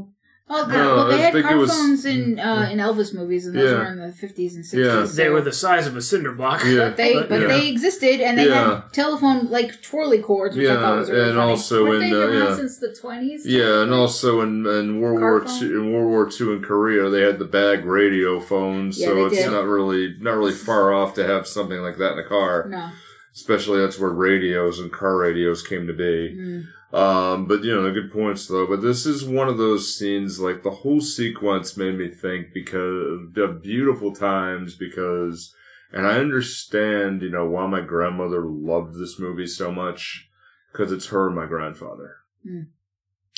Silent 0.48 0.68
movie? 0.68 0.80
Oh, 0.80 0.84
God. 0.84 0.88
No, 0.88 0.96
well, 0.96 1.06
they 1.08 1.14
I 1.14 1.18
had 1.18 1.32
think 1.32 1.44
it 1.44 1.48
car 1.48 1.56
was- 1.58 1.70
phones 1.70 2.04
in 2.04 2.38
uh, 2.38 2.68
in 2.70 2.78
Elvis 2.78 3.14
movies, 3.14 3.46
and 3.46 3.56
those 3.56 3.70
Yeah. 3.70 3.78
were 3.78 3.86
in 3.92 3.98
the 3.98 4.12
fifties 4.12 4.54
and 4.54 4.64
sixties. 4.64 4.86
Yeah. 5.18 5.24
They 5.24 5.28
were 5.30 5.40
the 5.40 5.52
size 5.52 5.86
of 5.86 5.96
a 5.96 6.02
cinder 6.02 6.32
block. 6.32 6.62
Yeah. 6.64 6.88
But 6.88 6.96
they, 6.96 7.14
But, 7.14 7.28
but 7.28 7.40
yeah. 7.42 7.46
they 7.48 7.68
existed, 7.68 8.20
and 8.20 8.38
they 8.38 8.46
Yeah. 8.48 8.74
had 8.82 8.92
telephone 8.92 9.48
like 9.50 9.82
twirly 9.82 10.18
cords, 10.18 10.56
which 10.56 10.68
I 10.68 10.74
thought 10.74 10.94
Yeah, 10.94 11.00
was 11.00 11.10
really 11.10 11.22
and 11.30 11.36
funny. 11.36 11.50
also 11.50 11.84
Weren't 11.84 12.04
in 12.04 12.10
they 12.10 12.22
uh, 12.22 12.28
yeah, 12.48 12.54
since 12.56 12.78
the 12.78 12.94
twenties? 12.94 13.46
yeah, 13.46 13.82
and 13.82 13.92
also 13.92 14.40
in, 14.42 14.66
in 14.66 15.00
World 15.00 15.18
Car 15.20 15.30
War 15.32 15.46
phone? 15.46 15.58
Two, 15.60 15.80
in 15.82 15.92
World 15.92 16.08
War 16.10 16.26
Two 16.30 16.52
in 16.52 16.62
Korea, 16.62 17.08
they 17.10 17.22
had 17.22 17.38
the 17.38 17.44
bag 17.44 17.84
radio 17.84 18.38
phones, 18.40 18.98
Yeah, 19.00 19.06
so 19.08 19.14
they 19.14 19.22
it's 19.36 19.44
did. 19.44 19.50
not 19.50 19.64
really 19.66 20.14
not 20.20 20.36
really 20.36 20.52
far 20.52 20.92
off 20.94 21.14
to 21.14 21.24
have 21.26 21.46
something 21.46 21.80
like 21.80 21.98
that 21.98 22.12
in 22.12 22.18
a 22.20 22.24
car. 22.28 22.66
no, 22.68 22.88
Especially 23.36 23.80
that's 23.80 23.98
where 23.98 24.08
radios 24.08 24.80
and 24.80 24.90
car 24.90 25.18
radios 25.18 25.62
came 25.62 25.86
to 25.86 25.92
be. 25.92 26.34
Mm. 26.34 26.64
Um, 26.98 27.46
but 27.46 27.62
you 27.62 27.74
know, 27.74 27.92
good 27.92 28.10
points 28.10 28.48
though. 28.48 28.66
But 28.66 28.80
this 28.80 29.04
is 29.04 29.28
one 29.28 29.46
of 29.46 29.58
those 29.58 29.94
scenes, 29.94 30.40
like 30.40 30.62
the 30.62 30.70
whole 30.70 31.02
sequence 31.02 31.76
made 31.76 31.98
me 31.98 32.08
think 32.08 32.54
because 32.54 33.28
of 33.36 33.62
beautiful 33.62 34.14
times 34.14 34.74
because, 34.74 35.54
and 35.92 36.06
I 36.06 36.18
understand, 36.18 37.20
you 37.20 37.28
know, 37.28 37.44
why 37.44 37.66
my 37.66 37.82
grandmother 37.82 38.40
loved 38.42 38.94
this 38.98 39.20
movie 39.20 39.46
so 39.46 39.70
much 39.70 40.30
because 40.72 40.90
it's 40.90 41.08
her 41.08 41.26
and 41.26 41.36
my 41.36 41.44
grandfather. 41.44 42.16
Mm. 42.48 42.68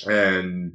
And 0.06 0.74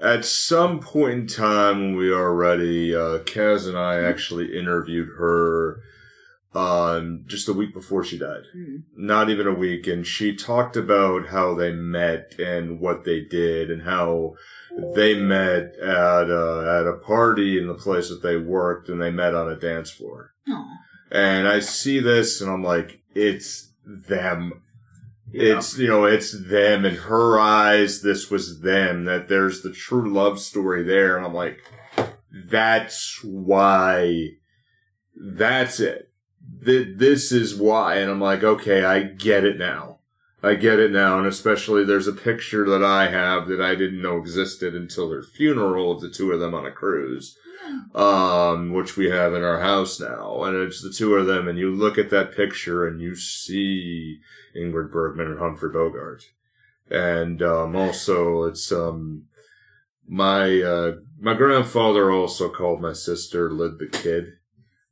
at 0.00 0.24
some 0.24 0.80
point 0.80 1.12
in 1.12 1.26
time 1.26 1.80
when 1.80 1.96
we 1.96 2.10
are 2.10 2.34
ready, 2.34 2.94
uh, 2.94 3.18
Kaz 3.18 3.68
and 3.68 3.76
I 3.76 4.00
actually 4.00 4.58
interviewed 4.58 5.08
her, 5.18 5.82
um, 6.56 7.24
just 7.26 7.48
a 7.48 7.52
week 7.52 7.72
before 7.74 8.02
she 8.02 8.16
died 8.18 8.44
Mm. 8.56 8.82
not 8.96 9.28
even 9.30 9.46
a 9.46 9.54
week, 9.54 9.86
and 9.86 10.06
she 10.06 10.34
talked 10.34 10.76
about 10.76 11.26
how 11.28 11.54
they 11.54 11.72
met 11.72 12.34
and 12.38 12.80
what 12.80 13.04
they 13.04 13.20
did, 13.20 13.70
and 13.70 13.82
how 13.82 14.34
they 14.94 15.18
met 15.18 15.74
at 15.82 16.30
a, 16.30 16.78
at 16.80 16.86
a 16.86 16.98
party 17.04 17.58
in 17.58 17.66
the 17.66 17.74
place 17.74 18.08
that 18.08 18.22
they 18.22 18.36
worked, 18.36 18.88
and 18.88 19.00
they 19.00 19.10
met 19.10 19.34
on 19.34 19.50
a 19.50 19.56
dance 19.56 19.90
floor. 19.90 20.32
Aw. 20.48 20.78
And 21.10 21.46
I 21.46 21.60
see 21.60 22.00
this, 22.00 22.40
and 22.40 22.50
I'm 22.50 22.62
like, 22.64 23.00
it's 23.14 23.72
them. 23.84 24.62
It's 25.32 25.76
you 25.76 25.88
know, 25.88 26.04
it's 26.04 26.32
them 26.48 26.84
in 26.84 26.94
her 26.94 27.38
eyes. 27.38 28.00
This 28.02 28.30
was 28.30 28.60
them. 28.60 29.04
That 29.04 29.28
there's 29.28 29.62
the 29.62 29.72
true 29.72 30.08
love 30.12 30.38
story 30.40 30.82
there, 30.82 31.16
and 31.16 31.26
I'm 31.26 31.34
like, 31.34 31.58
that's 32.32 33.20
why. 33.22 34.30
That's 35.14 35.80
it. 35.80 36.10
Th- 36.66 36.98
this 36.98 37.32
is 37.32 37.56
why. 37.56 37.96
And 37.96 38.10
I'm 38.10 38.20
like, 38.20 38.42
okay, 38.42 38.84
I 38.84 39.02
get 39.02 39.44
it 39.44 39.58
now. 39.58 40.00
I 40.42 40.54
get 40.54 40.78
it 40.78 40.90
now. 40.90 41.18
And 41.18 41.26
especially 41.26 41.84
there's 41.84 42.06
a 42.06 42.12
picture 42.12 42.68
that 42.68 42.84
I 42.84 43.08
have 43.08 43.48
that 43.48 43.60
I 43.60 43.74
didn't 43.74 44.02
know 44.02 44.18
existed 44.18 44.74
until 44.74 45.08
their 45.08 45.22
funeral 45.22 45.92
of 45.92 46.00
the 46.00 46.10
two 46.10 46.32
of 46.32 46.40
them 46.40 46.54
on 46.54 46.66
a 46.66 46.70
cruise. 46.70 47.36
Um, 47.96 48.72
which 48.72 48.96
we 48.96 49.10
have 49.10 49.34
in 49.34 49.42
our 49.42 49.60
house 49.60 49.98
now. 49.98 50.44
And 50.44 50.56
it's 50.56 50.80
the 50.80 50.92
two 50.92 51.16
of 51.16 51.26
them 51.26 51.48
and 51.48 51.58
you 51.58 51.74
look 51.74 51.98
at 51.98 52.10
that 52.10 52.36
picture 52.36 52.86
and 52.86 53.00
you 53.00 53.16
see 53.16 54.20
Ingrid 54.56 54.92
Bergman 54.92 55.32
and 55.32 55.40
Humphrey 55.40 55.70
Bogart. 55.70 56.22
And, 56.88 57.42
um, 57.42 57.74
also 57.74 58.44
it's, 58.44 58.70
um, 58.70 59.24
my, 60.06 60.60
uh, 60.60 60.92
my 61.18 61.34
grandfather 61.34 62.12
also 62.12 62.48
called 62.48 62.80
my 62.80 62.92
sister 62.92 63.50
Lid 63.50 63.80
the 63.80 63.88
Kid 63.88 64.34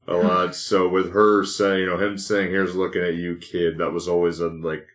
a 0.07 0.15
lot. 0.15 0.55
So 0.55 0.89
with 0.89 1.13
her 1.13 1.45
saying, 1.45 1.81
you 1.81 1.87
know, 1.87 1.99
him 1.99 2.19
saying, 2.19 2.51
here's 2.51 2.75
looking 2.77 3.03
at 3.03 3.15
you, 3.15 3.37
kid, 3.37 3.79
that 3.79 3.93
was 3.93 4.09
always 4.09 4.41
a, 4.41 4.49
like, 4.49 4.87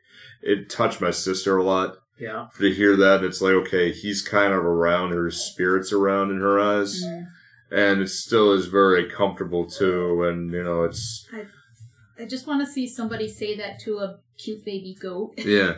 it 0.41 0.69
touched 0.69 1.01
my 1.01 1.11
sister 1.11 1.57
a 1.57 1.63
lot 1.63 1.97
Yeah. 2.17 2.47
to 2.59 2.73
hear 2.73 2.95
that. 2.95 3.23
It's 3.23 3.41
like, 3.41 3.53
okay, 3.53 3.91
he's 3.91 4.21
kind 4.21 4.53
of 4.53 4.63
around 4.63 5.11
her, 5.11 5.29
spirit's 5.31 5.91
around 5.91 6.31
in 6.31 6.39
her 6.39 6.59
eyes. 6.59 7.03
Mm. 7.03 7.27
And 7.71 8.01
it 8.01 8.09
still 8.09 8.51
is 8.53 8.65
very 8.67 9.09
comfortable 9.09 9.69
too. 9.69 10.23
And, 10.23 10.51
you 10.51 10.63
know, 10.63 10.83
it's, 10.83 11.27
I 12.19 12.25
just 12.25 12.47
want 12.47 12.65
to 12.65 12.71
see 12.71 12.87
somebody 12.87 13.27
say 13.27 13.55
that 13.57 13.79
to 13.81 13.99
a 13.99 14.19
cute 14.37 14.63
baby 14.65 14.95
goat. 14.99 15.33
yeah. 15.37 15.77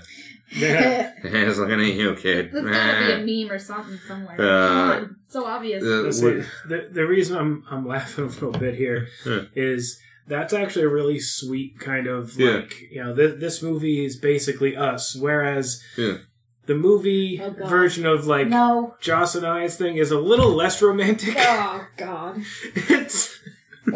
Yeah. 0.54 1.14
he's 1.22 1.58
looking 1.58 1.80
at 1.80 1.94
you, 1.94 2.14
kid. 2.16 2.52
There's 2.52 2.66
gotta 2.70 3.24
be 3.24 3.42
a 3.42 3.46
meme 3.46 3.52
or 3.54 3.60
something 3.60 3.98
somewhere. 4.06 4.36
Uh, 4.36 4.94
Come 4.94 5.04
on, 5.04 5.16
so 5.28 5.46
obvious. 5.46 5.82
Uh, 5.84 6.02
Let's 6.04 6.20
see, 6.20 6.42
the 6.68 6.90
the 6.92 7.06
reason 7.08 7.38
I'm 7.38 7.64
I'm 7.72 7.88
laughing 7.88 8.26
a 8.26 8.28
little 8.28 8.52
bit 8.52 8.76
here 8.76 9.08
is 9.56 10.00
Yeah. 10.28 10.38
that's 10.40 10.54
actually 10.54 10.84
a 10.86 10.90
really 10.90 11.20
sweet 11.20 11.80
kind 11.80 12.08
of 12.08 12.38
Yeah. 12.38 12.50
like 12.52 12.82
you 12.92 13.02
know 13.04 13.16
th- 13.16 13.40
this 13.40 13.62
movie 13.64 14.04
is 14.04 14.18
basically 14.18 14.76
us, 14.76 15.16
whereas 15.16 15.82
Yeah. 15.98 16.18
the 16.66 16.76
movie 16.76 17.40
Oh, 17.42 17.52
version 17.68 18.06
of 18.06 18.28
like 18.28 18.48
no, 18.50 18.96
Joss 19.00 19.36
and 19.36 19.46
I's 19.46 19.78
thing 19.78 19.96
is 19.96 20.12
a 20.12 20.20
little 20.20 20.50
less 20.54 20.82
romantic. 20.82 21.36
Oh 21.38 21.88
God. 21.96 22.42
it's 22.76 23.40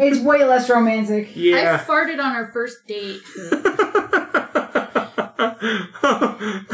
it's 0.00 0.20
way 0.20 0.44
less 0.44 0.68
romantic. 0.70 1.30
Yeah. 1.36 1.80
I 1.80 1.84
farted 1.90 2.14
on 2.18 2.34
our 2.36 2.50
first 2.52 2.86
date. 2.86 3.20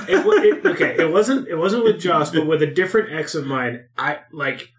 it, 0.08 0.26
wa- 0.26 0.32
it, 0.42 0.66
okay, 0.66 0.96
it 0.98 1.10
wasn't 1.10 1.48
it 1.48 1.56
wasn't 1.56 1.84
with 1.84 2.00
Joss, 2.00 2.30
but 2.30 2.46
with 2.46 2.62
a 2.62 2.66
different 2.66 3.12
ex 3.12 3.34
of 3.34 3.46
mine. 3.46 3.86
I 3.98 4.20
like. 4.32 4.70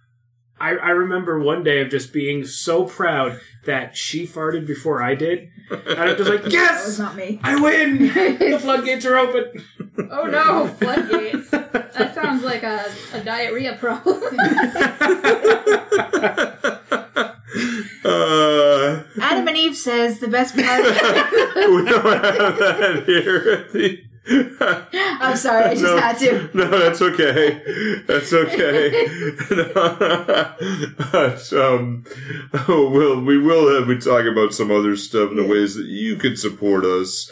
I, 0.59 0.69
I 0.75 0.89
remember 0.91 1.39
one 1.39 1.63
day 1.63 1.81
of 1.81 1.89
just 1.89 2.13
being 2.13 2.45
so 2.45 2.85
proud 2.85 3.39
that 3.65 3.97
she 3.97 4.25
farted 4.25 4.65
before 4.65 5.03
I 5.03 5.13
did, 5.15 5.49
and 5.69 5.99
I'm 5.99 6.15
just 6.15 6.29
like, 6.29 6.43
That 6.43 6.45
was 6.45 6.53
yes, 6.53 6.99
not 6.99 7.15
me. 7.17 7.39
I 7.43 7.59
win. 7.59 7.97
the 8.07 8.59
floodgates 8.61 9.05
are 9.05 9.17
open. 9.17 9.65
Oh 10.09 10.25
no, 10.27 10.67
floodgates. 10.67 11.49
That 11.49 12.13
sounds 12.15 12.43
like 12.43 12.63
a, 12.63 12.85
a 13.13 13.23
diarrhea 13.23 13.75
problem. 13.77 14.21
uh, 18.05 19.03
Adam 19.21 19.47
and 19.47 19.57
Eve 19.57 19.75
says 19.75 20.19
the 20.19 20.27
best 20.27 20.55
part. 20.55 20.83
we 21.55 21.85
don't 21.85 22.23
have 22.23 22.57
that 22.57 23.03
here. 23.05 23.67
I'm 24.25 25.35
sorry, 25.35 25.65
I 25.65 25.71
just 25.73 25.83
No. 25.83 25.97
had 25.97 26.17
to. 26.19 26.49
No, 26.53 26.79
that's 26.79 27.01
okay. 27.01 27.61
That's 28.07 28.31
okay. 28.33 29.07
But, 31.11 31.53
um, 31.53 32.03
oh, 32.67 32.89
well, 32.89 33.19
we 33.21 33.37
will 33.37 33.73
have, 33.75 33.87
we 33.87 33.97
talk 33.97 34.25
about 34.25 34.53
some 34.53 34.71
other 34.71 34.95
stuff 34.95 35.29
and 35.29 35.37
the 35.39 35.45
ways 35.45 35.75
that 35.75 35.85
you 35.85 36.15
can 36.15 36.35
support 36.37 36.85
us, 36.85 37.31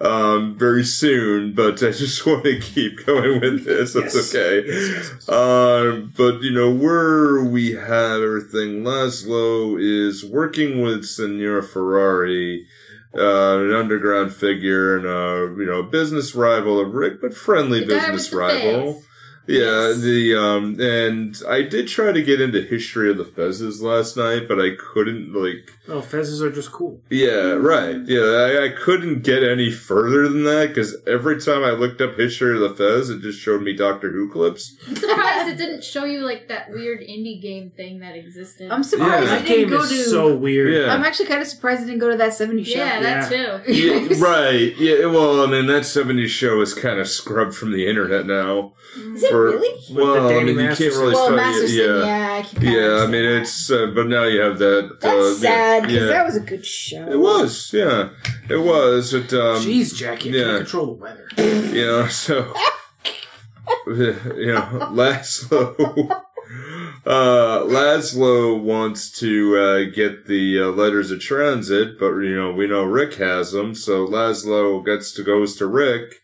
um, 0.00 0.56
very 0.58 0.84
soon, 0.84 1.52
but 1.54 1.74
I 1.82 1.90
just 1.90 2.24
want 2.26 2.44
to 2.44 2.58
keep 2.58 3.04
going 3.06 3.40
with 3.40 3.64
this. 3.64 3.92
That's 3.92 4.14
Yes. 4.14 4.34
okay. 4.34 4.66
Yes, 4.66 4.88
yes, 4.88 5.10
yes. 5.12 5.28
Um, 5.28 6.12
but 6.16 6.42
you 6.42 6.50
know 6.52 6.70
where 6.70 7.44
we 7.44 7.72
have 7.72 8.22
everything. 8.22 8.82
Laszlo 8.82 9.76
is 9.80 10.24
working 10.24 10.80
with 10.82 11.04
Senor 11.04 11.62
Ferrari, 11.62 12.66
uh, 13.16 13.58
an 13.58 13.74
underground 13.74 14.32
figure 14.32 14.96
and 14.96 15.06
a 15.06 15.60
you 15.60 15.66
know 15.66 15.82
business 15.82 16.34
rival 16.34 16.80
of 16.80 16.94
Rick, 16.94 17.20
but 17.20 17.34
friendly 17.34 17.80
The 17.80 17.86
business 17.86 18.32
rival. 18.32 19.02
Fez. 19.46 19.56
Yeah, 19.56 19.88
Yes. 19.88 20.00
the 20.00 20.34
um, 20.36 20.80
and 20.80 21.36
I 21.48 21.62
did 21.62 21.88
try 21.88 22.12
to 22.12 22.22
get 22.22 22.40
into 22.40 22.60
history 22.62 23.10
of 23.10 23.18
the 23.18 23.24
fezzes 23.24 23.80
last 23.82 24.16
night, 24.16 24.46
but 24.48 24.60
I 24.60 24.70
couldn't 24.78 25.32
like. 25.32 25.72
Oh, 25.88 26.00
fezzes 26.00 26.40
are 26.40 26.52
just 26.52 26.70
cool. 26.70 27.00
Yeah, 27.10 27.52
right. 27.58 27.96
Yeah, 28.06 28.20
I, 28.20 28.66
I 28.66 28.68
couldn't 28.68 29.22
get 29.24 29.42
any 29.42 29.72
further 29.72 30.28
than 30.28 30.44
that 30.44 30.68
because 30.68 30.96
every 31.06 31.40
time 31.40 31.64
I 31.64 31.70
looked 31.70 32.00
up 32.00 32.16
history 32.16 32.54
of 32.54 32.60
the 32.60 32.74
Fez, 32.76 33.10
it 33.10 33.22
just 33.22 33.40
showed 33.40 33.62
me 33.62 33.72
Doctor 33.74 34.10
Who 34.12 34.30
clips. 34.30 34.76
I'm 34.88 34.94
surprised 34.94 35.48
it 35.48 35.56
didn't 35.56 35.82
show 35.82 36.04
you 36.04 36.20
like 36.20 36.46
that 36.46 36.70
weird 36.70 37.00
indie 37.00 37.42
game 37.42 37.70
thing 37.70 37.98
that 38.00 38.14
existed. 38.14 38.70
I'm 38.70 38.84
surprised 38.84 39.24
Yeah. 39.26 39.34
it 39.36 39.38
That 39.40 39.48
didn't 39.48 39.68
game 39.70 39.78
go 39.78 39.82
is 39.82 39.90
to. 39.90 40.04
so 40.04 40.36
weird. 40.36 40.72
Yeah. 40.74 40.94
I'm 40.94 41.02
actually 41.04 41.26
kind 41.26 41.42
of 41.42 41.48
surprised 41.48 41.82
it 41.82 41.86
didn't 41.86 42.00
go 42.00 42.10
to 42.10 42.16
that 42.18 42.32
70s 42.32 42.66
show. 42.66 42.78
yeah, 42.78 43.00
that 43.02 43.28
too. 43.28 43.72
Yeah, 43.72 44.18
right. 44.24 44.76
Yeah. 44.78 45.06
Well, 45.06 45.42
I 45.42 45.46
mean, 45.50 45.66
that 45.66 45.82
'70s 45.82 46.28
show 46.28 46.60
is 46.60 46.72
kind 46.72 47.00
of 47.00 47.08
scrubbed 47.08 47.54
from 47.56 47.72
the 47.72 47.88
internet 47.88 48.26
now. 48.26 48.74
Is 48.96 49.22
it 49.22 49.30
For- 49.30 49.44
really? 49.50 49.80
Well, 49.92 50.26
I 50.26 50.32
Danny 50.32 50.52
mean, 50.52 50.58
you 50.64 50.68
can't 50.68 50.80
really 50.80 51.14
Well, 51.14 51.26
study 51.26 51.36
Masterson, 51.36 51.78
it. 51.78 51.86
yeah. 51.86 52.04
Yeah. 52.06 52.32
I 52.38 52.42
can 52.42 52.60
kinda 52.60 52.80
Yeah. 52.80 53.02
I 53.02 53.06
mean, 53.06 53.22
that. 53.24 53.40
it's. 53.42 53.70
Uh, 53.70 53.86
but 53.94 54.06
now 54.08 54.24
you 54.24 54.40
have 54.40 54.58
that. 54.58 54.98
That's 55.00 55.14
uh, 55.14 55.34
sad 55.34 55.82
because 55.82 55.96
yeah. 56.02 56.06
that 56.06 56.26
was 56.26 56.36
a 56.36 56.40
good 56.40 56.66
show. 56.66 57.06
It 57.10 57.18
was. 57.18 57.72
Yeah. 57.72 58.08
It 58.48 58.56
was. 58.58 59.14
It. 59.14 59.32
Um, 59.32 59.62
Jeez, 59.62 59.94
Jackie, 59.94 60.30
I 60.30 60.36
yeah. 60.36 60.44
can't 60.44 60.56
control 60.58 60.86
the 60.86 60.92
weather. 60.92 61.28
You 61.76 61.86
know. 61.86 62.06
So. 62.10 62.52
you 63.86 64.52
know, 64.52 64.68
Laszlo. 64.92 66.22
Uh, 67.06 67.60
Laszlo 67.64 68.60
wants 68.60 69.10
to 69.20 69.56
uh, 69.56 69.90
get 69.94 70.26
the 70.26 70.60
uh, 70.60 70.66
letters 70.66 71.10
of 71.10 71.20
transit, 71.20 71.98
but 71.98 72.10
you 72.16 72.34
know 72.36 72.52
we 72.52 72.66
know 72.66 72.82
Rick 72.84 73.14
has 73.14 73.52
them, 73.52 73.74
so 73.74 74.06
Laszlo 74.06 74.84
gets 74.84 75.12
to 75.12 75.22
goes 75.22 75.56
to 75.56 75.66
Rick 75.66 76.16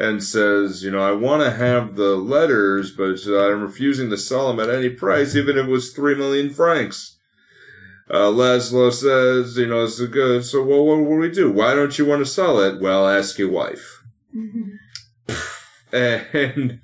and 0.00 0.24
says, 0.24 0.82
you 0.82 0.90
know, 0.90 1.02
I 1.02 1.12
want 1.12 1.42
to 1.42 1.50
have 1.50 1.94
the 1.94 2.16
letters, 2.16 2.90
but 2.90 3.18
I'm 3.26 3.60
refusing 3.60 4.08
to 4.08 4.16
sell 4.16 4.48
them 4.48 4.58
at 4.58 4.74
any 4.74 4.88
price, 4.88 5.36
even 5.36 5.58
if 5.58 5.66
it 5.66 5.70
was 5.70 5.92
three 5.92 6.14
million 6.14 6.48
francs. 6.48 7.18
Uh, 8.10 8.30
Laszlo 8.30 8.90
says, 8.90 9.58
you 9.58 9.66
know, 9.66 9.86
so, 9.86 10.06
good, 10.06 10.44
so 10.44 10.64
well, 10.64 10.86
what 10.86 11.04
will 11.04 11.18
we 11.18 11.30
do? 11.30 11.52
Why 11.52 11.74
don't 11.74 11.96
you 11.98 12.06
want 12.06 12.20
to 12.20 12.26
sell 12.26 12.58
it? 12.60 12.80
Well, 12.80 13.06
ask 13.06 13.38
your 13.38 13.50
wife. 13.50 14.02
And 15.92 16.80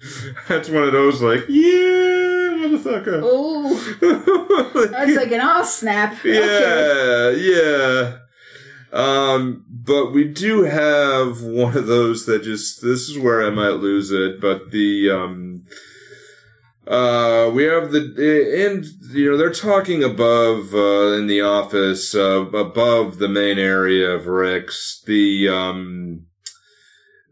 that's 0.49 0.69
one 0.69 0.83
of 0.83 0.91
those 0.91 1.23
like, 1.23 1.45
yeah, 1.49 2.57
motherfucker. 2.59 3.21
Oh, 3.23 4.89
that's 4.91 5.15
like 5.15 5.31
an 5.31 5.41
all 5.41 5.63
snap. 5.63 6.15
Okay. 6.19 6.35
Yeah, 6.35 7.31
yeah. 7.31 8.17
Um, 8.93 9.66
but 9.87 10.13
we 10.13 10.25
do 10.25 10.65
have 10.65 11.43
one 11.43 11.77
of 11.77 11.87
those 11.87 12.27
that 12.27 12.43
just 12.43 12.83
this 12.83 13.09
is 13.09 13.19
where 13.19 13.47
I 13.47 13.51
might 13.51 13.81
lose 13.81 14.11
it, 14.11 14.41
but 14.41 14.71
the 14.71 15.11
um 15.11 15.63
uh 16.87 17.51
we 17.53 17.65
have 17.65 17.93
the 17.93 18.65
and 18.67 18.85
you 19.15 19.31
know 19.31 19.37
they're 19.37 19.51
talking 19.53 20.05
above 20.05 20.75
uh 20.75 21.13
in 21.13 21.27
the 21.27 21.41
office 21.41 22.15
uh 22.15 22.47
above 22.47 23.19
the 23.19 23.29
main 23.29 23.59
area 23.59 24.11
of 24.11 24.27
Rick's 24.27 25.03
the 25.07 25.49
um 25.49 26.27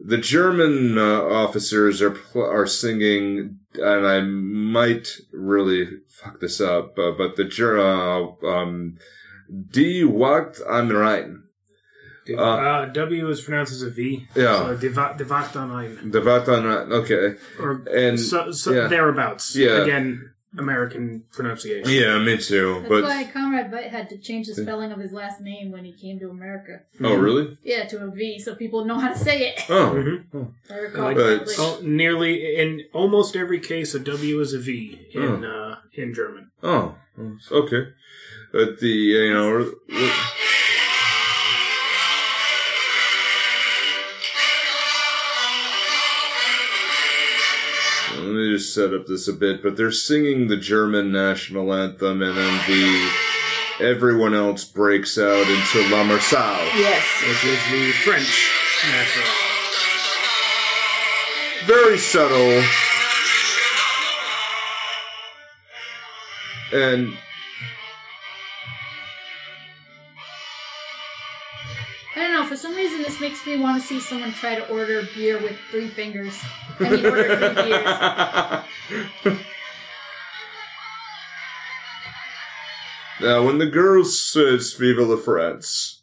the 0.07 0.19
German 0.19 0.99
uh, 0.99 1.23
officers 1.23 2.03
are 2.03 2.17
are 2.35 2.67
singing, 2.67 3.59
and 3.75 4.07
I 4.07 4.21
might 4.21 5.09
really 5.33 5.89
fuck 6.09 6.41
this 6.41 6.61
up, 6.61 6.99
uh, 6.99 7.13
but 7.13 7.37
the 7.37 7.45
Ger- 7.45 7.79
uh, 7.79 8.27
um, 8.47 8.99
Die 9.71 10.05
Wacht 10.05 10.61
am 10.69 10.91
Rhein. 10.91 11.44
Uh, 12.31 12.41
Uh, 12.41 12.87
w 12.87 13.29
is 13.29 13.41
pronounced 13.43 13.73
as 13.73 13.83
a 13.83 13.91
V. 13.91 14.27
Yeah. 14.35 14.59
So 14.59 14.77
die 14.77 14.89
Wa- 14.95 15.13
die 15.13 15.25
Wacht 15.25 15.57
am 15.57 16.11
The 16.11 16.21
Wacht 16.23 16.49
am 16.49 16.65
Rhein. 16.65 16.93
Okay, 16.93 17.35
Or 17.59 17.83
and 17.95 18.19
so, 18.19 18.51
so 18.53 18.73
yeah. 18.73 18.87
thereabouts. 18.89 19.55
Yeah. 19.57 19.83
Again, 19.83 20.31
American 20.57 21.25
pronunciation. 21.33 21.91
yeah, 21.93 22.17
me 22.19 22.37
too. 22.39 22.75
That's 22.77 22.89
But 22.89 23.03
why 23.05 23.25
Conrad 23.25 23.73
Veidt 23.73 23.91
had 23.91 24.09
to 24.11 24.19
change 24.19 24.47
the 24.47 24.55
spelling 24.55 24.93
of 24.93 25.01
his 25.01 25.13
last 25.13 25.41
name 25.41 25.73
when 25.73 25.85
he 25.85 25.93
came 25.93 26.21
to 26.21 26.31
America. 26.31 26.81
oh, 27.03 27.17
really? 27.17 27.59
Yeah, 27.65 27.87
to 27.87 28.05
a 28.05 28.09
V, 28.11 28.39
so 28.39 28.55
people 28.55 28.85
know 28.85 28.97
how 28.99 29.13
to 29.13 29.19
say 29.19 29.49
it. 29.49 29.61
Oh, 29.69 29.91
Mhm. 29.97 30.25
If 30.65 30.71
I 30.71 30.77
recall 30.79 31.13
Like- 31.13 31.49
Oh, 31.59 31.81
nearly 31.83 32.55
in 32.57 32.85
almost 32.93 33.35
every 33.35 33.59
case, 33.59 33.95
a 33.97 33.99
W 33.99 34.41
is 34.41 34.55
a 34.55 34.61
V 34.61 35.01
in 35.13 35.45
uh, 35.45 35.77
in 35.93 36.15
German. 36.15 36.51
oh, 36.63 36.95
okay. 37.51 37.89
But 38.53 38.79
the 38.79 38.89
you 38.89 39.35
know. 39.35 39.73
Just 48.55 48.73
set 48.73 48.95
up 48.95 49.09
this 49.09 49.27
a 49.27 49.33
bit, 49.33 49.65
but 49.65 49.77
they're 49.77 49.91
singing 49.91 50.47
the 50.47 50.57
German 50.57 51.11
national 51.11 51.75
anthem, 51.75 52.23
and 52.23 52.39
then 52.39 52.61
the 52.69 53.11
everyone 53.81 54.33
else 54.33 54.63
breaks 54.63 55.19
out 55.19 55.41
into 55.41 55.89
La 55.91 56.05
Marseillaise. 56.05 56.79
Yes. 56.79 57.05
Which 57.27 57.45
is 57.53 57.59
the 57.73 57.91
French 58.05 58.53
national. 58.93 59.27
Very 61.67 61.99
subtle. 61.99 62.63
And 66.73 67.13
I 72.17 72.21
don't 72.21 72.33
know. 72.33 72.47
For 72.47 72.57
some 72.57 72.75
reason, 72.75 73.03
this 73.03 73.21
makes 73.21 73.45
me 73.47 73.59
want 73.59 73.81
to 73.81 73.87
see 73.87 73.99
someone 74.01 74.33
try 74.33 74.55
to 74.55 74.69
order 74.71 75.03
beer 75.15 75.41
with 75.41 75.59
three 75.71 75.89
fingers. 75.89 76.41
I 76.79 76.89
mean, 76.89 77.07
order 77.07 77.37
three 77.37 77.55
beers. 79.25 79.39
now, 83.21 83.45
when 83.45 83.59
the 83.59 83.67
girl 83.67 84.05
says 84.05 84.75
"Viva 84.75 85.03
la 85.03 85.17
France," 85.17 86.03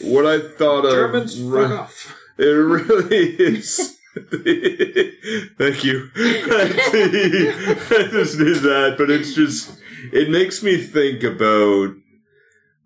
what 0.00 0.26
I 0.26 0.38
thought 0.38 0.84
of 0.84 0.92
Germans, 0.92 1.40
ri- 1.40 1.68
fuck 1.68 1.80
off. 1.80 2.16
It 2.38 2.44
really 2.44 3.26
is. 3.26 3.98
Thank 4.14 5.84
you. 5.84 6.10
I 6.16 8.08
just 8.10 8.38
did 8.38 8.58
that, 8.62 8.94
but 8.96 9.10
it's 9.10 9.34
just 9.34 9.78
it 10.12 10.30
makes 10.30 10.62
me 10.62 10.78
think 10.78 11.22
about 11.22 11.96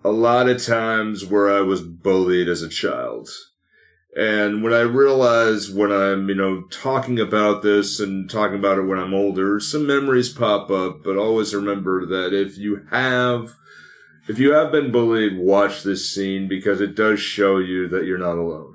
a 0.05 0.11
lot 0.11 0.49
of 0.49 0.65
times 0.65 1.27
where 1.27 1.51
I 1.51 1.61
was 1.61 1.83
bullied 1.83 2.49
as 2.49 2.63
a 2.63 2.69
child. 2.69 3.29
And 4.17 4.63
when 4.63 4.73
I 4.73 4.81
realize 4.81 5.71
when 5.71 5.93
I'm, 5.93 6.29
you 6.29 6.35
know, 6.35 6.63
talking 6.71 7.21
about 7.21 7.63
this 7.63 8.01
and 8.01 8.29
talking 8.29 8.59
about 8.59 8.79
it 8.79 8.83
when 8.83 8.99
I'm 8.99 9.15
older, 9.15 9.61
some 9.61 9.87
memories 9.87 10.29
pop 10.29 10.71
up, 10.71 11.05
but 11.05 11.17
always 11.17 11.55
remember 11.55 12.05
that 12.07 12.35
if 12.35 12.59
you 12.59 12.87
have 12.91 13.55
if 14.29 14.39
you 14.39 14.53
have 14.53 14.71
been 14.71 14.93
bullied, 14.93 15.39
watch 15.39 15.83
this 15.83 16.09
scene 16.13 16.47
because 16.47 16.81
it 16.81 16.95
does 16.95 17.19
show 17.21 17.59
you 17.59 17.89
that 17.89 18.05
you're 18.05 18.19
not 18.19 18.39
alone. 18.39 18.75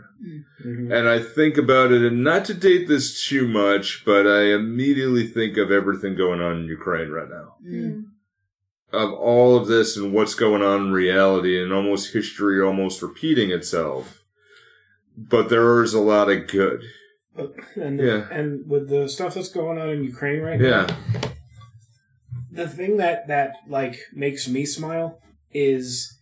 Mhm. 0.66 0.92
And 0.92 1.08
I 1.08 1.20
think 1.20 1.58
about 1.58 1.92
it, 1.92 2.02
and 2.02 2.24
not 2.24 2.46
to 2.46 2.54
date 2.54 2.88
this 2.88 3.26
too 3.26 3.48
much, 3.48 4.04
but 4.06 4.28
I 4.28 4.54
immediately 4.54 5.26
think 5.28 5.58
of 5.58 5.72
everything 5.72 6.16
going 6.16 6.42
on 6.42 6.58
in 6.62 6.66
Ukraine 6.66 7.10
right 7.10 7.30
now. 7.30 7.56
Mm. 7.66 8.06
Of 8.94 9.12
all 9.14 9.58
of 9.58 9.68
this 9.68 9.98
and 9.98 10.14
what's 10.14 10.36
going 10.36 10.62
on 10.62 10.88
in 10.88 10.92
reality, 10.94 11.62
and 11.62 11.74
almost 11.74 12.14
history 12.14 12.62
almost 12.62 13.02
repeating 13.02 13.52
itself. 13.52 14.24
But 15.18 15.50
there 15.50 15.82
is 15.84 15.94
a 15.94 16.00
lot 16.00 16.30
of 16.30 16.48
good. 16.48 16.82
And, 17.76 18.00
Yeah. 18.00 18.28
and 18.32 18.70
with 18.70 18.88
the 18.90 19.10
stuff 19.10 19.34
that's 19.34 19.50
going 19.50 19.78
on 19.80 19.90
in 19.90 20.04
Ukraine 20.04 20.42
right 20.42 20.60
now, 20.60 20.88
Yeah. 20.88 21.32
the 22.52 22.68
thing 22.68 22.98
that 22.98 23.28
that 23.28 23.56
like 23.68 23.98
makes 24.14 24.48
me 24.48 24.66
smile 24.66 25.20
is 25.52 26.18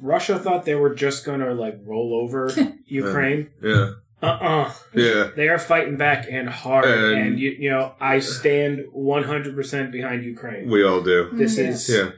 Russia 0.00 0.38
thought 0.38 0.64
they 0.64 0.74
were 0.74 0.94
just 0.94 1.24
gonna 1.24 1.54
like 1.54 1.78
roll 1.84 2.18
over 2.22 2.50
Ukraine. 2.86 3.50
Yeah. 3.62 3.72
Uh 3.72 3.92
uh 4.22 4.26
uh. 4.26 4.72
Yeah. 4.94 5.30
They 5.36 5.48
are 5.48 5.58
fighting 5.58 5.96
back 5.96 6.26
and 6.30 6.48
hard, 6.48 6.86
And- 6.86 7.18
and, 7.20 7.38
you, 7.38 7.50
you 7.58 7.70
know 7.70 7.94
I 8.00 8.18
stand 8.20 8.84
one 8.92 9.24
hundred 9.24 9.54
percent 9.54 9.92
behind 9.92 10.24
Ukraine. 10.24 10.68
We 10.68 10.82
all 10.84 11.02
do. 11.02 11.30
This 11.32 11.56
Yeah. 11.58 11.68
is 11.70 11.88
Yeah. 11.88 12.10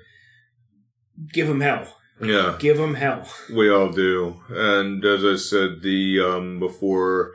give 1.33 1.49
them 1.49 1.61
hell, 1.61 1.97
Yeah. 2.23 2.57
give 2.59 2.77
them 2.79 2.95
hell. 2.95 3.29
We 3.53 3.69
all 3.71 3.91
do. 3.91 4.41
And 4.49 5.05
as 5.05 5.25
I 5.25 5.37
said 5.37 5.83
the 5.83 6.21
um 6.21 6.59
before 6.59 7.33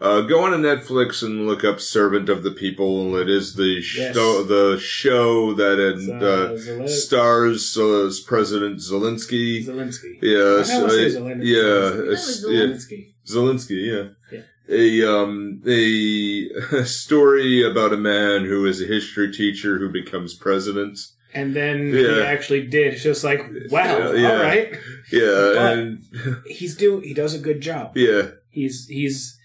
uh, 0.00 0.20
go 0.22 0.40
on 0.44 0.50
to 0.50 0.58
Netflix 0.58 1.22
and 1.22 1.46
look 1.46 1.64
up 1.64 1.80
"Servant 1.80 2.28
of 2.28 2.42
the 2.42 2.50
People." 2.50 3.16
It 3.16 3.30
is 3.30 3.54
the 3.54 3.80
Yes. 3.96 4.14
show, 4.14 4.42
the 4.42 4.78
show 4.78 5.54
that 5.54 5.78
It's, 5.78 6.08
uh, 6.08 6.82
uh, 6.82 6.86
stars 6.88 7.76
uh, 7.78 8.10
President 8.26 8.78
Zelensky. 8.80 9.64
Zelensky. 9.64 10.18
Yes, 10.20 10.70
I 10.70 10.74
always 10.80 11.16
uh, 11.16 11.20
Zelensky. 11.20 11.44
yeah, 11.44 11.62
That 11.62 12.04
it's- 12.12 12.42
was 12.42 12.46
yeah, 12.50 12.60
Zelensky. 12.60 13.13
Zelensky, 13.26 13.86
yeah. 13.92 14.08
Yeah. 14.32 14.42
A 14.68 15.04
um 15.20 15.62
a 15.66 16.84
story 16.84 17.62
about 17.62 17.92
a 17.92 17.96
man 17.98 18.44
who 18.44 18.64
is 18.66 18.80
a 18.82 18.86
history 18.86 19.30
teacher 19.32 19.78
who 19.78 19.90
becomes 19.90 20.34
president. 20.34 20.98
And 21.34 21.54
then 21.54 21.88
Yeah. 21.88 22.14
he 22.14 22.22
actually 22.22 22.66
did. 22.68 22.94
It's 22.94 23.02
just 23.02 23.24
like, 23.24 23.40
wow, 23.70 24.12
Yeah, 24.12 24.12
yeah. 24.12 24.30
all 24.30 24.42
right. 24.42 24.72
Yeah, 25.12 25.52
But- 25.54 25.78
and 25.78 26.02
He's 26.46 26.76
do 26.76 27.00
he 27.00 27.12
does 27.12 27.34
a 27.34 27.38
good 27.38 27.60
job. 27.60 27.96
yeah, 27.96 28.30
He's 28.50 28.86
he's. 28.88 29.38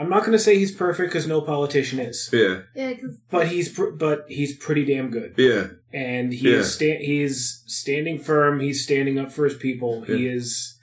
I'm 0.00 0.08
not 0.08 0.20
going 0.20 0.30
to 0.32 0.38
say 0.38 0.56
he's 0.56 0.70
perfect 0.70 1.10
because 1.10 1.26
no 1.26 1.40
politician 1.40 1.98
is, 1.98 2.30
yeah, 2.32 2.60
Yeah, 2.76 2.90
because 2.94 3.16
but 3.32 3.48
he's 3.48 3.68
pr- 3.68 3.90
but 3.90 4.26
he's 4.28 4.56
pretty 4.56 4.84
damn 4.84 5.10
good, 5.10 5.34
yeah, 5.36 5.66
and 5.92 6.32
he 6.32 6.50
Yeah. 6.52 6.58
is 6.58 6.72
sta- 6.72 7.04
he's 7.04 7.64
standing 7.66 8.20
firm. 8.20 8.60
He's 8.60 8.84
standing 8.84 9.18
up 9.18 9.32
for 9.32 9.42
his 9.44 9.54
people. 9.56 10.02
He 10.02 10.28
is 10.28 10.77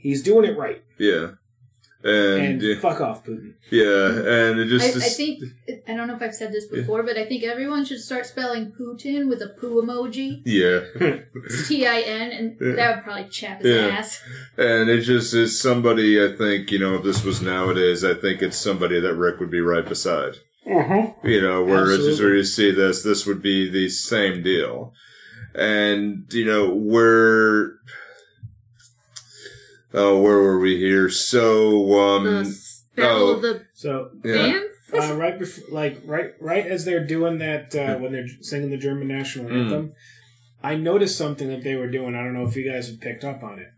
he's 0.00 0.22
doing 0.22 0.44
it 0.50 0.56
right. 0.58 0.82
yeah. 0.98 1.32
And, 2.02 2.42
And 2.42 2.62
yeah, 2.62 2.78
fuck 2.80 2.98
off, 3.02 3.26
Putin. 3.26 3.52
yeah, 3.70 4.06
and 4.08 4.58
it 4.58 4.68
I, 4.68 4.78
just 4.78 4.96
I 4.96 5.00
think 5.10 5.42
I 5.86 5.94
don't 5.94 6.08
know 6.08 6.16
if 6.16 6.22
I've 6.22 6.34
said 6.34 6.50
this 6.50 6.64
before, 6.66 7.02
but 7.02 7.18
I 7.18 7.26
think 7.26 7.44
everyone 7.44 7.84
should 7.84 8.00
start 8.00 8.24
spelling 8.24 8.72
Putin 8.72 9.28
with 9.28 9.42
a 9.42 9.48
poo 9.48 9.82
emoji. 9.82 10.40
yeah, 10.46 10.80
T 11.68 11.86
I 11.86 12.00
N, 12.00 12.30
and 12.30 12.56
Yeah. 12.60 12.72
that 12.76 12.94
would 12.96 13.04
probably 13.04 13.28
chap 13.28 13.60
his 13.60 13.76
Yeah. 13.76 13.88
ass. 13.98 14.22
and 14.56 14.88
it 14.88 15.02
just 15.02 15.34
is 15.34 15.60
somebody. 15.60 16.24
I 16.24 16.34
think 16.34 16.70
you 16.70 16.78
know 16.78 16.94
if 16.94 17.02
this 17.04 17.22
was 17.22 17.42
nowadays, 17.42 18.02
I 18.02 18.14
think 18.14 18.40
it's 18.40 18.56
somebody 18.56 18.98
that 18.98 19.14
Rick 19.16 19.38
would 19.38 19.50
be 19.50 19.60
right 19.60 19.86
beside. 19.86 20.36
Uh 20.66 20.82
huh. 20.82 21.06
You 21.22 21.42
know, 21.42 21.62
where 21.64 21.90
it's 21.90 22.04
just 22.06 22.22
where 22.22 22.34
you 22.34 22.44
see 22.44 22.70
this, 22.70 23.02
this 23.02 23.26
would 23.26 23.42
be 23.42 23.68
the 23.68 23.90
same 23.90 24.42
deal. 24.42 24.94
And, 25.54 26.32
you 26.32 26.44
know, 26.46 26.70
we're, 26.72 27.72
oh, 29.94 30.20
where 30.20 30.38
were 30.38 30.58
we 30.58 30.76
here? 30.78 31.08
So, 31.10 31.86
The 31.86 32.28
um, 32.38 32.44
spell 32.44 33.16
oh. 33.18 33.30
of 33.34 33.42
the 33.42 33.62
So 33.74 34.10
yeah, 34.24 34.34
band. 34.34 34.64
uh, 35.12 35.14
right 35.16 35.38
before, 35.38 35.64
like 35.74 36.00
right 36.04 36.32
right 36.40 36.66
as 36.66 36.84
they're 36.84 37.04
doing 37.06 37.38
that 37.38 37.74
uh, 37.74 37.96
when 37.98 38.12
they're 38.12 38.28
singing 38.40 38.70
the 38.70 38.76
German 38.76 39.08
national 39.08 39.46
Mm. 39.46 39.62
anthem, 39.62 39.92
I 40.62 40.74
noticed 40.76 41.16
something 41.16 41.48
that 41.48 41.62
they 41.64 41.76
were 41.76 41.88
doing. 41.88 42.14
I 42.14 42.22
don't 42.22 42.34
know 42.34 42.44
if 42.46 42.56
you 42.56 42.70
guys 42.70 42.88
have 42.88 43.00
picked 43.00 43.24
up 43.24 43.42
on 43.42 43.58
it. 43.58 43.68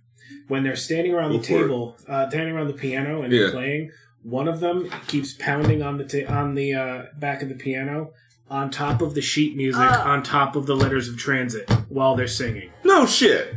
When 0.49 0.63
they're 0.65 0.77
standing 0.77 1.13
around 1.15 1.33
Go 1.33 1.39
the 1.39 1.45
for 1.45 1.53
it. 1.55 1.63
table, 1.63 1.97
uh, 2.09 2.29
standing 2.31 2.55
around 2.55 2.67
the 2.69 2.73
piano 2.75 3.23
and 3.23 3.33
Yeah. 3.33 3.51
playing, 3.51 3.91
one 4.23 4.49
of 4.49 4.61
them 4.61 4.89
keeps 5.07 5.33
pounding 5.35 5.83
on 5.83 5.99
the 5.99 6.05
ta- 6.05 6.33
on 6.33 6.55
the 6.55 6.75
uh, 6.75 7.03
back 7.19 7.43
of 7.43 7.49
the 7.49 7.55
piano 7.55 8.13
on 8.51 8.71
top 8.71 9.01
of 9.01 9.15
the 9.15 9.21
sheet 9.23 9.57
music, 9.57 9.81
Ah. 9.83 10.11
on 10.13 10.23
top 10.23 10.57
of 10.57 10.67
the 10.67 10.77
letters 10.77 11.09
of 11.09 11.17
transit 11.17 11.71
while 11.89 12.15
they're 12.17 12.27
singing. 12.27 12.71
no 12.85 13.07
shit. 13.07 13.55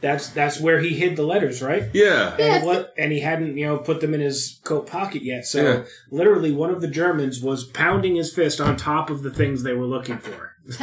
That's 0.00 0.28
that's 0.30 0.60
where 0.60 0.78
he 0.78 0.90
hid 0.94 1.16
the 1.16 1.24
letters, 1.24 1.60
right? 1.60 1.84
Yeah. 1.92 2.36
And 2.38 2.64
what? 2.64 2.94
And 2.96 3.10
he 3.10 3.18
hadn't, 3.20 3.56
you 3.56 3.66
know, 3.66 3.78
put 3.78 4.00
them 4.00 4.14
in 4.14 4.20
his 4.20 4.60
coat 4.62 4.86
pocket 4.86 5.22
yet. 5.22 5.44
So 5.44 5.62
Yeah. 5.62 5.84
literally, 6.12 6.52
one 6.52 6.70
of 6.70 6.80
the 6.80 6.86
Germans 6.88 7.40
was 7.42 7.64
pounding 7.64 8.14
his 8.14 8.32
fist 8.32 8.60
on 8.60 8.76
top 8.76 9.10
of 9.10 9.22
the 9.24 9.30
things 9.30 9.64
they 9.64 9.74
were 9.74 9.86
looking 9.86 10.18
for. 10.18 10.54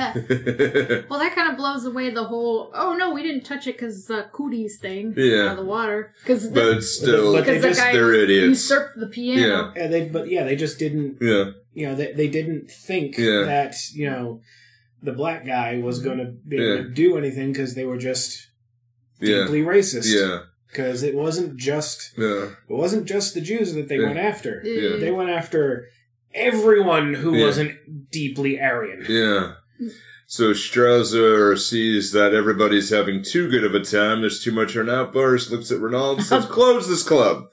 Well, 1.09 1.19
that 1.19 1.33
kind 1.35 1.49
of 1.51 1.57
blows 1.57 1.85
away 1.85 2.09
the 2.09 2.23
whole. 2.25 2.71
Oh 2.73 2.93
no, 2.95 3.13
we 3.13 3.21
didn't 3.23 3.43
touch 3.43 3.67
it 3.67 3.73
because 3.77 4.09
uh, 4.09 4.23
cooties 4.31 4.79
thing. 4.79 5.13
Yeah. 5.15 5.43
out 5.45 5.51
of 5.51 5.57
the 5.57 5.65
water 5.65 6.11
because 6.21 6.47
but 6.47 6.81
still, 6.81 7.33
But 7.33 7.45
they 7.45 7.53
because 7.53 7.61
the 7.61 7.67
just- 7.69 7.79
guy 7.81 7.93
they're 7.93 8.13
idiots. 8.13 8.47
usurped 8.47 8.99
the 8.99 9.07
piano. 9.07 9.71
And 9.75 9.93
they, 9.93 10.09
but 10.09 10.27
yeah, 10.29 10.43
they 10.43 10.55
just 10.55 10.79
didn't. 10.79 11.17
yeah, 11.21 11.51
You 11.73 11.87
know, 11.87 11.95
they, 11.95 12.11
they 12.13 12.27
didn't 12.27 12.69
think 12.69 13.17
Yeah. 13.17 13.43
that 13.45 13.75
you 13.93 14.09
know 14.09 14.41
the 15.03 15.11
black 15.13 15.45
guy 15.45 15.77
was 15.77 15.99
going 15.99 16.17
to 16.17 16.25
be 16.25 16.55
able 16.57 16.65
Yeah. 16.77 16.81
to 16.83 16.89
do 16.89 17.17
anything 17.17 17.51
because 17.53 17.75
they 17.75 17.85
were 17.85 17.97
just 17.97 18.47
yeah, 19.19 19.43
deeply 19.43 19.61
racist. 19.61 20.05
yeah, 20.13 20.39
Because 20.67 21.03
it 21.03 21.15
wasn't 21.15 21.57
just 21.57 22.13
yeah, 22.17 22.49
it 22.69 22.73
wasn't 22.73 23.05
just 23.05 23.33
the 23.33 23.41
Jews 23.41 23.73
that 23.73 23.87
they 23.87 23.97
Yeah. 23.97 24.07
went 24.07 24.19
after. 24.19 24.61
Yeah. 24.63 24.97
They 24.97 25.11
went 25.11 25.29
after 25.29 25.87
everyone 26.33 27.13
who 27.13 27.39
wasn't 27.41 28.11
deeply 28.11 28.59
Aryan. 28.59 29.05
yeah. 29.07 29.53
So 30.27 30.51
Strasser 30.53 31.57
sees 31.57 32.11
that 32.13 32.33
everybody's 32.33 32.89
having 32.89 33.21
too 33.23 33.47
good 33.49 33.63
of 33.63 33.75
a 33.75 33.79
time. 33.81 34.21
There's 34.21 34.43
too 34.43 34.51
much 34.51 34.75
of 34.75 34.87
an 34.87 34.93
outburst. 34.93 35.51
Looks 35.51 35.71
at 35.71 35.79
Ronaldo. 35.79 36.23
Says, 36.23 36.45
"Close 36.49 36.87
this 36.89 37.03
club." 37.03 37.45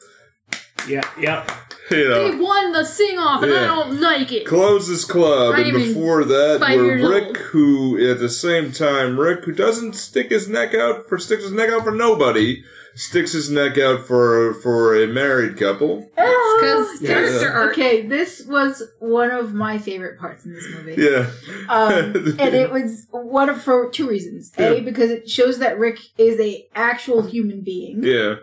Yeah, 0.89 1.03
yeah. 1.21 1.45
You 1.93 2.09
know. 2.09 2.31
They 2.31 2.37
won 2.39 2.73
the 2.73 2.85
sing 2.85 3.19
off, 3.19 3.43
and 3.43 3.53
I 3.53 3.67
don't 3.67 4.01
like 4.01 4.33
it. 4.33 4.47
close 4.47 4.89
this 4.89 5.05
club, 5.05 5.57
Not 5.57 5.67
and 5.67 5.73
before 5.73 6.25
that, 6.25 6.59
five 6.61 6.79
were 6.79 7.09
Rick, 7.09 7.25
old. 7.29 7.37
who 7.37 8.11
at 8.11 8.19
the 8.19 8.29
same 8.31 8.73
time, 8.73 9.19
Rick, 9.21 9.45
who 9.45 9.53
doesn't 9.53 9.95
stick 9.95 10.31
his 10.31 10.49
neck 10.49 10.75
out 10.75 11.09
for 11.09 11.19
sticks 11.19 11.43
his 11.43 11.53
neck 11.53 11.71
out 11.71 11.85
for 11.85 11.91
nobody, 11.93 12.65
sticks 12.95 13.33
his 13.33 13.51
neck 13.51 13.79
out 13.79 14.07
for 14.07 14.55
for 14.55 14.95
a 15.03 15.07
married 15.07 15.57
couple. 15.59 16.09
Because 16.17 17.01
Yeah. 17.03 17.51
arc. 17.53 17.73
Okay, 17.73 18.07
this 18.07 18.45
was 18.47 18.83
one 18.99 19.31
of 19.31 19.53
my 19.55 19.79
favorite 19.79 20.19
parts 20.19 20.45
in 20.45 20.53
this 20.55 20.67
movie. 20.75 20.95
Yeah, 21.03 21.31
Um, 21.69 22.37
and 22.39 22.55
it 22.55 22.71
was 22.71 23.07
one 23.11 23.49
of 23.49 23.61
for 23.63 23.91
two 23.91 24.09
reasons. 24.09 24.53
A, 24.59 24.77
Yeah. 24.77 24.81
because 24.81 25.11
it 25.11 25.29
shows 25.29 25.59
that 25.59 25.79
Rick 25.79 25.99
is 26.19 26.39
a 26.41 26.67
actual 26.75 27.23
human 27.23 27.61
being, 27.63 28.03
yeah, 28.05 28.37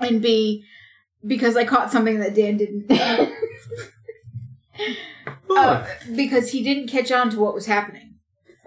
and 0.00 0.20
B, 0.22 0.64
because 1.26 1.56
I 1.56 1.64
caught 1.64 1.90
something 1.90 2.18
that 2.20 2.34
Dan 2.34 2.56
didn't. 2.56 2.90
uh, 5.50 5.86
because 6.14 6.50
he 6.50 6.62
didn't 6.62 6.88
catch 6.88 7.10
on 7.10 7.30
to 7.30 7.38
what 7.40 7.54
was 7.54 7.66
happening. 7.66 8.02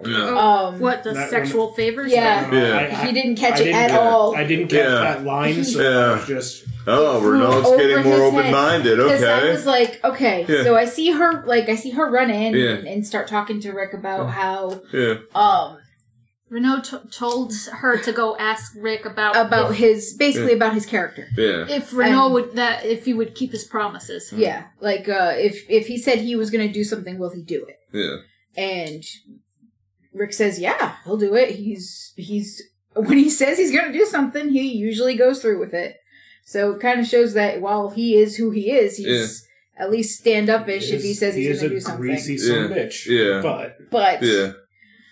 Yeah. 0.04 0.28
Um, 0.30 0.80
What 0.80 1.04
the 1.04 1.12
That 1.12 1.28
sexual 1.28 1.72
favors? 1.74 2.10
Yeah. 2.10 2.50
Yeah. 2.50 2.76
I, 2.78 3.02
I, 3.02 3.06
he 3.06 3.12
didn't 3.12 3.36
catch 3.36 3.58
I 3.58 3.60
it 3.60 3.64
didn't 3.64 3.76
at 3.82 3.88
get- 3.90 4.00
all. 4.00 4.34
I 4.34 4.44
didn't 4.44 4.68
catch 4.68 4.78
Yeah. 4.78 4.88
that 4.94 5.24
line, 5.24 5.62
so 5.62 5.82
Yeah. 5.82 5.88
I 6.12 6.12
was 6.16 6.26
just 6.26 6.64
Oh, 6.86 7.20
flew 7.20 7.32
Renault's 7.32 7.68
over 7.68 7.76
getting 7.76 8.02
more 8.04 8.22
open 8.22 8.50
minded. 8.50 8.98
Okay, 8.98 9.12
because 9.18 9.22
I 9.24 9.50
was 9.50 9.66
like, 9.66 10.00
okay, 10.02 10.46
Yeah. 10.48 10.62
so 10.64 10.74
I 10.74 10.86
see 10.86 11.10
her, 11.10 11.44
like, 11.44 11.68
I 11.68 11.74
see 11.74 11.90
her 11.90 12.10
run 12.10 12.30
in 12.30 12.54
Yeah. 12.54 12.70
and, 12.70 12.88
and 12.88 13.06
start 13.06 13.28
talking 13.28 13.60
to 13.60 13.72
Rick 13.72 13.92
about 13.92 14.30
how, 14.30 14.80
Yeah. 14.90 15.16
um, 15.34 15.76
Renault 16.50 16.82
t- 16.82 16.96
told 17.12 17.54
her 17.72 17.96
to 17.98 18.12
go 18.12 18.36
ask 18.36 18.74
Rick 18.76 19.04
about 19.06 19.36
about 19.36 19.70
if, 19.70 19.76
his, 19.78 20.14
basically 20.14 20.52
about 20.52 20.74
his 20.74 20.84
character. 20.84 21.28
Yeah. 21.36 21.64
if 21.68 21.94
Renault 21.94 22.24
and- 22.26 22.34
would 22.34 22.56
that 22.56 22.84
if 22.84 23.04
he 23.04 23.14
would 23.14 23.34
keep 23.34 23.52
his 23.52 23.64
promises. 23.64 24.32
Yeah, 24.36 24.64
like, 24.80 25.08
uh, 25.08 25.32
if, 25.36 25.64
if 25.70 25.86
he 25.86 25.96
said 25.96 26.18
he 26.18 26.34
was 26.36 26.50
gonna 26.50 26.72
do 26.72 26.82
something, 26.84 27.18
will 27.18 27.30
he 27.30 27.42
do 27.42 27.64
it? 27.66 27.78
Yeah. 27.92 28.16
And 28.56 29.04
Rick 30.12 30.32
says, 30.32 30.58
yeah, 30.58 30.96
he'll 31.04 31.16
do 31.16 31.34
it. 31.36 31.50
He's, 31.54 32.12
he's, 32.16 32.60
when 32.94 33.16
he 33.16 33.30
says 33.30 33.56
he's 33.58 33.74
gonna 33.74 33.92
do 33.92 34.04
something, 34.04 34.48
he 34.50 34.62
usually 34.72 35.14
goes 35.14 35.40
through 35.40 35.60
with 35.60 35.72
it. 35.72 35.96
So 36.44 36.72
it 36.72 36.80
kind 36.80 36.98
of 36.98 37.06
shows 37.06 37.34
that 37.34 37.60
while 37.60 37.90
he 37.90 38.16
is 38.16 38.36
who 38.36 38.50
he 38.50 38.72
is, 38.72 38.96
he's 38.96 39.46
at 39.78 39.90
least 39.90 40.18
stand 40.18 40.50
up-ish 40.50 40.90
if 40.90 41.02
he 41.02 41.14
says 41.14 41.36
he's 41.36 41.46
is 41.46 41.62
gonna 41.62 41.74
do 41.74 41.80
something. 41.80 42.00
greasy 42.00 42.36
son 42.36 42.64
of 42.64 42.70
a 42.72 42.74
Yeah. 42.74 42.80
bitch. 42.86 43.06
Yeah. 43.06 43.40
But 43.40 43.90
But, 43.90 44.22
Yeah. 44.22 44.52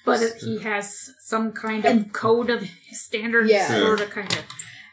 But 0.08 0.22
if 0.22 0.36
he 0.38 0.58
has 0.58 1.10
some 1.20 1.52
kind 1.52 1.84
of 1.84 1.90
And- 1.90 2.12
code 2.12 2.50
of 2.50 2.68
standards, 2.92 3.50
Yeah. 3.50 3.68
sort 3.68 4.00
of 4.00 4.10
kind 4.10 4.32
of. 4.32 4.44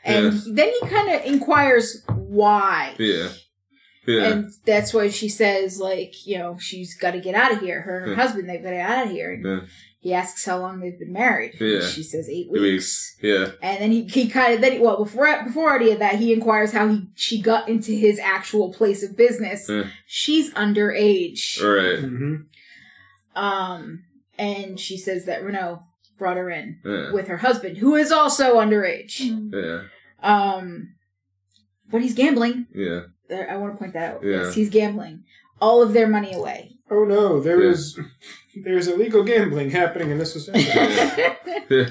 and 0.04 0.34
then 0.58 0.72
he 0.80 0.88
kind 0.88 1.10
of 1.12 1.26
inquires 1.26 2.04
why. 2.10 2.96
Yeah. 3.00 3.30
Yeah. 4.08 4.24
And 4.28 4.52
that's 4.66 4.94
why 4.94 5.10
she 5.10 5.28
says, 5.30 5.80
like, 5.80 6.28
you 6.28 6.38
know, 6.38 6.58
she's 6.60 6.96
got 6.96 7.12
to 7.12 7.20
get 7.20 7.34
out 7.34 7.52
of 7.54 7.60
here. 7.62 7.82
Her 7.82 7.98
and 7.98 8.06
her 8.06 8.12
Yeah. 8.12 8.22
husband, 8.22 8.48
they've 8.48 8.62
got 8.62 8.70
to 8.70 8.76
get 8.76 8.88
out 8.90 9.06
of 9.08 9.12
here. 9.12 9.34
And 9.34 9.44
Yeah. 9.46 9.60
he 10.00 10.14
asks 10.14 10.46
how 10.46 10.60
long 10.60 10.80
they've 10.80 11.00
been 11.00 11.12
married. 11.12 11.54
Yeah. 11.60 11.82
She 11.88 12.04
says 12.04 12.30
eight 12.30 12.52
weeks. 12.52 12.62
weeks. 12.62 13.16
Yeah. 13.24 13.52
And 13.64 13.82
then 13.82 13.92
he, 13.92 14.04
he 14.04 14.28
kind 14.30 14.54
of 14.54 14.62
then 14.62 14.74
he, 14.74 14.78
well 14.80 15.04
before 15.04 15.44
before 15.44 15.76
any 15.76 15.90
of 15.90 15.98
that 15.98 16.16
he 16.20 16.34
inquires 16.34 16.72
how 16.72 16.88
he 16.88 17.08
she 17.16 17.42
got 17.42 17.68
into 17.68 17.94
his 17.94 18.20
actual 18.20 18.72
place 18.72 19.02
of 19.02 19.18
business. 19.18 19.68
Yeah. 19.68 19.86
She's 20.06 20.54
underage. 20.54 21.60
All 21.64 21.72
right. 21.72 21.98
mhm. 22.04 22.46
Um, 23.36 24.04
and 24.38 24.80
she 24.80 24.98
says 24.98 25.26
that 25.26 25.44
Renault 25.44 25.82
brought 26.18 26.38
her 26.38 26.50
in 26.50 26.80
Yeah. 26.86 27.12
with 27.12 27.28
her 27.28 27.38
husband, 27.38 27.78
who 27.78 27.96
is 27.96 28.12
also 28.12 28.56
underage. 28.58 29.20
Yeah. 29.54 29.82
Um, 30.22 30.96
but 31.92 32.02
he's 32.02 32.14
gambling. 32.14 32.68
Yeah. 32.74 33.02
I 33.50 33.58
want 33.58 33.74
to 33.74 33.78
point 33.80 33.94
that 33.94 34.16
out. 34.16 34.24
Yeah. 34.24 34.44
Yes, 34.44 34.54
he's 34.56 34.70
gambling 34.70 35.24
all 35.62 35.82
of 35.82 35.94
their 35.94 36.08
money 36.08 36.34
away. 36.34 36.72
oh 36.92 37.04
no, 37.06 37.40
there 37.40 37.62
Yeah. 37.64 37.72
is 37.72 38.00
there's 38.64 38.88
illegal 38.88 39.24
gambling 39.24 39.72
happening 39.72 40.12
in 40.12 40.18
this 40.18 40.34
society. 40.34 40.64
Yeah. 40.64 41.36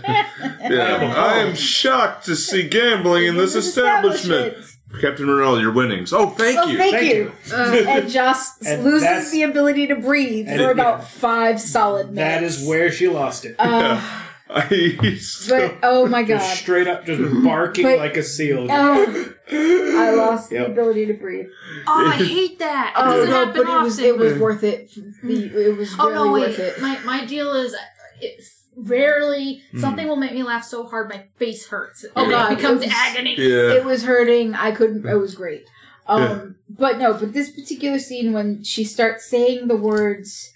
yeah. 0.70 1.14
I 1.16 1.38
am 1.38 1.54
shocked 1.54 2.24
to 2.26 2.36
see 2.36 2.68
gambling 2.68 3.24
in 3.26 3.36
this 3.36 3.54
establishment. 3.54 4.56
Captain 5.00 5.26
Renault, 5.28 5.58
your 5.58 5.72
winnings. 5.72 6.12
Oh, 6.12 6.28
thank 6.30 6.58
Oh, 6.58 6.66
you. 6.66 6.78
thank, 6.78 6.94
Thank 6.94 7.12
you. 7.14 7.32
you. 7.46 7.54
Uh, 7.54 7.84
and 7.88 8.08
Joss 8.10 8.60
And 8.66 8.84
loses 8.84 9.30
the 9.32 9.42
ability 9.42 9.86
to 9.88 9.96
breathe 9.96 10.46
for 10.48 10.52
it- 10.54 10.72
about 10.72 11.00
yeah. 11.00 11.04
five 11.06 11.60
solid 11.60 12.12
minutes. 12.12 12.16
that 12.18 12.42
is 12.42 12.68
where 12.68 12.90
she 12.90 13.08
lost 13.08 13.44
it. 13.44 13.56
Uh, 13.58 14.00
I 14.50 15.16
still, 15.20 15.68
but 15.68 15.78
oh 15.82 16.06
my 16.06 16.22
god. 16.22 16.38
straight 16.40 16.86
up, 16.86 17.06
just 17.06 17.20
barking 17.44 17.84
But- 17.84 17.98
like 17.98 18.16
a 18.16 18.22
seal. 18.22 18.66
Oh, 18.70 19.32
I 19.50 20.10
lost 20.14 20.52
Yep. 20.52 20.66
the 20.66 20.72
ability 20.72 21.06
to 21.06 21.14
breathe. 21.14 21.46
Oh, 21.86 22.06
I 22.12 22.16
hate 22.16 22.58
that. 22.58 22.94
It 22.96 23.00
Oh 23.00 23.10
doesn't 23.16 23.30
no, 23.30 23.46
happen 23.46 23.52
but 23.64 23.72
it 23.72 23.82
was 23.82 23.98
often. 23.98 24.04
it 24.04 24.18
was 24.18 24.38
worth 24.38 24.62
it. 24.62 24.90
It 24.96 25.76
was 25.78 25.94
Oh 25.98 26.08
really 26.10 26.14
no, 26.28 26.32
wait. 26.32 26.40
worth 26.50 26.58
it. 26.58 26.80
My 26.80 26.98
my 27.04 27.24
deal 27.24 27.52
is 27.54 27.74
it's 28.20 28.53
rarely 28.76 29.62
Hmm. 29.72 29.78
something 29.80 30.06
will 30.08 30.16
make 30.16 30.32
me 30.32 30.42
laugh 30.42 30.64
so 30.64 30.84
hard 30.86 31.08
my 31.08 31.26
face 31.38 31.66
hurts. 31.68 32.04
Oh, 32.16 32.22
And 32.22 32.30
God, 32.30 32.52
it 32.52 32.56
becomes 32.56 32.82
it 32.82 32.86
was- 32.86 32.94
agony. 32.96 33.34
yeah. 33.38 33.72
It 33.74 33.84
was 33.84 34.04
hurting. 34.04 34.54
I 34.54 34.72
couldn't. 34.72 35.06
It 35.06 35.14
was 35.16 35.34
great. 35.34 35.64
Um, 36.06 36.56
but 36.68 36.98
no, 36.98 37.14
but 37.14 37.32
this 37.32 37.50
particular 37.50 37.98
scene 37.98 38.32
when 38.32 38.62
she 38.62 38.84
starts 38.84 39.24
saying 39.24 39.68
the 39.68 39.76
words, 39.76 40.52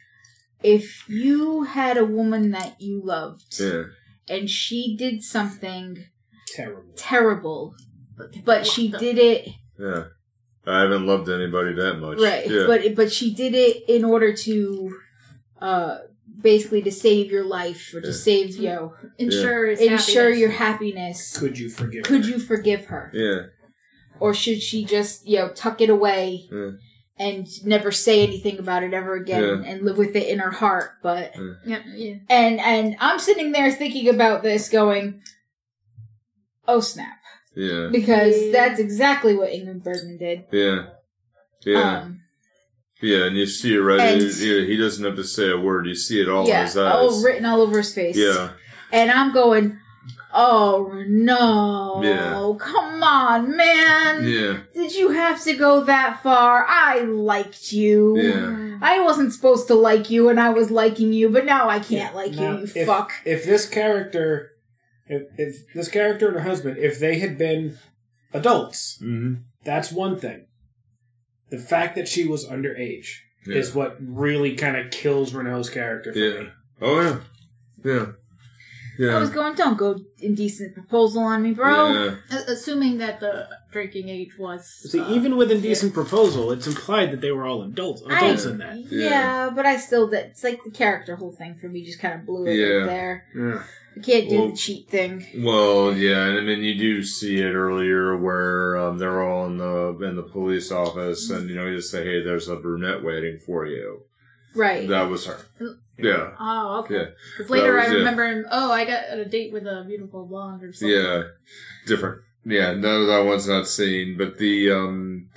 "If 0.62 1.08
you 1.08 1.62
had 1.64 1.96
a 1.96 2.04
woman 2.04 2.50
that 2.50 2.80
you 2.80 3.00
loved 3.02 3.58
Yeah. 3.58 3.84
and 4.28 4.50
she 4.50 4.94
did 4.96 5.22
something 5.22 6.04
Terrible. 6.48 6.82
terrible, 6.96 7.74
but 8.44 8.66
she 8.66 8.88
What 8.90 9.00
did 9.00 9.18
it 9.18 9.48
Yeah. 9.78 10.04
I 10.66 10.80
haven't 10.82 11.06
loved 11.06 11.30
anybody 11.30 11.72
that 11.76 11.94
much. 11.94 12.18
right, 12.20 12.46
Yeah. 12.46 12.64
but 12.66 12.94
but 12.94 13.10
she 13.10 13.32
did 13.32 13.54
it 13.54 13.84
in 13.88 14.04
order 14.04 14.34
to, 14.34 14.90
uh, 15.62 15.98
basically 16.40 16.82
to 16.82 16.90
save 16.92 17.30
your 17.30 17.44
life 17.44 17.92
or 17.94 18.00
to 18.00 18.08
Yeah. 18.08 18.14
save 18.14 18.56
you 18.56 18.68
know 18.68 18.94
ensure 19.18 19.66
his 19.66 19.80
ensure 19.80 20.24
happiness. 20.24 20.38
your 20.40 20.50
happiness. 20.50 21.38
Could 21.38 21.58
you 21.58 21.68
forgive? 21.68 22.04
Could 22.04 22.24
her? 22.24 22.30
you 22.30 22.38
forgive 22.38 22.84
her? 22.86 23.10
yeah. 23.14 23.40
or 24.20 24.34
should 24.34 24.60
she 24.62 24.84
just 24.84 25.26
you 25.26 25.38
know 25.38 25.48
tuck 25.50 25.80
it 25.80 25.90
away 25.90 26.48
Yeah. 26.50 26.70
and 27.18 27.46
never 27.64 27.90
say 27.92 28.22
anything 28.22 28.58
about 28.58 28.82
it 28.82 28.92
ever 28.94 29.14
again 29.14 29.64
and 29.64 29.82
live 29.84 29.96
with 29.98 30.14
it 30.16 30.28
in 30.28 30.38
her 30.40 30.50
heart 30.52 30.90
but 31.02 31.34
Yeah, 31.64 31.82
yeah. 31.94 32.14
and 32.28 32.58
and 32.60 32.96
i'm 33.00 33.18
sitting 33.18 33.52
there 33.52 33.70
thinking 33.72 34.08
about 34.08 34.42
this 34.42 34.68
going 34.68 35.20
oh 36.66 36.80
snap 36.80 37.18
Yeah. 37.54 37.88
because 37.92 38.36
Yeah. 38.40 38.52
that's 38.52 38.80
exactly 38.80 39.34
what 39.36 39.50
ingrid 39.50 39.82
bergman 39.84 40.18
did 40.18 40.44
Yeah. 40.52 40.86
Yeah. 41.64 41.98
um 42.02 42.20
yeah. 43.00 43.24
And 43.26 43.36
you 43.36 43.46
see 43.46 43.74
it 43.74 43.78
right. 43.78 44.00
and- 44.00 44.22
yeah, 44.22 44.60
he 44.66 44.76
doesn't 44.76 45.04
have 45.04 45.16
to 45.16 45.24
say 45.24 45.50
a 45.50 45.58
word. 45.58 45.86
You 45.86 45.94
see 45.94 46.20
it 46.20 46.28
all 46.28 46.48
in 46.48 46.62
his 46.64 46.76
eyes. 46.76 46.94
all 46.94 47.22
written 47.22 47.44
all 47.44 47.60
over 47.60 47.78
his 47.78 47.94
face 47.94 48.16
yeah. 48.16 48.50
and 48.92 49.10
i'm 49.10 49.32
going 49.32 49.78
oh 50.32 51.04
no 51.08 52.00
Yeah. 52.02 52.54
come 52.58 53.02
on 53.02 53.56
man 53.56 54.26
Yeah. 54.26 54.58
did 54.74 54.94
you 54.94 55.10
have 55.10 55.42
to 55.44 55.54
go 55.54 55.84
that 55.84 56.22
far 56.22 56.66
i 56.68 57.00
liked 57.00 57.72
you 57.72 58.18
Yeah. 58.20 58.64
I 58.80 59.00
wasn't 59.00 59.32
supposed 59.32 59.66
to 59.68 59.74
like 59.74 60.08
you, 60.08 60.28
and 60.28 60.38
I 60.38 60.50
was 60.50 60.70
liking 60.70 61.12
you, 61.12 61.30
but 61.30 61.44
now 61.44 61.68
I 61.68 61.80
can't 61.80 62.14
like 62.14 62.30
Now, 62.34 62.52
you, 62.52 62.58
you 62.58 62.68
if, 62.76 62.86
fuck. 62.86 63.10
If 63.24 63.44
this 63.44 63.68
character, 63.68 64.52
if, 65.08 65.22
if 65.36 65.72
this 65.74 65.88
character 65.88 66.28
and 66.28 66.36
her 66.36 66.42
husband, 66.44 66.78
if 66.78 67.00
they 67.00 67.18
had 67.18 67.36
been 67.36 67.76
adults, 68.32 68.98
Mm-hmm. 69.02 69.42
that's 69.64 69.90
one 69.90 70.16
thing. 70.20 70.46
The 71.50 71.58
fact 71.58 71.94
that 71.96 72.08
she 72.08 72.26
was 72.26 72.46
underage 72.46 73.08
Yeah. 73.46 73.56
is 73.56 73.74
what 73.74 73.96
really 74.00 74.54
kind 74.56 74.76
of 74.76 74.90
kills 74.90 75.32
Renault's 75.34 75.70
character 75.70 76.12
for 76.12 76.18
Yeah. 76.18 76.40
me. 76.40 76.48
Oh 76.80 77.00
yeah. 77.00 77.18
Yeah. 77.84 78.06
Yeah. 78.98 79.16
I 79.16 79.20
was 79.20 79.30
going, 79.30 79.54
don't 79.54 79.78
go 79.78 80.00
indecent 80.18 80.74
proposal 80.74 81.22
on 81.22 81.42
me, 81.44 81.52
bro. 81.54 81.92
Yeah. 81.92 82.14
A- 82.32 82.50
Assuming 82.50 82.98
that 82.98 83.20
the 83.20 83.48
drinking 83.70 84.08
age 84.08 84.36
was. 84.36 84.66
See, 84.90 84.98
uh, 84.98 85.08
even 85.12 85.36
with 85.36 85.52
indecent 85.52 85.94
proposal, 85.94 86.50
it's 86.50 86.66
implied 86.66 87.12
that 87.12 87.20
they 87.20 87.30
were 87.30 87.46
all 87.46 87.62
adults. 87.62 88.02
Adults 88.02 88.44
I- 88.46 88.50
in 88.50 88.58
that. 88.58 88.78
Yeah. 88.90 89.08
Yeah. 89.10 89.50
but 89.54 89.66
I 89.66 89.76
still, 89.76 90.08
that 90.08 90.26
it's 90.30 90.42
like 90.42 90.64
the 90.64 90.72
character 90.72 91.14
whole 91.14 91.30
thing 91.30 91.54
for 91.54 91.68
me 91.68 91.84
just 91.84 92.00
kind 92.00 92.14
of 92.18 92.26
blew 92.26 92.46
it 92.46 92.54
Yeah. 92.56 92.86
there. 92.86 93.24
Yeah. 93.36 93.62
I 93.98 94.02
can't 94.02 94.28
do 94.28 94.38
Well- 94.38 94.48
the 94.50 94.56
cheat 94.56 94.88
thing. 94.88 95.26
Well, 95.38 95.96
yeah, 95.96 96.26
and 96.26 96.38
I 96.38 96.40
mean 96.42 96.60
you 96.62 96.76
do 96.78 97.02
see 97.02 97.38
it 97.38 97.52
earlier 97.54 98.16
where 98.16 98.76
um, 98.76 98.98
they're 98.98 99.22
all 99.22 99.46
in 99.46 99.58
the 99.58 99.98
in 100.08 100.16
the 100.16 100.22
police 100.22 100.70
office, 100.70 101.30
and 101.30 101.48
you 101.48 101.56
know 101.56 101.66
you 101.66 101.76
just 101.76 101.90
say, 101.90 102.04
"Hey, 102.04 102.22
there's 102.22 102.48
a 102.48 102.56
brunette 102.56 103.02
waiting 103.02 103.38
for 103.38 103.66
you." 103.66 104.02
Right. 104.54 104.88
That 104.88 105.08
was 105.10 105.26
her. 105.26 105.38
Yeah, 105.98 106.30
Oh, 106.40 106.80
okay. 106.84 106.94
yeah, 106.94 107.04
Because 107.36 107.50
later 107.50 107.74
was 107.74 107.88
I 107.88 107.92
remember, 107.94 108.24
him, 108.26 108.46
oh, 108.50 108.70
I 108.72 108.84
got 108.84 109.04
a 109.18 109.24
date 109.24 109.52
with 109.52 109.66
a 109.66 109.84
beautiful 109.86 110.26
blonde 110.26 110.62
or 110.62 110.72
something. 110.72 110.96
yeah. 110.96 111.22
Different. 111.86 112.22
Yeah, 112.44 112.72
no, 112.74 113.04
that 113.06 113.26
one's 113.26 113.48
not 113.48 113.66
seen, 113.66 114.16
but 114.16 114.38
the 114.38 114.70
um, 114.70 115.28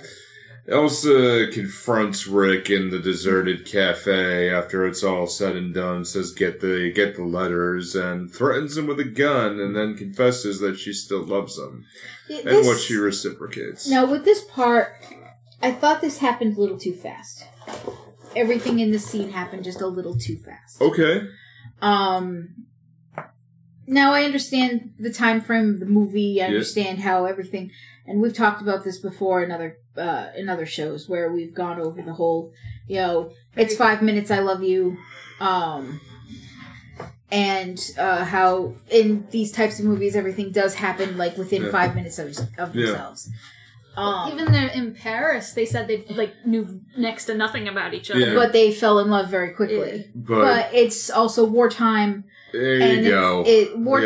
Elsa 0.68 1.48
confronts 1.52 2.26
Rick 2.28 2.70
in 2.70 2.90
the 2.90 3.00
deserted 3.00 3.66
cafe 3.66 4.48
after 4.48 4.86
it's 4.86 5.02
all 5.02 5.26
said 5.26 5.56
and 5.56 5.74
done. 5.74 6.04
Says, 6.04 6.30
"Get 6.32 6.60
the 6.60 6.92
get 6.92 7.16
the 7.16 7.24
letters," 7.24 7.96
and 7.96 8.32
threatens 8.32 8.76
him 8.76 8.86
with 8.86 9.00
a 9.00 9.04
gun, 9.04 9.58
and 9.58 9.74
then 9.74 9.96
confesses 9.96 10.60
that 10.60 10.78
she 10.78 10.92
still 10.92 11.24
loves 11.24 11.58
him, 11.58 11.84
and 12.28 12.64
what 12.64 12.78
she 12.78 12.94
reciprocates. 12.94 13.88
Now, 13.88 14.06
with 14.08 14.24
this 14.24 14.44
part, 14.44 14.92
I 15.60 15.72
thought 15.72 16.00
this 16.00 16.18
happened 16.18 16.56
a 16.56 16.60
little 16.60 16.78
too 16.78 16.94
fast. 16.94 17.44
Everything 18.36 18.78
in 18.78 18.92
this 18.92 19.04
scene 19.04 19.30
happened 19.30 19.64
just 19.64 19.80
a 19.80 19.86
little 19.88 20.16
too 20.16 20.36
fast. 20.36 20.80
Okay. 20.80 21.26
Um. 21.80 22.66
Now 23.84 24.12
I 24.14 24.22
understand 24.22 24.92
the 24.98 25.12
time 25.12 25.40
frame 25.40 25.70
of 25.70 25.80
the 25.80 25.86
movie. 25.86 26.40
I 26.40 26.46
understand 26.46 27.00
how 27.00 27.24
everything, 27.24 27.72
and 28.06 28.20
we've 28.20 28.34
talked 28.34 28.60
about 28.62 28.84
this 28.84 28.98
before 28.98 29.42
in 29.42 29.50
other 29.50 29.76
uh, 29.96 30.28
in 30.36 30.48
other 30.48 30.66
shows 30.66 31.08
where 31.08 31.30
we've 31.32 31.54
gone 31.54 31.80
over 31.80 32.00
the 32.02 32.14
whole, 32.14 32.52
you 32.88 32.96
know, 32.96 33.32
it's 33.56 33.76
five 33.76 34.02
minutes. 34.02 34.30
I 34.30 34.38
love 34.40 34.62
you, 34.62 34.96
um, 35.40 36.00
and 37.30 37.78
uh, 37.98 38.24
how 38.24 38.74
in 38.90 39.26
these 39.30 39.52
types 39.52 39.78
of 39.78 39.84
movies 39.86 40.14
everything 40.16 40.50
does 40.52 40.74
happen 40.74 41.16
like 41.16 41.36
within 41.36 41.62
Yeah. 41.64 41.70
five 41.70 41.94
minutes 41.94 42.18
of 42.18 42.28
of 42.58 42.74
Yeah. 42.74 42.86
themselves. 42.86 43.30
Um, 43.94 44.32
Even 44.32 44.50
there 44.52 44.68
in 44.68 44.94
Paris, 44.94 45.52
they 45.52 45.66
said 45.66 45.86
they 45.86 46.04
like 46.08 46.32
knew 46.46 46.80
next 46.96 47.26
to 47.26 47.34
nothing 47.34 47.68
about 47.68 47.92
each 47.92 48.10
other. 48.10 48.20
Yeah. 48.20 48.34
but 48.34 48.52
they 48.54 48.72
fell 48.72 48.98
in 49.00 49.10
love 49.10 49.28
very 49.28 49.50
quickly. 49.50 50.10
But, 50.14 50.40
But 50.40 50.74
it's 50.74 51.10
also 51.10 51.44
wartime, 51.44 52.24
there 52.54 52.76
you 52.76 52.82
and 52.82 53.04
go. 53.06 53.44
it 53.46 53.78
war. 53.78 54.00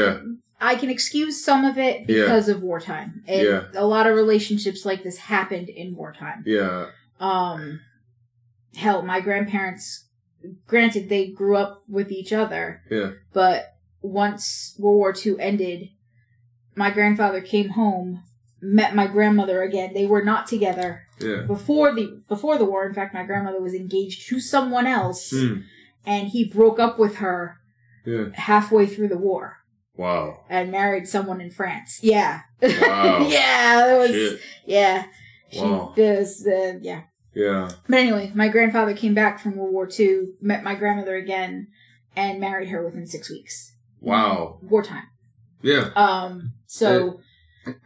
Yeah. 0.61 0.67
I 0.69 0.75
can 0.77 0.91
excuse 0.91 1.43
some 1.43 1.65
of 1.65 1.79
it 1.79 2.01
Yeah. 2.09 2.23
because 2.23 2.49
of 2.49 2.63
wartime. 2.63 3.23
And 3.27 3.43
Yeah. 3.47 3.65
a 3.75 3.87
lot 3.87 4.07
of 4.07 4.15
relationships 4.17 4.85
like 4.85 5.03
this 5.03 5.19
happened 5.19 5.69
in 5.69 5.95
wartime. 5.97 6.43
yeah. 6.47 6.87
Um, 7.19 7.81
hell, 8.77 9.01
my 9.03 9.21
grandparents, 9.21 10.05
granted, 10.67 11.09
they 11.09 11.29
grew 11.29 11.57
up 11.57 11.83
with 11.89 12.11
each 12.13 12.33
other, 12.33 12.83
Yeah. 12.91 13.13
but 13.33 13.75
once 14.03 14.75
World 14.79 14.97
War 14.97 15.15
II 15.25 15.37
ended, 15.41 15.89
my 16.75 16.91
grandfather 16.91 17.41
came 17.41 17.71
home, 17.71 18.23
met 18.61 18.95
my 18.95 19.07
grandmother 19.07 19.63
again. 19.63 19.93
They 19.95 20.07
were 20.07 20.23
not 20.23 20.47
together 20.47 21.03
Yeah. 21.21 21.43
before 21.47 21.95
the 21.95 22.21
before 22.29 22.59
the 22.59 22.67
war. 22.67 22.87
In 22.87 22.93
fact, 22.93 23.15
my 23.15 23.25
grandmother 23.25 23.61
was 23.61 23.73
engaged 23.75 24.29
to 24.29 24.41
someone 24.41 24.87
else, 24.87 25.31
Hmm. 25.31 25.61
and 26.05 26.29
he 26.29 26.45
broke 26.45 26.79
up 26.79 26.99
with 26.99 27.17
her 27.17 27.57
Yeah. 28.05 28.27
halfway 28.35 28.87
through 28.87 29.09
the 29.09 29.17
war 29.19 29.57
Wow. 29.97 30.41
and 30.49 30.71
married 30.71 31.09
someone 31.09 31.41
in 31.41 31.51
France. 31.51 32.01
Yeah, 32.03 32.41
Wow. 32.63 32.69
yeah, 33.29 33.87
that 33.87 33.99
was 33.99 34.11
Shit. 34.11 34.41
yeah. 34.67 35.07
She 35.51 35.61
Wow. 35.61 35.95
was 35.97 36.47
uh, 36.47 36.79
yeah. 36.83 37.03
Yeah. 37.35 37.71
But 37.89 37.99
anyway, 37.99 38.33
my 38.35 38.49
grandfather 38.49 38.95
came 38.95 39.15
back 39.15 39.39
from 39.41 39.57
World 39.57 39.73
War 39.73 39.89
II, 39.99 40.29
met 40.41 40.65
my 40.65 40.75
grandmother 40.75 41.17
again, 41.17 41.69
and 42.17 42.41
married 42.41 42.69
her 42.71 42.83
within 42.85 43.07
six 43.07 43.29
weeks. 43.31 43.75
Wow. 44.01 44.59
Wartime. 44.63 45.05
Yeah. 45.63 45.91
Um. 45.97 46.53
So, 46.67 47.21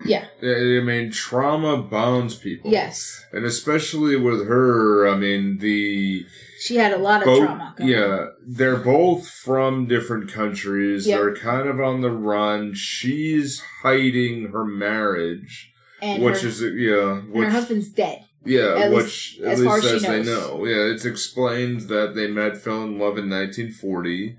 yeah. 0.05 0.27
I 0.43 0.81
mean, 0.81 1.11
trauma 1.11 1.83
bounds 1.83 2.35
people. 2.37 2.71
Yes, 2.71 3.25
And 3.33 3.45
especially 3.45 4.17
with 4.17 4.47
her, 4.47 5.09
I 5.09 5.17
mean, 5.17 5.59
the 5.59 6.27
she 6.61 6.77
had 6.77 6.93
a 6.93 6.99
lot 6.99 7.23
of 7.23 7.27
both, 7.27 7.45
trauma. 7.47 7.75
going 7.79 7.91
yeah, 7.91 8.27
they're 8.47 8.77
both 8.77 9.29
from 9.29 9.87
different 9.87 10.31
countries. 10.31 11.07
Yep. 11.07 11.19
They're 11.19 11.37
kind 11.37 11.69
of 11.69 11.81
on 11.81 12.01
the 12.03 12.11
run. 12.11 12.75
She's 12.75 13.63
hiding 13.83 14.51
her 14.53 14.65
marriage, 14.65 15.73
and 16.03 16.23
which 16.23 16.43
her, 16.43 16.49
is 16.49 16.63
uh, 16.63 16.67
yeah, 16.67 17.15
which 17.33 17.45
her 17.47 17.51
husband's 17.51 17.89
dead. 17.89 18.25
yeah, 18.45 18.75
at 18.79 18.91
which 18.93 19.39
least- 19.39 19.41
at 19.41 19.53
as 19.53 19.61
least 19.61 19.85
as 19.85 19.93
as 19.95 20.03
they 20.03 20.23
know, 20.23 20.65
yeah, 20.67 20.93
it's 20.93 21.05
explained 21.07 21.83
that 21.89 22.15
they 22.15 22.27
met, 22.27 22.59
fell 22.59 22.83
in 22.85 22.99
love 22.99 23.17
in 23.17 23.31
1940. 23.31 24.37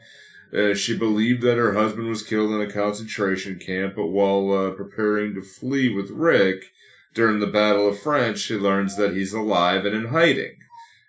Uh, 0.54 0.74
she 0.74 0.98
believed 0.98 1.42
that 1.44 1.58
her 1.58 1.74
husband 1.74 2.08
was 2.10 2.24
killed 2.24 2.52
in 2.52 2.62
a 2.62 2.72
concentration 2.72 3.58
camp, 3.58 3.96
but 3.96 4.08
while 4.08 4.52
uh, 4.52 4.72
preparing 4.72 5.34
to 5.34 5.42
flee 5.42 5.94
with 5.94 6.10
Rick 6.10 6.66
during 7.14 7.40
the 7.40 7.48
Battle 7.48 7.88
of 7.88 8.00
France, 8.00 8.40
she 8.40 8.56
learns 8.56 8.98
that 8.98 9.14
he's 9.14 9.34
alive 9.34 9.86
and 9.86 9.96
in 9.96 10.08
hiding. 10.08 10.56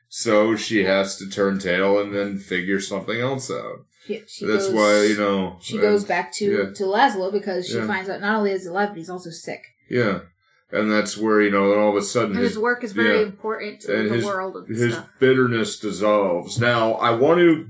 So 0.08 0.54
she 0.56 0.84
has 0.84 1.16
to 1.16 1.28
turn 1.28 1.58
tail 1.58 1.98
and 1.98 2.14
then 2.14 2.38
figure 2.38 2.80
something 2.80 3.18
else 3.20 3.50
out. 3.50 3.86
She 4.06 4.18
That's 4.44 4.66
goes, 4.66 4.72
why 4.74 5.04
you 5.04 5.16
know 5.16 5.58
she 5.62 5.78
uh, 5.78 5.80
goes 5.80 6.04
back 6.04 6.32
to 6.34 6.44
yeah. 6.44 6.72
to 6.74 6.82
Laszlo 6.84 7.30
because 7.32 7.68
she 7.68 7.76
Yeah. 7.76 7.86
finds 7.86 8.10
out 8.10 8.20
not 8.20 8.36
only 8.36 8.50
is 8.50 8.64
he 8.64 8.68
alive, 8.68 8.88
but 8.90 8.98
he's 8.98 9.08
also 9.08 9.30
sick. 9.30 9.62
Yeah, 9.88 10.20
and 10.72 10.90
that's 10.90 11.16
where 11.16 11.40
you 11.40 11.50
know. 11.52 11.70
Then 11.70 11.78
all 11.78 11.90
of 11.90 11.96
a 11.96 12.02
sudden, 12.02 12.32
And 12.32 12.40
his 12.40 12.50
his 12.54 12.58
work 12.58 12.82
is 12.82 12.92
very 12.92 13.20
yeah. 13.20 13.26
important 13.26 13.80
to 13.82 13.96
And 14.00 14.10
the 14.10 14.14
his- 14.16 14.24
world 14.24 14.56
and 14.56 14.76
his 14.76 14.94
stuff. 14.94 15.08
bitterness 15.20 15.78
dissolves. 15.78 16.58
Now, 16.58 16.94
I 16.94 17.10
want 17.12 17.38
to 17.40 17.68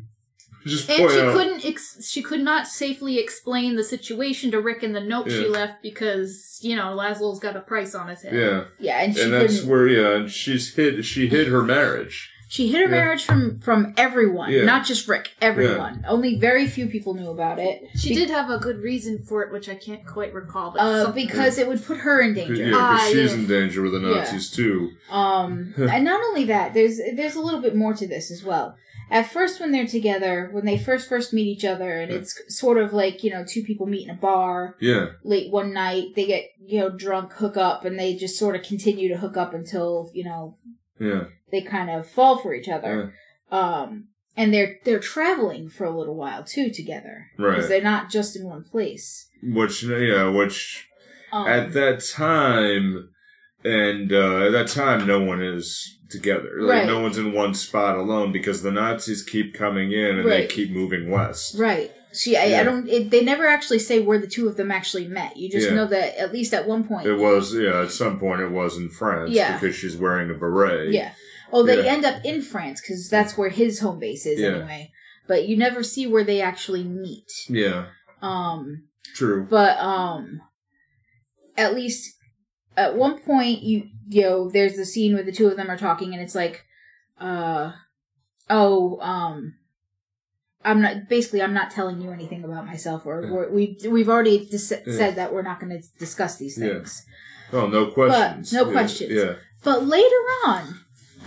just 0.67 0.89
And 0.91 1.11
she 1.11 1.21
out. 1.21 1.33
couldn't. 1.35 1.65
Ex- 1.65 2.09
she 2.09 2.23
could 2.23 2.41
not 2.41 2.67
safely 2.67 3.19
explain 3.19 3.77
the 3.77 3.85
situation 3.85 4.51
to 4.53 4.61
Rick 4.61 4.83
in 4.83 4.93
the 4.93 5.01
note 5.01 5.31
she 5.31 5.47
left 5.49 5.83
because 5.83 6.59
you 6.63 6.77
know 6.77 6.97
Laszlo's 6.97 7.39
got 7.41 7.57
a 7.57 7.61
price 7.61 7.95
on 7.95 8.09
his 8.09 8.23
head. 8.23 8.35
Yeah, 8.35 8.65
Yeah, 8.79 9.03
and 9.03 9.15
she 9.17 9.23
and 9.23 9.33
that's 9.33 9.63
where 9.65 9.89
yeah, 9.89 10.17
and 10.17 10.31
she's 10.31 10.75
hid. 10.75 11.05
She 11.05 11.29
hid 11.29 11.49
her 11.49 11.63
marriage. 11.63 12.31
She 12.49 12.67
hid 12.69 12.81
her 12.83 12.85
Yeah. 12.85 12.89
marriage 12.91 13.25
from 13.25 13.61
from 13.61 13.95
everyone, 13.97 14.53
Yeah. 14.53 14.65
not 14.65 14.85
just 14.85 15.09
Rick. 15.09 15.31
Everyone. 15.41 16.05
Only 16.07 16.37
very 16.39 16.67
few 16.67 16.87
people 16.87 17.15
knew 17.15 17.31
about 17.31 17.59
it. 17.59 17.81
She 17.97 18.11
Be- 18.11 18.15
did 18.17 18.29
have 18.29 18.51
a 18.51 18.59
good 18.59 18.83
reason 18.83 19.19
for 19.27 19.43
it, 19.43 19.51
which 19.51 19.71
I 19.71 19.75
can't 19.75 20.05
quite 20.07 20.35
recall. 20.35 20.73
But 20.73 20.81
Uh, 20.83 21.03
something- 21.05 21.27
because 21.27 21.57
it 21.57 21.67
would 21.67 21.83
put 21.83 21.97
her 21.99 22.21
in 22.21 22.35
danger. 22.35 22.53
Yeah, 22.53 22.65
danger. 22.65 22.71
because 22.79 23.01
Ah, 23.01 23.09
she's 23.11 23.33
yeah. 23.33 23.39
in 23.39 23.47
danger 23.49 23.81
with 23.81 23.93
the 23.93 24.01
Yeah. 24.07 24.15
Nazis 24.17 24.51
too. 24.51 24.91
Um, 25.11 25.73
and 25.79 26.05
not 26.05 26.21
only 26.29 26.45
that, 26.45 26.75
there's 26.75 26.99
there's 27.17 27.37
a 27.37 27.41
little 27.41 27.61
bit 27.63 27.75
more 27.75 27.95
to 27.95 28.07
this 28.07 28.31
as 28.31 28.45
well. 28.45 28.77
At 29.13 29.31
first, 29.31 29.61
when 29.61 29.73
they're 29.73 29.87
together, 29.87 30.49
when 30.53 30.65
they 30.65 30.79
first 30.79 31.07
first 31.09 31.35
meet 31.35 31.47
each 31.47 31.67
other, 31.67 31.93
and 32.01 32.11
Yeah. 32.11 32.19
it's 32.19 32.35
sort 32.49 32.79
of 32.79 32.93
like 32.95 33.23
you 33.23 33.31
know 33.31 33.45
two 33.47 33.63
people 33.63 33.87
meet 33.87 34.09
in 34.09 34.15
a 34.15 34.19
bar 34.19 34.77
Yeah, 34.81 35.11
late 35.23 35.53
one 35.53 35.73
night, 35.75 36.15
they 36.17 36.27
get 36.27 36.45
you 36.65 36.81
know 36.81 36.89
drunk, 36.89 37.35
hook 37.35 37.57
up, 37.59 37.85
and 37.85 37.99
they 37.99 38.15
just 38.17 38.39
sort 38.39 38.57
of 38.57 38.63
continue 38.63 39.09
to 39.11 39.19
hook 39.19 39.37
up 39.37 39.53
until 39.53 40.11
you 40.15 40.25
know 40.25 40.57
yeah, 40.99 41.25
they 41.51 41.61
kind 41.61 41.91
of 41.91 42.09
fall 42.09 42.39
for 42.39 42.55
each 42.55 42.69
other. 42.69 43.13
Um, 43.51 44.09
and 44.35 44.55
they're 44.55 44.79
they're 44.85 44.99
traveling 44.99 45.69
for 45.69 45.85
a 45.85 45.95
little 45.97 46.17
while 46.17 46.43
too 46.43 46.71
together 46.71 47.27
Right. 47.39 47.51
because 47.57 47.69
they're 47.69 47.83
not 47.83 48.11
just 48.11 48.35
in 48.35 48.45
one 48.47 48.65
place. 48.65 49.29
Which 49.43 49.83
yeah, 49.83 50.31
which 50.31 50.89
Um, 51.33 51.47
at 51.47 51.73
that 51.75 52.03
time, 52.03 53.11
and 53.65 54.11
uh, 54.11 54.47
at 54.47 54.53
that 54.53 54.69
time, 54.69 55.07
no 55.07 55.21
one 55.21 55.43
is 55.43 55.99
together. 56.13 56.51
Like 56.61 56.71
Right. 56.81 56.87
no 56.87 57.01
one's 57.01 57.19
in 57.19 57.33
one 57.33 57.55
spot 57.55 57.97
alone 57.97 58.31
because 58.33 58.63
the 58.63 58.71
Nazis 58.71 59.23
keep 59.25 59.55
coming 59.55 59.91
in 59.93 60.19
and 60.19 60.31
they 60.31 60.47
keep 60.47 60.71
moving 60.71 61.11
west. 61.11 61.57
Right. 61.59 61.91
See, 62.13 62.37
I, 62.37 62.45
Yeah. 62.45 62.61
I 62.61 62.65
don't. 62.65 62.89
It, 62.89 63.11
they 63.11 63.25
never 63.25 63.47
actually 63.47 63.79
say 63.79 63.99
where 64.01 64.19
the 64.19 64.27
two 64.27 64.47
of 64.47 64.57
them 64.59 64.71
actually 64.71 65.09
met. 65.09 65.37
You 65.37 65.49
just 65.51 65.69
Yeah. 65.71 65.75
know 65.75 65.87
that 65.87 66.19
at 66.21 66.33
least 66.33 66.53
at 66.53 66.69
one 66.69 66.85
point 66.85 67.07
It 67.07 67.15
was 67.17 67.55
yeah. 67.55 67.83
At 67.83 67.91
some 67.91 68.21
point, 68.21 68.43
it 68.43 68.51
was 68.51 68.77
in 68.77 68.91
France 68.91 69.31
Yeah. 69.31 69.59
because 69.59 69.75
she's 69.75 69.97
wearing 69.97 70.31
a 70.31 70.35
beret. 70.35 70.93
Yeah. 70.93 71.13
Oh, 71.53 71.63
they 71.65 71.83
Yeah. 71.85 71.93
end 71.93 72.05
up 72.05 72.23
in 72.25 72.43
France 72.43 72.81
because 72.81 73.09
that's 73.09 73.37
where 73.39 73.49
his 73.51 73.81
home 73.81 73.99
base 73.99 74.27
is 74.27 74.41
anyway. 74.43 74.91
But 75.27 75.49
you 75.49 75.57
never 75.57 75.83
see 75.83 76.07
where 76.07 76.25
they 76.25 76.41
actually 76.43 76.85
meet. 76.85 77.31
Yeah. 77.49 77.87
Um, 78.21 78.85
True. 79.15 79.47
but 79.49 79.79
um, 79.79 80.41
at 81.57 81.75
least 81.75 82.17
at 82.77 82.97
one 82.97 83.19
point 83.19 83.63
you 83.63 83.89
you 84.09 84.23
know 84.23 84.51
there's 84.51 84.77
the 84.77 84.85
scene 84.87 85.15
where 85.15 85.23
the 85.23 85.33
two 85.33 85.49
of 85.49 85.57
them 85.57 85.71
are 85.71 85.79
talking 85.79 86.13
and 86.13 86.23
it's 86.23 86.35
like, 86.35 86.65
uh, 87.21 87.73
oh 88.51 88.99
um. 89.01 89.55
I'm 90.65 90.81
not 90.81 91.09
basically. 91.09 91.43
I'm 91.43 91.55
not 91.55 91.73
telling 91.73 92.01
you 92.01 92.13
anything 92.13 92.45
about 92.45 92.65
myself, 92.67 93.05
or 93.05 93.25
Yeah. 93.25 93.53
we 93.53 93.77
we've 93.91 94.09
already 94.09 94.47
dis- 94.49 94.73
Yeah. 94.87 94.97
said 94.97 95.17
that 95.17 95.35
we're 95.35 95.43
not 95.43 95.59
going 95.59 95.73
to 95.73 95.83
discuss 95.99 96.37
these 96.37 96.57
Yeah. 96.57 96.75
things. 96.75 97.05
Oh, 97.53 97.67
no 97.67 97.87
questions. 97.91 98.53
no 98.53 98.67
Yeah, 98.67 98.71
questions. 98.73 99.11
Yeah. 99.13 99.33
But 99.65 99.85
later 99.89 100.23
on, 100.47 100.79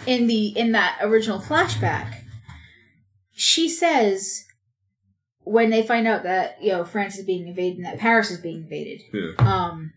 in 0.07 0.27
the 0.27 0.57
in 0.57 0.71
that 0.71 0.99
original 1.01 1.41
flashback, 1.41 2.13
she 3.33 3.67
says 3.67 4.45
when 5.43 5.69
they 5.69 5.83
find 5.83 6.07
out 6.07 6.23
that 6.23 6.55
you 6.63 6.71
know 6.71 6.85
France 6.85 7.17
is 7.17 7.25
being 7.25 7.45
invaded 7.49 7.75
and 7.79 7.85
that 7.87 7.99
Paris 7.99 8.31
is 8.31 8.39
being 8.39 8.61
invaded, 8.63 9.01
Yeah. 9.13 9.31
um, 9.39 9.91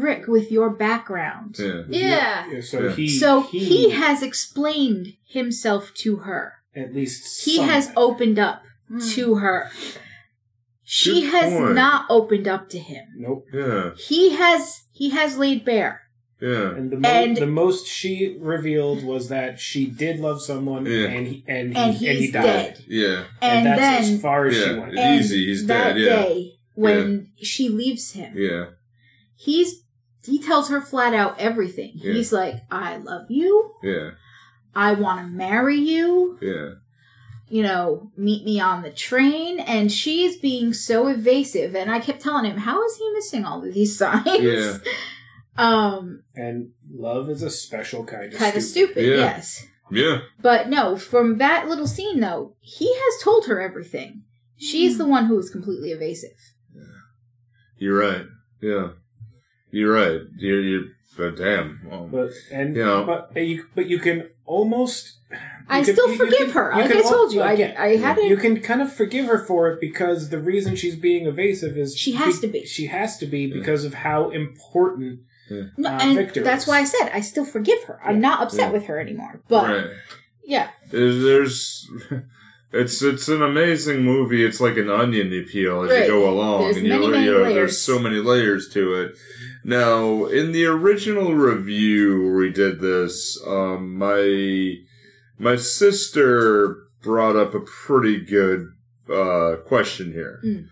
Rick, 0.00 0.26
with 0.26 0.50
your 0.50 0.70
background, 0.70 1.56
Yeah. 1.58 1.82
yeah. 1.88 2.50
Yeah, 2.52 2.60
so 2.60 2.82
Yeah. 2.84 2.94
he 2.94 3.08
so 3.08 3.42
he, 3.42 3.90
has 3.90 4.22
explained 4.22 5.14
himself 5.26 5.92
to 6.02 6.16
her. 6.16 6.52
at 6.76 6.92
least 6.94 7.44
He 7.44 7.56
some- 7.56 7.68
has 7.68 7.92
opened 7.96 8.38
up 8.38 8.62
Hmm. 8.88 8.98
to 9.14 9.36
her. 9.36 9.70
She 10.82 11.22
Good 11.22 11.30
has 11.30 11.52
point. 11.52 11.74
not 11.74 12.06
opened 12.10 12.46
up 12.48 12.68
to 12.70 12.78
him. 12.78 13.04
nope. 13.16 13.46
Yeah. 13.52 13.90
He 13.96 14.30
has 14.36 14.82
he 14.92 15.10
has 15.10 15.38
laid 15.38 15.64
bare. 15.64 16.02
Yeah. 16.40 16.74
And 16.74 16.90
the, 16.90 16.98
mo- 16.98 17.08
And- 17.08 17.36
the 17.36 17.46
most 17.46 17.86
she 17.86 18.36
revealed 18.40 19.02
was 19.04 19.28
that 19.28 19.58
she 19.60 19.86
did 19.86 20.18
love 20.20 20.42
someone, 20.42 20.84
Yeah. 20.84 21.06
and 21.06 21.26
he 21.28 21.44
and 21.46 21.68
he, 21.72 21.78
And 21.78 21.94
and, 21.94 22.18
he 22.18 22.30
died. 22.30 22.42
dead. 22.42 22.84
Yeah. 22.88 23.24
And, 23.40 23.58
And, 23.58 23.66
that's 23.66 23.80
then 24.06 24.14
as 24.16 24.20
far 24.20 24.46
as 24.46 24.54
she 24.54 24.60
Yeah. 24.60 24.78
went. 24.80 25.20
Easy, 25.20 25.46
he's 25.46 25.66
that 25.66 25.94
dead, 25.94 25.98
yeah. 26.00 26.08
day 26.22 26.52
when 26.74 27.28
she 27.40 27.68
leaves 27.68 28.12
him, 28.12 28.34
Yeah. 28.36 28.66
he's 29.36 29.83
he 30.24 30.38
tells 30.38 30.68
her 30.70 30.80
flat 30.80 31.14
out 31.14 31.38
everything. 31.38 31.92
Yeah. 31.96 32.12
He's 32.14 32.32
like, 32.32 32.56
"I 32.70 32.96
love 32.98 33.26
you. 33.30 33.72
Yeah. 33.82 34.10
I 34.74 34.94
want 34.94 35.20
to 35.20 35.26
marry 35.32 35.76
you. 35.76 36.38
Yeah. 36.42 36.70
You 37.48 37.62
know, 37.62 38.10
meet 38.16 38.44
me 38.44 38.58
on 38.60 38.82
the 38.82 38.90
train." 38.90 39.60
And 39.60 39.92
she's 39.92 40.36
being 40.38 40.72
so 40.72 41.08
evasive, 41.08 41.74
and 41.76 41.90
I 41.90 42.00
kept 42.00 42.20
telling 42.22 42.44
him, 42.50 42.58
"How 42.58 42.84
is 42.84 42.96
he 42.96 43.10
missing 43.12 43.44
all 43.44 43.64
of 43.64 43.72
these 43.74 43.96
signs?" 44.02 44.26
Yeah. 44.40 44.78
um, 45.56 46.22
And 46.34 46.70
love 46.92 47.28
is 47.30 47.42
a 47.42 47.50
special 47.50 48.04
kind 48.04 48.32
of 48.32 48.38
kind 48.38 48.56
of 48.56 48.62
stupid. 48.62 48.92
stupid, 48.94 49.08
Yeah. 49.10 49.16
yes. 49.16 49.66
Yeah. 49.90 50.20
But 50.40 50.68
no, 50.70 50.96
from 50.96 51.36
that 51.38 51.68
little 51.68 51.86
scene 51.86 52.20
though, 52.20 52.56
he 52.60 52.92
has 52.92 53.22
told 53.22 53.46
her 53.46 53.60
everything. 53.60 54.22
She's 54.56 54.96
the 54.98 55.06
one 55.06 55.26
who 55.26 55.38
is 55.38 55.50
completely 55.50 55.90
evasive. 55.90 56.38
You're 57.76 57.98
right. 57.98 58.24
Yeah. 58.62 58.90
You're 59.74 59.92
right. 59.92 60.20
You're, 60.38 60.60
you're, 60.60 60.84
but 61.16 61.36
damn. 61.36 61.80
Um, 61.90 62.08
But 62.10 62.30
and 62.52 62.76
Yeah. 62.76 63.04
but 63.06 63.36
you 63.50 63.66
but 63.74 63.86
you 63.88 63.98
can 63.98 64.28
almost. 64.46 65.14
you 65.30 65.36
I 65.68 65.82
can- 65.82 65.94
still 65.94 66.06
you- 66.06 66.12
you 66.12 66.18
forgive 66.18 66.38
can- 66.38 66.50
her. 66.50 66.70
Like 66.72 66.90
I 66.92 67.02
told 67.02 67.32
you, 67.32 67.40
I, 67.40 67.52
again, 67.52 67.74
I 67.76 67.96
had 67.96 68.18
it. 68.18 68.28
You 68.28 68.36
can 68.36 68.60
kind 68.60 68.80
of 68.82 68.92
forgive 68.92 69.26
her 69.26 69.38
for 69.38 69.68
it 69.70 69.80
because 69.80 70.28
the 70.30 70.38
reason 70.38 70.76
she's 70.76 70.96
being 70.96 71.26
evasive 71.26 71.76
is 71.76 71.96
She 71.96 72.12
has 72.12 72.38
to 72.40 72.46
be. 72.46 72.64
She 72.66 72.86
has 72.86 73.18
to 73.18 73.26
be 73.26 73.42
because 73.58 73.84
of 73.84 73.94
how 74.06 74.30
important 74.30 75.20
No, 75.50 75.88
Uh, 75.90 75.98
and 76.02 76.16
Victor 76.16 76.42
that's 76.42 76.62
is. 76.64 76.68
why 76.68 76.78
I 76.80 76.84
said 76.84 77.10
I 77.12 77.20
still 77.20 77.44
forgive 77.44 77.82
her. 77.88 77.98
I'm 78.04 78.20
not 78.20 78.42
upset 78.44 78.68
Yeah. 78.68 78.72
with 78.76 78.84
her 78.86 78.98
anymore. 79.00 79.40
But 79.48 79.64
right. 79.68 79.90
yeah, 80.54 80.68
There's, 80.90 81.22
there's 81.22 81.90
it's 82.72 83.02
it's 83.02 83.28
an 83.28 83.42
amazing 83.42 84.02
movie. 84.04 84.44
It's 84.44 84.60
like 84.60 84.76
an 84.78 84.88
onion 84.90 85.30
you 85.32 85.42
peel 85.44 85.82
as 85.82 85.90
Right. 85.90 86.02
you 86.02 86.08
go 86.16 86.28
along, 86.30 86.62
There's 86.62 86.76
and 86.78 86.88
many, 86.88 87.04
you, 87.04 87.10
many 87.10 87.24
you 87.26 87.32
know, 87.32 87.52
there's 87.58 87.78
so 87.80 87.98
many 87.98 88.16
layers 88.32 88.68
to 88.70 88.82
it. 89.02 89.10
Now, 89.64 90.26
in 90.26 90.52
the 90.52 90.66
original 90.66 91.34
review 91.34 92.34
we 92.36 92.50
did 92.50 92.80
this, 92.80 93.40
um, 93.46 93.96
my 93.96 94.74
my 95.38 95.56
sister 95.56 96.86
brought 97.02 97.34
up 97.36 97.54
a 97.54 97.60
pretty 97.60 98.20
good 98.20 98.68
uh, 99.10 99.56
question 99.66 100.12
here. 100.12 100.40
Mm. 100.44 100.68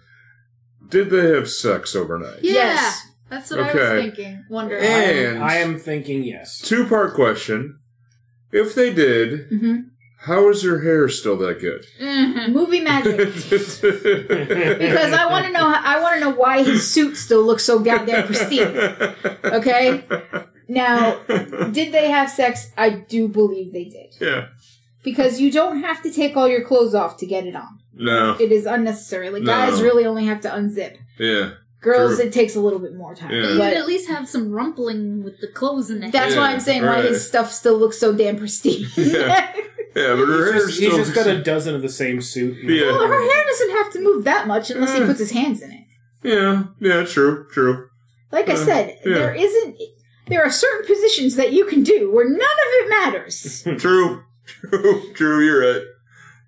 Did 0.89 1.11
they 1.11 1.31
have 1.31 1.49
sex 1.49 1.97
overnight? 1.97 2.43
Yeah, 2.43 2.53
Yes. 2.53 3.07
that's 3.31 3.51
what 3.51 3.61
I 3.61 3.75
was 3.75 4.03
thinking. 4.05 4.45
Wondering. 4.51 4.85
And 4.85 5.43
I 5.43 5.57
am 5.57 5.79
thinking 5.79 6.23
yes. 6.23 6.61
two 6.61 6.87
part 6.87 7.15
question. 7.15 7.79
If 8.53 8.75
they 8.75 8.93
did, 8.93 9.49
hmm 9.49 9.77
how 10.25 10.49
is 10.51 10.63
her 10.63 10.81
hair 10.81 11.09
still 11.09 11.37
that 11.39 11.61
good? 11.61 11.85
Mhm. 12.01 12.53
movie 12.53 12.81
magic. 12.81 13.17
because 13.19 15.13
I 15.13 15.27
want 15.31 15.47
to 15.47 15.53
know. 15.53 15.67
I 15.67 16.01
want 16.01 16.15
to 16.15 16.21
know 16.21 16.31
why 16.31 16.63
his 16.63 16.89
suit 16.91 17.17
still 17.17 17.43
looks 17.45 17.65
so 17.65 17.79
goddamn 17.79 18.27
pristine. 18.27 18.69
Okay. 19.45 20.05
Now, 20.69 21.17
did 21.73 21.93
they 21.93 22.11
have 22.11 22.31
sex? 22.31 22.71
I 22.79 22.91
do 22.91 23.29
believe 23.29 23.73
they 23.73 23.85
did. 23.85 24.15
Yeah. 24.21 24.47
Because 25.03 25.41
you 25.41 25.51
don't 25.51 25.81
have 25.83 26.03
to 26.03 26.11
take 26.13 26.37
all 26.37 26.49
your 26.49 26.65
clothes 26.65 26.95
off 26.95 27.17
to 27.19 27.27
get 27.27 27.45
it 27.47 27.57
on. 27.57 27.81
No. 27.95 28.37
It 28.41 28.53
is 28.53 28.65
unnecessary. 28.67 29.29
Like 29.31 29.43
No. 29.43 29.53
guys 29.53 29.83
really 29.83 30.07
only 30.07 30.25
have 30.27 30.41
to 30.43 30.49
unzip. 30.49 30.97
Yeah. 31.19 31.51
Girls, 31.81 32.17
True. 32.17 32.27
it 32.27 32.33
takes 32.33 32.55
a 32.55 32.61
little 32.61 32.79
bit 32.79 32.95
more 32.95 33.13
time. 33.15 33.33
Yeah. 33.33 33.57
But 33.59 33.71
could 33.71 33.77
at 33.79 33.87
least 33.89 34.09
have 34.09 34.29
some 34.29 34.53
rumpling 34.53 35.25
with 35.25 35.41
the 35.41 35.49
clothes 35.49 35.91
in 35.91 35.99
the 36.01 36.09
that's 36.11 36.35
hair. 36.35 36.43
why 36.43 36.53
I'm 36.53 36.61
saying 36.61 36.85
why 36.87 37.03
his 37.03 37.27
stuff 37.27 37.51
still 37.53 37.77
looks 37.77 37.99
so 37.99 38.15
damn 38.15 38.37
pristine. 38.37 38.87
Yeah. 38.97 39.53
Yeah, 39.95 40.15
but 40.17 40.27
her 40.27 40.45
He's 40.45 40.53
hair's 40.53 40.67
just, 40.67 40.81
he's 40.81 40.89
still. 40.93 40.99
just 41.05 41.15
got 41.15 41.27
a 41.27 41.43
dozen 41.43 41.75
of 41.75 41.83
the 41.83 41.89
same 41.89 42.21
suit. 42.23 42.57
Yeah. 42.65 42.87
well, 42.93 43.07
her 43.07 43.21
hair 43.35 43.45
doesn't 43.47 43.71
have 43.73 43.93
to 43.93 44.01
move 44.01 44.25
that 44.25 44.47
much 44.47 44.71
unless 44.71 44.97
he 44.99 45.05
puts 45.05 45.19
his 45.19 45.33
hands 45.33 45.61
in 45.63 45.71
it. 45.73 45.85
Yeah. 46.23 46.65
Yeah. 46.81 47.05
True. 47.05 47.47
True. 47.51 47.89
Like 48.31 48.49
I 48.49 48.55
Uh, 48.55 48.57
said, 48.57 48.99
yeah. 49.05 49.15
there 49.15 49.35
isn't. 49.35 49.77
There 50.29 50.43
are 50.43 50.51
certain 50.51 50.87
positions 50.87 51.37
that 51.37 51.53
you 51.53 51.67
can 51.67 51.83
do 51.83 52.11
where 52.13 52.27
none 52.29 52.39
of 52.41 52.41
it 52.41 52.89
matters. 52.89 53.63
True. 53.79 54.23
True. 54.47 55.13
True. 55.15 55.45
You're 55.45 55.61
right. 55.75 55.83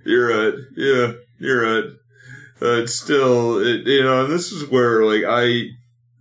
You're 0.04 0.28
right. 0.28 0.54
Yeah. 0.76 1.12
You're 1.38 1.62
right. 1.62 1.90
Uh, 2.62 2.82
it's 2.82 2.94
still, 2.94 3.58
it, 3.58 3.86
you 3.86 4.02
know, 4.04 4.24
and 4.24 4.32
this 4.32 4.52
is 4.52 4.70
where 4.70 5.04
like 5.04 5.24
I, 5.28 5.70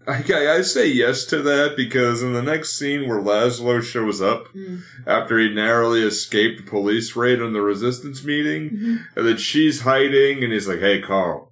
I, 0.08 0.24
I 0.58 0.62
say 0.62 0.88
yes 0.88 1.26
to 1.26 1.42
that 1.44 1.76
because 1.78 2.22
in 2.24 2.34
the 2.34 2.42
next 2.42 2.78
scene 2.78 3.08
where 3.08 3.22
Laszlo 3.22 3.82
shows 3.84 4.22
up 4.22 4.48
Mm. 4.54 4.82
after 5.08 5.40
he 5.40 5.50
narrowly 5.54 6.02
escaped 6.04 6.60
a 6.62 6.64
police 6.64 7.16
raid 7.16 7.42
on 7.42 7.54
the 7.54 7.62
resistance 7.62 8.24
meeting, 8.24 8.70
Mhm. 8.72 9.00
and 9.16 9.28
then 9.28 9.38
she's 9.38 9.82
hiding, 9.82 10.44
and 10.44 10.52
he's 10.54 10.68
like, 10.68 10.80
"Hey, 10.80 11.02
Carl, 11.02 11.52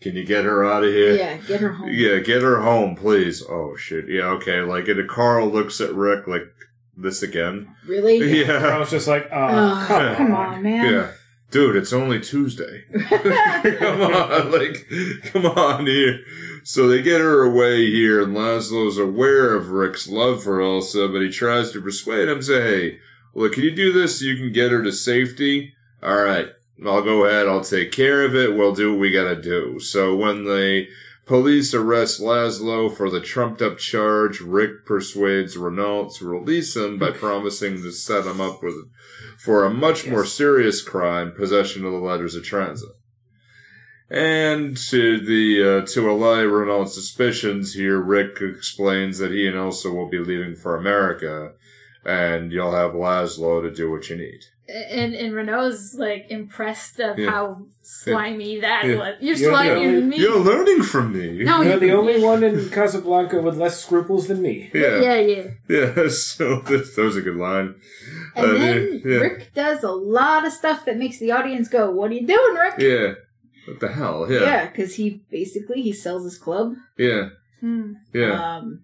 can 0.00 0.14
you 0.16 0.24
get 0.24 0.44
her 0.44 0.64
out 0.64 0.84
of 0.84 0.92
here?" 0.92 1.14
Yeah, 1.16 1.36
get 1.38 1.60
her 1.60 1.72
home. 1.72 1.88
Yeah, 1.90 2.18
get 2.18 2.42
her 2.42 2.60
home, 2.60 2.96
please. 2.96 3.42
Oh 3.48 3.76
shit. 3.76 4.08
Yeah, 4.08 4.28
okay. 4.36 4.60
Like, 4.60 4.88
and 4.88 5.08
Carl 5.08 5.48
looks 5.50 5.80
at 5.80 5.94
Rick 5.94 6.26
like 6.26 6.46
this 6.96 7.22
again. 7.22 7.68
Really? 7.86 8.22
I 8.22 8.46
Yeah, 8.46 8.78
was 8.78 8.90
just 8.90 9.08
like, 9.08 9.28
oh, 9.32 9.36
Oh, 9.36 9.84
come, 9.88 10.16
come 10.16 10.34
on. 10.34 10.54
on, 10.56 10.62
man. 10.62 10.92
yeah. 10.92 11.08
Dude, 11.50 11.76
it's 11.76 11.92
only 11.92 12.18
Tuesday. 12.20 12.84
come 13.08 14.00
on, 14.02 14.50
like, 14.52 14.86
come 15.32 15.46
on 15.46 15.86
here. 15.86 16.18
So 16.68 16.88
they 16.88 17.00
get 17.00 17.20
her 17.20 17.44
away 17.44 17.92
here, 17.92 18.20
and 18.20 18.34
Laszlo's 18.34 18.98
aware 18.98 19.54
of 19.54 19.70
Rick's 19.70 20.08
love 20.08 20.42
for 20.42 20.60
Elsa, 20.60 21.06
but 21.06 21.22
he 21.22 21.30
tries 21.30 21.70
to 21.70 21.80
persuade 21.80 22.28
him. 22.28 22.42
Say, 22.42 22.60
hey, 22.60 22.98
look, 23.36 23.52
can 23.52 23.62
you 23.62 23.70
do 23.70 23.92
this 23.92 24.18
so 24.18 24.24
you 24.24 24.36
can 24.36 24.52
get 24.52 24.72
her 24.72 24.82
to 24.82 24.90
safety? 24.90 25.74
All 26.02 26.20
right, 26.20 26.48
I'll 26.84 27.04
go 27.04 27.24
ahead. 27.24 27.46
I'll 27.46 27.62
take 27.62 27.92
care 27.92 28.24
of 28.24 28.34
it. 28.34 28.56
We'll 28.56 28.74
do 28.74 28.90
what 28.90 28.98
we 28.98 29.12
gotta 29.12 29.40
do. 29.40 29.78
So 29.78 30.16
when 30.16 30.42
the 30.42 30.88
police 31.24 31.72
arrest 31.72 32.20
Laszlo 32.20 32.92
for 32.92 33.10
the 33.10 33.20
trumped 33.20 33.62
up 33.62 33.78
charge, 33.78 34.40
Rick 34.40 34.84
persuades 34.84 35.56
Renault 35.56 36.14
to 36.16 36.28
release 36.28 36.74
him 36.74 36.98
by 36.98 37.10
promising 37.12 37.76
to 37.76 37.92
set 37.92 38.26
him 38.26 38.40
up 38.40 38.60
with 38.60 38.74
for 39.38 39.64
a 39.64 39.70
much 39.70 40.08
more 40.08 40.24
serious 40.24 40.82
crime, 40.82 41.30
possession 41.30 41.84
of 41.84 41.92
the 41.92 41.98
letters 41.98 42.34
of 42.34 42.42
transit. 42.42 42.95
And 44.08 44.76
to 44.90 45.18
the 45.18 45.80
uh, 45.82 45.86
to 45.94 46.10
allay 46.10 46.44
Renault's 46.44 46.94
suspicions 46.94 47.74
here, 47.74 47.98
Rick 48.00 48.38
explains 48.40 49.18
that 49.18 49.32
he 49.32 49.46
and 49.48 49.56
Elsa 49.56 49.90
will 49.90 50.08
be 50.08 50.18
leaving 50.20 50.54
for 50.54 50.76
America, 50.76 51.52
and 52.04 52.52
you'll 52.52 52.70
have 52.74 52.92
Laszlo 52.92 53.62
to 53.62 53.70
do 53.72 53.90
what 53.90 54.08
you 54.08 54.16
need. 54.16 54.40
And 54.68 55.12
and 55.14 55.34
Renault's 55.34 55.94
like 55.94 56.26
impressed 56.28 57.00
of 57.00 57.18
Yeah. 57.18 57.30
how 57.30 57.66
slimy 57.82 58.60
that 58.60 58.84
Yeah. 58.84 58.96
was. 58.96 59.14
You're 59.20 59.36
You're 59.36 59.50
slimy 59.50 59.86
than 59.86 60.08
me. 60.08 60.18
You're 60.18 60.38
learning 60.40 60.82
from 60.82 61.12
me. 61.12 61.42
No, 61.44 61.62
You're 61.62 61.74
you- 61.74 61.80
the 61.80 61.92
only 61.92 62.20
one 62.22 62.44
in 62.44 62.68
Casablanca 62.70 63.40
with 63.42 63.56
less 63.56 63.82
scruples 63.82 64.28
than 64.28 64.40
me. 64.42 64.70
Yeah, 64.72 65.00
yeah, 65.00 65.18
yeah. 65.20 65.42
yeah. 65.68 66.08
So 66.08 66.60
this, 66.60 66.94
that 66.94 67.02
was 67.02 67.16
a 67.16 67.22
good 67.22 67.36
line. 67.36 67.74
And 68.36 68.46
Uh, 68.46 68.52
then 68.54 69.02
yeah. 69.04 69.16
Rick 69.18 69.52
does 69.54 69.82
a 69.82 69.90
lot 69.92 70.46
of 70.46 70.52
stuff 70.52 70.84
that 70.84 70.96
makes 70.96 71.18
the 71.18 71.32
audience 71.32 71.68
go, 71.68 71.90
"What 71.90 72.10
are 72.12 72.14
you 72.14 72.26
doing, 72.26 72.54
Rick?" 72.54 72.74
Yeah. 72.78 73.14
What 73.66 73.80
the 73.80 73.88
hell? 73.88 74.26
Yeah. 74.30 74.40
Yeah, 74.40 74.66
because 74.70 74.94
he 74.96 75.22
basically 75.30 75.82
he 75.82 75.92
sells 75.92 76.24
his 76.24 76.38
club. 76.38 76.74
Yeah. 76.98 77.30
Hmm. 77.60 77.94
Yeah. 78.12 78.56
Um, 78.58 78.82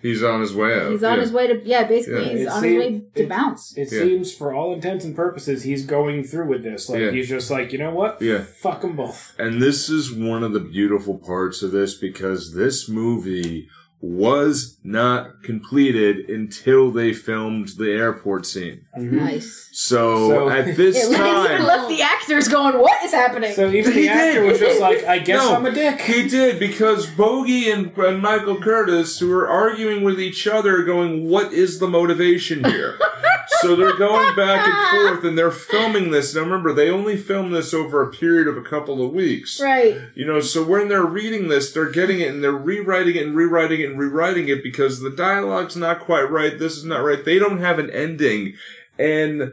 he's 0.00 0.22
on 0.22 0.40
his 0.40 0.54
way 0.54 0.74
out. 0.78 0.90
he's 0.90 1.04
on 1.04 1.14
yeah. 1.16 1.20
his 1.22 1.32
way 1.32 1.46
to 1.46 1.62
yeah, 1.64 1.84
basically 1.84 2.24
Yeah. 2.24 2.30
he's 2.32 2.40
It 2.42 2.48
on 2.48 2.62
his 2.64 2.78
way 2.78 3.02
to 3.14 3.22
it- 3.22 3.28
bounce. 3.28 3.76
It 3.76 3.88
Yeah. 3.92 4.00
seems, 4.02 4.34
for 4.34 4.52
all 4.52 4.72
intents 4.74 5.04
and 5.04 5.14
purposes, 5.14 5.62
he's 5.62 5.86
going 5.86 6.24
through 6.24 6.48
with 6.48 6.62
this. 6.64 6.88
Like 6.88 7.00
Yeah. 7.00 7.10
he's 7.12 7.28
just 7.28 7.50
like, 7.50 7.72
you 7.72 7.78
know 7.78 7.94
what? 7.94 8.20
Yeah. 8.20 8.42
Fuck 8.60 8.82
them 8.82 8.96
both. 8.96 9.34
And 9.38 9.62
this 9.62 9.88
is 9.88 10.12
one 10.12 10.42
of 10.42 10.52
the 10.52 10.60
beautiful 10.60 11.18
parts 11.18 11.62
of 11.62 11.70
this 11.70 11.94
because 11.94 12.54
this 12.54 12.88
movie 12.88 13.68
was 14.04 14.76
not 14.82 15.42
completed 15.44 16.28
until 16.28 16.90
they 16.90 17.12
filmed 17.12 17.68
the 17.78 17.88
airport 17.92 18.44
scene. 18.44 18.84
Mhm. 18.98 19.12
Nice. 19.12 19.68
So, 19.72 20.28
So- 20.28 20.48
at 20.50 20.76
this 20.76 20.96
It 20.96 21.12
even 21.12 21.18
time, 21.20 21.62
left 21.64 21.88
the 21.88 22.02
actors 22.02 22.48
going, 22.48 22.76
"What 22.78 23.00
is 23.04 23.12
happening?" 23.12 23.54
So 23.54 23.70
even 23.70 23.92
He 23.92 24.02
the 24.02 24.08
actor 24.08 24.40
did. 24.42 24.50
was 24.50 24.58
just 24.58 24.80
like, 24.80 25.04
I 25.04 25.18
guess 25.20 25.38
No. 25.40 25.54
I'm 25.54 25.66
a 25.66 25.70
dick. 25.70 26.00
he 26.00 26.28
did 26.28 26.58
because 26.58 27.06
Bogey 27.06 27.70
and, 27.70 27.96
and 27.96 28.20
Michael 28.20 28.56
Curtiz, 28.56 29.20
who 29.20 29.32
are 29.32 29.48
arguing 29.48 30.02
with 30.02 30.20
each 30.20 30.48
other, 30.48 30.82
going, 30.82 31.28
"What 31.28 31.52
is 31.52 31.78
the 31.78 31.86
motivation 31.88 32.64
here?" 32.64 32.98
so 33.62 33.74
they're 33.76 33.96
going 33.96 34.36
back 34.36 34.66
and 34.68 34.90
forth, 35.08 35.24
and 35.24 35.38
they're 35.38 35.50
filming 35.50 36.10
this. 36.10 36.34
Now 36.34 36.42
remember, 36.42 36.72
they 36.72 36.90
only 36.90 37.16
filmed 37.16 37.54
this 37.54 37.72
over 37.72 38.02
a 38.02 38.10
period 38.10 38.48
of 38.48 38.56
a 38.56 38.62
couple 38.62 39.04
of 39.04 39.12
weeks. 39.12 39.60
right. 39.60 39.98
You 40.14 40.26
know, 40.26 40.40
so 40.40 40.62
when 40.64 40.88
they're 40.88 41.04
reading 41.06 41.48
this, 41.48 41.72
they're 41.72 41.90
getting 41.90 42.20
it 42.20 42.28
and 42.28 42.42
they're 42.44 42.52
rewriting 42.52 43.16
it 43.16 43.26
and 43.26 43.36
rewriting 43.36 43.80
it 43.80 43.90
and 43.90 43.98
rewriting 43.98 44.48
it 44.48 44.62
because 44.62 45.00
the 45.00 45.10
dialogue's 45.10 45.76
not 45.76 46.00
quite 46.00 46.30
right. 46.30 46.58
This 46.58 46.76
is 46.76 46.84
not 46.84 46.98
right. 47.04 47.24
They 47.24 47.38
don't 47.38 47.58
have 47.60 47.78
an 47.78 47.90
ending. 47.90 48.54
And 48.98 49.52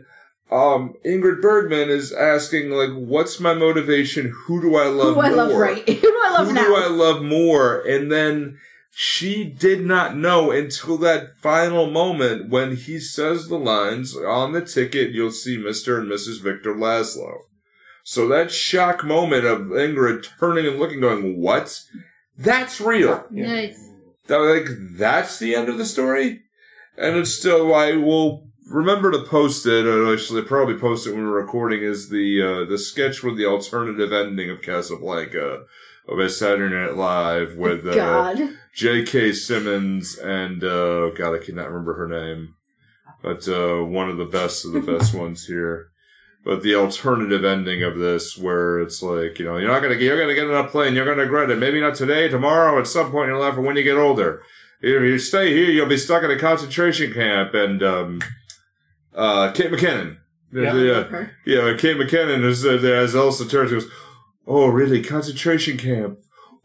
um, 0.52 0.95
Ingrid 1.06 1.41
Bergman 1.41 1.90
is 1.90 2.11
asking, 2.11 2.72
like, 2.72 2.90
what's 2.91 3.40
my 3.40 3.53
motivation? 3.53 4.34
Who 4.48 4.61
do 4.61 4.76
I 4.76 4.88
love 4.88 5.15
Who 5.15 5.22
I 5.22 5.30
more? 5.30 5.38
love 5.38 5.53
right? 5.56 5.88
Who 5.90 5.94
do 6.02 6.19
I 6.26 6.31
love 6.31 6.48
now? 6.53 6.64
Who 6.64 6.69
now? 6.72 6.76
do 6.77 6.84
I 6.84 6.88
love 6.88 7.22
more? 7.22 7.81
And 7.81 8.11
then 8.11 8.57
she 9.02 9.46
did 9.46 9.86
not 9.86 10.18
know 10.18 10.52
until 10.52 10.98
that 10.98 11.38
final 11.38 11.90
moment 11.90 12.50
when 12.50 12.76
he 12.76 13.00
says 13.00 13.48
the 13.48 13.58
lines 13.58 14.14
on 14.14 14.52
the 14.52 14.60
ticket, 14.60 15.12
you'll 15.12 15.32
see 15.32 15.58
Mr. 15.58 16.00
and 16.00 16.12
Mrs. 16.12 16.44
Victor 16.44 16.76
Laszlo. 16.76 17.44
So 18.04 18.28
that 18.28 18.52
shock 18.52 19.06
moment 19.06 19.46
of 19.46 19.68
Ingrid 19.68 20.28
turning 20.38 20.68
and 20.68 20.78
looking, 20.78 21.00
going, 21.00 21.40
"What? 21.40 21.80
That's 22.38 22.82
real." 22.82 23.26
Yeah. 23.32 23.48
Nice. 23.48 23.90
That 24.28 24.40
like 24.40 24.68
that's 24.98 25.40
the 25.40 25.56
end 25.56 25.70
of 25.70 25.78
the 25.78 25.86
story, 25.86 26.42
and 26.98 27.16
it's 27.16 27.34
still. 27.34 27.74
I 27.74 27.94
will 27.94 28.50
remember 28.70 29.12
to 29.12 29.24
post 29.24 29.66
it. 29.66 29.86
Or 29.86 30.12
actually, 30.12 30.42
probably 30.42 30.76
post 30.76 31.08
it 31.08 31.14
when 31.14 31.24
we're 31.24 31.42
recording. 31.42 31.84
Is 31.84 32.10
the 32.10 32.42
uh, 32.42 32.70
the 32.70 32.78
sketch 32.78 33.24
with 33.24 33.38
the 33.38 33.46
alternative 33.46 34.12
ending 34.12 34.50
of 34.50 34.62
Casablanca 34.62 35.64
of 36.06 36.20
a 36.20 36.30
Saturday 36.30 36.76
Night 36.76 36.98
Live 36.98 37.56
with 37.56 37.88
uh, 37.88 37.96
God. 37.96 38.59
J.K. 38.80 39.34
Simmons 39.34 40.18
and 40.18 40.64
uh, 40.64 41.10
God, 41.10 41.36
I 41.36 41.44
cannot 41.44 41.68
remember 41.70 41.96
her 41.96 42.08
name, 42.08 42.56
but 43.22 43.46
uh, 43.50 43.84
one 43.84 44.10
of 44.10 44.16
the 44.16 44.24
best 44.24 44.64
of 44.64 44.72
the 44.72 44.80
best 44.98 45.14
ones 45.14 45.46
here. 45.48 45.88
But 46.46 46.64
the 46.64 46.76
alternative 46.76 47.44
ending 47.44 47.84
of 47.84 47.98
this, 48.00 48.38
where 48.38 48.80
it's 48.80 49.02
like, 49.04 49.38
you 49.38 49.44
know, 49.44 49.58
you're 49.58 49.70
not 49.70 49.82
gonna 49.82 49.96
get, 49.96 50.04
you're 50.04 50.18
gonna 50.20 50.34
get 50.34 50.50
on 50.50 50.64
a 50.66 50.70
plane, 50.70 50.94
you're 50.96 51.04
gonna 51.04 51.24
regret 51.24 51.50
it. 51.50 51.58
Maybe 51.60 51.82
not 51.82 51.96
today, 51.96 52.30
tomorrow, 52.30 52.80
at 52.80 52.88
some 52.88 53.12
point 53.12 53.28
in 53.30 53.36
your 53.36 53.44
life, 53.46 53.58
or 53.58 53.62
when 53.62 53.76
you 53.76 53.84
get 53.84 53.98
older. 53.98 54.42
If 54.82 55.02
you 55.04 55.20
stay 55.20 55.54
here, 55.54 55.70
you'll 55.70 55.90
be 55.90 55.98
stuck 55.98 56.24
in 56.24 56.32
a 56.32 56.40
concentration 56.40 57.12
camp. 57.14 57.54
And 57.54 57.84
um, 57.84 58.22
uh, 59.14 59.52
Kate 59.52 59.72
McKinnon, 59.74 60.20
Yeah. 60.54 60.74
yeah, 60.76 60.92
Okay. 60.94 61.30
yeah, 61.46 61.76
Kate 61.78 61.98
McKinnon 61.98 62.46
is 62.46 62.66
uh, 62.66 62.78
there 62.78 63.02
as 63.02 63.14
Elsa 63.14 63.46
turns 63.46 63.72
goes, 63.72 63.88
"Oh, 64.48 64.68
really? 64.68 65.04
Concentration 65.04 65.78
camp? 65.78 66.20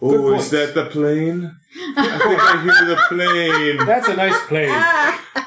Oh, 0.06 0.10
Good 0.10 0.38
is 0.38 0.50
that 0.50 0.74
the 0.74 0.84
plane? 0.84 1.50
I 1.96 2.18
think 2.18 2.38
I 2.38 2.62
hear 2.62 2.84
the 2.84 2.96
plane. 3.08 3.78
That's 3.86 4.06
a 4.06 4.14
nice 4.14 4.38
plane. 4.48 4.68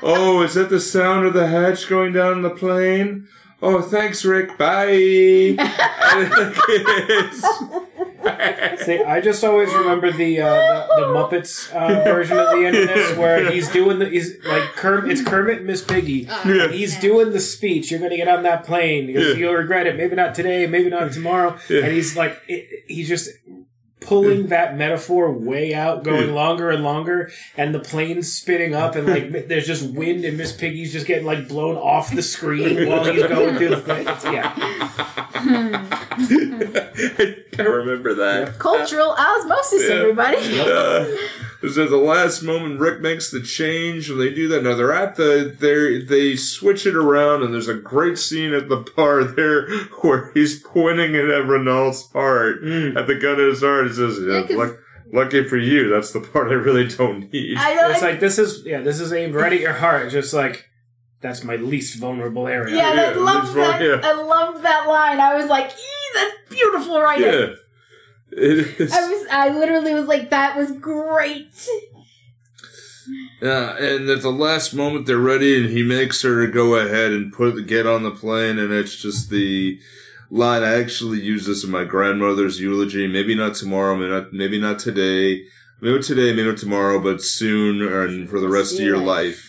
Oh, 0.01 0.41
is 0.41 0.55
that 0.55 0.71
the 0.71 0.79
sound 0.79 1.27
of 1.27 1.33
the 1.33 1.45
hatch 1.45 1.87
going 1.87 2.11
down 2.13 2.41
the 2.41 2.49
plane? 2.49 3.27
Oh, 3.61 3.83
thanks, 3.83 4.25
Rick. 4.25 4.57
Bye. 4.57 4.87
See, 8.83 9.03
I 9.03 9.21
just 9.23 9.43
always 9.43 9.71
remember 9.73 10.11
the 10.11 10.41
uh, 10.41 10.87
the, 10.87 10.95
the 11.01 11.05
Muppets 11.07 11.71
uh, 11.71 12.03
version 12.03 12.37
of 12.39 12.49
the 12.49 12.65
end 12.65 12.75
of 12.75 12.87
this, 12.87 13.15
where 13.15 13.51
he's 13.51 13.69
doing 13.69 13.99
the 13.99 14.09
he's 14.09 14.43
like 14.43 14.63
Kermit. 14.75 15.11
It's 15.11 15.21
Kermit 15.21 15.57
and 15.59 15.67
Miss 15.67 15.83
Piggy. 15.83 16.27
Yeah. 16.45 16.67
He's 16.69 16.99
doing 16.99 17.31
the 17.31 17.39
speech. 17.39 17.91
You're 17.91 17.99
going 17.99 18.09
to 18.11 18.17
get 18.17 18.27
on 18.27 18.41
that 18.43 18.63
plane. 18.63 19.05
He 19.07 19.13
goes, 19.13 19.35
Yeah. 19.35 19.45
You'll 19.45 19.53
regret 19.53 19.85
it. 19.85 19.95
Maybe 19.97 20.15
not 20.15 20.33
today. 20.33 20.65
Maybe 20.65 20.89
not 20.89 21.11
tomorrow. 21.11 21.57
Yeah. 21.69 21.83
And 21.83 21.91
he's 21.93 22.17
like, 22.17 22.41
it, 22.47 22.85
he's 22.87 23.07
just 23.07 23.29
pulling 23.99 24.47
that 24.49 24.77
metaphor 24.77 25.31
way 25.31 25.73
out, 25.73 26.03
going 26.03 26.33
longer 26.33 26.69
and 26.69 26.83
longer, 26.83 27.31
and 27.55 27.73
the 27.73 27.79
plane's 27.79 28.31
spinning 28.31 28.73
up, 28.75 28.95
and 28.95 29.07
like 29.07 29.47
there's 29.47 29.67
just 29.67 29.89
wind, 29.91 30.23
and 30.25 30.37
Miss 30.37 30.51
Piggy's 30.53 30.91
just 30.93 31.05
getting 31.07 31.25
like 31.25 31.47
blown 31.47 31.75
off 31.75 32.13
the 32.13 32.21
screen 32.21 32.87
while 32.87 33.03
he's 33.05 33.23
going 33.23 33.57
through 33.57 33.69
the 33.69 33.81
thing. 33.81 34.01
It's- 34.01 34.23
yeah. 34.25 34.53
I 37.59 37.61
remember 37.63 38.13
that. 38.15 38.59
Cultural 38.59 39.11
osmosis, 39.17 39.83
Yeah. 39.87 39.95
everybody. 39.95 41.17
Is 41.63 41.77
at 41.77 41.89
the 41.89 41.97
last 41.97 42.43
moment 42.43 42.79
Rick 42.79 43.01
makes 43.01 43.31
the 43.31 43.41
change 43.41 44.09
and 44.09 44.19
they 44.19 44.33
do 44.33 44.47
that. 44.49 44.63
Now 44.63 44.75
they're 44.75 44.93
at 44.93 45.15
the 45.15 45.55
they 45.59 46.01
they 46.03 46.35
switch 46.35 46.85
it 46.85 46.95
around 46.95 47.43
and 47.43 47.53
there's 47.53 47.67
a 47.67 47.73
great 47.73 48.17
scene 48.17 48.53
at 48.53 48.69
the 48.69 48.85
bar 48.95 49.23
there 49.23 49.67
where 50.01 50.31
he's 50.33 50.61
pointing 50.61 51.15
it 51.15 51.29
at 51.29 51.45
Renault's 51.47 52.11
heart 52.11 52.63
Mm. 52.63 52.95
at 52.97 53.07
the 53.07 53.15
gun 53.15 53.39
of 53.39 53.47
his 53.47 53.61
heart. 53.61 53.87
He 53.87 53.93
says, 53.93 54.19
yeah, 54.21 54.41
'cause- 54.43 54.55
luck- 54.55 54.77
"Lucky 55.13 55.43
for 55.45 55.57
you, 55.57 55.89
that's 55.89 56.11
the 56.11 56.19
part 56.19 56.49
I 56.49 56.55
really 56.55 56.87
don't 56.87 57.31
need." 57.31 57.57
I 57.57 57.73
know. 57.75 57.89
It's 57.91 58.01
like 58.01 58.19
this 58.19 58.37
is 58.37 58.63
yeah, 58.65 58.81
this 58.81 58.99
is 58.99 59.13
aimed 59.13 59.35
right 59.35 59.53
at 59.53 59.59
your 59.59 59.73
heart. 59.73 60.11
Just 60.11 60.33
like 60.33 60.65
that's 61.21 61.43
my 61.43 61.55
least 61.55 61.97
vulnerable 61.99 62.47
area. 62.47 62.75
yeah, 62.75 62.91
and 62.91 62.99
I 62.99 63.11
Yeah, 63.13 63.17
love 63.17 63.43
it's 63.45 63.53
that. 63.55 63.81
wrong, 63.81 63.89
yeah. 63.89 64.07
I 64.07 64.13
loved 64.21 64.63
that 64.63 64.87
line. 64.87 65.19
I 65.19 65.33
was 65.35 65.47
like, 65.47 65.71
"Ee, 65.71 66.13
that's 66.13 66.33
beautiful 66.49 67.01
writing." 67.01 67.23
yeah, 67.25 67.31
it 67.33 67.49
is. 67.51 67.59
I 68.37 69.09
was. 69.09 69.27
I 69.31 69.49
literally 69.49 69.93
was 69.93 70.05
like, 70.05 70.29
"That 70.29 70.57
was 70.57 70.71
great." 70.71 71.67
Yeah, 73.41 73.77
and 73.77 74.09
at 74.09 74.21
the 74.21 74.31
last 74.31 74.73
moment 74.73 75.05
they're 75.05 75.17
ready, 75.17 75.57
and 75.59 75.69
he 75.69 75.83
makes 75.83 76.21
her 76.23 76.45
go 76.47 76.75
ahead 76.75 77.11
and 77.13 77.31
put 77.31 77.65
get 77.67 77.87
on 77.87 78.03
the 78.03 78.11
plane, 78.11 78.59
and 78.59 78.71
it's 78.71 78.95
just 78.95 79.29
the 79.29 79.79
line. 80.29 80.63
I 80.63 80.79
actually 80.79 81.21
use 81.21 81.45
this 81.45 81.63
in 81.63 81.71
my 81.71 81.83
grandmother's 81.83 82.59
eulogy. 82.59 83.07
Maybe 83.07 83.33
not 83.33 83.55
tomorrow, 83.55 83.95
maybe 83.95 84.11
not, 84.11 84.33
maybe 84.33 84.59
not 84.59 84.79
today, 84.79 85.43
maybe 85.81 86.01
today, 86.01 86.33
maybe 86.33 86.49
not 86.49 86.57
tomorrow, 86.57 86.99
but 86.99 87.21
soon, 87.21 87.81
and 87.81 88.29
for 88.29 88.39
the 88.39 88.49
rest 88.49 88.73
of 88.73 88.85
your 88.85 88.97
life. 88.97 89.43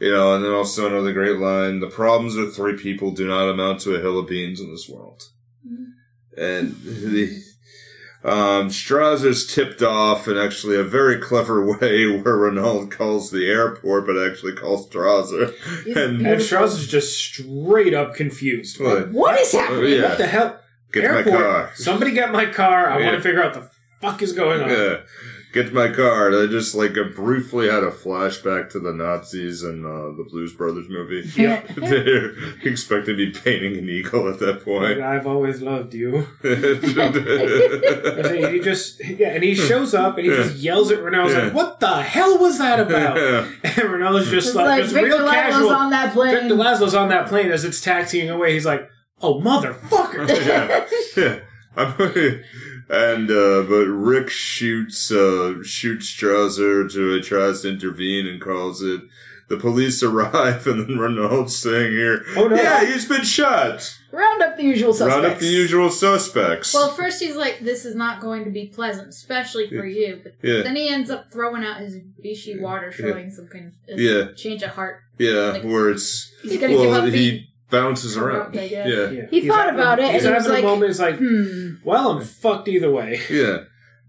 You 0.00 0.12
know, 0.12 0.34
and 0.34 0.44
then 0.44 0.52
also 0.52 0.86
another 0.86 1.12
great 1.12 1.38
line: 1.38 1.80
"The 1.80 1.88
problems 1.90 2.36
of 2.36 2.54
three 2.54 2.76
people 2.76 3.10
do 3.10 3.26
not 3.26 3.48
amount 3.50 3.80
to 3.80 3.96
a 3.96 4.00
hill 4.00 4.18
of 4.18 4.28
beans 4.28 4.60
in 4.60 4.70
this 4.70 4.88
world." 4.88 5.24
Mm-hmm. 5.66 6.40
And 6.40 6.76
the 6.84 7.42
um, 8.28 8.68
Strasser's 8.68 9.46
tipped 9.52 9.82
off 9.82 10.28
in 10.28 10.36
actually 10.36 10.76
a 10.76 10.82
very 10.84 11.18
clever 11.18 11.64
way 11.80 12.06
where 12.20 12.36
Renault 12.36 12.88
calls 12.88 13.30
the 13.30 13.48
airport, 13.48 14.06
but 14.06 14.16
actually 14.16 14.52
calls 14.54 14.88
Strasser. 14.88 15.52
And- 15.96 16.26
And 16.26 16.42
Strauss 16.42 16.78
is 16.78 16.86
just 16.88 17.16
straight 17.16 17.94
up 17.94 18.14
confused. 18.14 18.80
What? 18.80 19.10
What 19.10 19.40
is 19.40 19.54
Oh, 19.54 19.58
happening? 19.60 19.92
yeah. 19.94 20.08
What 20.10 20.18
the 20.18 20.26
hell? 20.26 20.60
Get 20.92 21.02
to 21.02 21.08
my 21.08 21.14
Airport. 21.18 21.36
car. 21.36 21.70
Somebody 21.74 22.12
get 22.12 22.32
my 22.32 22.46
car. 22.46 22.88
I 22.90 22.98
Yeah. 22.98 23.04
want 23.06 23.16
to 23.16 23.22
figure 23.22 23.42
out 23.42 23.54
the 23.54 23.68
fuck 24.00 24.22
is 24.22 24.32
going 24.32 24.62
on. 24.62 24.70
Yeah. 24.70 24.96
Get 25.52 25.68
to 25.68 25.74
my 25.74 25.88
car. 25.88 26.28
And 26.28 26.36
I 26.36 26.46
just 26.50 26.74
like 26.74 26.98
uh, 26.98 27.04
briefly 27.04 27.68
had 27.70 27.82
a 27.82 27.90
flashback 27.90 28.68
to 28.70 28.80
the 28.80 28.92
Nazis 28.92 29.62
and 29.62 29.84
uh, 29.86 30.10
the 30.16 30.26
Blues 30.28 30.52
Brothers 30.52 30.88
movie. 30.88 31.28
Yeah. 31.42 31.62
They're 31.76 32.32
expecting 32.64 33.16
to 33.16 33.16
be 33.16 33.30
painting 33.30 33.76
an 33.78 33.88
eagle 33.88 34.28
at 34.28 34.38
that 34.40 34.56
Like, 34.56 34.64
point. 34.64 35.00
I've 35.00 35.26
always 35.26 35.62
loved 35.62 35.94
you. 35.94 36.26
And 36.44 38.54
he 38.54 38.60
just 38.60 39.02
yeah, 39.04 39.28
and 39.28 39.42
he 39.42 39.54
shows 39.54 39.94
up 39.94 40.18
and 40.18 40.26
he 40.26 40.32
Yeah. 40.32 40.42
just 40.42 40.56
yells 40.56 40.90
at 40.90 41.02
Renault. 41.02 41.28
Yeah. 41.30 41.38
like, 41.44 41.54
"What 41.54 41.80
the 41.80 42.02
hell 42.02 42.38
was 42.38 42.58
that 42.58 42.80
about?" 42.80 43.16
Yeah. 43.16 43.48
And 43.64 43.90
Renault's 43.92 44.30
just 44.30 44.48
It's 44.48 44.56
like, 44.56 44.66
like 44.66 44.82
just 44.82 44.94
Victor 44.94 45.08
real 45.18 45.26
Laszlo's 45.26 45.52
casual. 45.52 45.70
on 45.70 45.90
that 45.90 46.12
plane. 46.12 46.34
Victor 46.34 46.54
Laszlo's 46.56 46.94
on 46.94 47.08
that 47.10 47.28
plane 47.28 47.50
as 47.50 47.64
it's 47.64 47.80
taxiing 47.80 48.28
away. 48.30 48.52
He's 48.54 48.66
like, 48.66 48.88
"Oh 49.22 49.40
motherfucker!" 49.40 50.28
yeah. 50.46 50.86
yeah. 51.16 51.38
I'm- 52.90 52.98
and 53.20 53.30
uh, 53.30 53.62
but 53.68 53.86
Rick 53.86 54.30
shoots 54.30 55.10
uh, 55.10 55.62
shoots 55.62 56.06
Strasser 56.14 56.90
to 56.92 57.18
uh, 57.18 57.22
tries 57.22 57.62
to 57.62 57.68
intervene 57.70 58.26
and 58.26 58.40
calls 58.40 58.82
it. 58.82 59.02
The 59.48 59.56
police 59.56 60.02
arrive 60.02 60.66
and 60.66 60.86
then 60.88 60.98
Renault's 60.98 61.56
saying 61.56 61.92
here, 61.92 62.22
Oh, 62.36 62.48
no. 62.48 62.56
yeah, 62.56 62.84
he's 62.84 63.08
been 63.08 63.24
shot. 63.24 63.94
Round 64.12 64.42
up 64.42 64.58
the 64.58 64.62
usual 64.62 64.92
suspects. 64.92 65.14
Round 65.22 65.26
up 65.34 65.38
the 65.38 65.46
usual 65.46 65.90
suspects. 65.90 66.74
Well, 66.74 66.90
first 66.90 67.22
he's 67.22 67.34
like, 67.36 67.60
"This 67.60 67.84
is 67.86 67.94
not 67.94 68.20
going 68.20 68.44
to 68.44 68.50
be 68.50 68.66
pleasant, 68.66 69.08
especially 69.08 69.68
for 69.68 69.86
you." 69.86 70.20
But 70.22 70.32
Yeah. 70.42 70.62
then 70.62 70.76
he 70.76 70.88
ends 70.90 71.08
up 71.10 71.30
throwing 71.32 71.64
out 71.64 71.80
his 71.80 71.96
Vichy 72.22 72.58
water, 72.58 72.90
showing 72.92 73.30
some 73.30 73.48
kind 73.48 73.72
of 73.88 73.98
Yeah. 74.00 74.32
change 74.36 74.62
of 74.62 74.70
heart. 74.70 75.00
yeah, 75.18 75.50
like- 75.52 75.64
where 75.64 75.90
it's 75.90 76.30
He's 76.42 76.56
gonna 76.60 76.68
give 76.74 76.80
well, 76.90 76.94
up. 76.94 77.04
he 77.06 77.10
being 77.10 77.46
bounces 77.70 78.16
around. 78.16 78.52
corrupt, 78.52 78.54
Yeah, 78.56 78.86
Yeah. 78.88 79.26
He 79.30 79.40
He's 79.40 79.48
thought 79.50 79.66
having- 79.66 79.80
about 79.80 79.98
it, 79.98 80.12
He's 80.12 80.14
and 80.14 80.20
he 80.22 80.26
having 80.28 80.36
was 80.36 80.46
a 80.46 80.52
like, 80.52 80.64
moment. 80.64 80.88
He's 80.90 81.00
like, 81.00 81.16
Hmm. 81.18 81.70
"Well, 81.84 82.10
I'm 82.12 82.22
fucked 82.24 82.68
either 82.68 82.90
way." 82.90 83.20
yeah. 83.30 83.58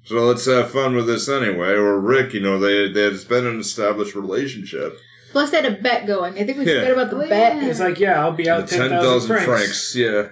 So 0.06 0.16
let's 0.26 0.46
have 0.46 0.72
fun 0.72 0.96
with 0.96 1.08
this 1.08 1.28
anyway. 1.30 1.74
Or 1.74 2.00
Rick, 2.00 2.34
you 2.34 2.40
know, 2.40 2.58
they 2.60 2.92
there's 2.92 3.26
been 3.26 3.46
an 3.46 3.60
established 3.60 4.16
relationship. 4.16 4.98
Plus, 5.32 5.52
they 5.52 5.58
had 5.62 5.66
a 5.72 5.82
bet 5.82 6.08
going. 6.08 6.34
I 6.40 6.44
think 6.46 6.58
we 6.58 6.66
Yeah. 6.66 6.80
forgot 6.80 6.92
about 6.94 7.10
the 7.12 7.18
Oh, 7.18 7.30
bet. 7.30 7.56
yeah. 7.58 7.66
He's 7.68 7.80
like, 7.80 8.00
"Yeah, 8.00 8.20
I'll 8.24 8.32
be 8.32 8.50
out 8.50 8.68
ten 8.68 8.90
thousand 8.90 9.28
francs." 9.28 9.46
francs. 9.46 9.96
Yeah, 9.96 10.30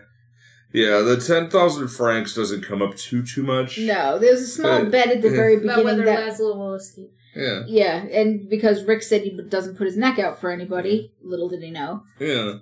yeah. 0.74 1.02
The 1.02 1.18
ten 1.18 1.50
thousand 1.50 1.90
francs 1.90 2.34
doesn't 2.34 2.64
come 2.64 2.82
up 2.82 2.96
too 2.96 3.24
too 3.24 3.44
much. 3.44 3.78
No, 3.78 4.18
there 4.18 4.32
was 4.32 4.42
a 4.42 4.48
small 4.48 4.72
Uh, 4.72 4.86
bet 4.86 5.08
at 5.12 5.22
the 5.22 5.30
yeah. 5.30 5.36
very 5.36 5.54
About 5.56 5.62
beginning 5.78 5.86
whether 5.86 6.06
that. 6.06 6.20
Laszlo 6.34 6.58
will 6.58 6.74
escape. 6.76 7.12
Yeah, 7.36 7.64
Yeah, 7.68 7.98
and 8.12 8.50
because 8.50 8.84
Rick 8.86 9.04
said 9.04 9.22
he 9.22 9.40
doesn't 9.48 9.78
put 9.78 9.86
his 9.86 9.96
neck 9.96 10.18
out 10.18 10.42
for 10.42 10.50
anybody, 10.50 11.12
little 11.24 11.48
did 11.48 11.62
he 11.62 11.70
know. 11.70 12.02
yeah, 12.20 12.54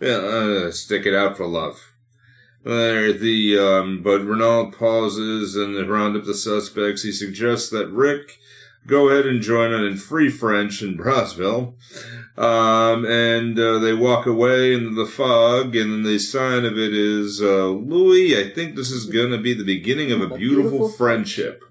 yeah. 0.00 0.16
Uh, 0.16 0.70
stick 0.70 1.06
it 1.06 1.14
out 1.14 1.36
for 1.36 1.46
love. 1.46 1.92
The 2.62 3.58
um, 3.58 4.02
but 4.02 4.20
Renault 4.20 4.72
pauses 4.72 5.56
and 5.56 5.76
they 5.76 5.82
round 5.82 6.16
up 6.16 6.24
the 6.24 6.34
suspects. 6.34 7.02
He 7.02 7.12
suggests 7.12 7.70
that 7.70 7.90
Rick 7.90 8.38
go 8.86 9.08
ahead 9.08 9.26
and 9.26 9.42
join 9.42 9.72
in 9.72 9.96
free 9.96 10.28
French 10.28 10.82
in 10.82 10.96
Brazzaville. 10.96 11.74
Um, 12.36 13.04
and 13.04 13.58
uh, 13.58 13.78
they 13.78 13.92
walk 13.92 14.26
away 14.26 14.72
into 14.72 14.94
the 14.94 15.10
fog, 15.10 15.76
and 15.76 16.04
the 16.06 16.18
sign 16.18 16.64
of 16.64 16.78
it 16.78 16.94
is 16.94 17.42
uh, 17.42 17.66
Louis. 17.66 18.36
I 18.38 18.50
think 18.50 18.76
this 18.76 18.90
is 18.90 19.06
going 19.06 19.30
to 19.30 19.38
be 19.38 19.52
the 19.52 19.64
beginning 19.64 20.10
of 20.10 20.22
a 20.22 20.36
beautiful 20.36 20.88
friendship. 20.88 21.62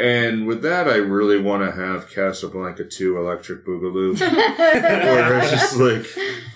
Yep. 0.00 0.30
And 0.30 0.46
with 0.46 0.62
that, 0.62 0.88
I 0.88 0.96
really 0.96 1.40
want 1.40 1.62
to 1.64 1.72
have 1.78 2.08
Casablanca 2.10 2.84
2 2.84 3.18
Electric 3.18 3.64
Boogaloo. 3.66 4.18
where 4.20 5.38
it's 5.38 5.50
just 5.50 5.76
like, 5.76 6.06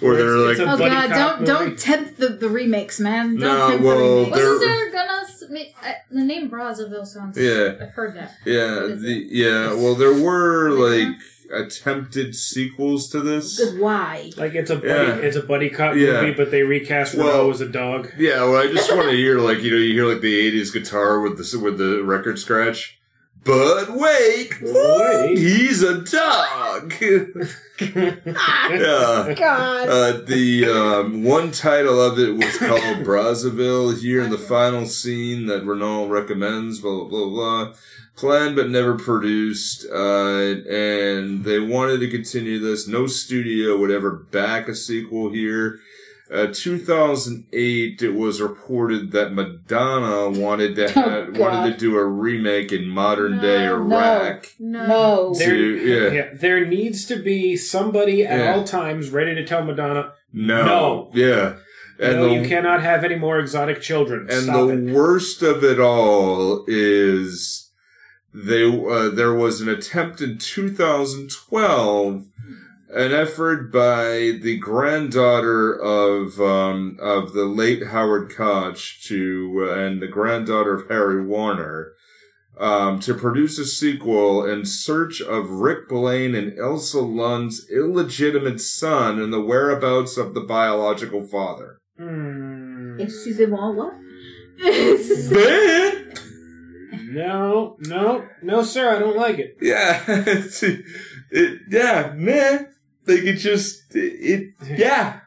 where 0.01 0.17
they're 0.17 0.37
It's- 0.51 0.59
like, 0.59 0.69
it's 0.69 0.83
Oh 0.83 0.89
god, 0.89 1.09
don't 1.11 1.41
movie. 1.41 1.53
don't 1.53 1.79
tempt 1.79 2.19
the, 2.19 2.29
the 2.29 2.49
remakes, 2.49 3.01
man. 3.01 3.37
Don't 3.37 3.41
No, 3.41 3.69
tempt 3.71 3.85
well, 3.85 3.99
the 3.99 4.31
remakes. 4.31 4.39
Wasn't 4.39 4.61
there 4.61 4.93
gonna 4.93 5.21
s- 5.23 5.45
ma- 5.51 5.59
I- 5.83 5.97
the 6.11 6.25
name 6.25 6.51
Brazzaville 6.51 7.07
sounds? 7.07 7.37
Yeah. 7.39 7.75
I've 7.81 7.91
heard 7.95 8.15
that. 8.17 8.33
yeah, 8.45 8.87
the, 8.97 9.27
yeah, 9.31 9.75
well, 9.75 9.95
there 9.95 10.15
were 10.15 10.71
like 10.71 11.15
attempted 11.53 12.35
sequels 12.35 13.09
to 13.11 13.21
this. 13.21 13.59
Good 13.59 13.79
why? 13.81 14.31
Like 14.37 14.55
it's 14.55 14.71
a 14.71 14.77
buddy, 14.77 14.89
Yeah. 14.89 15.17
it's 15.17 15.37
a 15.37 15.43
buddy 15.43 15.71
cop 15.71 15.95
Yeah. 15.97 16.23
movie, 16.23 16.33
but 16.35 16.51
they 16.51 16.63
recast 16.63 17.15
Well- 17.15 17.29
Renault 17.29 17.51
as 17.51 17.61
a 17.61 17.69
dog. 17.69 18.13
Yeah, 18.19 18.43
well, 18.45 18.57
I 18.57 18.67
just 18.69 18.91
want 18.95 19.11
to 19.11 19.17
hear 19.17 19.39
like 19.39 19.63
you 19.63 19.71
know 19.71 19.77
you 19.77 19.93
hear 19.93 20.07
like 20.07 20.21
the 20.23 20.35
'80s 20.51 20.73
guitar 20.73 21.21
with 21.21 21.37
the 21.39 21.59
with 21.61 21.79
the 21.79 22.03
record 22.03 22.39
scratch. 22.39 22.99
But 23.45 23.91
wait, 23.91 24.55
Wait. 24.63 25.37
he's 25.37 25.83
a 25.83 26.01
dog. 26.01 26.95
yeah. 27.79 29.35
God. 29.35 29.89
Uh, 29.89 30.13
the 30.23 30.67
um, 30.71 31.25
one 31.25 31.51
title 31.51 32.01
of 32.01 32.19
it 32.19 32.35
was 32.35 32.57
called 32.57 33.05
Brazzaville. 33.05 34.01
Here 34.01 34.23
in 34.23 34.31
the 34.31 34.39
final 34.39 34.87
scene 34.87 35.45
that 35.47 35.65
Renault 35.67 36.09
recommends, 36.09 36.81
blah 36.81 37.05
blah 37.05 37.09
blah 37.09 37.29
blah. 37.29 37.75
Planned 38.17 38.57
but 38.57 38.71
never 38.71 38.97
produced, 38.97 39.85
uh, 39.93 40.55
and 40.71 41.45
they 41.45 41.59
wanted 41.59 41.99
to 41.99 42.09
continue 42.09 42.61
this. 42.61 42.89
No 42.89 43.07
studio 43.07 43.77
would 43.77 43.91
ever 43.91 44.11
back 44.11 44.69
a 44.69 44.75
sequel 44.75 45.31
here. 45.31 45.81
Uh, 46.33 46.47
2008, 46.53 48.03
it 48.03 48.15
was 48.15 48.41
reported 48.41 49.13
that 49.13 49.33
Madonna 49.35 50.31
wanted 50.31 50.75
to 50.77 50.87
Oh, 50.87 50.89
ha- 50.93 51.21
God. 51.27 51.37
wanted 51.39 51.73
to 51.73 51.79
do 51.79 51.97
a 51.99 52.05
remake 52.05 52.73
in 52.73 52.89
modern 52.89 53.41
day 53.41 53.67
Iraq. 53.67 54.47
No. 54.59 54.87
no. 54.87 55.35
There, 55.39 55.51
To- 55.55 56.13
yeah. 56.15 56.29
there 56.35 56.65
needs 56.65 57.05
to 57.07 57.17
be 57.17 57.57
somebody 57.57 58.25
at 58.27 58.39
Yeah. 58.39 58.55
all 58.55 58.65
times 58.65 59.11
ready 59.11 59.35
to 59.35 59.45
tell 59.45 59.65
Madonna, 59.65 60.13
No. 60.33 60.65
No. 60.65 61.11
Yeah. 61.13 61.55
And 62.01 62.17
no, 62.17 62.29
the, 62.29 62.35
you 62.37 62.49
cannot 62.49 62.83
have 62.83 63.05
any 63.05 63.15
more 63.17 63.39
exotic 63.39 63.81
children. 63.83 64.27
and 64.31 64.45
Stop 64.45 64.67
the 64.69 64.73
it. 64.89 64.95
worst 64.95 65.43
of 65.43 65.63
it 65.63 65.79
all 65.79 66.65
is 66.67 67.71
they 68.33 68.65
uh, 68.65 69.11
there 69.11 69.33
was 69.35 69.61
an 69.61 69.69
attempt 69.69 70.21
in 70.21 70.39
2012 70.39 72.25
an 72.95 73.13
effort 73.13 73.73
by 73.73 74.39
the 74.41 74.57
granddaughter 74.61 75.75
of 75.75 76.41
um, 76.41 76.97
of 77.01 77.33
the 77.33 77.45
late 77.45 77.89
Howard 77.89 78.31
Koch 78.35 79.03
to 79.05 79.69
uh, 79.69 79.75
and 79.75 80.01
the 80.01 80.07
granddaughter 80.07 80.75
of 80.75 80.89
Harry 80.89 81.25
Warner 81.25 81.93
um, 82.59 83.01
to 83.01 83.15
produce 83.15 83.59
a 83.59 83.65
sequel 83.65 84.45
in 84.45 84.65
search 84.65 85.21
of 85.21 85.51
Rick 85.51 85.89
Blaine 85.89 86.37
and 86.37 86.57
Elsa 86.59 87.01
Lund's 87.01 87.69
illegitimate 87.69 88.61
son 88.61 89.21
and 89.21 89.33
the 89.33 89.43
whereabouts 89.43 90.17
of 90.17 90.35
the 90.35 90.41
biological 90.41 91.27
father. 91.27 91.79
Hmm. 91.99 93.01
Excusez-moi, 93.01 93.73
what? 93.73 93.95
Man! 95.33 96.15
No, 97.13 97.77
no, 97.81 98.27
no, 98.43 98.63
sir. 98.63 98.95
I 98.95 98.99
don't 99.01 99.17
like 99.17 99.39
it. 99.39 99.57
Yeah, 99.61 100.03
it, 100.09 101.61
yeah, 101.69 102.13
man. 102.17 102.69
They 103.07 103.21
could 103.21 103.39
just, 103.39 103.95
it, 103.95 104.55
yeah, 104.67 105.21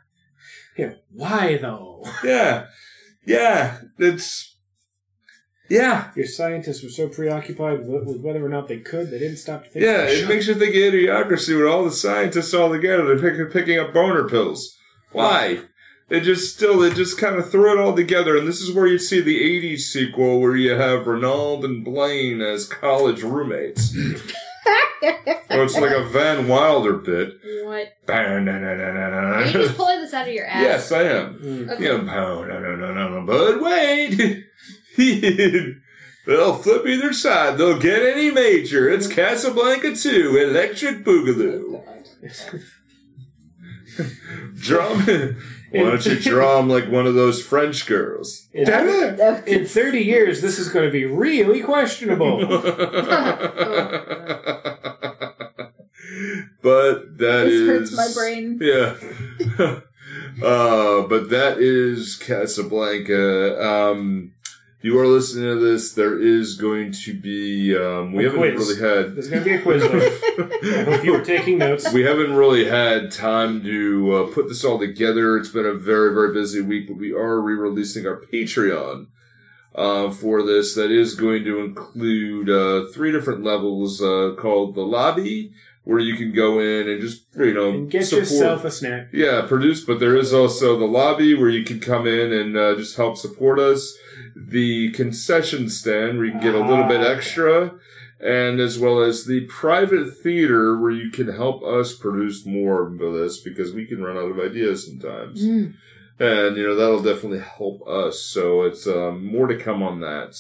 Yeah. 0.78 0.94
Why 1.12 1.58
though? 1.58 2.04
yeah, 2.24 2.68
yeah. 3.26 3.80
It's, 4.00 4.56
yeah, 5.70 6.12
Your 6.16 6.26
scientists 6.28 6.82
were 6.82 6.90
so 6.90 7.10
preoccupied 7.10 7.86
with, 7.86 8.22
whether 8.22 8.44
or 8.46 8.48
not 8.48 8.70
they 8.70 8.80
could, 8.80 9.12
they 9.12 9.20
didn't 9.20 9.38
stop 9.38 9.66
to 9.66 9.70
think. 9.70 9.84
yeah. 9.84 10.04
It 10.04 10.28
makes 10.30 10.48
you 10.48 10.56
think 10.56 10.74
of 10.74 10.94
idiocracy 10.94 11.58
with 11.58 11.68
all 11.68 11.84
the 11.84 11.92
scientists 11.92 12.54
all 12.54 12.72
together. 12.72 13.18
They're 13.18 13.36
pick, 13.38 13.52
picking 13.52 13.78
up 13.78 13.94
boner 13.94 14.30
pills. 14.30 14.78
Why? 15.12 15.60
They 16.10 16.22
just 16.22 16.56
still, 16.56 16.80
they 16.80 16.94
just 16.94 17.20
kind 17.20 17.36
of 17.36 17.52
threw 17.52 17.74
it 17.74 17.84
all 17.84 17.94
together, 17.94 18.38
and 18.38 18.48
this 18.48 18.62
is 18.62 18.74
where 18.74 18.88
you 18.88 18.98
see 18.98 19.20
the 19.20 19.42
'80s 19.42 19.80
sequel, 19.80 20.40
where 20.40 20.56
you 20.56 20.72
have 20.72 21.06
Ronald 21.06 21.66
and 21.66 21.84
Blaine 21.84 22.42
as 22.42 22.66
college 22.66 23.24
roommates. 23.24 23.94
oh, 24.68 25.64
it's 25.64 25.78
like 25.78 25.92
a 25.92 26.04
Van 26.10 26.48
Wilder 26.48 26.94
bit. 26.94 27.34
What? 27.64 27.94
Are 28.08 29.46
you 29.46 29.52
just 29.52 29.78
pulling 29.78 30.02
this 30.02 30.14
out 30.14 30.28
of 30.28 30.34
your 30.34 30.46
ass? 30.46 30.62
Yes, 30.62 30.92
I 30.92 31.04
am. 31.04 31.40
Mm. 31.40 31.70
Okay. 31.72 31.84
Yeah, 31.84 31.98
no, 32.02 32.44
no, 32.44 32.60
no, 32.60 32.76
no, 32.76 32.94
no, 32.94 33.20
no. 33.20 33.26
But 33.26 33.62
wait, 33.62 34.46
they'll 36.26 36.56
flip 36.56 36.86
either 36.86 37.14
side. 37.14 37.58
They'll 37.58 37.80
get 37.80 38.04
any 38.04 38.32
major. 38.32 38.90
It's 38.90 39.08
Casablanca 39.08 39.96
2, 39.96 40.38
Electric 40.38 41.04
Boogaloo. 41.04 41.84
Drum. 44.60 45.38
Why 45.72 45.84
don't 45.84 46.06
you 46.06 46.20
draw 46.20 46.60
him 46.60 46.70
like 46.70 46.90
one 46.90 47.06
of 47.08 47.16
those 47.16 47.44
French 47.46 47.86
girls? 47.86 48.48
In, 48.54 48.66
Damn 48.66 48.88
it! 48.88 49.48
in 49.48 49.66
30 49.66 50.00
years, 50.00 50.42
this 50.42 50.60
is 50.60 50.70
going 50.70 50.86
to 50.86 50.92
be 50.92 51.06
really 51.06 51.62
questionable. 51.62 52.40
but 56.62 57.18
that 57.18 57.46
This 57.46 57.54
is 57.54 57.68
hurts 57.68 57.96
my 57.96 58.08
brain. 58.16 58.60
Yeah. 58.62 58.96
uh, 60.44 61.02
but 61.08 61.30
that 61.30 61.58
is 61.60 62.16
Casablanca. 62.16 63.62
Um, 63.66 64.34
if 64.80 64.84
you 64.86 65.00
are 65.00 65.08
listening 65.08 65.46
to 65.46 65.56
this, 65.60 65.94
there 65.94 66.20
is 66.22 66.56
going 66.56 66.92
to 66.92 67.14
be. 67.20 67.76
Um, 67.76 68.14
we 68.14 68.26
A 68.26 68.30
haven't 68.32 68.56
quiz. 68.56 68.80
really 68.80 68.82
had. 69.06 69.16
There's 69.16 69.28
going 69.30 69.44
to 69.44 69.50
be 69.50 69.56
a 69.56 69.62
quiz. 69.62 69.84
I 69.84 70.84
hope 70.84 71.04
you 71.04 71.14
were 71.14 71.26
taking 71.26 71.58
notes. 71.58 71.92
We 71.94 72.04
haven't 72.04 72.34
really 72.34 72.66
had 72.66 73.12
time 73.12 73.64
to 73.64 74.16
uh, 74.16 74.34
put 74.34 74.48
this 74.48 74.64
all 74.64 74.78
together. 74.78 75.38
It's 75.38 75.50
been 75.50 75.66
a 75.66 75.74
very, 75.74 76.14
very 76.14 76.34
busy 76.34 76.62
week, 76.62 76.88
but 76.88 76.98
we 76.98 77.12
are 77.12 77.40
re-releasing 77.42 78.06
our 78.06 78.22
Patreon 78.22 79.08
uh, 79.74 80.12
for 80.12 80.44
this. 80.44 80.76
That 80.76 80.92
is 80.92 81.16
going 81.16 81.44
to 81.46 81.60
include 81.60 82.50
uh, 82.50 82.92
three 82.94 83.12
different 83.12 83.44
levels 83.44 84.02
uh, 84.02 84.36
called 84.38 84.76
the 84.76 84.82
lobby, 84.82 85.54
where 85.86 86.00
you 86.00 86.16
can 86.16 86.32
go 86.34 86.60
in 86.60 86.88
and 86.88 87.02
just 87.02 87.24
you 87.36 87.54
know 87.54 87.70
And 87.70 87.90
get 87.90 88.06
support- 88.06 88.30
yourself 88.30 88.64
a 88.66 88.70
snack. 88.72 89.08
yeah, 89.12 89.42
produce. 89.48 89.84
but 89.84 90.00
there 90.00 90.16
is 90.16 90.34
also 90.34 90.78
the 90.78 90.86
lobby 90.86 91.34
where 91.34 91.50
you 91.50 91.64
can 91.64 91.80
come 91.80 92.06
in 92.06 92.32
and 92.32 92.56
uh, 92.56 92.76
just 92.76 92.96
help 92.96 93.18
support 93.18 93.58
us. 93.60 93.98
The 94.36 94.92
concession 94.92 95.70
stand 95.70 96.18
where 96.18 96.26
you 96.26 96.32
can 96.34 96.42
get 96.42 96.56
a 96.56 96.60
little 96.66 96.86
bit 96.88 97.02
Ah. 97.02 97.12
extra, 97.12 97.74
and 98.20 98.60
as 98.60 98.80
well 98.80 99.02
as 99.02 99.26
the 99.26 99.42
private 99.42 100.18
theater 100.18 100.78
where 100.80 100.92
you 100.92 101.10
can 101.12 101.28
help 101.28 101.64
us 101.64 101.94
produce 101.94 102.46
more 102.46 102.82
of 102.84 102.98
this 102.98 103.38
because 103.38 103.74
we 103.74 103.86
can 103.86 104.04
run 104.04 104.18
out 104.18 104.32
of 104.32 104.40
ideas 104.40 104.86
sometimes. 104.88 105.46
Mm. 105.46 105.74
And, 106.20 106.58
you 106.58 106.66
know, 106.68 106.76
that'll 106.76 107.04
definitely 107.04 107.40
help 107.58 107.88
us. 107.88 108.20
So 108.20 108.64
it's 108.64 108.88
um, 108.88 109.24
more 109.24 109.46
to 109.48 109.56
come 109.58 109.84
on 109.84 110.00
that. 110.02 110.40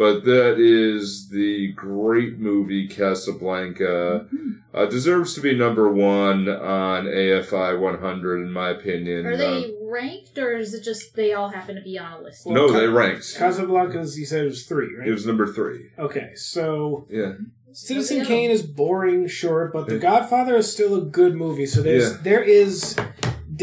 But 0.00 0.24
that 0.24 0.58
is 0.58 1.28
the 1.28 1.72
great 1.72 2.38
movie 2.38 2.88
Casablanca. 2.88 4.24
Uh, 4.72 4.86
deserves 4.86 5.34
to 5.34 5.42
be 5.42 5.54
number 5.54 5.92
one 5.92 6.48
on 6.48 7.04
AFI 7.04 7.78
100, 7.78 8.36
in 8.46 8.50
my 8.50 8.70
opinion. 8.70 9.26
Are 9.26 9.34
Uh, 9.34 9.36
they 9.36 9.74
ranked, 9.82 10.38
or 10.38 10.56
is 10.56 10.72
it 10.72 10.82
just 10.82 11.14
they 11.16 11.34
all 11.34 11.50
happen 11.50 11.74
to 11.74 11.82
be 11.82 11.98
on 11.98 12.12
a 12.14 12.20
list? 12.22 12.46
no, 12.46 12.72
they 12.72 12.86
ranked. 12.86 13.36
Casablanca's, 13.36 14.18
you 14.18 14.24
said 14.24 14.44
it 14.44 14.48
was 14.48 14.64
three, 14.64 14.96
right? 14.96 15.06
It 15.06 15.12
was 15.12 15.26
number 15.26 15.46
three. 15.46 15.90
okay, 15.98 16.30
so 16.34 17.06
Yeah. 17.10 17.34
Citizen 17.72 18.24
Kane 18.24 18.50
is 18.50 18.62
boring, 18.62 19.28
sure, 19.28 19.70
but 19.72 19.86
The 19.86 19.98
Godfather 19.98 20.56
is 20.56 20.72
still 20.72 20.96
a 20.96 21.02
good 21.02 21.34
movie. 21.36 21.66
So 21.66 21.82
there's 21.82 22.12
Yeah. 22.12 22.16
there 22.22 22.42
is 22.42 22.96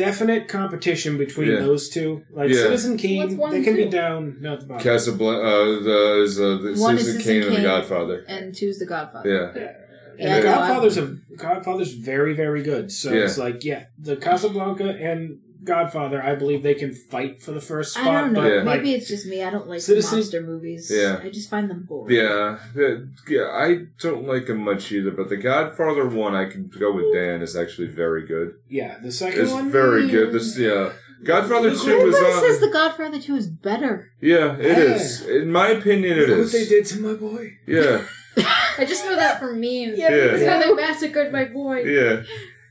definite 0.06 0.48
competition 0.48 1.18
between 1.18 1.50
Yeah. 1.52 1.60
those 1.68 1.90
two. 1.90 2.10
Like 2.32 2.50
Yeah. 2.50 2.64
Citizen 2.66 2.92
What's 2.92 3.02
Kane, 3.04 3.38
one 3.38 3.50
they 3.52 3.58
and 3.58 3.66
can 3.66 3.76
be 3.76 3.84
two? 3.86 3.90
down, 4.02 4.38
not 4.42 4.60
the 4.62 4.66
bottom. 4.68 4.84
Casablanca 4.84 5.42
uh, 5.46 5.66
the, 5.90 6.22
is 6.24 6.40
uh, 6.40 6.44
the 6.66 6.74
One 6.88 6.96
is 6.96 7.06
Citizen 7.06 7.22
Citizen 7.22 7.22
Kane 7.24 7.44
and 7.44 7.52
the 7.52 7.56
Kane. 7.58 7.64
Godfather. 7.64 8.18
And 8.28 8.56
two's 8.56 8.78
the 8.80 8.86
Godfather. 8.86 9.30
Yeah. 9.30 9.62
Yeah. 9.62 9.72
Yeah, 10.20 10.36
And 10.36 10.44
no, 10.46 10.52
Godfather's 10.52 10.98
a 10.98 11.06
Godfather's 11.36 11.94
very 11.94 12.34
very 12.34 12.64
good. 12.64 12.92
So 12.92 13.12
Yeah. 13.14 13.26
it's 13.26 13.38
like 13.38 13.64
yeah, 13.64 13.82
the 14.00 14.16
Casablanca 14.18 14.90
and 15.10 15.40
Godfather, 15.68 16.24
I 16.24 16.34
believe 16.36 16.64
they 16.64 16.74
can 16.74 16.94
fight 16.94 17.42
for 17.42 17.52
the 17.52 17.62
first 17.62 17.94
spot. 17.94 18.08
I 18.08 18.22
don't 18.22 18.34
know. 18.34 18.42
But 18.42 18.48
Yeah. 18.52 18.62
like, 18.64 18.82
Maybe 18.82 18.94
it's 18.96 19.08
just 19.08 19.26
me. 19.28 19.44
I 19.44 19.50
don't 19.52 19.68
like 19.68 19.82
Citizen- 19.82 20.18
monster 20.20 20.42
movies. 20.42 20.90
Yeah. 20.94 21.20
I 21.24 21.30
just 21.30 21.50
find 21.50 21.70
them 21.70 21.84
boring. 21.88 22.16
Yeah, 22.16 22.58
yeah, 22.76 22.96
yeah, 23.28 23.48
I 23.52 23.86
don't 24.00 24.26
like 24.28 24.48
them 24.48 24.64
much 24.64 24.92
either, 24.92 25.12
but 25.12 25.30
the 25.30 25.38
Godfather 25.38 26.08
one, 26.08 26.34
I 26.36 26.46
can 26.46 26.72
go 26.80 26.92
with 26.94 27.14
Dan, 27.14 27.42
is 27.42 27.56
actually 27.56 27.88
very 27.88 28.26
good. 28.26 28.54
yeah, 28.70 28.98
the 29.04 29.12
second 29.12 29.42
It's 29.42 29.52
one 29.52 29.70
very 29.72 30.08
good. 30.10 30.32
This, 30.34 30.58
yeah, 30.58 30.92
Godfather 31.24 31.70
two 31.72 31.76
was 31.76 32.16
Everybody 32.16 32.26
on. 32.34 32.42
says 32.42 32.60
The 32.60 32.70
Godfather 32.70 33.20
2 33.20 33.36
is 33.36 33.48
better. 33.48 34.12
yeah, 34.22 34.56
it 34.58 34.66
Yeah. 34.78 34.96
is. 34.96 35.26
In 35.28 35.52
my 35.52 35.70
opinion, 35.70 36.18
it 36.18 36.30
Look 36.30 36.38
what 36.38 36.40
is. 36.40 36.52
they 36.54 36.66
did 36.66 36.86
to 36.88 37.00
my 37.02 37.14
boy. 37.14 37.58
Yeah, 37.66 38.04
I 38.78 38.86
just 38.86 39.04
know 39.04 39.16
that 39.16 39.40
from 39.40 39.60
memes. 39.60 39.98
Yeah, 39.98 40.10
Yeah. 40.10 40.36
It's 40.36 40.46
how 40.46 40.60
they 40.62 40.74
massacred 40.74 41.32
my 41.32 41.46
boy. 41.46 41.84
yeah. 41.84 42.22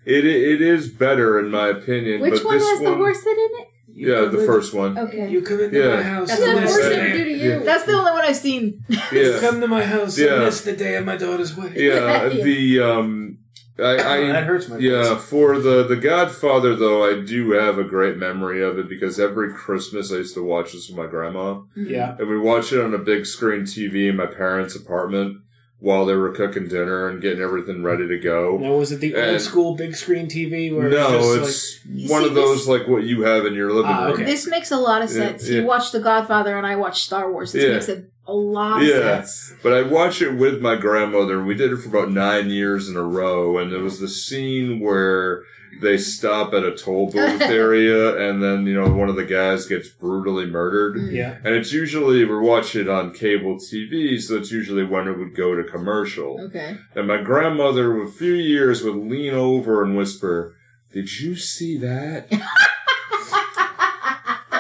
It 0.07 0.25
it 0.25 0.63
is 0.63 0.89
better 0.89 1.39
in 1.39 1.51
my 1.51 1.69
opinion. 1.69 2.21
Which 2.21 2.35
but 2.35 2.45
one 2.45 2.59
this 2.59 2.69
has 2.71 2.79
the 2.79 2.85
one, 2.91 2.99
horse 2.99 3.23
in 3.27 3.35
it? 3.37 3.69
You 3.89 4.13
Yeah, 4.15 4.25
the 4.27 4.45
first 4.47 4.73
one. 4.75 4.97
Okay. 4.99 5.29
You 5.29 5.41
come 5.43 5.61
into 5.61 5.79
Yeah. 5.79 5.97
my 5.97 6.03
house. 6.03 6.29
That's 6.29 6.43
and 6.43 6.55
what 6.55 6.61
Yes, 6.63 6.71
horse 6.71 6.85
miss 6.85 6.93
that- 6.93 6.97
the 6.97 7.09
ever 7.09 7.19
do 7.19 7.25
to 7.25 7.31
you. 7.33 7.51
Yeah. 7.51 7.59
That's 7.61 7.85
the 7.85 7.93
only 7.93 8.13
one 8.13 8.25
I've 8.25 8.37
seen. 8.37 8.85
Yeah, 9.13 9.39
Come 9.41 9.61
to 9.61 9.67
my 9.67 9.83
house 9.85 10.19
Yeah. 10.19 10.35
and 10.35 10.45
miss 10.45 10.61
the 10.61 10.73
day 10.75 10.95
of 10.97 11.05
my 11.05 11.17
daughter's 11.17 11.57
wedding. 11.57 11.83
yeah. 11.83 12.29
Yeah. 12.33 12.45
The 12.45 12.81
um, 12.81 13.39
I, 13.79 13.93
that 14.33 14.45
hurts 14.45 14.69
my 14.69 14.79
yeah. 14.79 15.03
feelings. 15.03 15.23
For 15.25 15.59
the 15.59 15.83
the 15.83 15.97
Godfather 15.97 16.75
though, 16.77 17.05
I 17.05 17.21
do 17.21 17.51
have 17.53 17.79
a 17.79 17.85
great 17.85 18.17
memory 18.17 18.63
of 18.63 18.79
it 18.79 18.89
because 18.89 19.19
every 19.21 19.53
Christmas 19.53 20.13
I 20.13 20.17
used 20.17 20.35
to 20.35 20.43
watch 20.43 20.73
this 20.73 20.89
with 20.89 20.97
my 20.97 21.07
grandma. 21.07 21.61
Yeah. 21.75 22.17
And 22.19 22.29
we 22.29 22.39
watched 22.39 22.73
it 22.73 22.81
on 22.81 22.95
a 22.95 22.99
big 22.99 23.27
screen 23.27 23.63
TV 23.63 24.09
in 24.09 24.17
my 24.17 24.27
parents' 24.27 24.77
apartment 24.77 25.39
while 25.79 26.07
they 26.07 26.15
were 26.15 26.31
cooking 26.31 26.67
dinner 26.69 27.07
and 27.09 27.21
getting 27.21 27.43
everything 27.43 27.83
ready 27.83 28.09
to 28.09 28.19
go. 28.19 28.57
Now, 28.61 28.77
was 28.77 28.93
it 28.93 29.01
the 29.01 29.15
And- 29.15 29.33
old 29.33 29.41
school 29.43 29.75
big 29.77 29.95
screen 29.95 30.27
TV 30.27 30.71
where 30.75 30.89
No, 30.89 31.09
it 31.35 31.39
just 31.41 31.81
it's 31.85 31.87
You 31.87 32.09
one 32.11 32.23
see 32.23 32.29
of 32.29 32.35
those 32.35 32.59
this- 32.61 32.69
like 32.69 32.89
what 32.89 33.03
you 33.05 33.23
have 33.23 33.45
in 33.45 33.53
your 33.55 33.71
living 33.71 33.91
Ah, 33.91 34.05
room. 34.05 34.13
okay. 34.15 34.25
This 34.25 34.47
makes 34.49 34.71
a 34.71 34.79
lot 34.79 35.03
of 35.03 35.11
sense. 35.11 35.49
yeah. 35.49 35.61
You 35.61 35.67
watch 35.67 35.93
The 35.93 36.01
Godfather 36.01 36.57
and 36.57 36.67
I 36.67 36.77
watch 36.77 37.05
Star 37.05 37.31
Wars. 37.31 37.53
This 37.53 37.65
Yeah. 37.65 37.73
makes 37.75 37.89
a, 37.91 38.05
a 38.27 38.33
lot 38.35 38.81
of 38.81 38.89
Yeah. 38.89 39.23
sense. 39.23 39.53
But 39.63 39.75
I 39.75 39.83
watched 39.83 40.23
it 40.23 40.33
with 40.33 40.61
my 40.63 40.77
grandmother, 40.77 41.39
and 41.39 41.47
we 41.47 41.55
did 41.55 41.71
it 41.73 41.77
for 41.77 41.89
about 41.91 42.11
nine 42.11 42.49
years 42.49 42.89
in 42.89 42.97
a 42.97 43.03
row. 43.05 43.59
And 43.59 43.71
there 43.71 43.81
was 43.83 44.01
the 44.01 44.09
scene 44.09 44.81
where 44.81 45.43
they 45.81 45.99
stop 45.99 46.55
at 46.55 46.65
a 46.65 46.75
toll 46.75 47.11
booth 47.11 47.41
area, 47.43 48.17
and 48.29 48.43
then 48.43 48.67
you 48.67 48.75
know 48.75 48.89
one 48.89 49.09
of 49.09 49.17
the 49.17 49.25
guys 49.25 49.67
gets 49.67 49.89
brutally 49.89 50.47
murdered. 50.47 50.97
Mm. 50.97 51.13
yeah. 51.13 51.37
And 51.45 51.55
it's 51.55 51.73
usually 51.73 52.25
we're 52.25 52.43
watching 52.43 52.83
it 52.83 52.89
on 52.89 53.13
cable 53.13 53.57
TV, 53.57 54.21
so 54.21 54.37
it's 54.37 54.51
usually 54.51 54.85
when 54.85 55.09
it 55.09 55.19
would 55.19 55.35
go 55.35 55.55
to 55.55 55.65
commercial. 55.65 56.41
Okay. 56.41 56.77
And 56.95 57.07
my 57.07 57.23
grandmother, 57.23 57.95
with 57.95 58.09
a 58.09 58.13
few 58.13 58.35
years, 58.35 58.83
would 58.83 58.97
lean 58.97 59.35
over 59.35 59.83
and 59.83 59.97
whisper, 59.97 60.55
"Did 60.93 61.21
you 61.21 61.37
see 61.37 61.77
that?" 61.79 62.31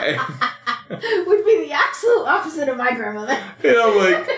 Would 0.88 1.44
be 1.44 1.66
the 1.66 1.72
absolute 1.72 2.26
opposite 2.26 2.68
of 2.68 2.76
my 2.76 2.92
grandmother. 2.94 3.32
And 3.64 3.76
I'm 3.76 3.96
like, 3.96 4.28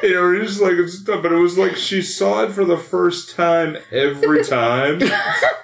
You 0.02 0.14
know, 0.14 0.22
we're 0.22 0.42
just 0.42 0.60
like, 0.62 0.72
it's, 0.74 0.98
but 0.98 1.24
it 1.26 1.30
was 1.38 1.58
like 1.58 1.76
she 1.76 2.00
saw 2.02 2.42
it 2.44 2.52
for 2.52 2.64
the 2.64 2.78
first 2.78 3.34
time 3.36 3.76
every 3.92 4.44
time. 4.44 5.00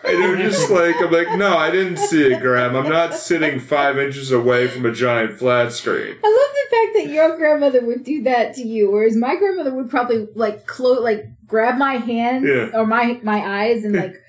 And 0.07 0.23
it 0.23 0.29
was 0.47 0.55
just 0.55 0.71
like, 0.71 0.95
I'm 1.01 1.11
like, 1.11 1.37
no, 1.37 1.57
I 1.57 1.69
didn't 1.73 1.97
see 1.97 2.23
it, 2.33 2.41
Graham. 2.41 2.77
I'm 2.77 2.89
not 2.89 3.13
sitting 3.13 3.59
five 3.59 3.99
inches 3.99 4.31
away 4.31 4.69
from 4.69 4.87
a 4.87 4.93
giant 4.93 5.37
flat 5.37 5.73
screen. 5.73 6.15
I 6.23 6.29
love 6.29 6.55
the 6.55 6.77
fact 6.77 6.93
that 7.09 7.13
your 7.13 7.37
grandmother 7.37 7.85
would 7.85 8.05
do 8.05 8.23
that 8.23 8.55
to 8.55 8.63
you, 8.63 8.89
whereas 8.89 9.17
my 9.17 9.35
grandmother 9.35 9.75
would 9.75 9.91
probably 9.91 10.29
like 10.37 10.65
close, 10.65 11.01
like 11.01 11.27
grab 11.49 11.77
my 11.77 11.95
hands 11.95 12.47
Yeah. 12.49 12.71
or 12.79 12.87
my 12.87 13.19
my 13.25 13.65
eyes 13.65 13.85
and 13.85 13.97
like 13.97 14.23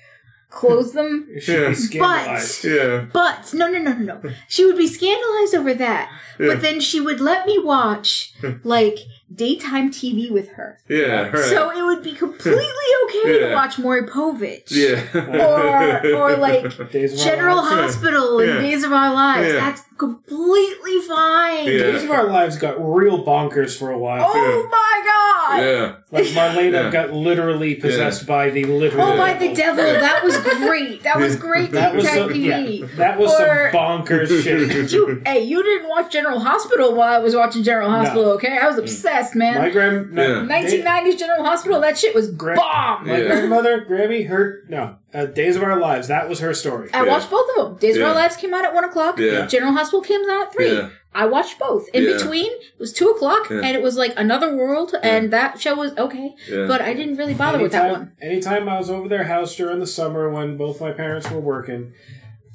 close 0.50 0.94
them. 0.94 1.28
It 1.36 1.42
should 1.44 1.62
Yeah. 1.62 1.68
be 1.68 1.74
scandalized. 1.76 2.64
Yeah. 2.64 3.06
But 3.12 3.54
no, 3.54 3.68
no, 3.70 3.78
no, 3.78 3.92
no, 3.92 4.18
no. 4.20 4.30
She 4.48 4.64
would 4.64 4.76
be 4.76 4.88
scandalized 4.88 5.54
over 5.54 5.74
that. 5.74 6.10
Yeah. 6.40 6.48
But 6.54 6.60
then 6.62 6.80
she 6.80 7.00
would 7.00 7.20
let 7.20 7.46
me 7.46 7.56
watch 7.60 8.34
like 8.64 8.98
daytime 9.34 9.90
TV 9.90 10.30
with 10.30 10.48
her. 10.50 10.78
Yeah. 10.88 11.28
Right. 11.28 11.44
So 11.44 11.70
it 11.70 11.82
would 11.82 12.02
be 12.02 12.12
completely 12.12 12.62
okay 13.04 13.38
to 13.40 13.52
watch 13.54 13.78
Maury 13.78 14.06
Povich. 14.06 14.70
yeah. 14.70 15.02
Or 15.14 16.14
or 16.16 16.36
like 16.36 16.62
Days 16.90 17.12
of 17.14 17.20
General 17.20 17.56
Lives. 17.56 17.94
Hospital 17.94 18.38
and 18.40 18.48
Yeah. 18.48 18.60
Days 18.60 18.84
of 18.84 18.92
Our 18.92 19.12
Lives. 19.12 19.52
Yeah. 19.52 19.60
That's 19.60 19.82
completely 19.98 21.00
fine. 21.00 21.66
Yeah. 21.66 21.78
Days 21.78 22.04
of 22.04 22.10
Our 22.10 22.28
Lives 22.28 22.56
got 22.56 22.76
real 22.78 23.24
bonkers 23.24 23.76
for 23.76 23.90
a 23.90 23.98
while. 23.98 24.24
Oh 24.32 24.68
my 24.70 25.02
god! 25.04 25.62
Yeah. 25.62 25.96
Like 26.10 26.26
Marlena 26.26 26.84
Yeah. 26.84 26.90
got 26.90 27.12
literally 27.12 27.74
possessed 27.74 28.26
by 28.26 28.50
the 28.50 28.64
literal. 28.64 29.04
Oh 29.04 29.16
my 29.16 29.34
the 29.34 29.52
devil! 29.52 29.84
That 29.84 30.22
was 30.24 30.36
great. 30.38 31.02
That 31.02 31.18
was 31.18 31.36
great. 31.36 31.72
That 31.72 31.94
was 31.94 32.04
daytime 32.04 32.30
some, 32.30 32.40
yeah, 32.40 32.86
that 32.96 33.18
was 33.18 33.32
Or- 33.32 33.70
some 33.72 33.80
bonkers 33.80 34.28
shit. 34.42 34.92
You, 34.92 35.22
hey, 35.26 35.42
you 35.42 35.62
didn't 35.62 35.88
watch 35.88 36.12
General 36.12 36.40
Hospital 36.40 36.94
while 36.94 37.12
I 37.14 37.18
was 37.18 37.34
watching 37.34 37.62
General 37.62 37.90
Hospital, 37.90 38.32
okay? 38.32 38.56
I 38.56 38.66
was 38.66 38.76
mm. 38.76 38.80
obsessed, 38.80 39.34
man. 39.34 39.58
My 39.58 39.70
grand, 39.70 40.16
Yeah. 40.16 40.46
1990s 40.46 41.18
General 41.18 41.44
Hospital, 41.44 41.80
that 41.80 41.98
shit 41.98 42.14
was 42.14 42.30
Gra- 42.30 42.54
bomb. 42.56 43.06
my 43.06 43.18
Yeah. 43.18 43.26
grandmother, 43.26 43.84
Grammy, 43.88 44.28
her 44.28 44.62
no, 44.68 44.96
uh, 45.14 45.26
Days 45.26 45.56
of 45.56 45.62
Our 45.62 45.78
Lives. 45.80 46.08
That 46.08 46.28
was 46.28 46.40
her 46.40 46.52
story. 46.54 46.90
I 46.92 47.04
Yeah. 47.04 47.10
watched 47.12 47.30
both 47.30 47.48
of 47.56 47.64
them. 47.64 47.76
Days 47.78 47.96
of 47.96 48.02
Yeah. 48.02 48.08
Our 48.08 48.14
Lives 48.14 48.36
came 48.36 48.52
out 48.54 48.64
at 48.64 48.74
1 48.74 48.84
o'clock. 48.84 49.18
Yeah. 49.18 49.46
General 49.46 49.72
Hospital 49.72 50.00
came 50.02 50.20
out 50.28 50.46
at 50.48 50.52
3. 50.52 50.72
Yeah. 50.74 50.88
I 51.14 51.26
watched 51.26 51.58
both. 51.58 51.88
In 51.94 52.04
Yeah. 52.04 52.12
between, 52.18 52.46
it 52.52 52.78
was 52.78 52.92
2 52.92 53.08
o'clock, 53.08 53.48
Yeah. 53.50 53.60
and 53.64 53.74
it 53.76 53.82
was 53.82 53.96
like 53.96 54.12
Another 54.16 54.54
World, 54.54 54.94
and 55.02 55.30
that 55.32 55.60
show 55.60 55.74
was 55.74 55.96
okay. 55.96 56.34
Yeah. 56.48 56.66
But 56.66 56.82
I 56.82 56.92
didn't 56.94 57.16
really 57.16 57.34
bother 57.34 57.58
with 57.58 57.72
that 57.72 57.84
Anytime- 57.86 58.00
one. 58.00 58.12
Anytime 58.20 58.68
I 58.68 58.78
was 58.78 58.90
over 58.90 59.08
their 59.08 59.24
house 59.24 59.56
during 59.56 59.80
the 59.80 59.86
summer 59.86 60.28
when 60.30 60.56
both 60.58 60.80
my 60.80 60.92
parents 60.92 61.30
were 61.30 61.40
working, 61.40 61.92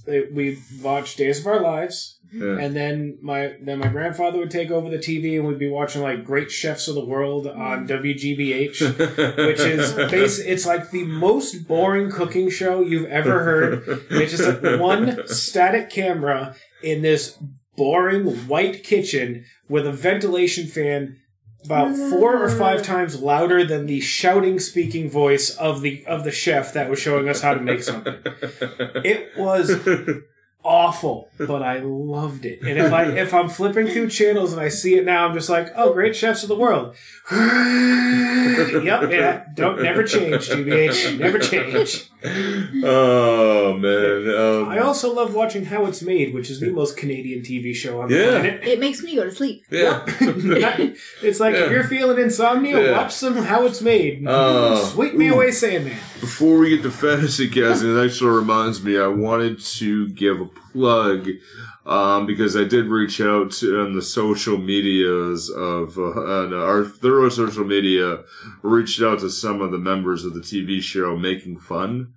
they, 0.05 0.21
we 0.31 0.59
watched 0.81 1.17
Days 1.17 1.39
of 1.39 1.47
Our 1.47 1.59
Lives, 1.59 2.19
Yeah. 2.33 2.57
and 2.57 2.75
then 2.75 3.19
my 3.21 3.55
then 3.61 3.79
my 3.79 3.87
grandfather 3.87 4.39
would 4.39 4.51
take 4.51 4.71
over 4.71 4.89
the 4.89 4.97
TV 4.97 5.35
and 5.37 5.47
we'd 5.47 5.59
be 5.59 5.69
watching 5.69 6.01
like 6.01 6.25
Great 6.25 6.49
Chefs 6.51 6.87
of 6.87 6.95
the 6.95 7.05
World 7.05 7.47
on 7.47 7.87
mm. 7.87 7.87
WGBH. 7.87 8.83
which 9.47 9.59
is 9.59 9.93
base. 10.11 10.39
It's 10.39 10.65
like 10.65 10.91
the 10.91 11.03
most 11.03 11.67
boring 11.67 12.09
cooking 12.09 12.49
show 12.49 12.81
you've 12.81 13.09
ever 13.09 13.43
heard. 13.43 14.05
It's 14.09 14.35
just 14.35 14.63
like 14.63 14.79
one 14.79 15.27
static 15.27 15.89
camera 15.89 16.55
in 16.81 17.01
this 17.01 17.37
boring 17.75 18.47
white 18.47 18.83
kitchen 18.83 19.45
with 19.67 19.87
a 19.87 19.91
ventilation 19.91 20.67
fan 20.67 21.17
about 21.65 21.95
four 21.95 22.43
or 22.43 22.49
five 22.49 22.83
times 22.83 23.21
louder 23.21 23.65
than 23.65 23.85
the 23.85 24.01
shouting 24.01 24.59
speaking 24.59 25.09
voice 25.09 25.55
of 25.57 25.81
the 25.81 26.05
of 26.05 26.23
the 26.23 26.31
chef 26.31 26.73
that 26.73 26.89
was 26.89 26.99
showing 26.99 27.29
us 27.29 27.41
how 27.41 27.53
to 27.53 27.61
make 27.61 27.83
something. 27.83 28.15
It 29.05 29.37
was 29.37 29.69
awful, 30.63 31.29
but 31.37 31.61
I 31.61 31.79
loved 31.79 32.45
it. 32.45 32.61
And 32.61 32.77
if 32.79 32.91
I 32.93 33.03
if 33.17 33.33
I'm 33.33 33.49
flipping 33.49 33.87
through 33.87 34.09
channels 34.09 34.51
and 34.53 34.61
I 34.61 34.69
see 34.69 34.95
it 34.95 35.05
now, 35.05 35.27
I'm 35.27 35.33
just 35.33 35.49
like, 35.49 35.69
oh, 35.75 35.93
great 35.93 36.15
chefs 36.15 36.43
of 36.43 36.49
the 36.49 36.55
world. 36.55 36.95
yep, 37.31 39.09
yeah, 39.11 39.45
don't 39.53 39.81
never 39.81 40.03
change, 40.03 40.49
GBH, 40.49 41.19
never 41.19 41.39
change. 41.39 42.09
oh 42.83 43.73
man. 43.77 44.35
Um, 44.35 44.69
I 44.69 44.79
also 44.79 45.13
love 45.13 45.33
watching 45.33 45.65
How 45.65 45.85
It's 45.85 46.01
Made, 46.01 46.33
which 46.33 46.49
is 46.49 46.59
the 46.59 46.71
most 46.71 46.95
Canadian 46.97 47.41
TV 47.41 47.73
show 47.73 48.01
on 48.01 48.09
the 48.09 48.15
Yeah. 48.17 48.29
planet. 48.31 48.63
It 48.63 48.79
makes 48.79 49.01
me 49.03 49.15
go 49.15 49.25
to 49.25 49.31
sleep. 49.31 49.65
yeah. 49.69 50.05
it's 51.21 51.39
like 51.39 51.55
if 51.55 51.69
you're 51.71 51.83
feeling 51.83 52.17
insomnia, 52.19 52.81
Yeah. 52.81 52.91
watch 52.91 53.13
some 53.13 53.35
How 53.35 53.65
It's 53.65 53.81
Made. 53.81 54.23
Oh. 54.27 54.83
Sweep 54.93 55.15
me 55.15 55.27
away, 55.29 55.51
Sandman. 55.51 55.97
Before 56.19 56.57
we 56.57 56.69
get 56.69 56.83
to 56.83 56.91
fantasy 56.91 57.49
casting, 57.49 57.97
it 57.97 58.05
actually 58.05 58.31
reminds 58.31 58.81
me 58.83 58.97
I 58.97 59.07
wanted 59.07 59.59
to 59.59 60.07
give 60.09 60.39
a 60.41 60.45
plug 60.71 61.29
um, 61.85 62.25
because 62.25 62.55
I 62.55 62.63
did 62.63 62.85
reach 62.87 63.19
out 63.21 63.51
to 63.53 63.81
on 63.81 63.93
the 63.93 64.01
social 64.01 64.57
medias 64.57 65.49
of 65.49 65.97
uh, 65.97 66.01
on 66.03 66.53
our 66.53 66.85
thorough 66.85 67.29
social 67.29 67.65
media, 67.65 68.23
reached 68.61 69.01
out 69.01 69.19
to 69.19 69.29
some 69.29 69.61
of 69.61 69.71
the 69.71 69.77
members 69.77 70.23
of 70.25 70.33
the 70.33 70.39
TV 70.41 70.81
show 70.81 71.15
Making 71.17 71.59
Fun. 71.59 72.13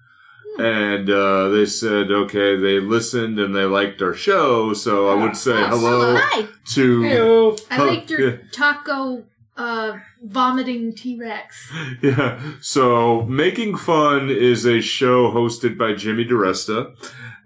And 0.59 1.11
uh, 1.11 1.51
they 1.51 1.67
said, 1.67 2.11
okay, 2.11 2.57
they 2.57 2.81
listened 2.81 3.39
and 3.39 3.55
they 3.55 3.65
liked 3.65 4.01
our 4.01 4.15
show, 4.15 4.73
so 4.73 5.09
I 5.09 5.23
would 5.23 5.37
say 5.37 5.53
Oh, 5.53 5.67
hello 5.67 6.17
Hi. 6.19 6.47
to 6.73 7.01
Heyo. 7.03 7.61
I 7.71 7.75
Huh, 7.75 7.87
liked 7.89 8.09
your 8.11 8.21
yeah. 8.31 8.37
taco 8.53 9.25
uh, 9.59 9.99
vomiting 10.25 10.95
T 10.95 11.19
Rex. 11.19 11.71
Yeah. 12.03 12.41
So, 12.63 13.23
Making 13.25 13.77
Fun 13.77 14.31
is 14.31 14.65
a 14.65 14.81
show 14.81 15.31
hosted 15.31 15.77
by 15.77 15.93
Jimmy 15.93 16.25
DeResta. 16.25 16.95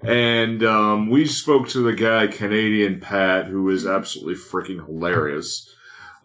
And 0.02 0.62
um, 0.64 1.10
we 1.10 1.26
spoke 1.26 1.68
to 1.68 1.80
the 1.82 1.92
guy, 1.92 2.26
Canadian 2.26 3.00
Pat, 3.00 3.46
who 3.46 3.68
is 3.68 3.86
absolutely 3.86 4.34
freaking 4.34 4.84
hilarious. 4.84 5.74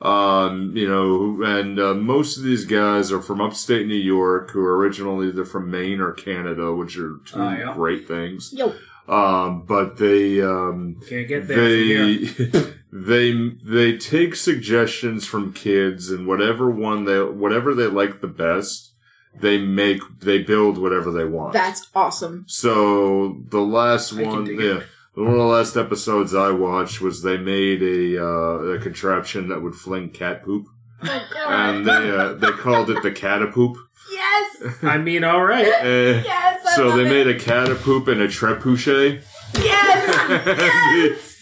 Um, 0.02 0.76
you 0.76 0.88
know, 0.88 1.44
and 1.46 1.80
uh, 1.80 1.94
most 1.94 2.38
of 2.38 2.44
these 2.44 2.66
guys 2.66 3.12
are 3.12 3.22
from 3.22 3.42
upstate 3.42 3.88
New 3.88 3.96
York, 3.96 4.52
who 4.52 4.62
are 4.62 4.78
originally 4.78 5.28
either 5.28 5.46
from 5.46 5.72
Maine 5.72 6.00
or 6.02 6.12
Canada, 6.12 6.74
which 6.74 6.98
are 6.98 7.18
two 7.26 7.40
Oh, 7.40 7.52
yeah. 7.52 7.74
great 7.74 8.08
things. 8.08 8.54
Yo. 8.54 8.74
Um, 9.08 9.66
but 9.68 9.98
they 9.98 10.42
um, 10.42 11.00
Can't 11.08 11.28
get 11.28 11.48
there 11.48 11.58
they 11.58 12.26
they 12.92 13.50
they 13.64 13.98
take 13.98 14.36
suggestions 14.36 15.28
from 15.28 15.54
kids 15.54 16.10
and 16.10 16.26
whatever 16.26 16.72
one 16.72 17.06
they 17.06 17.22
whatever 17.22 17.76
they 17.76 17.86
like 17.86 18.22
the 18.22 18.28
best 18.28 18.94
they 19.40 19.58
make 19.58 20.02
they 20.20 20.40
build 20.40 20.78
whatever 20.78 21.12
they 21.12 21.26
want 21.26 21.54
That's 21.54 21.88
awesome. 21.96 22.46
so 22.48 23.42
the 23.50 23.60
last 23.62 24.14
I 24.14 24.24
one 24.24 24.46
yeah 24.48 24.82
one 25.14 25.28
of 25.28 25.34
the 25.38 25.44
last 25.44 25.78
episodes 25.78 26.34
I 26.36 26.52
watched 26.52 27.00
was 27.02 27.22
they 27.22 27.38
made 27.38 27.82
a 27.82 28.22
uh, 28.22 28.76
a 28.76 28.80
contraption 28.80 29.48
that 29.50 29.62
would 29.62 29.76
fling 29.76 30.10
cat 30.10 30.44
poop 30.44 30.68
Oh, 31.04 31.28
God. 31.34 31.52
and 31.76 31.86
they 31.86 32.10
uh, 32.12 32.34
they 32.34 32.52
called 32.52 32.90
it 32.90 33.04
the 33.04 33.12
catapoop 33.12 33.76
Yes! 34.12 34.74
I 34.84 34.98
mean, 34.98 35.24
all 35.24 35.44
right. 35.44 35.66
Eh, 35.68 36.22
Yes! 36.24 36.66
I 36.66 36.76
so 36.76 36.88
love 36.88 36.98
they 36.98 37.06
it. 37.06 37.10
made 37.10 37.28
a 37.28 37.38
catapoop 37.40 38.08
and 38.08 38.22
a 38.22 38.28
trebuchet 38.28 39.22
Yes! 39.56 40.46
yes! 40.48 41.35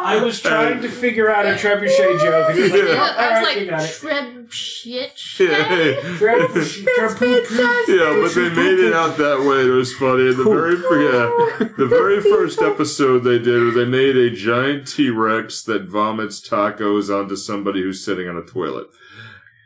That's 0.00 0.06
awesome! 0.06 0.20
I 0.20 0.24
was 0.24 0.40
trying 0.40 0.82
to 0.82 0.88
figure 0.88 1.30
out 1.30 1.46
a 1.46 1.50
trebuchet 1.54 2.20
joke. 2.20 2.50
And 2.50 2.58
you're 2.58 2.68
like, 2.68 2.88
Yeah. 2.88 3.06
"Yep, 3.06 3.16
I 3.18 3.40
was 3.40 3.46
right, 3.56 3.68
got 3.68 3.80
like, 3.80 3.90
it. 3.90 3.94
treb 3.94 4.52
shit. 4.52 5.12
yeah. 5.40 6.00
Treb- 6.18 6.50
That's! 6.52 7.88
Yeah, 7.88 8.20
but 8.22 8.34
they 8.34 8.48
made 8.50 8.78
it 8.78 8.92
out 8.92 9.16
that 9.18 9.40
way. 9.40 9.62
It 9.66 9.70
was 9.74 9.92
funny. 9.94 10.32
The 10.32 10.44
very 10.44 10.76
yeah, 10.76 11.68
the 11.76 11.86
very 11.86 12.20
first 12.20 12.60
episode 12.62 13.20
they 13.20 13.38
did, 13.38 13.62
was 13.62 13.74
they 13.74 13.84
made 13.84 14.16
a 14.16 14.30
giant 14.30 14.86
T 14.88 15.10
Rex 15.10 15.62
that 15.64 15.82
vomits 15.84 16.40
tacos 16.40 17.14
onto 17.14 17.36
somebody 17.36 17.82
who's 17.82 18.04
sitting 18.04 18.28
on 18.28 18.36
a 18.36 18.42
toilet, 18.42 18.88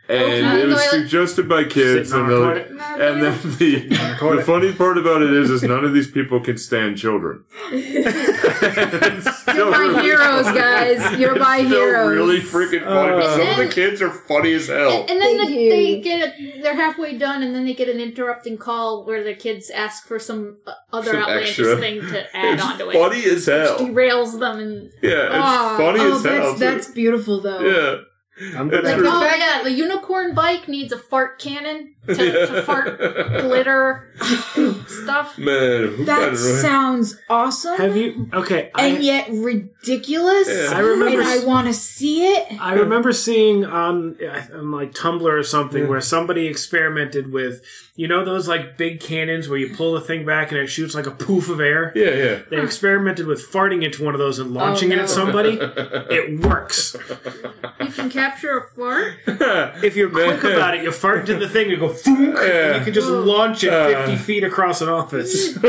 and 0.09 0.23
Okay. 0.47 0.63
it 0.63 0.67
was 0.69 0.83
suggested 0.91 1.49
by 1.49 1.65
kids. 1.65 2.13
And, 2.13 2.23
on 2.31 2.41
like- 2.49 2.69
and 2.71 3.23
then 3.23 3.39
the 3.59 3.89
the 3.89 4.43
funny 4.45 4.73
part 4.73 4.99
about 4.99 5.23
it 5.23 5.33
is, 5.33 5.49
is 5.51 5.63
none 5.63 5.85
of 5.85 5.93
these 5.95 6.11
people 6.11 6.41
can 6.41 6.59
stand 6.59 6.99
children. 6.99 7.45
You're 7.73 9.71
my 9.71 10.03
heroes, 10.03 10.45
guys. 10.47 11.19
You're 11.19 11.37
my 11.39 11.59
Still 11.65 11.69
heroes. 11.81 12.11
really 12.17 12.41
freaking 12.41 12.85
funny. 12.85 13.13
but 13.13 13.23
Uh, 13.23 13.37
some 13.39 13.49
of 13.49 13.57
the 13.57 13.69
kids 13.69 14.01
are 14.03 14.11
funny 14.11 14.53
as 14.55 14.69
hell. 14.69 14.91
And, 15.03 15.11
and 15.11 15.21
then 15.21 15.37
the, 15.39 15.69
they 15.69 16.01
get 16.01 16.29
a, 16.39 16.61
they're 16.63 16.75
halfway 16.75 17.17
done, 17.19 17.43
and 17.43 17.55
then 17.55 17.65
they 17.65 17.75
get 17.75 17.89
an 17.89 18.01
interrupting 18.01 18.57
call 18.59 19.05
where 19.07 19.23
the 19.23 19.35
kids 19.35 19.71
ask 19.71 20.07
for 20.07 20.19
some 20.19 20.59
uh, 20.67 20.73
other 20.93 21.13
Some 21.13 21.21
outlandish 21.23 21.59
extra. 21.59 21.77
thing 21.79 22.01
to 22.01 22.37
add 22.37 22.55
It's 22.55 22.63
onto 22.65 22.91
it. 22.91 22.95
funny 22.95 23.25
as 23.25 23.47
hell. 23.47 23.79
Derails 23.79 24.39
them 24.39 24.59
and 24.59 24.91
Yeah, 25.03 25.27
it's 25.27 25.35
Ah. 25.37 25.75
funny 25.79 26.01
Oh, 26.01 26.17
as 26.17 26.25
hell. 26.25 26.33
that's, 26.41 26.53
too. 26.53 26.59
that's 26.59 26.89
beautiful, 26.91 27.41
though. 27.41 27.61
yeah. 27.61 27.97
I'm 28.41 28.69
gonna, 28.69 28.95
true. 28.97 29.07
oh 29.07 29.35
yeah, 29.37 29.63
the 29.63 29.73
unicorn 29.73 30.35
bike 30.35 30.69
needs 30.69 30.93
a 30.93 30.99
fart 30.99 31.39
cannon 31.39 31.92
to, 32.07 32.15
to 32.47 32.63
fart 32.63 32.99
glitter 32.99 34.09
stuff. 34.87 35.39
Man, 35.39 36.05
That 36.05 36.37
sounds 36.37 37.17
awesome. 37.31 37.77
have 37.77 37.97
you? 37.97 38.29
Okay, 38.33 38.71
I, 38.75 38.87
and 38.87 39.03
yet 39.05 39.29
ridiculous. 39.31 40.49
Yeah. 40.49 40.71
I 40.77 40.81
remember 40.81 41.21
And 41.21 41.29
I 41.29 41.37
s- 41.37 41.45
want 41.45 41.67
to 41.69 41.75
see 41.75 42.27
it. 42.27 42.61
I 42.61 42.75
remember 42.75 43.13
seeing 43.13 43.65
on, 43.65 44.17
on 44.53 44.71
like 44.73 44.93
Tumblr 44.93 45.23
or 45.23 45.43
something 45.43 45.83
Yeah. 45.85 45.89
where 45.89 46.01
somebody 46.01 46.47
experimented 46.47 47.33
with, 47.33 47.63
you 47.95 48.09
know, 48.09 48.25
those 48.25 48.49
like 48.49 48.77
big 48.77 49.01
cannons 49.01 49.49
where 49.49 49.59
you 49.59 49.75
pull 49.75 49.93
the 49.95 50.01
thing 50.01 50.25
back 50.25 50.51
and 50.51 50.61
it 50.61 50.67
shoots 50.69 50.95
like 50.95 51.07
a 51.07 51.11
poof 51.11 51.49
of 51.49 51.61
air. 51.61 51.93
Yeah, 51.95 52.11
yeah. 52.11 52.39
They 52.51 52.61
experimented 52.63 53.27
with 53.27 53.41
farting 53.51 53.85
into 53.85 54.05
one 54.05 54.15
of 54.15 54.19
those 54.19 54.39
and 54.39 54.51
oh, 54.57 54.61
launching 54.61 54.91
Oh, 54.93 54.97
it 54.97 55.01
at 55.01 55.09
somebody. 55.11 55.59
It 56.13 56.41
works. 56.41 56.97
You 57.81 57.87
can 57.89 58.11
capture 58.11 58.59
a 58.59 58.69
fart? 58.75 59.15
If 59.85 59.97
you're 59.97 60.11
quick 60.11 60.43
about 60.45 60.75
it, 60.77 60.83
you 60.85 60.93
fart 60.93 61.21
into 61.29 61.37
the 61.37 61.49
thing 61.49 61.71
and 61.71 61.81
go 61.81 61.89
thunk, 61.93 62.37
and 62.39 62.79
you 62.79 62.85
can 62.85 62.93
just 62.95 63.09
launch 63.09 63.65
it 63.65 63.73
Uh. 63.73 64.07
50 64.07 64.17
feet 64.17 64.45
across 64.45 64.81
an 64.81 64.89
office. 64.89 65.57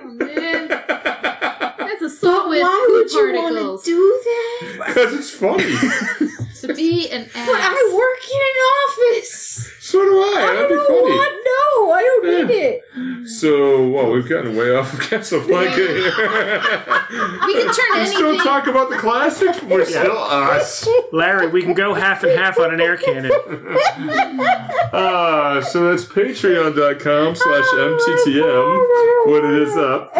Oh 0.00 0.12
man, 0.24 0.68
that's 0.68 2.02
assault 2.02 2.48
with 2.48 2.62
Why 2.62 2.86
would 2.90 3.10
you 3.12 3.32
want 3.34 3.54
particles. 3.54 3.84
to 3.84 3.90
do 3.90 4.22
that? 4.24 4.86
Because 4.86 5.12
it's 5.14 5.30
funny. 5.30 5.64
to 6.60 6.74
be 6.74 7.08
an 7.10 7.22
ass. 7.34 7.46
But 7.46 7.60
I 7.60 7.92
work 7.94 8.24
in 8.34 8.40
an 8.40 8.58
office. 9.14 9.70
So 9.90 9.98
do 10.04 10.18
I. 10.18 10.36
I 10.38 10.54
That'd 10.54 10.68
be 10.68 10.74
don't 10.74 10.86
funny. 10.86 11.16
want. 11.16 11.34
No, 11.44 11.92
I 11.92 12.02
don't 12.02 12.48
need 12.48 12.54
it. 12.54 13.28
So, 13.28 13.88
well, 13.90 14.10
we've 14.12 14.28
gotten 14.28 14.56
way 14.56 14.74
off 14.74 14.92
of 14.92 15.00
Casablanca 15.10 15.74
here. 15.76 16.02
we 17.46 17.52
can 17.54 17.74
turn 17.74 18.00
we 18.00 18.06
still 18.06 18.28
anything. 18.28 18.38
talk 18.40 18.66
about 18.66 18.90
the 18.90 18.96
classics. 18.96 19.62
We're 19.62 19.84
still 19.84 20.16
us. 20.18 20.88
Larry, 21.12 21.48
we 21.48 21.62
can 21.62 21.74
go 21.74 21.94
half 21.94 22.22
and 22.22 22.32
half 22.32 22.58
on 22.58 22.72
an 22.72 22.80
air 22.80 22.96
cannon. 22.96 23.30
Uh, 24.90 25.60
so 25.60 25.90
that's 25.90 26.04
patreon.com 26.06 27.34
slash 27.34 27.64
mttm 27.74 29.26
when 29.26 29.44
it 29.44 29.62
is 29.62 29.76
up. 29.76 30.16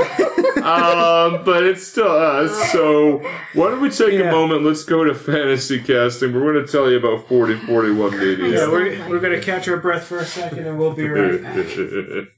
Um, 0.58 1.42
but 1.44 1.62
it's 1.64 1.86
still 1.86 2.10
us. 2.10 2.70
So 2.72 3.18
why 3.54 3.70
don't 3.70 3.80
we 3.80 3.88
take 3.88 4.12
Yeah. 4.12 4.28
a 4.28 4.32
moment? 4.32 4.64
Let's 4.64 4.84
go 4.84 5.04
to 5.04 5.14
fantasy 5.14 5.80
casting. 5.80 6.34
We're 6.34 6.52
going 6.52 6.66
to 6.66 6.70
tell 6.70 6.90
you 6.90 6.98
about 6.98 7.26
4041 7.28 8.18
media. 8.18 8.48
Yeah, 8.60 8.68
we're, 8.70 9.08
we're 9.08 9.20
going 9.20 9.38
to 9.38 9.44
catch 9.58 9.68
our 9.68 9.76
breath 9.76 10.04
for 10.04 10.18
a 10.18 10.24
second 10.24 10.66
and 10.66 10.78
we'll 10.78 10.92
be 10.92 11.08
right 11.08 11.42
back. 11.42 12.28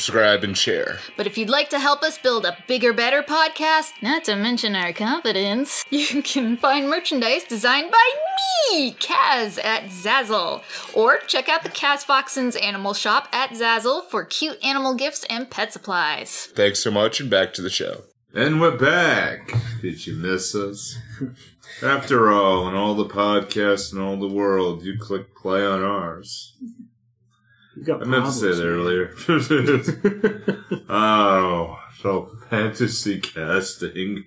and 0.09 0.57
share. 0.57 0.99
But 1.17 1.27
if 1.27 1.37
you'd 1.37 1.49
like 1.49 1.69
to 1.69 1.79
help 1.79 2.03
us 2.03 2.17
build 2.17 2.45
a 2.45 2.57
bigger, 2.67 2.93
better 2.93 3.23
podcast, 3.23 3.91
not 4.01 4.23
to 4.25 4.35
mention 4.35 4.75
our 4.75 4.93
confidence, 4.93 5.83
you 5.89 6.21
can 6.21 6.57
find 6.57 6.89
merchandise 6.89 7.43
designed 7.43 7.91
by 7.91 8.11
me, 8.71 8.93
Kaz, 8.93 9.63
at 9.63 9.85
Zazzle. 9.85 10.63
Or 10.93 11.17
check 11.27 11.49
out 11.49 11.63
the 11.63 11.69
Kaz 11.69 12.05
Foxen's 12.05 12.55
Animal 12.55 12.93
Shop 12.93 13.27
at 13.31 13.51
Zazzle 13.51 14.05
for 14.09 14.25
cute 14.25 14.63
animal 14.63 14.95
gifts 14.95 15.25
and 15.29 15.49
pet 15.49 15.73
supplies. 15.73 16.47
Thanks 16.55 16.79
so 16.79 16.91
much, 16.91 17.19
and 17.19 17.29
back 17.29 17.53
to 17.53 17.61
the 17.61 17.69
show. 17.69 18.03
And 18.33 18.61
we're 18.61 18.77
back. 18.77 19.53
Did 19.81 20.07
you 20.07 20.15
miss 20.15 20.55
us? 20.55 20.97
After 21.83 22.31
all, 22.31 22.67
in 22.67 22.75
all 22.75 22.95
the 22.95 23.05
podcasts 23.05 23.91
in 23.91 23.99
all 23.99 24.17
the 24.17 24.27
world, 24.27 24.83
you 24.83 24.97
click 24.99 25.35
play 25.35 25.65
on 25.65 25.83
ours. 25.83 26.55
You 27.81 27.87
got 27.87 28.01
I 28.03 28.05
meant 28.05 28.25
to 28.25 28.31
say 28.31 28.51
problems, 28.51 28.59
that 28.59 29.27
man. 29.27 30.37
earlier. 30.37 30.85
oh, 30.89 31.79
so 31.99 32.29
fantasy 32.49 33.19
casting. 33.19 34.25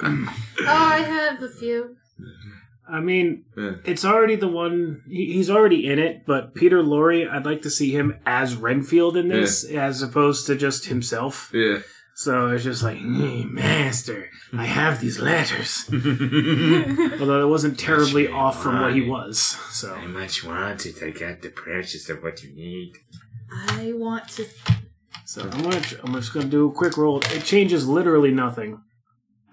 Oh, 0.00 0.26
I 0.66 0.98
have 0.98 1.42
a 1.42 1.48
few. 1.48 1.96
I 2.88 3.00
mean, 3.00 3.44
Yeah. 3.56 3.72
it's 3.84 4.04
already 4.04 4.36
the 4.36 4.46
one. 4.48 5.02
He, 5.08 5.32
he's 5.32 5.50
already 5.50 5.90
in 5.90 5.98
it, 5.98 6.24
but 6.26 6.54
Peter 6.54 6.80
Lorre, 6.82 7.28
I'd 7.28 7.44
like 7.46 7.62
to 7.62 7.70
see 7.70 7.90
him 7.90 8.18
as 8.24 8.54
Renfield 8.54 9.16
in 9.16 9.26
this, 9.28 9.64
as 9.64 10.00
opposed 10.02 10.46
to 10.46 10.54
just 10.56 10.86
himself. 10.86 11.50
Yeah. 11.52 11.78
So 12.22 12.50
it's 12.50 12.62
just 12.62 12.84
like, 12.84 12.98
"Mm, 12.98 13.50
Master, 13.50 14.30
I 14.52 14.64
have 14.64 15.00
these 15.00 15.18
letters. 15.18 15.86
Although 15.92 17.42
it 17.42 17.50
wasn't 17.50 17.80
terribly 17.80 18.28
off 18.28 18.62
from 18.62 18.80
what 18.80 18.94
he 18.94 19.00
was. 19.00 19.40
So 19.72 19.96
much 20.02 20.44
want 20.44 20.86
it. 20.86 21.02
I 21.02 21.10
got 21.10 21.42
the 21.42 21.48
precious 21.48 22.08
of 22.08 22.22
what 22.22 22.44
you 22.44 22.54
need. 22.54 22.92
I 23.50 23.92
want 23.94 24.28
to. 24.36 24.46
So 25.24 25.42
I'm 25.42 25.62
gonna, 25.62 25.82
I'm 26.04 26.14
just 26.14 26.32
gonna 26.32 26.46
do 26.46 26.68
a 26.68 26.72
quick 26.72 26.96
roll. 26.96 27.18
It 27.18 27.42
changes 27.42 27.88
literally 27.88 28.30
nothing. 28.30 28.80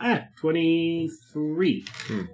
Ah, 0.02 0.24
23. 0.38 1.86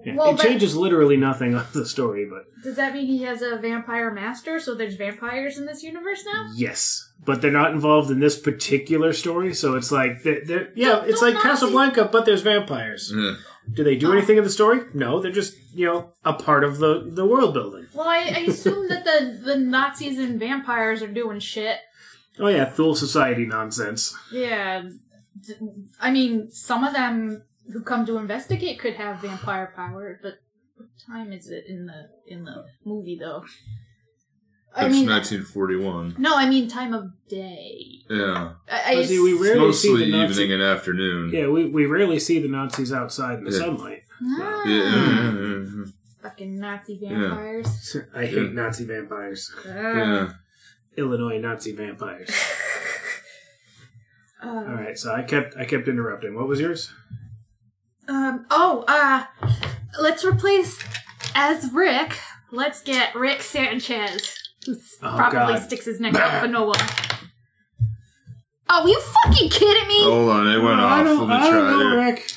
Yeah, 0.05 0.15
Well, 0.15 0.29
it 0.31 0.37
but- 0.37 0.43
changes 0.43 0.75
literally 0.75 1.17
nothing 1.17 1.55
of 1.55 1.71
the 1.73 1.85
story, 1.85 2.25
but 2.29 2.43
Does 2.63 2.75
that 2.75 2.93
mean 2.93 3.05
he 3.07 3.23
has 3.23 3.41
a 3.41 3.57
vampire 3.57 4.11
master? 4.11 4.59
So 4.59 4.75
there's 4.75 4.95
vampires 4.95 5.57
in 5.57 5.65
this 5.65 5.83
universe 5.83 6.23
now? 6.25 6.51
yes. 6.55 7.01
But 7.25 7.41
they're 7.41 7.51
not 7.51 7.71
involved 7.71 8.11
in 8.11 8.19
this 8.19 8.37
particular 8.37 9.11
story, 9.13 9.53
so 9.53 9.75
it's 9.75 9.91
like, 9.91 10.21
they're, 10.23 10.43
they're, 10.45 10.69
yeah, 10.75 10.87
Don't- 10.89 11.09
it's 11.09 11.19
don't 11.21 11.33
like 11.33 11.43
Nazis- 11.43 11.61
Casablanca, 11.61 12.09
but 12.11 12.25
there's 12.25 12.41
vampires. 12.41 13.11
Yeah. 13.15 13.35
Do 13.73 13.83
they 13.83 13.95
do 13.95 14.11
anything 14.11 14.37
in 14.37 14.43
the 14.43 14.49
story? 14.51 14.81
No, 14.93 15.19
they're 15.19 15.31
just, 15.31 15.55
you 15.73 15.87
know, 15.87 16.11
a 16.23 16.33
part 16.33 16.63
of 16.63 16.77
the, 16.77 17.09
the 17.11 17.25
world 17.25 17.55
building. 17.55 17.87
Well, 17.95 18.07
I, 18.07 18.19
I 18.19 18.39
assume 18.47 18.89
that 18.89 19.05
the, 19.05 19.39
the 19.43 19.55
Nazis 19.57 20.19
and 20.19 20.39
vampires 20.39 21.01
are 21.01 21.07
doing 21.11 21.39
shit. 21.39 21.77
Oh 22.39 22.47
yeah, 22.47 22.65
Thule 22.65 22.93
Society 22.95 23.45
nonsense. 23.47 24.15
Yeah. 24.31 24.83
d- 25.41 25.53
I 25.99 26.11
mean, 26.11 26.51
some 26.51 26.83
of 26.83 26.93
them 26.93 27.41
who 27.71 27.81
come 27.83 28.05
to 28.05 28.17
investigate 28.17 28.79
could 28.79 28.93
have 28.95 29.21
vampire 29.21 29.71
power, 29.75 30.19
but 30.21 30.33
what 30.75 30.89
time 31.07 31.31
is 31.33 31.49
it 31.49 31.65
in 31.67 31.85
the 31.85 32.09
in 32.27 32.43
the 32.45 32.65
movie 32.83 33.17
though? 33.19 33.43
I 34.77 34.87
It's 34.87 34.93
mean, 34.95 35.07
1941. 35.09 36.15
no, 36.17 36.35
I 36.35 36.49
mean 36.49 36.67
time 36.67 36.93
of 36.93 37.05
day. 37.29 37.77
Yeah. 38.09 38.55
I, 38.69 38.95
I 38.97 39.05
see, 39.05 39.19
we 39.21 39.31
ass- 39.33 39.39
It's 39.39 39.55
rarely 39.55 39.73
see 39.73 39.97
the 39.97 40.11
Nazi- 40.11 40.33
evening 40.43 40.51
and 40.53 40.61
afternoon. 40.63 41.29
Yeah, 41.31 41.47
we, 41.47 41.69
we 41.69 41.85
rarely 41.85 42.19
see 42.19 42.39
the 42.39 42.49
Nazis 42.49 42.91
outside 42.91 43.37
in 43.39 43.45
the 43.45 43.51
Yeah. 43.51 43.57
sunlight. 43.59 44.01
Ah, 44.21 44.63
Yeah. 44.65 45.85
Fucking 46.21 46.59
Nazi 46.59 46.99
vampires. 47.01 47.95
I 48.13 48.25
hate 48.25 48.35
Yeah. 48.35 48.49
Nazi 48.51 48.83
vampires. 48.85 49.49
Ah. 49.65 49.69
Yeah. 49.71 50.33
Illinois 50.97 51.39
Nazi 51.39 51.71
vampires. 51.73 52.29
Uh, 54.43 54.47
All 54.49 54.63
right, 54.75 54.97
so 54.97 55.11
I 55.11 55.23
kept 55.23 55.55
I 55.57 55.65
kept 55.65 55.87
interrupting. 55.87 56.35
What 56.35 56.47
was 56.47 56.59
yours? 56.59 56.91
Um. 58.07 58.45
Oh. 58.49 58.83
Uh. 58.87 59.23
Let's 59.99 60.23
replace 60.25 60.77
as 61.35 61.71
Rick. 61.71 62.19
Let's 62.51 62.81
get 62.81 63.15
Rick 63.15 63.41
Sanchez, 63.41 64.35
who 64.65 64.75
Oh, 65.01 65.13
probably 65.17 65.55
God. 65.55 65.63
sticks 65.63 65.85
his 65.85 65.99
neck 65.99 66.15
out 66.15 66.41
for 66.41 66.47
no 66.49 66.65
one. 66.65 66.79
Oh, 68.69 68.85
you 68.87 68.99
fucking 68.99 69.49
kidding 69.49 69.87
me? 69.87 70.03
Hold 70.03 70.29
on, 70.29 70.47
it 70.47 70.57
went 70.61 70.79
off. 70.81 71.05
Let 71.05 71.19
me 71.19 71.49
try 71.49 71.77
here. 71.77 72.05
Rick. 72.05 72.31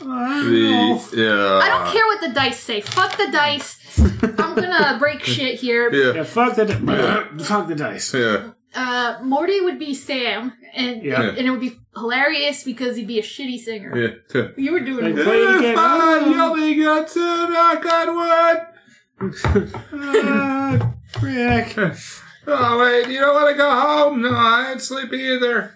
The, 0.00 1.10
yeah. 1.16 1.60
I 1.62 1.68
don't 1.68 1.92
care 1.92 2.06
what 2.06 2.20
the 2.20 2.28
dice 2.28 2.60
say. 2.60 2.80
Fuck 2.80 3.16
the 3.16 3.30
dice. 3.30 3.76
I'm 4.38 4.54
gonna 4.54 4.96
break 4.98 5.22
shit 5.24 5.58
here. 5.58 5.90
Yeah, 5.92 6.12
Yeah. 6.14 6.22
fuck 6.24 6.54
the 6.56 6.66
di- 6.66 7.44
fuck 7.44 7.66
the 7.66 7.74
dice. 7.74 8.14
Yeah. 8.14 8.50
Uh, 8.80 9.18
Morty 9.24 9.60
would 9.60 9.78
be 9.78 9.92
Sam, 9.94 10.52
and 10.74 11.02
Yeah. 11.02 11.22
and 11.36 11.38
it 11.46 11.50
would 11.50 11.60
be 11.60 11.76
hilarious 11.96 12.62
because 12.64 12.96
he'd 12.96 13.08
be 13.08 13.18
a 13.18 13.22
shitty 13.22 13.58
singer. 13.58 13.90
Yeah. 14.34 14.48
You 14.56 14.72
were 14.72 14.80
doing 14.80 15.04
Like, 15.04 15.16
it. 15.16 15.24
play 15.24 15.38
it 15.42 15.56
again. 15.58 15.74
Fine, 15.76 16.30
you 16.30 16.40
only 16.40 16.74
got 16.76 17.08
to 17.08 17.48
knock 17.50 17.84
on 17.86 18.06
wood. 18.18 18.58
Ah, 19.92 20.92
Rick. 21.22 21.76
Oh 22.46 22.78
wait, 22.78 23.08
you 23.08 23.20
don't 23.20 23.34
want 23.34 23.50
to 23.50 23.56
go 23.56 23.70
home? 23.70 24.22
No, 24.22 24.30
I 24.32 24.70
ain't 24.72 24.80
sleepy 24.80 25.18
either. 25.18 25.74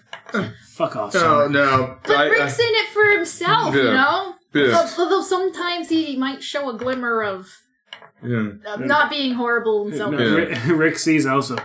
Fuck 0.75 0.95
off. 0.95 1.13
No, 1.13 1.19
Summer. 1.19 1.49
no. 1.49 1.97
But 2.03 2.15
I, 2.17 2.25
Rick's 2.29 2.57
in 2.59 2.65
it 2.67 2.89
for 2.89 3.05
himself, 3.05 3.75
you 3.75 3.83
know. 3.83 4.35
Yeah. 4.53 4.75
Although 4.75 5.03
although 5.03 5.21
sometimes 5.21 5.89
he 5.89 6.15
might 6.15 6.41
show 6.41 6.69
a 6.69 6.77
glimmer 6.77 7.21
of 7.21 7.47
yeah. 8.23 8.51
uh, 8.65 8.77
not 8.77 9.09
being 9.11 9.33
horrible 9.33 9.85
himself. 9.85 10.11
No, 10.13 10.19
Yeah. 10.19 10.35
Rick, 10.35 10.59
Rick 10.67 10.97
sees 10.99 11.25
Elsa. 11.25 11.57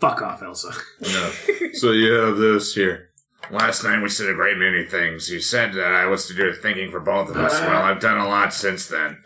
Fuck 0.00 0.22
off, 0.22 0.42
Elsa. 0.42 0.72
No. 1.00 1.30
So 1.74 1.92
you 1.92 2.12
have 2.12 2.36
this 2.36 2.74
here. 2.74 3.10
Last 3.50 3.84
night 3.84 4.02
we 4.02 4.08
said 4.08 4.28
a 4.28 4.34
great 4.34 4.56
many 4.56 4.84
things. 4.84 5.30
You 5.30 5.40
said 5.40 5.74
that 5.74 5.92
I 5.92 6.06
was 6.06 6.26
to 6.26 6.34
do 6.34 6.50
the 6.50 6.56
thinking 6.56 6.90
for 6.90 7.00
both 7.00 7.30
of 7.30 7.36
us. 7.36 7.60
Well, 7.60 7.82
I've 7.82 8.00
done 8.00 8.18
a 8.18 8.28
lot 8.28 8.54
since 8.54 8.86
then. 8.86 9.18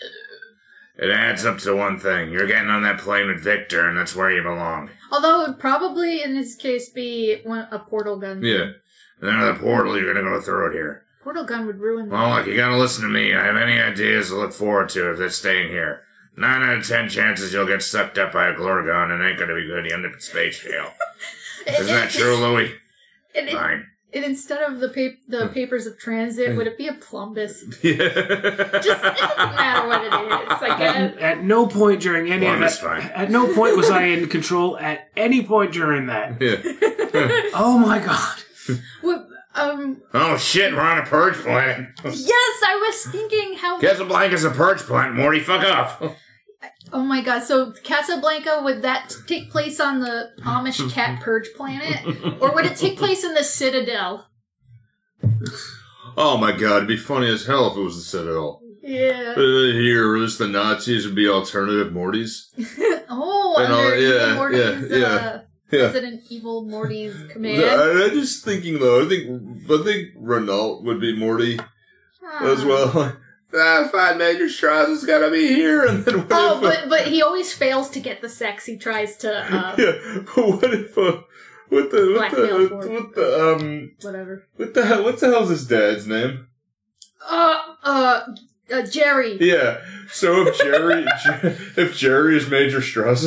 It 0.96 1.10
adds 1.10 1.44
up 1.44 1.58
to 1.58 1.76
one 1.76 1.98
thing. 1.98 2.32
You're 2.32 2.48
getting 2.48 2.70
on 2.70 2.82
that 2.82 2.98
plane 2.98 3.28
with 3.28 3.40
Victor, 3.40 3.88
and 3.88 3.96
that's 3.96 4.16
where 4.16 4.32
you 4.32 4.42
belong. 4.42 4.90
Although 5.12 5.42
it 5.42 5.48
would 5.48 5.58
probably 5.60 6.22
in 6.22 6.34
this 6.34 6.56
case 6.56 6.90
be 6.90 7.40
one, 7.44 7.68
a 7.70 7.78
portal 7.78 8.18
gun. 8.18 8.42
Yeah. 8.42 8.72
And 9.20 9.28
then 9.28 9.40
the 9.40 9.54
portal, 9.54 9.96
you're 9.96 10.12
gonna 10.12 10.28
go 10.28 10.40
through 10.40 10.70
it 10.70 10.72
here. 10.74 11.04
Portal 11.22 11.44
gun 11.44 11.66
would 11.66 11.78
ruin. 11.78 12.10
Well, 12.10 12.36
look, 12.36 12.46
you 12.46 12.56
gotta 12.56 12.76
listen 12.76 13.04
to 13.04 13.10
me. 13.10 13.34
I 13.34 13.44
have 13.44 13.56
any 13.56 13.78
ideas 13.78 14.28
to 14.28 14.36
look 14.36 14.52
forward 14.52 14.88
to 14.90 15.12
if 15.12 15.18
they're 15.18 15.30
staying 15.30 15.68
here. 15.68 16.02
Nine 16.38 16.62
out 16.62 16.78
of 16.78 16.86
ten 16.86 17.08
chances 17.08 17.52
you'll 17.52 17.66
get 17.66 17.82
sucked 17.82 18.18
up 18.18 18.32
by 18.32 18.48
a 18.48 18.54
Glorgon 18.54 19.10
and 19.12 19.22
ain't 19.24 19.38
gonna 19.38 19.54
be 19.54 19.66
good. 19.66 19.84
You 19.86 19.94
end 19.94 20.06
up 20.06 20.12
in 20.14 20.20
space 20.20 20.60
jail. 20.60 20.90
Isn't 21.66 21.86
that 21.86 22.10
true, 22.10 22.36
Louis? 22.36 22.72
And 23.34 23.50
Fine. 23.50 23.86
and 24.14 24.24
instead 24.24 24.62
of 24.62 24.80
the 24.80 24.88
pap- 24.88 25.18
the 25.28 25.48
papers 25.48 25.86
of 25.86 25.98
transit, 25.98 26.56
would 26.56 26.66
it 26.66 26.78
be 26.78 26.88
a 26.88 26.94
plumbus? 26.94 27.62
Yeah. 27.82 28.78
Just 28.80 29.04
it 29.04 29.16
doesn't 29.16 29.54
matter 29.54 29.86
what 29.88 30.02
it 30.02 30.06
is. 30.06 30.62
I 30.62 30.68
At, 30.70 30.78
guess. 30.78 31.22
at 31.22 31.44
no 31.44 31.66
point 31.66 32.00
during 32.00 32.32
any 32.32 32.46
of 32.46 32.54
One 32.54 32.62
is 32.62 32.78
that, 32.80 33.02
fine. 33.02 33.10
at 33.12 33.30
no 33.30 33.52
point 33.54 33.76
was 33.76 33.90
I 33.90 34.04
in 34.04 34.28
control. 34.28 34.78
At 34.78 35.08
any 35.16 35.42
point 35.44 35.72
during 35.72 36.06
that. 36.06 36.40
yeah. 36.40 36.56
Oh 37.54 37.78
my 37.78 37.98
god! 37.98 38.38
What, 39.00 39.26
um. 39.54 40.02
Oh 40.14 40.36
shit, 40.36 40.72
we're 40.74 40.80
on 40.80 40.98
a 40.98 41.02
purge 41.06 41.34
planet. 41.36 41.88
Yes, 42.04 42.62
I 42.66 42.84
was 42.86 43.06
thinking 43.12 43.54
how. 43.58 43.80
Casablanca's 43.80 44.00
a 44.00 44.04
blank 44.04 44.32
is 44.34 44.44
a 44.44 44.50
purge 44.50 44.78
planet, 44.80 45.14
Morty. 45.16 45.40
Fuck 45.40 45.64
off. 45.64 46.02
Oh 46.92 47.02
my 47.02 47.20
god! 47.22 47.42
So 47.42 47.72
Casablanca 47.84 48.60
would 48.64 48.82
that 48.82 49.14
take 49.26 49.50
place 49.50 49.78
on 49.80 50.00
the 50.00 50.30
Amish 50.42 50.90
cat 50.92 51.20
purge 51.20 51.48
planet, 51.54 52.04
or 52.40 52.52
would 52.54 52.64
it 52.66 52.76
take 52.76 52.96
place 52.98 53.24
in 53.24 53.34
the 53.34 53.44
Citadel? 53.44 54.26
Oh 56.16 56.36
my 56.36 56.52
god, 56.52 56.76
it'd 56.78 56.88
be 56.88 56.96
funny 56.96 57.28
as 57.30 57.46
hell 57.46 57.70
if 57.70 57.76
it 57.76 57.80
was 57.80 57.96
the 57.96 58.02
Citadel. 58.02 58.62
Yeah. 58.82 59.34
Uh, 59.36 59.72
here, 59.72 60.16
just 60.18 60.38
the 60.38 60.48
Nazis 60.48 61.04
would 61.06 61.14
be 61.14 61.28
alternative 61.28 61.92
Mortys. 61.92 62.46
Oh, 63.10 63.56
And 63.58 63.72
all- 63.72 63.96
yeah, 63.96 64.34
Morty's, 64.34 64.90
yeah, 64.90 64.98
yeah, 64.98 65.06
uh, 65.06 65.40
yeah. 65.72 65.80
Resident 65.84 66.22
Evil 66.28 66.66
Morty's 66.66 67.14
command. 67.30 67.62
I, 67.64 68.04
I'm 68.04 68.10
just 68.10 68.44
thinking 68.44 68.78
though. 68.78 69.02
I 69.04 69.08
think 69.08 69.42
I 69.70 69.82
think 69.82 70.08
Renault 70.16 70.82
would 70.82 71.00
be 71.00 71.16
Morty 71.16 71.54
as 72.40 72.60
Ah. 72.62 72.66
well. 72.66 73.16
Ah, 73.54 73.88
fine, 73.90 74.18
Major 74.18 74.48
Strauss 74.48 74.88
is 74.88 75.04
gonna 75.04 75.30
be 75.30 75.48
here, 75.48 75.84
and 75.86 76.04
then 76.04 76.18
what 76.18 76.28
Oh, 76.30 76.56
if? 76.56 76.62
but 76.62 76.88
but 76.88 77.06
he 77.08 77.22
always 77.22 77.52
fails 77.52 77.90
to 77.90 78.00
get 78.00 78.20
the 78.20 78.28
sex. 78.28 78.66
He 78.66 78.76
tries 78.76 79.16
to 79.18 79.30
uh, 79.54 79.74
yeah, 79.78 80.22
but 80.34 80.48
what 80.48 80.74
if? 80.74 80.96
Uh, 80.96 81.22
what 81.68 81.90
the 81.90 82.14
what 82.18 82.30
the 82.30 82.68
for- 82.68 82.88
what 82.92 83.14
the 83.14 83.52
um 83.52 83.92
whatever. 84.02 84.46
what 84.56 84.74
the 84.74 84.86
hell? 84.86 85.04
What 85.04 85.20
the 85.20 85.26
hell's 85.28 85.50
his 85.50 85.66
dad's 85.66 86.06
name? 86.06 86.46
Uh, 87.28 87.58
uh, 87.82 88.20
uh 88.72 88.82
Jerry. 88.86 89.36
Yeah. 89.40 89.80
So 90.10 90.46
if 90.46 90.56
Jerry 90.58 91.04
if 91.76 91.96
Jerry 91.96 92.36
is 92.38 92.48
Major 92.48 92.80
Strauss, 92.80 93.26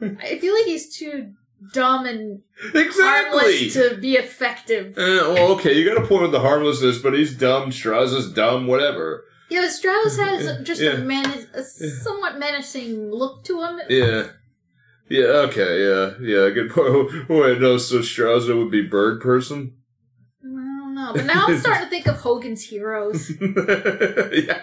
I 0.00 0.38
feel 0.38 0.54
like 0.54 0.64
he's 0.64 0.96
too 0.96 1.32
dumb 1.72 2.06
and 2.06 2.42
exactly. 2.74 3.02
harmless 3.04 3.74
to 3.74 3.96
be 4.00 4.14
effective. 4.14 4.98
Uh, 4.98 5.32
well, 5.34 5.52
okay, 5.52 5.72
you 5.72 5.84
got 5.88 6.02
a 6.02 6.06
point 6.06 6.22
with 6.22 6.32
the 6.32 6.40
harmlessness, 6.40 6.98
but 6.98 7.14
he's 7.14 7.34
dumb. 7.36 7.72
Strauss 7.72 8.12
is 8.12 8.32
dumb. 8.32 8.66
Whatever. 8.66 9.24
Yeah, 9.50 9.62
but 9.62 9.70
Strauss 9.70 10.16
has 10.18 10.66
just 10.66 10.80
Yeah. 10.80 10.92
a, 10.92 10.98
men- 10.98 11.46
a 11.54 11.62
somewhat 11.62 12.38
menacing 12.38 13.10
look 13.10 13.44
to 13.44 13.62
him. 13.62 13.80
Yeah. 13.88 14.28
Yeah. 15.08 15.24
Okay. 15.48 15.84
Yeah. 15.86 16.14
Yeah. 16.20 16.50
Good 16.50 16.70
point. 16.70 17.28
Wait. 17.28 17.60
No. 17.60 17.76
So 17.78 18.02
Strauss 18.02 18.46
would 18.48 18.70
be 18.70 18.82
bird 18.82 19.20
person. 19.20 19.76
I 20.42 20.46
don't 20.46 20.94
know, 20.94 21.12
but 21.14 21.24
now 21.26 21.46
I'm 21.48 21.58
starting 21.58 21.84
to 21.84 21.90
think 21.90 22.06
of 22.06 22.16
Hogan's 22.16 22.62
heroes, 22.62 23.30
yeah. 23.40 24.60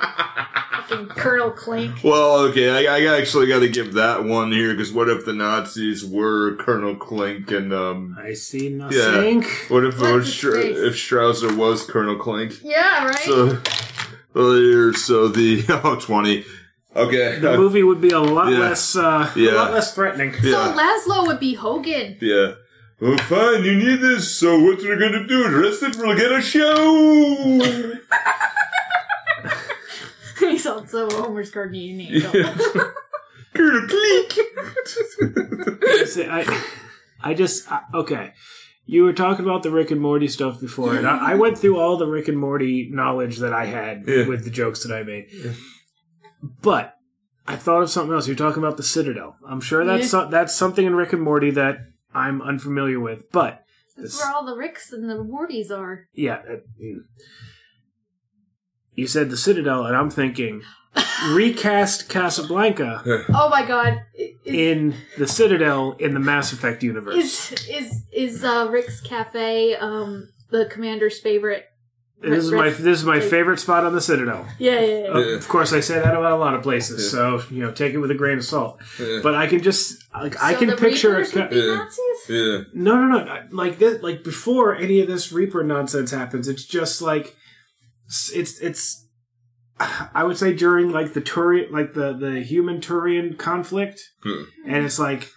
Fucking 0.92 1.08
Colonel 1.08 1.52
Klink. 1.52 2.04
Well, 2.04 2.40
okay, 2.50 2.88
I, 2.88 2.98
I 2.98 3.18
actually 3.18 3.48
got 3.48 3.60
to 3.60 3.70
give 3.70 3.94
that 3.94 4.24
one 4.26 4.52
here 4.52 4.74
because 4.74 4.92
what 4.92 5.10
if 5.10 5.26
the 5.26 5.34
Nazis 5.34 6.06
were 6.06 6.56
Colonel 6.58 6.96
Klink 6.96 7.50
and 7.52 7.74
um, 7.74 8.18
I 8.22 8.34
see 8.34 8.70
Yeah. 8.70 8.90
nothing. 8.90 9.44
what 9.70 9.86
if 9.86 9.96
it 10.02 10.14
was 10.14 10.34
Stra- 10.34 10.60
if 10.60 10.96
Strasser 10.96 11.56
was 11.56 11.86
Colonel 11.86 12.18
Klink? 12.18 12.60
Yeah, 12.64 13.06
right. 13.06 13.18
So, 13.20 13.62
well, 14.34 14.54
here, 14.56 14.94
so 14.94 15.28
the 15.28 15.64
oh 15.84 15.96
20. 16.00 16.46
Okay, 16.94 17.40
The 17.40 17.54
uh, 17.54 17.58
movie 17.58 17.84
would 17.84 18.02
be 18.02 18.10
a 18.10 18.20
lot 18.20 18.52
Yeah. 18.52 18.60
less, 18.60 18.96
uh, 18.98 19.32
Yeah. 19.36 19.52
a 19.52 19.56
lot 19.56 19.72
less 19.72 19.96
threatening. 19.96 20.34
so 20.34 20.48
yeah, 20.50 20.74
Laszlo 20.76 21.26
would 21.28 21.40
be 21.40 21.54
Hogan. 21.54 22.18
yeah. 22.22 22.54
Well, 23.00 23.18
fine, 23.18 23.64
you 23.64 23.74
need 23.76 24.00
this. 24.00 24.38
So 24.38 24.60
what 24.60 24.78
we're 24.80 25.00
gonna 25.00 25.26
do? 25.26 25.48
Rest 25.60 25.82
it. 25.82 25.96
We'll 25.98 26.16
get 26.16 26.32
a 26.32 26.40
show. 26.42 27.60
He's 30.62 30.68
also 30.68 31.10
Homer's 31.10 31.50
guardian 31.50 32.00
angel. 32.02 32.32
Colonel 33.54 33.88
Klink. 33.88 34.32
See, 36.08 36.26
I, 36.28 36.64
I 37.22 37.34
just 37.34 37.72
I, 37.72 37.82
okay. 37.96 38.34
You 38.86 39.04
were 39.04 39.14
talking 39.14 39.44
about 39.46 39.64
the 39.64 39.72
Rick 39.72 39.92
and 39.92 40.02
Morty 40.02 40.28
stuff 40.28 40.60
before, 40.60 40.96
and 40.96 41.08
I, 41.08 41.32
I 41.32 41.36
went 41.36 41.58
through 41.58 41.80
all 41.80 41.98
the 41.98 42.08
Rick 42.08 42.28
and 42.28 42.38
Morty 42.38 42.90
knowledge 42.92 43.38
that 43.38 43.54
I 43.54 43.66
had 43.66 44.04
Yeah. 44.08 44.28
with 44.28 44.44
the 44.44 44.50
jokes 44.50 44.84
that 44.86 44.94
I 44.96 45.04
made. 45.04 45.28
But 46.62 46.96
I 47.48 47.56
thought 47.56 47.82
of 47.84 47.90
something 47.90 48.14
else. 48.14 48.28
You're 48.28 48.36
talking 48.36 48.62
about 48.64 48.78
the 48.78 48.84
Citadel. 48.84 49.36
I'm 49.48 49.62
sure 49.62 49.84
that's 49.86 50.04
Yeah. 50.04 50.10
so, 50.10 50.30
that's 50.30 50.54
something 50.56 50.86
in 50.86 50.96
Rick 50.96 51.14
and 51.14 51.22
Morty 51.22 51.52
that 51.52 51.78
I'm 52.14 52.42
unfamiliar 52.42 53.00
with. 53.00 53.32
But 53.32 53.64
That's 53.98 54.18
where 54.22 54.32
all 54.34 54.46
the 54.46 54.56
Ricks 54.58 54.92
and 54.92 55.10
the 55.10 55.16
Mortys 55.24 55.72
are. 55.72 56.08
yeah, 56.14 56.42
uh, 56.50 56.56
you 58.96 59.08
said 59.08 59.30
the 59.30 59.38
Citadel, 59.38 59.86
and 59.86 59.96
I'm 59.96 60.10
thinking 60.10 60.62
recast 61.32 62.10
Casablanca 62.10 63.02
Oh 63.34 63.50
my 63.50 63.66
god. 63.66 64.02
Is, 64.16 64.32
in 64.46 64.96
the 65.18 65.28
Citadel 65.28 65.94
in 66.00 66.14
the 66.14 66.20
Mass 66.20 66.52
Effect 66.52 66.84
universe. 66.84 67.16
is 67.16 67.68
is 67.70 68.04
is 68.12 68.44
uh, 68.44 68.68
Rick's 68.70 69.00
Cafe 69.02 69.76
um 69.76 70.30
the 70.50 70.66
commander's 70.66 71.20
favorite? 71.20 71.66
This 72.20 72.44
is 72.46 72.52
my 72.52 72.70
this 72.70 73.00
is 73.00 73.06
my 73.06 73.20
favorite 73.20 73.60
spot 73.60 73.84
on 73.84 73.94
the 73.96 74.02
Citadel. 74.02 74.46
Yeah, 74.60 74.80
yeah, 74.80 74.98
yeah. 75.06 75.08
Uh, 75.08 75.20
Of 75.38 75.48
course, 75.48 75.74
I 75.74 75.80
say 75.80 75.96
that 75.96 76.14
about 76.14 76.34
a 76.34 76.36
lot 76.36 76.54
of 76.54 76.62
places, 76.62 77.10
so 77.10 77.42
you 77.50 77.64
know, 77.64 77.72
take 77.72 77.94
it 77.96 77.98
with 77.98 78.12
a 78.12 78.16
grain 78.16 78.38
of 78.38 78.46
salt. 78.46 78.80
Yeah. 79.00 79.22
But 79.24 79.34
I 79.34 79.48
can 79.48 79.64
just 79.64 80.04
like 80.14 80.40
I 80.42 80.54
So 80.54 80.60
can 80.60 80.68
the 80.70 80.76
picture 80.76 81.16
a 81.16 81.18
Reapers 81.20 81.32
ca- 81.32 81.40
would 81.42 81.50
be 81.50 81.56
Yeah. 81.56 81.76
Nazis? 81.76 82.30
Yeah. 82.30 82.62
no, 82.76 83.06
no, 83.08 83.24
no, 83.24 83.44
like 83.52 83.80
this, 83.80 84.04
like 84.04 84.24
before 84.24 84.76
any 84.76 85.00
of 85.02 85.08
this 85.08 85.32
Reaper 85.32 85.64
nonsense 85.64 86.12
happens. 86.12 86.48
It's 86.48 86.64
just 86.66 87.02
like 87.02 87.36
it's 88.34 88.60
it's. 88.60 89.08
I 90.14 90.24
would 90.24 90.38
say 90.38 90.54
during 90.54 90.92
like 90.92 91.14
the 91.14 91.22
Turian, 91.22 91.72
like 91.72 91.94
the 91.94 92.14
the 92.14 92.42
human 92.42 92.82
Turian 92.82 93.38
conflict, 93.38 94.02
Hmm. 94.24 94.44
and 94.68 94.86
it's 94.86 95.00
like 95.00 95.30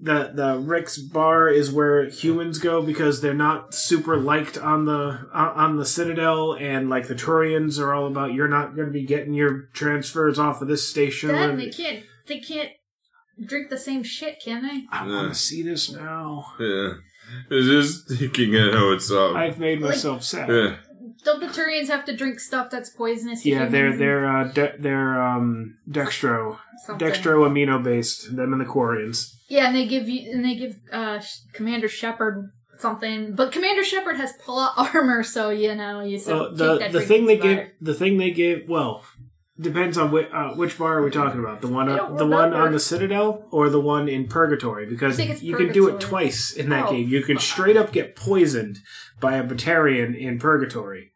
the 0.00 0.32
the 0.34 0.58
Rick's 0.58 0.98
bar 0.98 1.48
is 1.48 1.70
where 1.70 2.08
humans 2.08 2.58
go 2.58 2.82
because 2.82 3.20
they're 3.20 3.34
not 3.34 3.72
super 3.74 4.16
liked 4.16 4.58
on 4.58 4.84
the 4.84 5.26
on 5.32 5.48
on 5.56 5.76
the 5.76 5.84
Citadel, 5.86 6.54
and 6.54 6.88
like 6.90 7.08
the 7.08 7.14
Turians 7.14 7.78
are 7.80 7.92
all 7.94 8.06
about 8.06 8.34
you're 8.34 8.48
not 8.48 8.74
going 8.76 8.86
to 8.88 8.92
be 8.92 9.04
getting 9.04 9.32
your 9.34 9.68
transfers 9.72 10.38
off 10.38 10.60
of 10.62 10.68
this 10.68 10.88
station. 10.88 11.30
Dad, 11.30 11.56
they 11.58 11.70
can't 11.70 12.04
they 12.28 12.38
can't 12.40 12.70
drink 13.46 13.70
the 13.70 13.78
same 13.78 14.02
shit, 14.02 14.38
can 14.44 14.62
they? 14.62 14.84
I 14.90 15.06
Yeah. 15.06 15.12
want 15.14 15.32
to 15.34 15.38
see 15.38 15.62
this 15.62 15.90
now. 15.92 16.44
Yeah. 16.60 16.94
It's 17.50 17.66
just 17.66 18.08
thinking 18.18 18.54
of 18.56 18.74
how 18.74 18.90
it's 18.92 19.10
um. 19.10 19.36
I've 19.36 19.58
made 19.58 19.80
Like- 19.80 19.90
myself 19.92 20.22
sad. 20.24 20.48
yeah. 20.48 20.76
Don't 21.24 21.40
the 21.40 21.46
Turians 21.46 21.88
have 21.88 22.04
to 22.06 22.16
drink 22.16 22.40
stuff 22.40 22.70
that's 22.70 22.90
poisonous? 22.90 23.42
to 23.42 23.48
Yeah, 23.50 23.66
they're 23.66 23.96
they're 23.96 24.26
uh, 24.26 24.44
de- 24.52 24.74
they're 24.78 25.20
um 25.22 25.76
dextro 25.88 26.58
something? 26.84 27.06
dextro 27.08 27.48
amino 27.48 27.82
based. 27.82 28.34
Them 28.36 28.52
and 28.52 28.60
the 28.60 28.64
Quarians. 28.66 29.34
Yeah, 29.48 29.66
and 29.66 29.76
they 29.76 29.86
give 29.86 30.08
you 30.08 30.30
and 30.32 30.44
they 30.44 30.54
give 30.56 30.76
uh 30.92 31.20
Commander 31.52 31.88
Shepard 31.88 32.50
something, 32.78 33.34
but 33.34 33.52
Commander 33.52 33.84
Shepard 33.84 34.16
has 34.16 34.32
plot 34.34 34.72
armor, 34.94 35.22
so 35.22 35.50
you 35.50 35.74
know 35.74 36.00
you 36.02 36.18
still 36.18 36.46
Uh, 36.46 36.50
the 36.50 36.78
that 36.78 36.92
the 36.92 37.00
thing 37.00 37.26
they 37.26 37.36
give 37.38 37.68
the 37.80 37.94
thing 37.94 38.18
they 38.18 38.30
give 38.32 38.62
well 38.68 39.04
depends 39.60 39.96
on 39.98 40.10
which 40.10 40.28
uh, 40.32 40.54
which 40.54 40.76
bar 40.78 40.98
are 40.98 41.04
we 41.04 41.10
talking 41.10 41.38
about 41.38 41.60
the 41.60 41.68
one 41.68 41.88
uh, 41.88 42.10
the 42.14 42.26
one 42.26 42.52
on 42.52 42.72
the 42.72 42.80
Citadel 42.80 43.46
or 43.52 43.68
the 43.68 43.78
one 43.80 44.08
in 44.08 44.26
Purgatory 44.26 44.86
because 44.86 45.14
I 45.14 45.16
think 45.18 45.30
it's 45.30 45.42
you 45.42 45.56
can 45.56 45.70
do 45.72 45.86
it 45.88 46.00
twice 46.00 46.50
in 46.52 46.70
that 46.70 46.86
Oh, 46.86 46.92
game. 46.92 47.08
You 47.08 47.22
can 47.22 47.38
straight 47.38 47.76
up 47.76 47.92
get 47.92 48.16
poisoned 48.16 48.78
by 49.20 49.36
a 49.36 49.44
Batarian 49.44 50.18
in 50.18 50.38
Purgatory, 50.40 51.11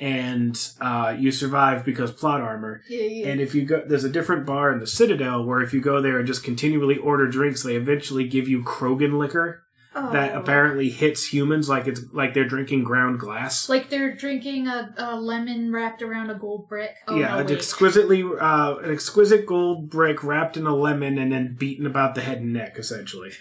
and 0.00 0.56
uh, 0.80 1.14
you 1.18 1.32
survive 1.32 1.84
because 1.84 2.12
plot 2.12 2.40
armor. 2.40 2.82
Yeah, 2.88 3.02
yeah. 3.02 3.28
And 3.28 3.40
if 3.40 3.54
you 3.54 3.64
go, 3.64 3.82
there's 3.86 4.04
a 4.04 4.08
different 4.10 4.46
bar 4.46 4.72
in 4.72 4.78
the 4.80 4.86
Citadel 4.86 5.44
where 5.44 5.60
if 5.60 5.72
you 5.74 5.80
go 5.80 6.00
there 6.00 6.18
and 6.18 6.26
just 6.26 6.44
continually 6.44 6.96
order 6.96 7.26
drinks, 7.26 7.62
they 7.62 7.76
eventually 7.76 8.26
give 8.28 8.48
you 8.48 8.62
Krogan 8.62 9.18
liquor 9.18 9.62
that 9.94 10.32
Oh. 10.32 10.38
apparently 10.40 10.90
hits 10.90 11.32
humans 11.32 11.68
like 11.68 11.88
it's 11.88 12.00
like 12.12 12.32
they're 12.32 12.46
drinking 12.46 12.84
ground 12.84 13.18
glass. 13.18 13.68
like 13.68 13.90
they're 13.90 14.14
drinking 14.14 14.68
a, 14.68 14.94
a 14.96 15.16
lemon 15.20 15.72
wrapped 15.72 16.02
around 16.02 16.30
a 16.30 16.36
gold 16.36 16.68
brick. 16.68 16.94
Oh, 17.08 17.16
yeah, 17.16 17.30
no, 17.30 17.38
an 17.38 17.46
wait. 17.48 17.56
exquisitely 17.56 18.22
uh, 18.22 18.76
an 18.76 18.92
exquisite 18.92 19.44
gold 19.44 19.90
brick 19.90 20.22
wrapped 20.22 20.56
in 20.56 20.66
a 20.68 20.74
lemon 20.76 21.18
and 21.18 21.32
then 21.32 21.56
beaten 21.58 21.84
about 21.84 22.14
the 22.14 22.20
head 22.20 22.38
and 22.38 22.52
neck, 22.52 22.76
essentially. 22.78 23.32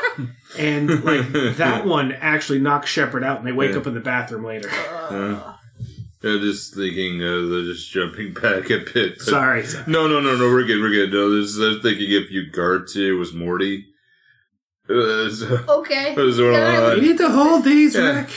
and 0.58 1.02
like 1.02 1.32
that 1.56 1.86
one 1.86 2.12
actually 2.12 2.58
knocks 2.58 2.90
Shepard 2.90 3.24
out, 3.24 3.38
and 3.38 3.46
they 3.46 3.52
wake 3.52 3.70
Yeah. 3.72 3.78
up 3.78 3.86
in 3.86 3.94
the 3.94 4.00
bathroom 4.00 4.44
later. 4.44 4.68
Yeah. 4.70 5.54
Yeah, 6.22 6.38
just 6.40 6.74
thinking, 6.74 7.20
uh, 7.22 7.48
they're 7.50 7.64
just 7.64 7.90
jumping 7.90 8.32
back 8.42 8.70
a 8.70 8.78
bit. 8.78 9.18
but- 9.18 9.20
Sorry, 9.22 9.64
No, 9.86 10.06
no, 10.06 10.20
no, 10.20 10.36
no, 10.36 10.48
we're 10.50 10.64
good, 10.64 10.80
we're 10.80 10.90
good. 10.90 11.12
No, 11.12 11.30
this 11.30 11.50
is, 11.50 11.60
I 11.60 11.68
was 11.74 11.82
thinking 11.82 12.06
if 12.10 12.30
Ugarte 12.30 13.18
was 13.18 13.32
Morty. 13.32 13.86
Uh, 14.88 15.28
so- 15.30 15.64
Okay. 15.68 16.14
What 16.14 16.26
is 16.26 16.38
going 16.38 16.54
Yeah, 16.54 16.80
on? 16.92 16.96
you 16.96 17.02
need 17.02 17.18
to 17.18 17.28
hold 17.28 17.64
these, 17.64 17.94
Yeah. 17.94 18.20
Rick. 18.20 18.30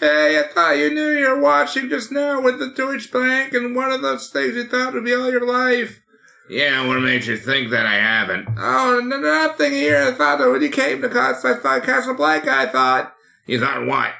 Hey, 0.00 0.38
I 0.38 0.52
thought 0.54 0.78
you 0.78 0.94
knew 0.94 1.08
you 1.10 1.28
were 1.28 1.40
watching 1.40 1.88
just 1.88 2.12
now 2.12 2.40
with 2.40 2.60
the 2.60 2.70
Deutsche 2.70 3.10
Bank 3.10 3.52
and 3.52 3.74
one 3.74 3.90
of 3.90 4.00
those 4.00 4.30
things 4.30 4.54
you 4.54 4.64
thought 4.64 4.94
would 4.94 5.04
be 5.04 5.12
all 5.14 5.28
your 5.30 5.44
life. 5.44 6.00
Yeah, 6.48 6.86
what 6.86 7.00
made 7.00 7.26
you 7.26 7.36
think 7.36 7.70
that 7.72 7.84
I 7.84 7.96
haven't? 7.96 8.48
Oh, 8.56 8.98
n- 9.02 9.08
nothing 9.08 9.72
here. 9.72 10.04
I 10.04 10.12
thought 10.12 10.38
that 10.38 10.48
when 10.50 10.62
you 10.62 10.70
came 10.70 11.02
to 11.02 11.08
Cas- 11.08 11.44
I 11.44 11.54
thought 11.56 11.82
Casablanca, 11.82 12.50
I 12.50 12.66
thought. 12.66 13.12
You 13.46 13.58
thought 13.60 13.86
what? 13.86 14.12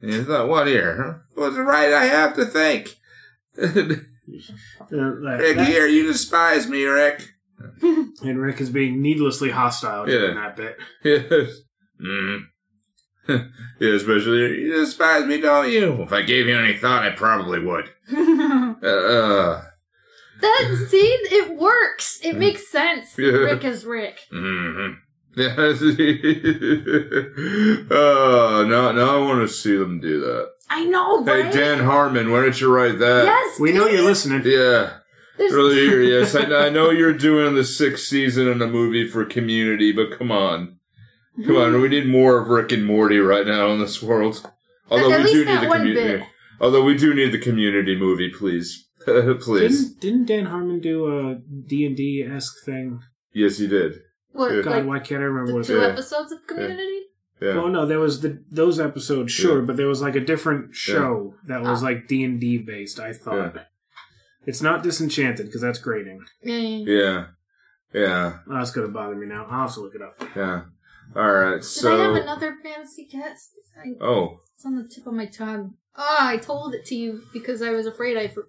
And 0.00 0.12
he 0.12 0.22
thought, 0.22 0.48
what 0.48 0.66
here? 0.66 1.22
What's 1.34 1.56
the 1.56 1.62
right 1.62 1.92
I 1.92 2.06
have 2.06 2.34
to 2.36 2.44
think? 2.46 2.94
Rick, 3.56 4.00
that- 4.90 5.54
that- 5.56 5.66
here, 5.66 5.86
you 5.86 6.04
despise 6.06 6.68
me, 6.68 6.84
Rick. 6.84 7.28
and 7.82 8.40
Rick 8.40 8.60
is 8.60 8.70
being 8.70 9.02
needlessly 9.02 9.50
hostile 9.50 10.06
during 10.06 10.36
Yeah. 10.36 10.42
that 10.42 10.56
bit. 10.56 10.76
Yes. 11.04 11.60
Mm. 12.00 12.40
yeah, 13.80 13.94
especially, 13.94 14.60
you 14.60 14.72
despise 14.74 15.24
me, 15.26 15.40
don't 15.40 15.68
you? 15.70 16.02
If 16.02 16.12
I 16.12 16.22
gave 16.22 16.46
you 16.46 16.56
any 16.56 16.74
thought, 16.76 17.04
I 17.04 17.10
probably 17.10 17.58
would. 17.58 17.90
Uh, 18.10 18.86
uh, 18.86 19.62
that 20.40 20.86
see, 20.88 20.98
it 21.30 21.58
works. 21.58 22.20
It 22.22 22.36
makes 22.36 22.70
sense. 22.70 23.18
Yeah. 23.18 23.30
Rick 23.32 23.64
is 23.64 23.84
Rick. 23.84 24.20
hmm 24.30 24.92
yes. 25.36 25.80
oh, 27.90 28.66
now, 28.68 28.92
now 28.92 29.16
I 29.16 29.26
want 29.26 29.48
to 29.48 29.54
see 29.54 29.76
them 29.76 30.00
do 30.00 30.20
that. 30.20 30.48
I 30.70 30.84
know, 30.84 31.24
Hey. 31.24 31.50
Dan 31.50 31.84
Harmon, 31.84 32.30
why 32.30 32.42
don't 32.42 32.60
you 32.60 32.72
write 32.72 32.98
that? 32.98 33.24
yes, 33.24 33.58
We 33.60 33.72
know 33.72 33.86
you're 33.86 34.02
listening. 34.02 34.42
Yeah. 34.44 34.98
There's- 35.38 35.52
Earlier, 35.52 36.00
yes. 36.02 36.34
I, 36.34 36.66
I 36.66 36.68
know 36.68 36.90
you're 36.90 37.14
doing 37.14 37.54
the 37.54 37.64
sixth 37.64 38.04
season 38.06 38.48
in 38.48 38.60
a 38.60 38.66
movie 38.66 39.08
for 39.08 39.24
Community, 39.24 39.92
but 39.92 40.18
come 40.18 40.30
on. 40.30 40.76
Come 41.46 41.56
on, 41.56 41.80
we 41.80 41.88
need 41.88 42.08
more 42.08 42.38
of 42.42 42.48
Rick 42.48 42.72
and 42.72 42.84
Morty 42.84 43.18
right 43.18 43.46
now 43.46 43.68
in 43.68 43.78
this 43.78 44.02
world. 44.02 44.50
Although 44.90 45.12
At 45.12 45.18
we 45.18 45.24
least 45.24 45.34
do 45.34 45.44
need 45.44 45.60
the 45.60 45.68
community. 45.72 46.24
Although 46.60 46.82
we 46.82 46.96
do 46.96 47.14
need 47.14 47.30
the 47.30 47.38
community 47.38 47.94
movie, 47.96 48.30
please. 48.36 48.88
please. 49.04 49.94
Didn't, 49.94 50.00
didn't 50.00 50.24
Dan 50.26 50.46
Harmon 50.46 50.80
do 50.80 51.06
a 51.06 51.36
D&D 51.36 52.28
esque 52.28 52.64
thing? 52.64 53.00
Yes, 53.32 53.58
he 53.58 53.68
did. 53.68 54.00
What, 54.32 54.54
Yeah. 54.54 54.62
God, 54.62 54.70
like 54.76 54.86
why 54.86 54.98
can't 55.00 55.22
I 55.22 55.24
remember 55.24 55.52
the 55.52 55.56
what 55.58 55.66
two 55.66 55.78
it 55.78 55.82
Yeah. 55.82 55.88
episodes 55.88 56.32
of 56.32 56.46
Community? 56.46 57.02
Yeah. 57.40 57.54
Well, 57.54 57.68
no, 57.68 57.86
there 57.86 58.00
was 58.00 58.20
the 58.20 58.42
those 58.50 58.78
episodes, 58.80 59.32
sure, 59.32 59.60
Yeah. 59.60 59.64
but 59.66 59.76
there 59.76 59.86
was 59.86 60.02
like 60.02 60.16
a 60.16 60.20
different 60.20 60.74
show 60.74 61.34
that 61.46 61.62
was 61.62 61.82
Ah. 61.82 61.86
like 61.86 62.08
D 62.08 62.24
and 62.24 62.40
D 62.40 62.58
based. 62.58 62.98
I 63.00 63.12
thought 63.12 63.56
it's 64.46 64.60
not 64.62 64.82
Disenchanted 64.82 65.46
because 65.46 65.60
that's 65.60 65.78
grading. 65.78 66.24
Yeah. 66.42 66.56
Yeah. 66.58 67.26
Yeah. 67.94 68.38
Oh, 68.48 68.54
that's 68.54 68.70
gonna 68.72 68.88
bother 68.88 69.14
me 69.14 69.26
now. 69.26 69.46
I'll 69.50 69.66
have 69.66 69.74
to 69.74 69.80
look 69.80 69.94
it 69.94 70.02
up. 70.02 70.20
Yeah. 70.36 70.62
All 71.16 71.32
right. 71.32 71.54
Did 71.54 71.64
So. 71.64 71.96
I 72.00 72.04
have 72.04 72.22
another 72.22 72.56
fantasy 72.62 73.04
cast? 73.06 73.52
I, 73.82 73.94
oh. 74.04 74.40
it's 74.54 74.66
on 74.66 74.74
the 74.76 74.88
tip 74.88 75.06
of 75.06 75.14
my 75.14 75.26
tongue. 75.26 75.74
Ah, 75.96 76.28
I 76.28 76.36
told 76.36 76.74
it 76.74 76.84
to 76.86 76.94
you 76.96 77.22
because 77.32 77.62
I 77.62 77.70
was 77.70 77.86
afraid 77.86 78.16
I 78.16 78.28
for- 78.28 78.48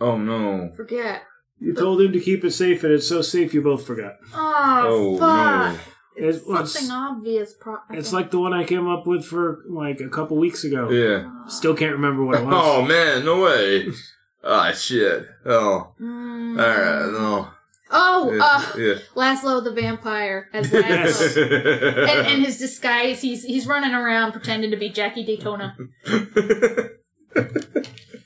Oh 0.00 0.16
no. 0.18 0.70
forget. 0.76 1.22
You 1.64 1.72
told 1.74 2.00
him 2.02 2.12
to 2.12 2.20
keep 2.20 2.44
it 2.44 2.50
safe, 2.52 2.84
and 2.84 2.92
it's 2.92 3.08
so 3.08 3.22
safe 3.22 3.54
you 3.54 3.62
both 3.62 3.86
forgot. 3.86 4.16
Oh, 4.34 4.82
Oh 4.86 5.18
fuck. 5.18 5.74
no. 5.74 5.78
It's, 6.16 6.36
It's 6.38 6.46
well, 6.46 6.62
it's, 6.62 6.72
something 6.72 6.90
obvious. 6.92 7.54
Pro- 7.58 7.78
it's 7.90 8.12
like 8.12 8.30
the 8.30 8.38
one 8.38 8.52
I 8.52 8.64
came 8.64 8.86
up 8.86 9.06
with 9.06 9.24
for 9.24 9.62
like 9.68 10.00
a 10.00 10.08
couple 10.08 10.36
weeks 10.36 10.62
ago. 10.64 10.88
Yeah. 10.90 11.28
Still 11.48 11.74
can't 11.74 11.92
remember 11.94 12.24
what 12.24 12.38
it 12.40 12.44
was. 12.44 12.54
Oh 12.56 12.82
man, 12.82 13.24
no 13.24 13.40
way. 13.42 13.88
Ah 14.46 14.72
shit. 14.72 15.26
Oh. 15.46 15.94
Mm. 15.98 16.60
All 16.60 16.68
right. 16.68 17.12
No. 17.12 17.48
Oh, 17.90 18.30
Yeah. 18.30 18.42
uh, 18.42 18.72
yeah. 18.76 18.94
Laszlo 19.16 19.64
the 19.64 19.72
vampire 19.72 20.50
as 20.52 20.70
Yes. 20.72 21.18
Laszlo. 21.36 22.08
and, 22.10 22.26
and 22.28 22.44
his 22.44 22.58
disguise, 22.58 23.22
he's 23.22 23.42
he's 23.42 23.66
running 23.66 23.94
around 23.94 24.32
pretending 24.32 24.70
to 24.70 24.76
be 24.76 24.90
Jackie 24.90 25.24
Daytona. 25.24 25.74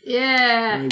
Yeah. 0.05 0.82
We're 0.82 0.89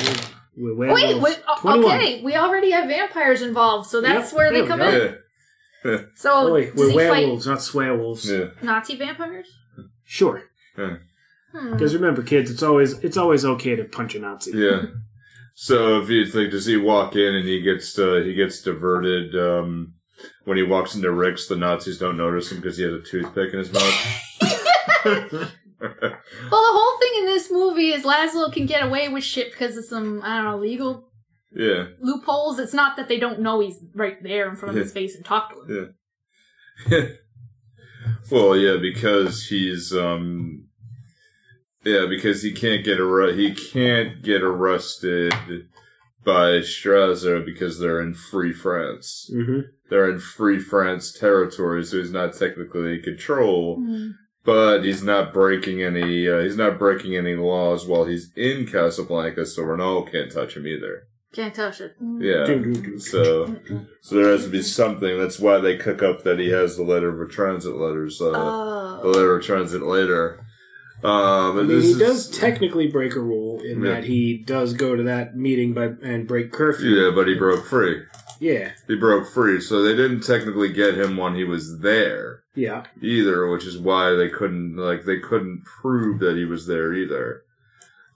Wait, 0.57 1.21
wait. 1.21 1.43
Okay, 1.65 2.23
we 2.23 2.35
already 2.35 2.71
have 2.71 2.89
vampires 2.89 3.43
involved, 3.43 3.89
so 3.91 4.01
that's 4.01 4.31
Yep, 4.33 4.37
where 4.39 4.53
they 4.53 4.67
come 4.67 4.81
in. 4.81 5.17
yeah. 5.85 5.99
So 6.17 6.31
Oh, 6.33 6.53
wait, 6.55 6.75
we're 6.75 6.91
he 6.91 6.97
werewolves, 6.97 7.47
not 7.47 7.59
swearwolves. 7.59 8.27
Yeah. 8.27 8.51
Nazi 8.63 8.97
vampires? 8.97 9.49
Sure. 10.05 10.43
Yeah. 10.79 10.97
Hmm. 11.53 11.73
Because 11.73 11.95
remember, 11.95 12.23
kids, 12.23 12.51
it's 12.51 12.63
always 12.63 12.99
it's 13.05 13.17
always 13.17 13.45
okay 13.45 13.77
to 13.77 13.85
punch 13.85 14.15
a 14.15 14.19
Nazi. 14.19 14.53
Yeah. 14.55 14.83
So 15.55 16.01
if 16.01 16.11
you 16.11 16.27
think, 16.27 16.51
does 16.51 16.67
he 16.67 16.77
walk 16.77 17.17
in 17.17 17.35
and 17.35 17.47
he 17.47 17.61
gets 17.63 17.99
uh, 17.99 18.23
he 18.25 18.35
gets 18.35 18.61
diverted 18.63 19.35
um, 19.35 19.95
when 20.45 20.57
he 20.57 20.63
walks 20.63 20.95
into 20.95 21.11
Rick's? 21.11 21.47
The 21.49 21.57
Nazis 21.57 21.99
don't 21.99 22.17
notice 22.17 22.51
him 22.53 22.59
because 22.61 22.77
he 22.79 22.85
has 22.85 22.93
a 22.93 23.01
toothpick 23.01 23.53
in 23.53 23.59
his 23.59 23.73
mouth. 23.73 25.53
Well, 26.51 26.63
the 26.63 26.73
whole 26.73 26.99
thing 26.99 27.21
in 27.21 27.27
this 27.27 27.51
movie 27.51 27.93
is 27.93 28.05
Laszlo 28.05 28.53
can 28.53 28.67
get 28.67 28.85
away 28.85 29.09
with 29.09 29.25
shit 29.25 29.51
because 29.51 29.77
of 29.77 29.85
some 29.85 30.23
I 30.23 30.37
don't 30.37 30.45
know 30.45 30.59
legal 30.59 31.09
yeah. 31.53 31.87
loopholes. 32.01 32.59
It's 32.59 32.75
not 32.75 32.97
that 32.97 33.09
they 33.09 33.19
don't 33.19 33.41
know 33.41 33.61
he's 33.61 33.83
right 33.95 34.23
there 34.23 34.49
in 34.49 34.57
front 34.57 34.77
of 34.77 34.83
his 34.83 34.93
face 34.93 35.15
and 35.15 35.25
talk 35.25 35.53
to 35.53 35.61
him. 35.61 35.95
Yeah. 36.91 37.07
well, 38.31 38.57
yeah, 38.57 38.77
because 38.81 39.47
he's 39.47 39.93
um, 39.93 40.67
yeah, 41.85 42.07
because 42.09 42.43
he 42.43 42.53
can't 42.53 42.85
get 42.85 42.99
arre- 42.99 43.35
he 43.35 43.55
can't 43.55 44.23
get 44.23 44.43
arrested 44.43 45.33
by 46.25 46.59
Strasser 46.59 47.45
because 47.45 47.79
they're 47.79 48.03
in 48.03 48.13
Free 48.13 48.53
France. 48.53 49.31
Mm-hmm. 49.33 49.61
They're 49.89 50.11
in 50.11 50.19
Free 50.19 50.59
France 50.59 51.13
territory, 51.13 51.85
so 51.85 51.99
he's 51.99 52.11
not 52.11 52.35
technically 52.35 52.97
in 52.97 53.03
control. 53.03 53.77
Hmm. 53.77 54.11
But 54.47 54.85
he's 54.85 55.03
not 55.03 55.35
breaking 55.35 55.83
any. 55.83 56.29
Uh, 56.29 56.39
he's 56.41 56.57
not 56.57 56.79
breaking 56.79 57.17
any 57.17 57.35
laws 57.35 57.85
while 57.87 58.05
he's 58.05 58.33
in 58.37 58.67
Casablanca, 58.67 59.45
so 59.45 59.65
Renault 59.65 60.05
can't 60.13 60.31
touch 60.33 60.57
him 60.57 60.67
either. 60.67 61.09
Can't 61.35 61.55
touch 61.55 61.81
it. 61.83 61.97
Yeah. 62.21 62.47
So, 62.99 63.57
so 64.01 64.15
there 64.15 64.31
has 64.31 64.45
to 64.45 64.51
be 64.51 64.63
something. 64.63 65.19
That's 65.19 65.39
why 65.39 65.59
they 65.59 65.77
cook 65.77 66.03
up 66.03 66.23
that 66.23 66.39
he 66.39 66.49
has 66.51 66.77
the 66.77 66.83
letter 66.85 67.21
of 67.23 67.31
transit 67.31 67.77
letters. 67.77 68.21
Uh, 68.23 68.31
the 68.31 68.39
Oh. 68.39 69.11
letter 69.11 69.37
of 69.37 69.45
transit 69.45 69.83
later. 69.83 70.41
Uh, 71.05 71.51
I 71.51 71.55
mean, 71.55 71.67
this 71.69 71.85
he 71.85 71.91
is, 71.91 71.99
does 71.99 72.31
technically 72.31 72.87
break 72.87 73.17
a 73.17 73.21
rule 73.21 73.61
in 73.61 73.83
Yeah. 73.85 73.95
that 73.95 74.05
he 74.05 74.39
does 74.39 74.73
go 74.73 74.97
to 74.97 75.03
that 75.03 75.37
meeting 75.37 75.75
by 75.75 75.91
and 76.03 76.27
break 76.27 76.53
curfew. 76.53 76.89
Yeah, 76.89 77.11
but 77.15 77.29
he 77.29 77.35
broke 77.35 77.67
free. 77.67 78.03
Yeah, 78.39 78.73
He 78.87 78.97
broke 78.97 79.29
free, 79.29 79.61
so 79.61 79.83
they 79.83 79.97
didn't 79.97 80.21
technically 80.23 80.73
get 80.73 80.99
him 80.99 81.17
when 81.17 81.35
he 81.35 81.45
was 81.45 81.81
there 81.81 82.43
yeah. 82.55 82.85
either, 83.01 83.51
which 83.51 83.65
is 83.65 83.79
why 83.79 84.11
they 84.13 84.29
couldn't 84.29 84.77
like 84.77 85.05
they 85.05 85.19
couldn't 85.19 85.65
prove 85.65 86.19
that 86.21 86.37
he 86.37 86.45
was 86.45 86.67
there 86.67 86.93
either. 86.93 87.43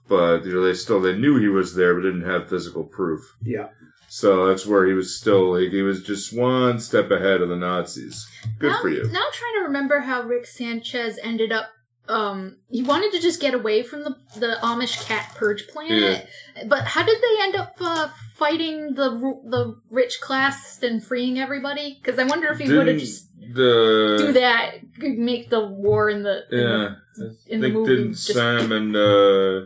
But 0.07 0.45
you 0.45 0.53
know, 0.53 0.61
they 0.61 0.73
still 0.73 1.01
they 1.01 1.17
knew 1.17 1.39
he 1.39 1.47
was 1.47 1.75
there, 1.75 1.95
but 1.95 2.01
didn't 2.01 2.29
have 2.29 2.49
physical 2.49 2.83
proof. 2.83 3.21
Yeah. 3.41 3.69
So 4.09 4.47
that's 4.47 4.65
where 4.65 4.85
he 4.85 4.93
was 4.93 5.17
still 5.17 5.57
like 5.57 5.71
he 5.71 5.83
was 5.83 6.03
just 6.03 6.37
one 6.37 6.79
step 6.81 7.11
ahead 7.11 7.41
of 7.41 7.47
the 7.47 7.55
Nazis. 7.55 8.27
Good 8.59 8.71
now, 8.71 8.81
for 8.81 8.89
you. 8.89 9.03
Now 9.03 9.21
I'm 9.25 9.31
trying 9.31 9.53
to 9.59 9.63
remember 9.63 10.01
how 10.01 10.23
Rick 10.23 10.47
Sanchez 10.47 11.17
ended 11.23 11.53
up. 11.53 11.69
Um, 12.09 12.57
he 12.69 12.83
wanted 12.83 13.13
to 13.13 13.21
just 13.21 13.39
get 13.39 13.53
away 13.53 13.83
from 13.83 14.03
the 14.03 14.17
the 14.35 14.57
Amish 14.61 15.05
cat 15.07 15.31
purge 15.35 15.65
planet, 15.69 16.27
but 16.67 16.83
how 16.83 17.05
did 17.05 17.21
they 17.21 17.43
end 17.43 17.55
up 17.55 17.77
uh, 17.79 18.09
fighting 18.41 18.95
the 18.95 19.09
the 19.55 19.79
rich 19.91 20.19
class 20.21 20.81
and 20.81 21.03
freeing 21.03 21.39
everybody? 21.39 21.99
Because 22.01 22.17
I 22.19 22.23
wonder 22.23 22.47
if 22.51 22.57
he 22.59 22.73
would 22.73 22.87
have 22.87 22.97
just 22.99 23.27
the 23.53 24.15
do 24.25 24.33
that, 24.33 24.77
make 24.97 25.49
the 25.49 25.63
war 25.67 26.09
in 26.09 26.23
the 26.23 26.35
in 26.51 26.59
yeah. 26.59 26.95
the, 27.17 27.25
I 27.25 27.53
in 27.53 27.61
the 27.61 27.67
think 27.67 27.73
movie 27.75 27.95
didn't 27.95 28.13
just 28.13 28.33
Sam 28.33 28.71
and 28.71 28.95
uh 28.95 29.65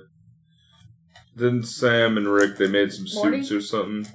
didn't 1.38 1.64
Sam 1.64 2.18
and 2.18 2.28
Rick 2.28 2.58
they 2.58 2.68
made 2.68 2.92
some 2.92 3.08
Morty? 3.16 3.44
suits 3.44 3.52
or 3.52 3.62
something? 3.62 4.06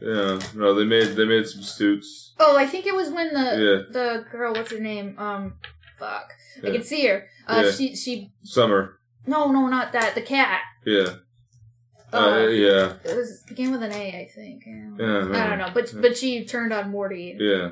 Yeah, 0.00 0.40
no, 0.54 0.74
they 0.74 0.84
made 0.84 1.16
they 1.16 1.24
made 1.26 1.46
some 1.46 1.62
suits. 1.62 2.34
Oh, 2.38 2.56
I 2.56 2.66
think 2.66 2.86
it 2.86 2.94
was 2.94 3.10
when 3.10 3.32
the 3.34 3.40
Yeah. 3.40 3.92
the 3.92 4.24
girl, 4.30 4.52
what's 4.54 4.70
her 4.72 4.80
name? 4.80 5.14
Um, 5.18 5.54
fuck, 5.98 6.32
I 6.64 6.70
can 6.70 6.82
see 6.82 7.06
her. 7.06 7.28
Uh, 7.46 7.62
Yeah. 7.64 7.70
she 7.72 7.94
she 7.96 8.32
Summer, 8.42 8.98
no 9.26 9.50
no 9.50 9.66
not 9.68 9.92
that 9.92 10.14
the 10.14 10.22
cat. 10.22 10.60
yeah, 10.86 11.16
uh, 12.12 12.16
Uh, 12.16 12.46
yeah, 12.48 12.92
It 13.04 13.16
was 13.16 13.42
began 13.46 13.70
with 13.72 13.82
an 13.82 13.92
A, 13.92 14.20
I 14.22 14.30
think. 14.34 14.64
Yeah. 14.66 14.90
Yeah, 14.98 15.44
I 15.44 15.48
don't 15.48 15.58
know, 15.58 15.70
but 15.74 15.92
but 16.00 16.16
she 16.16 16.44
turned 16.44 16.72
on 16.72 16.90
Morty. 16.90 17.36
yeah. 17.38 17.70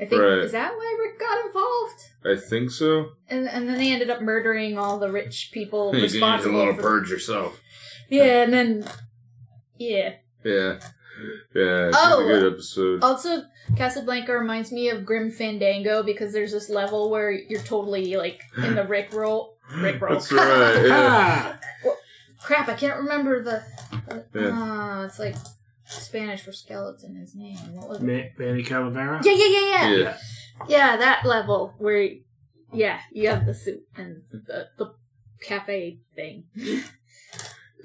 I 0.00 0.06
think 0.06 0.22
right. 0.22 0.38
is 0.38 0.52
that 0.52 0.72
why 0.74 0.96
Rick 0.98 1.20
got 1.20 1.44
involved? 1.44 2.00
I 2.24 2.36
think 2.48 2.70
so. 2.70 3.10
And 3.28 3.46
and 3.46 3.68
then 3.68 3.76
they 3.76 3.92
ended 3.92 4.08
up 4.08 4.22
murdering 4.22 4.78
all 4.78 4.98
the 4.98 5.12
rich 5.12 5.50
people 5.52 5.88
You 5.94 5.98
can 5.98 6.00
use 6.04 6.12
a 6.14 6.16
responsible 6.16 6.58
little 6.58 6.74
for. 6.74 6.80
purge 6.82 7.10
yourself. 7.10 7.60
Yeah, 8.08 8.42
and 8.44 8.52
then 8.52 8.88
yeah. 9.76 10.14
Yeah, 10.42 10.80
yeah. 11.54 11.88
It's 11.88 11.96
Oh. 12.00 12.24
a 12.24 12.26
good 12.26 12.52
episode. 12.54 13.04
Also, 13.04 13.42
Casablanca 13.76 14.32
reminds 14.32 14.72
me 14.72 14.88
of 14.88 15.04
Grim 15.04 15.30
Fandango 15.30 16.02
because 16.02 16.32
there's 16.32 16.52
this 16.52 16.70
level 16.70 17.10
where 17.10 17.30
you're 17.30 17.60
totally 17.60 18.16
like 18.16 18.40
in 18.56 18.74
the 18.76 18.84
Rick 18.88 19.12
roll. 19.12 19.58
Rick 19.76 20.00
roll. 20.00 20.14
That's 20.14 20.32
right. 20.32 20.86
Yeah. 20.86 21.56
Crap, 22.50 22.68
I 22.68 22.74
can't 22.74 22.96
remember 22.98 23.44
the. 23.44 23.62
Uh, 24.12 24.18
Yeah. 24.34 25.00
uh, 25.02 25.04
it's 25.04 25.20
like 25.20 25.36
Spanish 25.84 26.42
for 26.42 26.50
skeleton. 26.50 27.14
His 27.14 27.36
name. 27.36 27.56
What 27.76 27.88
was 27.88 28.02
it? 28.02 28.32
Manny 28.36 28.64
Calavera. 28.64 29.24
Yeah, 29.24 29.32
yeah, 29.32 29.46
yeah, 29.46 29.70
yeah. 29.70 29.96
yeah. 29.98 30.16
Yeah, 30.68 30.96
that 30.96 31.24
level 31.24 31.74
where, 31.78 32.08
yeah, 32.72 32.98
you 33.12 33.28
have 33.28 33.46
the 33.46 33.54
suit 33.54 33.82
and 33.96 34.22
the, 34.32 34.66
the 34.76 34.92
cafe 35.40 36.00
thing. 36.16 36.42
See, 36.56 36.82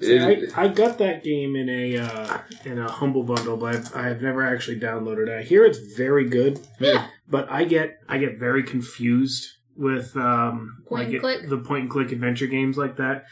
It- 0.00 0.52
I, 0.58 0.64
I 0.64 0.68
got 0.68 0.98
that 0.98 1.22
game 1.22 1.54
in 1.54 1.68
a 1.70 1.98
uh, 1.98 2.38
in 2.64 2.80
a 2.80 2.90
humble 2.90 3.22
bundle, 3.22 3.56
but 3.56 3.76
I've, 3.76 3.96
I've 3.96 4.20
never 4.20 4.42
actually 4.44 4.80
downloaded 4.80 5.28
it. 5.28 5.38
I 5.38 5.42
hear 5.42 5.64
it's 5.64 5.78
very 5.96 6.28
good, 6.28 6.58
Yeah. 6.80 7.06
but 7.28 7.48
I 7.52 7.62
get 7.62 7.98
I 8.08 8.18
get 8.18 8.36
very 8.40 8.64
confused 8.64 9.46
with 9.76 10.16
um, 10.16 10.82
Point 10.88 10.90
like 10.90 11.06
and 11.06 11.14
it- 11.14 11.20
click? 11.20 11.48
the 11.48 11.58
point 11.58 11.82
and 11.82 11.90
click 11.90 12.10
adventure 12.10 12.48
games 12.48 12.76
like 12.76 12.96
that. 12.96 13.26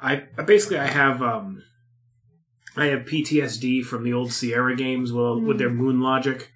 I 0.00 0.24
I 0.36 0.42
basically 0.42 0.78
I 0.78 0.86
have 0.86 1.22
um, 1.22 1.62
I 2.76 2.86
have 2.86 3.00
PTSD 3.00 3.84
from 3.84 4.04
the 4.04 4.12
old 4.12 4.32
Sierra 4.32 4.76
games 4.76 5.12
well, 5.12 5.40
with 5.40 5.58
their 5.58 5.70
moon 5.70 6.00
logic. 6.00 6.52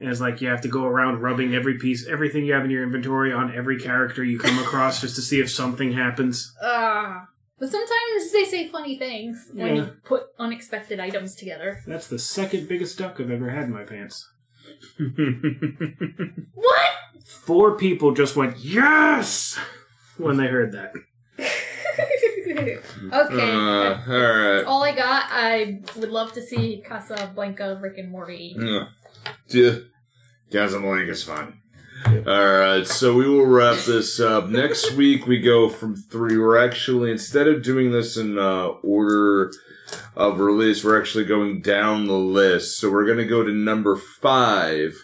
And 0.00 0.08
it's 0.08 0.20
like 0.20 0.40
you 0.40 0.46
have 0.48 0.60
to 0.60 0.68
go 0.68 0.84
around 0.84 1.22
rubbing 1.22 1.54
every 1.56 1.76
piece, 1.76 2.06
everything 2.06 2.44
you 2.44 2.52
have 2.52 2.64
in 2.64 2.70
your 2.70 2.84
inventory 2.84 3.32
on 3.32 3.52
every 3.52 3.80
character 3.80 4.22
you 4.22 4.38
come 4.38 4.56
across 4.60 5.00
just 5.00 5.16
to 5.16 5.22
see 5.22 5.40
if 5.40 5.50
something 5.50 5.92
happens. 5.92 6.54
Ah. 6.62 7.26
But 7.58 7.70
sometimes 7.70 8.32
they 8.32 8.44
say 8.44 8.68
funny 8.68 8.96
things 8.96 9.50
when 9.52 9.74
Yeah. 9.74 9.82
you 9.82 9.96
put 10.04 10.26
unexpected 10.38 11.00
items 11.00 11.34
together. 11.34 11.80
That's 11.84 12.06
the 12.06 12.20
second 12.20 12.68
biggest 12.68 12.96
duck 12.96 13.18
I've 13.18 13.32
ever 13.32 13.50
had 13.50 13.64
in 13.64 13.72
my 13.72 13.82
pants. 13.82 14.30
What? 16.54 16.90
Four 17.26 17.76
people 17.76 18.12
just 18.12 18.36
went 18.36 18.58
yes 18.58 19.58
when 20.16 20.36
they 20.36 20.46
heard 20.46 20.72
that. 20.72 20.92
okay. 22.58 22.82
Uh, 23.12 23.82
that's 23.82 24.08
all 24.08 24.16
right. 24.16 24.64
all 24.64 24.82
I 24.82 24.94
got. 24.94 25.24
I 25.28 25.80
would 25.96 26.10
love 26.10 26.32
to 26.34 26.42
see 26.42 26.82
Casablanca, 26.86 27.78
Rick 27.80 27.98
and 27.98 28.10
Morty. 28.10 28.56
Yeah. 28.58 28.86
Yeah. 29.48 29.74
Casablanca's 30.50 31.22
fun. 31.22 31.60
All 32.06 32.12
right, 32.14 32.86
so 32.86 33.14
we 33.14 33.28
will 33.28 33.44
wrap 33.44 33.78
this 33.84 34.20
up. 34.20 34.48
Next 34.48 34.92
week 34.96 35.26
we 35.26 35.40
go 35.40 35.68
from 35.68 35.96
three. 35.96 36.38
We're 36.38 36.56
actually 36.56 37.10
instead 37.10 37.48
of 37.48 37.62
doing 37.62 37.90
this 37.90 38.16
in 38.16 38.38
uh, 38.38 38.68
order 38.82 39.52
of 40.16 40.38
release, 40.38 40.84
we're 40.84 40.98
actually 40.98 41.24
going 41.24 41.60
down 41.60 42.06
the 42.06 42.12
list. 42.12 42.78
So 42.78 42.90
we're 42.90 43.04
going 43.04 43.18
to 43.18 43.24
go 43.24 43.42
to 43.42 43.50
number 43.52 43.96
five, 43.96 44.94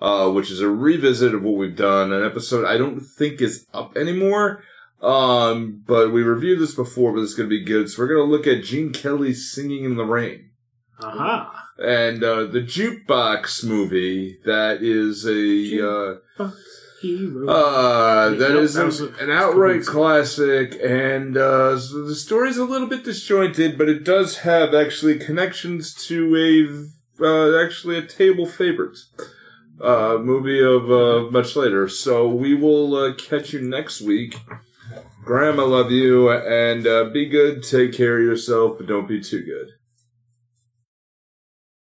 uh, 0.00 0.30
which 0.30 0.50
is 0.50 0.60
a 0.60 0.68
revisit 0.68 1.34
of 1.34 1.42
what 1.42 1.56
we've 1.56 1.76
done. 1.76 2.12
An 2.12 2.24
episode 2.24 2.66
I 2.66 2.76
don't 2.76 3.00
think 3.00 3.40
is 3.40 3.66
up 3.72 3.96
anymore, 3.96 4.62
um, 5.02 5.82
but 5.86 6.12
we 6.12 6.22
reviewed 6.22 6.60
this 6.60 6.74
before, 6.74 7.12
but 7.12 7.20
it's 7.22 7.34
going 7.34 7.48
to 7.48 7.58
be 7.58 7.64
good. 7.64 7.90
So 7.90 8.02
we're 8.02 8.08
going 8.08 8.26
to 8.26 8.30
look 8.32 8.46
at 8.46 8.64
Gene 8.64 8.92
Kelly's 8.92 9.50
"Singing 9.52 9.84
in 9.84 9.96
the 9.96 10.04
Rain." 10.04 10.50
Aha. 11.02 11.68
and 11.78 12.22
uh, 12.22 12.44
the 12.44 12.60
jukebox 12.60 13.64
movie 13.64 14.38
that 14.44 14.82
is 14.82 15.26
a 15.26 16.20
uh, 16.44 16.50
Hero. 17.00 17.48
uh, 17.48 18.30
that 18.30 18.50
Nope, 18.50 18.62
is 18.62 18.74
that 18.74 19.00
an, 19.00 19.14
a- 19.18 19.24
an 19.24 19.30
outright 19.32 19.84
classic, 19.84 20.78
and 20.80 21.36
uh, 21.36 21.76
so 21.76 22.04
the 22.06 22.14
story's 22.14 22.56
a 22.58 22.64
little 22.64 22.86
bit 22.86 23.02
disjointed, 23.02 23.76
but 23.76 23.88
it 23.88 24.04
does 24.04 24.38
have 24.38 24.72
actually 24.74 25.18
connections 25.18 25.92
to 26.06 26.36
a 26.36 27.24
uh, 27.24 27.64
actually 27.64 27.98
a 27.98 28.02
table 28.06 28.46
favorite 28.46 28.98
uh, 29.80 30.18
movie 30.20 30.62
of 30.62 30.88
uh, 30.92 31.28
much 31.32 31.56
later. 31.56 31.88
So 31.88 32.28
we 32.28 32.54
will 32.54 32.94
uh, 32.94 33.14
catch 33.14 33.52
you 33.52 33.60
next 33.60 34.00
week. 34.00 34.36
Graham, 35.24 35.60
I 35.60 35.62
love 35.62 35.92
you, 35.92 36.32
and 36.32 36.84
uh, 36.84 37.04
be 37.04 37.26
good. 37.26 37.62
Take 37.62 37.92
care 37.92 38.18
of 38.18 38.24
yourself, 38.24 38.78
but 38.78 38.88
don't 38.88 39.06
be 39.06 39.20
too 39.20 39.42
good. 39.42 39.74